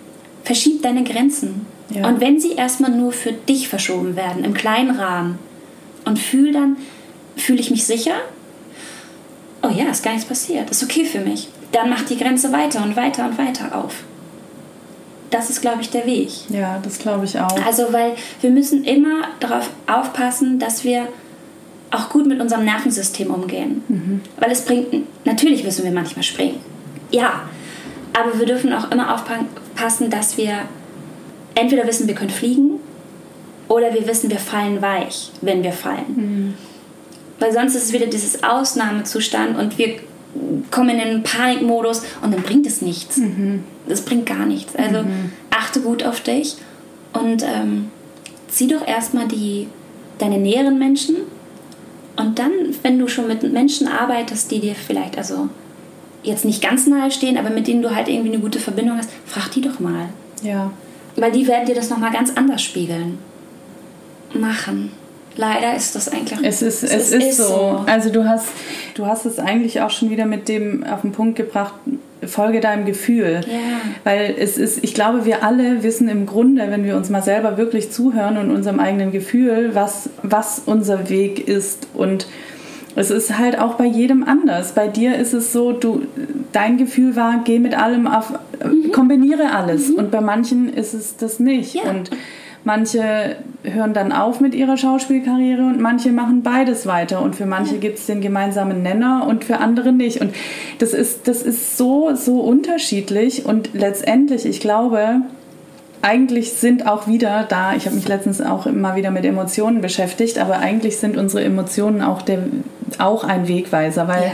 verschieb 0.46 0.80
deine 0.82 1.02
Grenzen. 1.02 1.66
Ja. 1.90 2.08
Und 2.08 2.20
wenn 2.20 2.38
sie 2.38 2.52
erstmal 2.52 2.92
nur 2.92 3.12
für 3.12 3.32
dich 3.32 3.68
verschoben 3.68 4.14
werden, 4.14 4.44
im 4.44 4.54
kleinen 4.54 4.92
Rahmen, 4.92 5.38
und 6.04 6.20
fühl 6.20 6.52
dann, 6.52 6.76
fühle 7.36 7.58
ich 7.58 7.70
mich 7.70 7.84
sicher? 7.84 8.14
Oh 9.62 9.68
ja, 9.68 9.90
ist 9.90 10.04
gar 10.04 10.12
nichts 10.12 10.28
passiert, 10.28 10.70
ist 10.70 10.84
okay 10.84 11.04
für 11.04 11.18
mich. 11.18 11.48
Dann 11.72 11.90
macht 11.90 12.08
die 12.08 12.16
Grenze 12.16 12.52
weiter 12.52 12.84
und 12.84 12.96
weiter 12.96 13.24
und 13.24 13.36
weiter 13.38 13.76
auf. 13.76 14.04
Das 15.30 15.50
ist, 15.50 15.60
glaube 15.60 15.80
ich, 15.80 15.90
der 15.90 16.06
Weg. 16.06 16.30
Ja, 16.48 16.78
das 16.80 17.00
glaube 17.00 17.24
ich 17.24 17.40
auch. 17.40 17.66
Also, 17.66 17.92
weil 17.92 18.12
wir 18.40 18.50
müssen 18.50 18.84
immer 18.84 19.24
darauf 19.40 19.68
aufpassen, 19.88 20.60
dass 20.60 20.84
wir 20.84 21.08
auch 21.90 22.08
gut 22.08 22.26
mit 22.26 22.40
unserem 22.40 22.64
Nervensystem 22.64 23.32
umgehen. 23.32 24.22
Weil 24.38 24.52
es 24.52 24.64
bringt, 24.64 24.86
natürlich 25.24 25.64
müssen 25.64 25.84
wir 25.84 25.90
manchmal 25.90 26.22
springen. 26.22 26.60
Ja, 27.10 27.42
aber 28.12 28.38
wir 28.38 28.46
dürfen 28.46 28.72
auch 28.72 28.92
immer 28.92 29.12
aufpassen, 29.12 29.48
dass 30.10 30.36
wir 30.36 30.60
entweder 31.54 31.86
wissen, 31.86 32.06
wir 32.08 32.14
können 32.14 32.30
fliegen 32.30 32.80
oder 33.68 33.92
wir 33.92 34.06
wissen, 34.06 34.30
wir 34.30 34.38
fallen 34.38 34.80
weich, 34.82 35.30
wenn 35.40 35.62
wir 35.62 35.72
fallen. 35.72 36.54
Weil 37.38 37.52
sonst 37.52 37.74
ist 37.74 37.84
es 37.84 37.92
wieder 37.92 38.06
dieses 38.06 38.42
Ausnahmezustand 38.42 39.58
und 39.58 39.78
wir 39.78 39.96
kommen 40.70 40.90
in 40.90 40.98
den 40.98 41.22
Panikmodus 41.22 42.02
und 42.22 42.32
dann 42.32 42.42
bringt 42.42 42.66
es 42.66 42.82
nichts. 42.82 43.18
Das 43.88 44.02
bringt 44.02 44.26
gar 44.26 44.46
nichts. 44.46 44.74
Also 44.76 44.98
achte 45.50 45.80
gut 45.80 46.04
auf 46.04 46.20
dich 46.20 46.56
und 47.12 47.42
ähm, 47.42 47.90
zieh 48.48 48.68
doch 48.68 48.86
erstmal 48.86 49.28
die, 49.28 49.68
deine 50.18 50.38
näheren 50.38 50.78
Menschen 50.78 51.16
und 52.16 52.38
dann, 52.38 52.52
wenn 52.82 52.98
du 52.98 53.08
schon 53.08 53.28
mit 53.28 53.42
Menschen 53.52 53.88
arbeitest, 53.88 54.50
die 54.50 54.60
dir 54.60 54.74
vielleicht 54.74 55.18
also 55.18 55.48
jetzt 56.26 56.44
nicht 56.44 56.62
ganz 56.62 56.86
nahe 56.86 57.10
stehen, 57.10 57.38
aber 57.38 57.50
mit 57.50 57.66
denen 57.66 57.82
du 57.82 57.94
halt 57.94 58.08
irgendwie 58.08 58.32
eine 58.32 58.40
gute 58.40 58.58
Verbindung 58.58 58.98
hast, 58.98 59.10
frag 59.26 59.50
die 59.52 59.60
doch 59.60 59.80
mal. 59.80 60.08
Ja. 60.42 60.70
Weil 61.16 61.32
die 61.32 61.46
werden 61.46 61.66
dir 61.66 61.74
das 61.74 61.88
nochmal 61.88 62.12
ganz 62.12 62.32
anders 62.34 62.62
spiegeln. 62.62 63.18
Machen. 64.34 64.90
Leider 65.36 65.76
ist 65.76 65.94
das 65.94 66.08
eigentlich. 66.08 66.38
Es 66.42 66.62
ist, 66.62 66.82
es 66.82 67.12
ist, 67.12 67.36
so. 67.36 67.84
Also 67.86 68.10
du 68.10 68.24
hast, 68.24 68.48
du 68.94 69.06
hast 69.06 69.26
es 69.26 69.38
eigentlich 69.38 69.82
auch 69.82 69.90
schon 69.90 70.10
wieder 70.10 70.24
mit 70.24 70.48
dem 70.48 70.82
auf 70.84 71.02
den 71.02 71.12
Punkt 71.12 71.36
gebracht, 71.36 71.74
folge 72.26 72.60
deinem 72.60 72.86
Gefühl. 72.86 73.42
Ja. 73.46 73.80
Weil 74.04 74.34
es 74.38 74.56
ist, 74.56 74.82
ich 74.82 74.94
glaube, 74.94 75.26
wir 75.26 75.44
alle 75.44 75.82
wissen 75.82 76.08
im 76.08 76.24
Grunde, 76.26 76.70
wenn 76.70 76.84
wir 76.84 76.96
uns 76.96 77.10
mal 77.10 77.22
selber 77.22 77.58
wirklich 77.58 77.92
zuhören 77.92 78.38
und 78.38 78.50
unserem 78.50 78.80
eigenen 78.80 79.12
Gefühl, 79.12 79.74
was, 79.74 80.08
was 80.22 80.62
unser 80.64 81.10
Weg 81.10 81.46
ist. 81.46 81.86
Und 81.92 82.26
es 82.96 83.10
ist 83.10 83.38
halt 83.38 83.58
auch 83.58 83.74
bei 83.74 83.86
jedem 83.86 84.24
anders. 84.24 84.72
Bei 84.72 84.88
dir 84.88 85.16
ist 85.16 85.34
es 85.34 85.52
so, 85.52 85.72
du, 85.72 86.02
dein 86.52 86.76
Gefühl 86.76 87.14
war, 87.14 87.42
geh 87.44 87.58
mit 87.58 87.76
allem 87.78 88.06
auf, 88.06 88.32
kombiniere 88.92 89.52
alles. 89.52 89.90
Und 89.90 90.10
bei 90.10 90.20
manchen 90.20 90.72
ist 90.72 90.94
es 90.94 91.16
das 91.16 91.38
nicht. 91.38 91.74
Ja. 91.74 91.90
Und 91.90 92.10
Manche 92.66 93.36
hören 93.62 93.94
dann 93.94 94.10
auf 94.10 94.40
mit 94.40 94.52
ihrer 94.52 94.76
Schauspielkarriere 94.76 95.64
und 95.64 95.80
manche 95.80 96.10
machen 96.10 96.42
beides 96.42 96.84
weiter. 96.84 97.22
Und 97.22 97.36
für 97.36 97.46
manche 97.46 97.78
gibt 97.78 97.96
es 97.96 98.06
den 98.06 98.20
gemeinsamen 98.20 98.82
Nenner 98.82 99.24
und 99.28 99.44
für 99.44 99.58
andere 99.58 99.92
nicht. 99.92 100.20
Und 100.20 100.34
das 100.80 100.92
ist, 100.92 101.28
das 101.28 101.42
ist 101.42 101.76
so, 101.76 102.16
so 102.16 102.40
unterschiedlich. 102.40 103.46
Und 103.46 103.70
letztendlich, 103.72 104.46
ich 104.46 104.58
glaube, 104.58 105.20
eigentlich 106.02 106.54
sind 106.54 106.88
auch 106.88 107.06
wieder 107.06 107.46
da, 107.48 107.76
ich 107.76 107.86
habe 107.86 107.94
mich 107.94 108.08
letztens 108.08 108.40
auch 108.40 108.66
immer 108.66 108.96
wieder 108.96 109.12
mit 109.12 109.24
Emotionen 109.24 109.80
beschäftigt, 109.80 110.40
aber 110.40 110.58
eigentlich 110.58 110.96
sind 110.96 111.16
unsere 111.16 111.44
Emotionen 111.44 112.02
auch, 112.02 112.20
der, 112.20 112.40
auch 112.98 113.24
ein 113.24 113.48
Wegweiser, 113.48 114.08
weil 114.08 114.22
ja. 114.22 114.32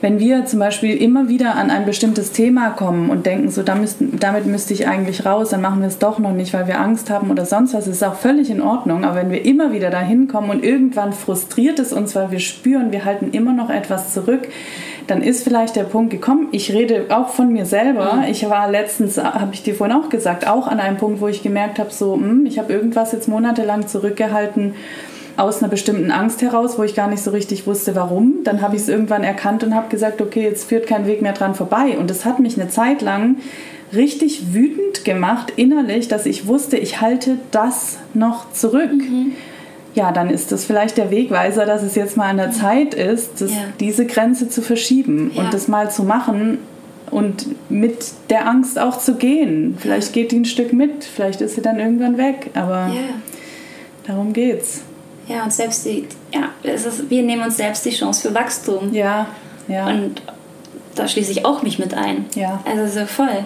wenn 0.00 0.18
wir 0.18 0.46
zum 0.46 0.58
Beispiel 0.58 0.96
immer 0.96 1.28
wieder 1.28 1.54
an 1.56 1.70
ein 1.70 1.84
bestimmtes 1.84 2.32
Thema 2.32 2.70
kommen 2.70 3.10
und 3.10 3.26
denken, 3.26 3.50
so 3.50 3.62
damit, 3.62 3.94
damit 3.98 4.46
müsste 4.46 4.74
ich 4.74 4.86
eigentlich 4.86 5.24
raus, 5.24 5.50
dann 5.50 5.60
machen 5.60 5.80
wir 5.80 5.88
es 5.88 5.98
doch 5.98 6.18
noch 6.18 6.32
nicht, 6.32 6.52
weil 6.52 6.66
wir 6.66 6.80
Angst 6.80 7.10
haben 7.10 7.30
oder 7.30 7.44
sonst 7.46 7.74
was, 7.74 7.86
ist 7.86 8.02
auch 8.02 8.16
völlig 8.16 8.50
in 8.50 8.60
Ordnung, 8.60 9.04
aber 9.04 9.16
wenn 9.16 9.30
wir 9.30 9.44
immer 9.44 9.72
wieder 9.72 9.90
dahin 9.90 10.28
kommen 10.28 10.50
und 10.50 10.64
irgendwann 10.64 11.12
frustriert 11.12 11.78
es 11.78 11.92
uns, 11.92 12.14
weil 12.14 12.30
wir 12.30 12.40
spüren, 12.40 12.92
wir 12.92 13.04
halten 13.04 13.30
immer 13.32 13.52
noch 13.52 13.70
etwas 13.70 14.12
zurück, 14.12 14.48
dann 15.06 15.22
ist 15.22 15.44
vielleicht 15.44 15.76
der 15.76 15.84
Punkt 15.84 16.10
gekommen, 16.10 16.48
ich 16.52 16.72
rede 16.72 17.06
auch 17.10 17.28
von 17.28 17.52
mir 17.52 17.66
selber. 17.66 18.14
Mhm. 18.14 18.24
Ich 18.30 18.48
war 18.48 18.70
letztens, 18.70 19.18
habe 19.18 19.52
ich 19.52 19.62
dir 19.62 19.74
vorhin 19.74 19.96
auch 19.96 20.08
gesagt, 20.08 20.46
auch 20.46 20.66
an 20.66 20.80
einem 20.80 20.96
Punkt, 20.96 21.20
wo 21.20 21.28
ich 21.28 21.42
gemerkt 21.42 21.78
habe, 21.78 21.90
so, 21.90 22.16
mh, 22.16 22.28
hm, 22.28 22.46
ich 22.46 22.58
habe 22.58 22.72
irgendwas 22.72 23.12
jetzt 23.12 23.28
monatelang 23.28 23.86
zurückgehalten 23.86 24.74
aus 25.42 25.62
einer 25.62 25.70
bestimmten 25.70 26.10
Angst 26.10 26.42
heraus, 26.42 26.78
wo 26.78 26.82
ich 26.82 26.94
gar 26.94 27.08
nicht 27.08 27.22
so 27.22 27.30
richtig 27.30 27.66
wusste, 27.66 27.94
warum. 27.94 28.44
Dann 28.44 28.62
habe 28.62 28.76
ich 28.76 28.82
es 28.82 28.88
irgendwann 28.88 29.24
erkannt 29.24 29.64
und 29.64 29.74
habe 29.74 29.88
gesagt, 29.88 30.20
okay, 30.20 30.42
jetzt 30.42 30.68
führt 30.68 30.86
kein 30.86 31.06
Weg 31.06 31.22
mehr 31.22 31.32
dran 31.32 31.54
vorbei. 31.54 31.98
Und 31.98 32.10
es 32.10 32.24
hat 32.24 32.38
mich 32.40 32.60
eine 32.60 32.70
Zeit 32.70 33.02
lang 33.02 33.36
richtig 33.92 34.54
wütend 34.54 35.04
gemacht 35.04 35.52
innerlich, 35.56 36.08
dass 36.08 36.26
ich 36.26 36.46
wusste, 36.46 36.76
ich 36.78 37.00
halte 37.00 37.38
das 37.50 37.98
noch 38.14 38.52
zurück. 38.52 38.92
Mhm 38.92 39.32
ja, 39.94 40.12
dann 40.12 40.30
ist 40.30 40.52
das 40.52 40.64
vielleicht 40.64 40.96
der 40.96 41.10
Wegweiser, 41.10 41.66
dass 41.66 41.82
es 41.82 41.94
jetzt 41.94 42.16
mal 42.16 42.30
an 42.30 42.38
der 42.38 42.50
Zeit 42.50 42.94
ist, 42.94 43.40
das, 43.40 43.50
ja. 43.50 43.58
diese 43.80 44.06
Grenze 44.06 44.48
zu 44.48 44.62
verschieben 44.62 45.32
ja. 45.34 45.42
und 45.42 45.54
das 45.54 45.68
mal 45.68 45.90
zu 45.90 46.02
machen 46.02 46.58
und 47.10 47.46
mit 47.70 48.12
der 48.30 48.48
Angst 48.48 48.78
auch 48.78 48.98
zu 48.98 49.16
gehen. 49.16 49.76
Vielleicht 49.78 50.12
geht 50.12 50.32
die 50.32 50.36
ein 50.36 50.44
Stück 50.46 50.72
mit, 50.72 51.04
vielleicht 51.04 51.40
ist 51.42 51.56
sie 51.56 51.62
dann 51.62 51.78
irgendwann 51.78 52.16
weg, 52.16 52.50
aber 52.54 52.90
darum 54.06 54.32
geht's. 54.32 54.82
Ja, 55.28 55.44
und 55.44 55.52
selbst 55.52 55.84
die, 55.86 56.06
ja, 56.32 56.50
ist, 56.62 57.10
wir 57.10 57.22
nehmen 57.22 57.42
uns 57.42 57.56
selbst 57.56 57.84
die 57.84 57.90
Chance 57.90 58.28
für 58.28 58.34
Wachstum. 58.34 58.92
Ja, 58.92 59.26
ja. 59.68 59.86
Und 59.86 60.22
da 60.94 61.08
schließe 61.08 61.32
ich 61.32 61.44
auch 61.44 61.62
mich 61.62 61.78
mit 61.78 61.94
ein. 61.94 62.26
Ja. 62.34 62.62
Also 62.64 63.00
so 63.00 63.06
voll. 63.06 63.44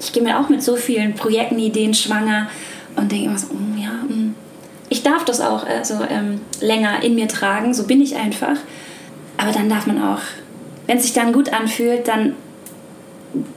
Ich 0.00 0.12
gehe 0.12 0.22
mir 0.22 0.38
auch 0.38 0.48
mit 0.48 0.62
so 0.62 0.76
vielen 0.76 1.14
Projekten, 1.14 1.58
Ideen 1.58 1.94
schwanger 1.94 2.48
und 2.96 3.10
denke 3.10 3.26
immer 3.26 3.38
so, 3.38 3.48
oh, 3.50 3.80
ja, 3.80 3.90
mh 4.08 4.14
mm, 4.14 4.34
ich 4.88 5.02
darf 5.02 5.24
das 5.24 5.40
auch 5.40 5.66
also, 5.66 5.94
ähm, 6.08 6.40
länger 6.60 7.02
in 7.02 7.14
mir 7.14 7.28
tragen, 7.28 7.74
so 7.74 7.86
bin 7.86 8.00
ich 8.00 8.16
einfach. 8.16 8.56
Aber 9.36 9.52
dann 9.52 9.68
darf 9.68 9.86
man 9.86 10.02
auch, 10.02 10.20
wenn 10.86 10.98
es 10.98 11.04
sich 11.04 11.12
dann 11.12 11.32
gut 11.32 11.52
anfühlt, 11.52 12.06
dann 12.06 12.34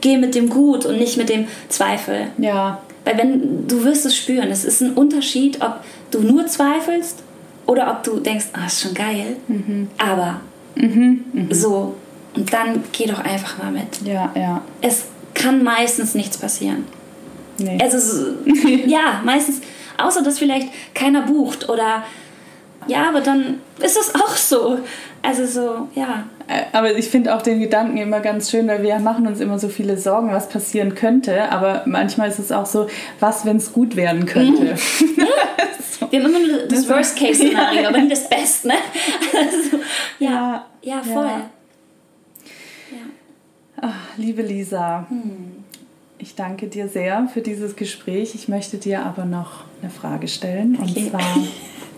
geh 0.00 0.16
mit 0.16 0.34
dem 0.34 0.50
Gut 0.50 0.84
und 0.84 0.98
nicht 0.98 1.16
mit 1.16 1.28
dem 1.28 1.46
Zweifel. 1.68 2.26
Ja. 2.38 2.80
Weil 3.04 3.16
wenn 3.16 3.66
du 3.66 3.84
wirst 3.84 4.04
es 4.04 4.16
spüren, 4.16 4.50
es 4.50 4.64
ist 4.64 4.82
ein 4.82 4.94
Unterschied, 4.94 5.62
ob 5.62 5.80
du 6.10 6.20
nur 6.20 6.46
zweifelst 6.46 7.22
oder 7.70 7.90
ob 7.90 8.02
du 8.02 8.18
denkst, 8.18 8.46
ah, 8.52 8.66
ist 8.66 8.80
schon 8.82 8.94
geil, 8.94 9.36
mhm. 9.48 9.88
aber 9.96 10.40
mhm. 10.74 11.24
Mhm. 11.32 11.54
so. 11.54 11.94
Und 12.34 12.52
dann 12.52 12.84
geh 12.92 13.06
doch 13.06 13.18
einfach 13.20 13.58
mal 13.58 13.72
mit. 13.72 14.02
Ja, 14.04 14.32
ja. 14.36 14.62
Es 14.80 15.06
kann 15.34 15.64
meistens 15.64 16.14
nichts 16.14 16.38
passieren. 16.38 16.84
Nee. 17.58 17.78
Also, 17.80 17.98
ja, 18.86 19.20
meistens 19.24 19.60
Außer 20.00 20.22
dass 20.22 20.38
vielleicht 20.38 20.68
keiner 20.94 21.22
bucht 21.22 21.68
oder 21.68 22.04
ja, 22.86 23.08
aber 23.08 23.20
dann 23.20 23.60
ist 23.78 23.96
es 23.96 24.14
auch 24.14 24.36
so. 24.36 24.78
Also 25.22 25.46
so, 25.46 25.88
ja. 25.94 26.24
Aber 26.72 26.96
ich 26.96 27.08
finde 27.08 27.34
auch 27.34 27.42
den 27.42 27.60
Gedanken 27.60 27.98
immer 27.98 28.20
ganz 28.20 28.50
schön, 28.50 28.66
weil 28.68 28.82
wir 28.82 28.98
machen 28.98 29.26
uns 29.26 29.40
immer 29.40 29.58
so 29.58 29.68
viele 29.68 29.98
Sorgen, 29.98 30.32
was 30.32 30.48
passieren 30.48 30.94
könnte. 30.94 31.50
Aber 31.50 31.82
manchmal 31.86 32.28
ist 32.28 32.38
es 32.38 32.50
auch 32.50 32.66
so, 32.66 32.88
was, 33.20 33.44
wenn 33.44 33.58
es 33.58 33.72
gut 33.72 33.96
werden 33.96 34.26
könnte. 34.26 34.74
Mhm. 34.74 34.76
so. 36.00 36.10
Wir 36.10 36.22
haben 36.22 36.30
immer 36.30 36.46
nur 36.46 36.66
das 36.66 36.88
Worst-Case-Szenario, 36.88 37.84
aber 37.88 37.98
nicht 37.98 38.12
das 38.12 38.28
Beste, 38.28 38.68
ne? 38.68 38.74
Also, 39.36 39.78
ja, 40.18 40.64
ja, 40.82 40.96
ja, 40.96 41.02
voll. 41.02 41.26
Ja. 42.90 42.98
Ach, 43.82 44.16
liebe 44.16 44.42
Lisa. 44.42 45.06
Hm. 45.08 45.64
Ich 46.18 46.34
danke 46.34 46.66
dir 46.66 46.88
sehr 46.88 47.28
für 47.32 47.40
dieses 47.40 47.76
Gespräch. 47.76 48.34
Ich 48.34 48.48
möchte 48.48 48.76
dir 48.76 49.04
aber 49.04 49.24
noch 49.24 49.64
eine 49.80 49.90
Frage 49.90 50.28
stellen. 50.28 50.76
Und 50.76 50.90
okay. 50.90 51.08
zwar 51.10 51.20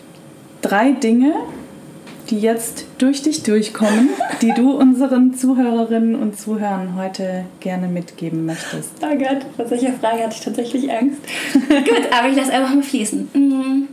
drei 0.62 0.92
Dinge, 0.92 1.34
die 2.30 2.38
jetzt 2.38 2.86
durch 2.98 3.22
dich 3.22 3.42
durchkommen, 3.42 4.10
die 4.40 4.52
du 4.54 4.72
unseren 4.72 5.34
Zuhörerinnen 5.34 6.14
und 6.14 6.38
Zuhörern 6.38 6.96
heute 6.96 7.44
gerne 7.60 7.88
mitgeben 7.88 8.46
möchtest. 8.46 8.90
Oh 9.02 9.18
Gott, 9.18 9.44
vor 9.56 9.68
solcher 9.68 9.92
Frage 9.94 10.22
hatte 10.22 10.36
ich 10.36 10.40
tatsächlich 10.40 10.90
Angst. 10.90 11.18
Gut, 11.68 12.08
aber 12.10 12.28
ich 12.28 12.36
lasse 12.36 12.52
einfach 12.52 12.74
mal 12.74 12.82
fließen. 12.82 13.28
Mhm. 13.34 13.88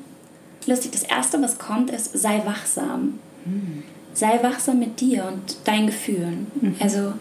Lustig, 0.68 0.92
das 0.92 1.04
Erste, 1.04 1.42
was 1.42 1.58
kommt, 1.58 1.90
ist, 1.90 2.18
sei 2.18 2.42
wachsam. 2.46 3.20
Mhm. 3.46 3.84
Sei 4.14 4.40
wachsam 4.42 4.80
mit 4.80 5.02
dir 5.02 5.26
und 5.26 5.58
deinen 5.66 5.88
Gefühlen. 5.88 6.48
Mhm. 6.62 6.76
Also 6.80 7.14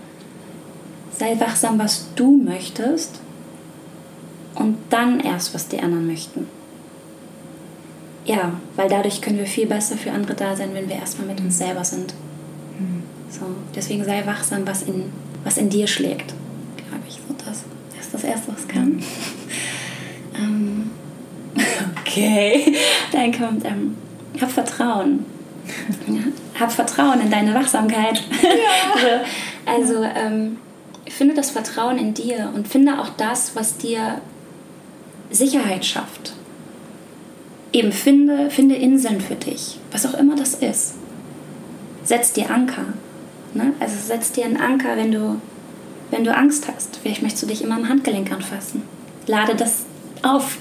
sei 1.16 1.38
wachsam, 1.40 1.78
was 1.78 2.09
du 2.14 2.36
möchtest 2.36 3.20
und 4.55 4.76
dann 4.90 5.20
erst, 5.20 5.55
was 5.55 5.68
die 5.68 5.80
anderen 5.80 6.07
möchten. 6.07 6.46
Ja, 8.29 8.53
weil 8.76 8.91
dadurch 8.91 9.22
können 9.22 9.39
wir 9.39 9.47
viel 9.47 9.66
besser 9.66 9.97
für 9.97 10.12
andere 10.12 10.35
da 10.35 10.55
sein, 10.55 10.74
wenn 10.74 10.87
wir 10.87 10.97
erstmal 10.97 11.29
mit 11.29 11.41
uns 11.41 11.57
selber 11.57 11.83
sind. 11.83 12.12
Mhm. 12.79 13.03
So, 13.31 13.47
deswegen 13.74 14.05
sei 14.05 14.24
wachsam, 14.26 14.66
was 14.66 14.83
in, 14.83 15.05
was 15.45 15.57
in 15.57 15.70
dir 15.70 15.87
schlägt. 15.87 16.35
Glaube 16.76 17.05
ich, 17.09 17.14
so 17.14 17.35
das, 17.39 17.64
ist 17.99 18.12
das 18.12 18.24
Erste, 18.24 18.53
was 18.53 18.68
kann. 18.68 19.03
ähm, 20.37 20.91
okay, 22.03 22.76
dann 23.12 23.33
kommt, 23.33 23.64
ähm, 23.64 23.97
hab 24.39 24.51
Vertrauen. 24.51 25.24
Ja, 26.07 26.20
hab 26.61 26.70
Vertrauen 26.70 27.22
in 27.22 27.31
deine 27.31 27.55
Wachsamkeit. 27.55 28.22
Ja. 28.43 29.22
also, 29.74 29.95
also 29.95 30.03
ähm, 30.03 30.59
finde 31.09 31.35
das 31.35 31.51
Vertrauen 31.51 31.97
in 31.97 32.12
dir 32.12 32.53
und 32.55 32.68
finde 32.68 33.01
auch 33.01 33.09
das, 33.16 33.57
was 33.57 33.79
dir 33.79 34.20
Sicherheit 35.31 35.87
schafft. 35.87 36.35
Eben 37.72 37.92
finde, 37.92 38.50
finde 38.50 38.76
Inseln 38.76 39.20
für 39.20 39.34
dich, 39.34 39.78
was 39.92 40.06
auch 40.06 40.14
immer 40.14 40.36
das 40.36 40.54
ist. 40.54 40.95
Setz 42.04 42.32
dir 42.32 42.50
Anker. 42.50 42.86
Ne? 43.53 43.74
Also 43.80 43.96
setz 43.99 44.32
dir 44.32 44.46
einen 44.46 44.57
Anker, 44.57 44.96
wenn 44.96 45.12
du, 45.12 45.40
wenn 46.11 46.24
du 46.24 46.34
Angst 46.34 46.66
hast. 46.68 46.99
Vielleicht 47.03 47.22
möchtest 47.22 47.42
du 47.42 47.46
dich 47.46 47.62
immer 47.62 47.76
am 47.76 47.88
Handgelenk 47.88 48.32
anfassen. 48.32 48.82
Lade 49.26 49.54
das 49.54 49.84
auf. 50.22 50.58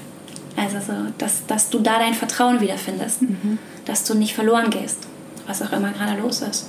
Also 0.56 0.78
so, 0.80 0.92
dass, 1.16 1.46
dass 1.46 1.70
du 1.70 1.78
da 1.78 1.98
dein 1.98 2.14
Vertrauen 2.14 2.60
wiederfindest. 2.60 3.22
Mhm. 3.22 3.58
Dass 3.86 4.04
du 4.04 4.14
nicht 4.14 4.34
verloren 4.34 4.68
gehst, 4.68 4.98
was 5.46 5.62
auch 5.62 5.72
immer 5.72 5.92
gerade 5.92 6.20
los 6.20 6.42
ist. 6.42 6.68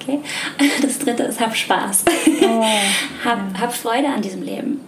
Okay. 0.00 0.20
Das 0.82 0.98
dritte 0.98 1.24
ist, 1.24 1.40
hab 1.40 1.56
Spaß. 1.56 2.04
Oh, 2.42 2.62
hab, 3.24 3.60
hab 3.60 3.74
Freude 3.74 4.08
an 4.08 4.22
diesem 4.22 4.42
Leben. 4.42 4.80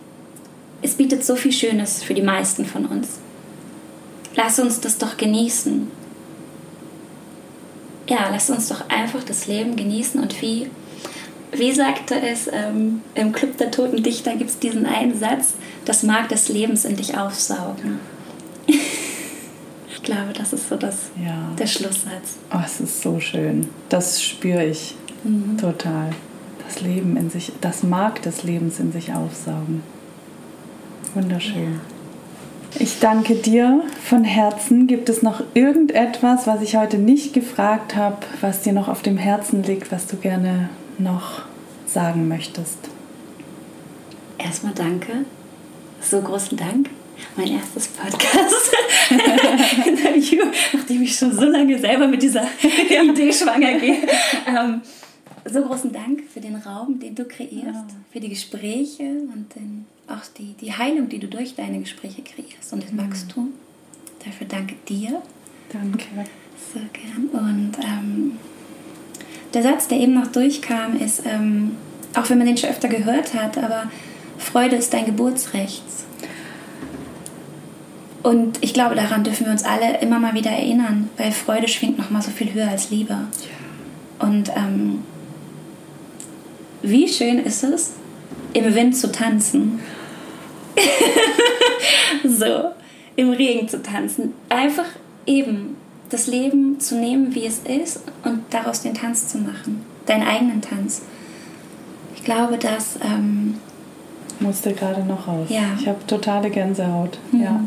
Es 0.83 0.95
bietet 0.95 1.25
so 1.25 1.37
viel 1.37 1.53
Schönes 1.53 2.03
für 2.03 2.15
die 2.15 2.23
meisten 2.23 2.65
von 2.65 2.87
uns. 2.87 3.19
Lass 4.37 4.59
uns 4.59 4.81
das 4.81 4.99
doch 4.99 5.17
genießen. 5.17 5.91
Ja, 8.09 8.29
lass 8.31 8.51
uns 8.51 8.69
doch 8.69 8.89
einfach 8.89 9.25
das 9.25 9.47
Leben 9.47 9.75
genießen 9.75 10.21
und 10.21 10.41
wie, 10.41 10.71
wie 11.53 11.73
sagte 11.73 12.21
es 12.21 12.49
ähm, 12.53 13.01
im 13.15 13.33
Club 13.33 13.57
der 13.57 13.71
Toten 13.71 14.03
Dichter, 14.03 14.37
gibt 14.37 14.51
es 14.51 14.59
diesen 14.59 14.87
einen 14.87 15.19
Satz, 15.19 15.55
das 15.85 16.03
Mark 16.03 16.29
des 16.29 16.49
Lebens 16.49 16.85
in 16.85 16.97
dich 16.97 17.17
aufsaugen. 17.19 17.99
ich 18.67 20.03
glaube, 20.03 20.33
das 20.35 20.53
ist 20.53 20.69
so 20.69 20.77
das, 20.77 21.11
ja. 21.21 21.51
der 21.59 21.67
Schlusssatz. 21.67 22.37
Oh, 22.53 22.61
es 22.65 22.81
ist 22.81 23.03
so 23.03 23.19
schön. 23.19 23.69
Das 23.89 24.23
spüre 24.23 24.65
ich 24.65 24.95
mhm. 25.25 25.57
total. 25.59 26.11
Das 26.65 26.81
Leben 26.81 27.17
in 27.17 27.31
sich, 27.31 27.53
das 27.61 27.83
Mark 27.83 28.23
des 28.23 28.45
Lebens 28.45 28.79
in 28.79 28.93
sich 28.93 29.13
aufsaugen. 29.13 29.83
Wunderschön. 31.15 31.75
Ja. 31.75 31.96
Ich 32.79 33.01
danke 33.01 33.37
dir 33.37 33.83
von 34.05 34.23
Herzen. 34.23 34.87
Gibt 34.87 35.09
es 35.09 35.23
noch 35.23 35.43
irgendetwas, 35.55 36.47
was 36.47 36.61
ich 36.61 36.77
heute 36.77 36.99
nicht 36.99 37.33
gefragt 37.33 37.97
habe, 37.97 38.19
was 38.43 38.61
dir 38.61 38.75
noch 38.75 38.89
auf 38.89 39.01
dem 39.01 39.17
Herzen 39.17 39.63
liegt, 39.63 39.91
was 39.91 40.07
du 40.07 40.17
gerne 40.17 40.69
noch 40.99 41.41
sagen 41.87 42.29
möchtest? 42.29 42.77
Erstmal 44.37 44.75
danke. 44.75 45.25
So 46.03 46.21
großen 46.21 46.59
Dank. 46.59 46.91
Mein 47.35 47.53
erstes 47.53 47.89
Podcast-Interview, 47.89 50.45
nachdem 50.75 51.03
ich 51.03 51.17
schon 51.17 51.35
so 51.35 51.47
lange 51.47 51.79
selber 51.79 52.07
mit 52.07 52.23
dieser 52.23 52.43
Idee 52.63 53.33
schwanger 53.33 53.79
gehe. 53.79 54.07
Ähm, 54.47 54.83
so 55.49 55.63
großen 55.63 55.93
Dank 55.93 56.23
für 56.33 56.41
den 56.41 56.57
Raum, 56.57 56.99
den 56.99 57.15
du 57.15 57.25
kreierst, 57.25 57.65
ja. 57.65 57.87
für 58.13 58.21
die 58.21 58.29
Gespräche 58.29 59.05
und 59.05 59.55
den, 59.55 59.87
auch 60.09 60.25
die, 60.39 60.55
die 60.61 60.73
Heilung, 60.73 61.09
die 61.09 61.19
du 61.19 61.29
durch 61.29 61.55
deine 61.55 61.79
Gespräche 61.81 62.23
kreierst 62.23 62.73
und 62.73 62.83
den 62.89 62.97
mhm. 62.97 63.11
Wachstum. 63.11 63.53
Dafür 64.25 64.47
danke 64.47 64.75
dir. 64.89 65.23
Danke. 65.73 66.05
So 66.73 66.81
gern. 66.93 67.29
Und 67.29 67.73
ähm, 67.83 68.39
der 69.55 69.63
Satz, 69.63 69.89
der 69.89 69.99
eben 69.99 70.15
noch 70.15 70.29
durchkam, 70.29 70.99
ist, 70.99 71.23
ähm, 71.27 71.77
auch 72.15 72.29
wenn 72.31 72.39
man 72.39 72.47
den 72.47 72.57
schon 72.57 72.71
öfter 72.71 72.89
gehört 72.89 73.35
hat, 73.35 73.59
aber 73.59 73.91
Freude 74.39 74.77
ist 74.77 74.93
dein 74.93 75.07
Geburtsrecht. 75.07 75.83
Und 78.23 78.59
ich 78.61 78.75
glaube, 78.75 78.97
daran 78.97 79.23
dürfen 79.23 79.47
wir 79.47 79.53
uns 79.53 79.63
alle 79.63 80.01
immer 80.01 80.19
mal 80.19 80.35
wieder 80.35 80.51
erinnern, 80.51 81.11
weil 81.17 81.31
Freude 81.31 81.69
schwingt 81.69 81.97
noch 81.97 82.11
mal 82.11 82.23
so 82.23 82.33
viel 82.33 82.53
höher 82.53 82.69
als 82.69 82.91
Liebe. 82.91 83.13
Ja. 83.13 84.27
Und 84.27 84.51
ähm, 84.57 85.05
wie 86.83 87.09
schön 87.09 87.39
ist 87.39 87.65
es, 87.65 87.93
im 88.53 88.75
Wind 88.75 88.97
zu 88.97 89.11
tanzen. 89.13 89.81
so, 92.25 92.71
im 93.17 93.31
Regen 93.31 93.69
zu 93.69 93.83
tanzen. 93.83 94.35
Einfach 94.49 94.87
eben 95.27 95.77
das 96.11 96.27
Leben 96.27 96.79
zu 96.81 96.97
nehmen, 96.97 97.35
wie 97.35 97.47
es 97.47 97.61
ist 97.61 98.01
und 98.25 98.43
daraus 98.51 98.83
den 98.83 98.95
Tanz 98.95 99.29
zu 99.29 99.39
machen. 99.39 99.85
Deinen 100.07 100.27
eigenen 100.27 100.61
Tanz. 100.61 101.03
Ich 102.15 102.25
glaube, 102.25 102.59
dass. 102.59 102.99
Ähm, 103.03 103.57
Musste 104.39 104.73
gerade 104.73 105.03
noch 105.03 105.27
raus. 105.27 105.49
Ja. 105.49 105.77
Ich 105.81 105.89
habe 105.89 105.99
totale 106.07 106.51
Gänsehaut. 106.51 107.19
Mhm. 107.33 107.43
Ja. 107.43 107.61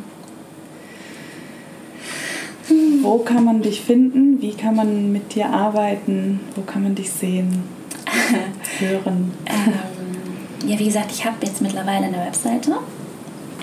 Wo 3.02 3.20
kann 3.20 3.44
man 3.44 3.62
dich 3.62 3.82
finden? 3.82 4.42
Wie 4.42 4.54
kann 4.54 4.76
man 4.76 5.12
mit 5.12 5.34
dir 5.34 5.50
arbeiten? 5.50 6.40
Wo 6.56 6.62
kann 6.62 6.84
man 6.84 6.96
dich 6.96 7.10
sehen, 7.10 7.64
hören? 8.80 9.32
Ähm, 9.46 10.70
ja, 10.70 10.78
wie 10.78 10.86
gesagt, 10.86 11.12
ich 11.12 11.26
habe 11.26 11.38
jetzt 11.46 11.62
mittlerweile 11.62 12.06
eine 12.06 12.18
Webseite. 12.18 12.78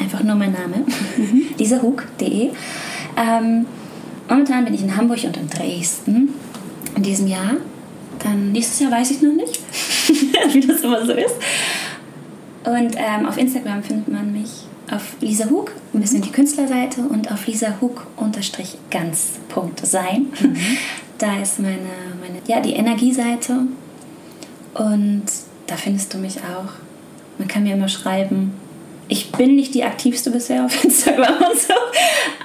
Einfach 0.00 0.22
nur 0.22 0.34
mein 0.34 0.52
Name. 0.52 0.84
Mhm. 1.16 1.46
lisahug.de. 1.58 2.50
Ähm, 3.16 3.66
momentan 4.28 4.64
bin 4.64 4.74
ich 4.74 4.82
in 4.82 4.96
Hamburg 4.96 5.24
und 5.24 5.36
in 5.36 5.48
Dresden 5.48 6.30
in 6.96 7.02
diesem 7.02 7.26
Jahr. 7.26 7.56
Dann 8.22 8.52
nächstes 8.52 8.80
Jahr 8.80 8.90
weiß 8.90 9.10
ich 9.10 9.22
noch 9.22 9.32
nicht, 9.32 9.60
wie 10.52 10.60
das 10.60 10.80
immer 10.80 11.04
so 11.04 11.12
ist. 11.12 11.34
Und 12.64 12.96
ähm, 12.96 13.26
auf 13.26 13.38
Instagram 13.38 13.82
findet 13.82 14.08
man 14.08 14.32
mich 14.32 14.66
auf 14.90 15.16
Lisa 15.20 15.48
Hug, 15.50 15.72
ein 15.94 16.00
bisschen 16.00 16.22
die 16.22 16.30
Künstlerseite 16.30 17.02
und 17.02 17.30
auf 17.30 17.46
Lisa 17.46 17.76
Hug 17.80 18.06
unterstrich 18.16 18.76
ganz 18.90 19.34
Punkt 19.48 19.84
sein. 19.84 20.26
Mhm. 20.40 20.56
Da 21.18 21.40
ist 21.40 21.58
meine, 21.60 21.78
meine, 22.20 22.40
ja, 22.46 22.60
die 22.60 22.74
Energieseite 22.74 23.62
und 24.78 25.24
da 25.66 25.76
findest 25.76 26.14
du 26.14 26.18
mich 26.18 26.38
auch. 26.38 26.72
Man 27.38 27.48
kann 27.48 27.64
mir 27.64 27.74
immer 27.74 27.88
schreiben. 27.88 28.54
Ich 29.08 29.32
bin 29.32 29.56
nicht 29.56 29.74
die 29.74 29.84
aktivste 29.84 30.30
bisher 30.30 30.64
auf 30.64 30.84
Instagram 30.84 31.36
und 31.36 31.60
so, 31.60 31.74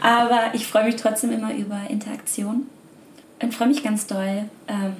aber 0.01 0.53
ich 0.53 0.67
freue 0.67 0.85
mich 0.85 0.95
trotzdem 0.95 1.31
immer 1.31 1.53
über 1.53 1.79
Interaktion 1.89 2.67
und 3.41 3.53
freue 3.53 3.69
mich 3.69 3.83
ganz 3.83 4.07
doll. 4.07 4.45
Ähm, 4.67 4.95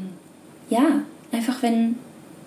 ja, 0.70 1.02
einfach 1.32 1.62
wenn, 1.62 1.96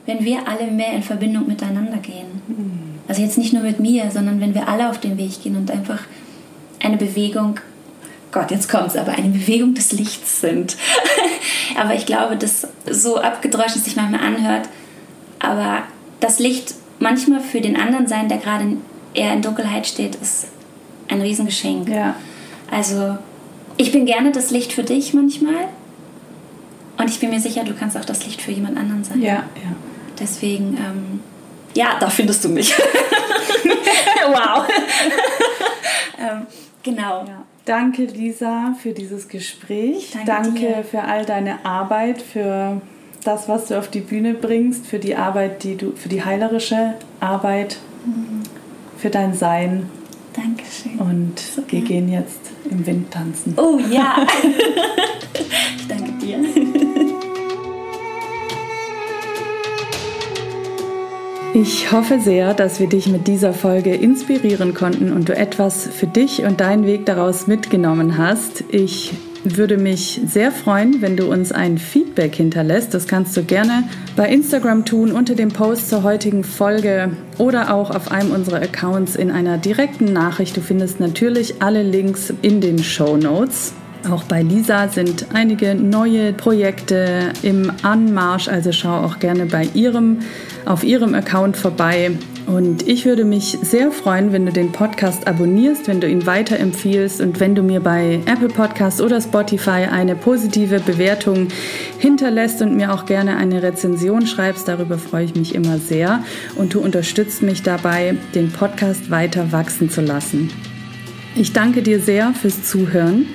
wenn 0.07 0.25
wir 0.25 0.49
alle 0.49 0.71
mehr 0.71 0.93
in 0.93 1.03
Verbindung 1.03 1.47
miteinander 1.47 1.99
gehen. 1.99 2.43
Mhm 2.49 2.95
also 3.09 3.23
jetzt 3.23 3.39
nicht 3.39 3.53
nur 3.53 3.63
mit 3.63 3.81
mir, 3.81 4.11
sondern 4.11 4.41
wenn 4.41 4.55
wir 4.55 4.69
alle 4.69 4.89
auf 4.89 4.99
den 4.99 5.19
Weg 5.19 5.43
gehen 5.43 5.57
und 5.57 5.71
einfach 5.71 6.01
eine 6.83 6.97
Bewegung, 6.97 7.61
Gott, 8.33 8.51
jetzt 8.51 8.69
kommt's, 8.69 8.97
aber 8.97 9.13
eine 9.13 9.29
Bewegung 9.29 9.75
des 9.75 9.93
Lichts 9.93 10.41
sind. 10.41 10.77
Aber 11.79 11.95
ich 11.95 12.07
glaube, 12.07 12.37
dass 12.37 12.67
so 12.91 13.19
abgedroschen 13.19 13.83
sich 13.83 13.97
manchmal 13.97 14.21
anhört, 14.21 14.69
aber 15.39 15.83
das 16.21 16.39
Licht 16.39 16.75
manchmal 16.99 17.41
für 17.41 17.61
den 17.61 17.77
anderen 17.77 18.07
sein, 18.07 18.29
der 18.29 18.39
gerade 18.39 18.77
eher 19.15 19.33
in 19.33 19.43
Dunkelheit 19.43 19.87
steht, 19.87 20.17
ist 20.17 20.47
ein 21.09 21.21
Riesengeschenk. 21.21 21.89
Ja. 21.89 22.17
Also 22.71 23.19
ich 23.77 23.93
bin 23.93 24.07
gerne 24.07 24.33
das 24.33 24.51
Licht 24.51 24.73
für 24.73 24.85
dich 24.85 25.15
manchmal 25.15 25.69
und 26.97 27.11
ich 27.11 27.21
bin 27.21 27.31
mir 27.31 27.41
sicher, 27.41 27.65
du 27.65 27.75
kannst 27.75 27.97
auch 27.97 28.05
das 28.05 28.25
Licht 28.25 28.41
für 28.41 28.53
jemand 28.53 28.79
anderen 28.79 29.05
sein. 29.05 29.21
Ja, 29.21 29.33
ja. 29.33 29.77
Deswegen 30.19 30.77
ähm, 30.77 31.21
ja, 31.75 31.97
da 31.99 32.09
findest 32.09 32.45
du 32.45 32.49
mich. 32.49 32.75
wow. 34.27 34.67
ähm, 36.19 36.47
genau. 36.83 37.25
Ja. 37.27 37.45
Danke, 37.65 38.05
Lisa, 38.05 38.75
für 38.81 38.93
dieses 38.93 39.29
Gespräch. 39.29 40.11
Danke, 40.13 40.61
Danke 40.61 40.85
für 40.89 41.03
all 41.03 41.25
deine 41.25 41.65
Arbeit, 41.65 42.21
für 42.21 42.83
das, 43.25 43.49
was 43.49 43.67
du 43.67 43.79
auf 43.79 43.89
die 43.89 44.01
Bühne 44.01 44.35
bringst, 44.35 44.87
für 44.87 44.99
die 44.99 45.17
Arbeit, 45.17 45.63
die 45.63 45.77
du, 45.77 45.93
für 45.97 46.11
die 46.11 46.23
heilerische 46.23 46.95
Arbeit, 47.21 47.79
mhm. 48.05 48.43
für 48.99 49.09
dein 49.09 49.35
Sein. 49.35 49.89
Dankeschön. 50.35 50.99
Und 50.99 51.39
so 51.39 51.63
wir 51.69 51.81
gehen 51.81 52.13
jetzt 52.13 52.51
im 52.71 52.87
Wind 52.87 53.11
tanzen. 53.11 53.55
Oh 53.57 53.79
ja. 53.91 54.27
ich 55.77 55.89
danke 55.89 56.13
dir. 56.13 56.84
Ich 61.57 61.93
hoffe 61.93 62.19
sehr, 62.19 62.53
dass 62.53 62.81
wir 62.81 62.89
dich 62.89 63.07
mit 63.09 63.29
dieser 63.29 63.53
Folge 63.53 63.95
inspirieren 63.95 64.75
konnten 64.75 65.13
und 65.13 65.29
du 65.29 65.37
etwas 65.37 65.87
für 65.87 66.09
dich 66.09 66.43
und 66.43 66.61
deinen 66.61 66.85
Weg 66.85 67.07
daraus 67.07 67.47
mitgenommen 67.47 68.19
hast. 68.19 68.65
Ich 68.71 69.13
würde 69.45 69.77
mich 69.77 70.21
sehr 70.27 70.51
freuen, 70.51 71.01
wenn 71.01 71.17
du 71.17 71.31
uns 71.31 71.53
ein 71.53 71.79
Feedback 71.79 72.35
hinterlässt. 72.35 72.93
Das 72.93 73.07
kannst 73.07 73.37
du 73.37 73.45
gerne 73.45 73.85
bei 74.17 74.29
Instagram 74.29 74.85
tun 74.85 75.13
unter 75.13 75.37
dem 75.37 75.51
Post 75.51 75.91
zur 75.91 76.03
heutigen 76.03 76.43
Folge 76.43 77.13
oder 77.39 77.73
auch 77.73 77.91
auf 77.91 78.11
einem 78.11 78.33
unserer 78.33 78.61
Accounts 78.61 79.15
in 79.15 79.31
einer 79.31 79.57
direkten 79.57 80.13
Nachricht. 80.13 80.57
Du 80.57 80.61
findest 80.61 80.99
natürlich 80.99 81.63
alle 81.63 81.85
Links 81.85 82.35
in 82.43 82.61
den 82.61 82.83
Show 82.83 83.17
Notes. 83.17 83.75
Auch 84.11 84.25
bei 84.25 84.43
Lisa 84.43 84.89
sind 84.89 85.27
einige 85.33 85.75
neue 85.75 86.35
Projekte 86.35 87.33
im 87.43 87.73
Anmarsch, 87.83 88.49
also 88.49 88.71
schau 88.71 88.99
auch 88.99 89.19
gerne 89.19 89.47
bei 89.47 89.69
ihrem 89.73 90.19
auf 90.67 90.85
ihrem 90.85 91.15
Account 91.15 91.57
vorbei. 91.57 92.13
Und 92.47 92.87
ich 92.87 93.07
würde 93.07 93.25
mich 93.25 93.59
sehr 93.63 93.91
freuen, 93.91 94.33
wenn 94.33 94.45
du 94.45 94.53
den 94.53 94.73
Podcast 94.73 95.27
abonnierst, 95.27 95.89
wenn 95.89 96.01
du 96.01 96.09
ihn 96.09 96.27
weiterempfiehlst 96.27 97.23
und 97.23 97.41
wenn 97.41 97.55
du 97.55 97.63
mir 97.63 97.81
bei 97.81 98.21
Apple 98.27 98.49
Podcasts 98.49 99.01
oder 99.01 99.21
Spotify 99.23 99.87
eine 99.91 100.15
positive 100.15 100.81
Bewertung 100.81 101.49
hinterlässt 101.99 102.61
und 102.61 102.77
mir 102.77 102.93
auch 102.93 103.07
gerne 103.07 103.39
eine 103.39 103.63
Rezension 103.63 104.27
schreibst. 104.27 104.69
Darüber 104.69 104.99
freue 104.99 105.25
ich 105.25 105.35
mich 105.35 105.55
immer 105.55 105.79
sehr. 105.79 106.23
Und 106.57 106.75
du 106.75 106.81
unterstützt 106.81 107.41
mich 107.41 107.63
dabei, 107.63 108.17
den 108.35 108.51
Podcast 108.51 109.11
weiter 109.11 109.51
wachsen 109.51 109.89
zu 109.89 110.03
lassen. 110.03 110.51
Ich 111.37 111.55
danke 111.55 111.83
dir 111.83 111.99
sehr 111.99 112.33
fürs 112.35 112.63
Zuhören. 112.63 113.27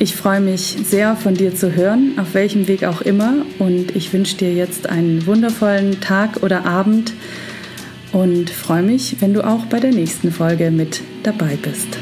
Ich 0.00 0.14
freue 0.14 0.40
mich 0.40 0.76
sehr 0.84 1.16
von 1.16 1.34
dir 1.34 1.56
zu 1.56 1.74
hören, 1.74 2.12
auf 2.20 2.34
welchem 2.34 2.68
Weg 2.68 2.84
auch 2.84 3.00
immer. 3.00 3.44
Und 3.58 3.96
ich 3.96 4.12
wünsche 4.12 4.36
dir 4.36 4.54
jetzt 4.54 4.88
einen 4.88 5.26
wundervollen 5.26 6.00
Tag 6.00 6.44
oder 6.44 6.66
Abend 6.66 7.14
und 8.12 8.48
freue 8.48 8.82
mich, 8.82 9.16
wenn 9.18 9.34
du 9.34 9.44
auch 9.44 9.66
bei 9.66 9.80
der 9.80 9.90
nächsten 9.90 10.30
Folge 10.30 10.70
mit 10.70 11.00
dabei 11.24 11.58
bist. 11.60 11.98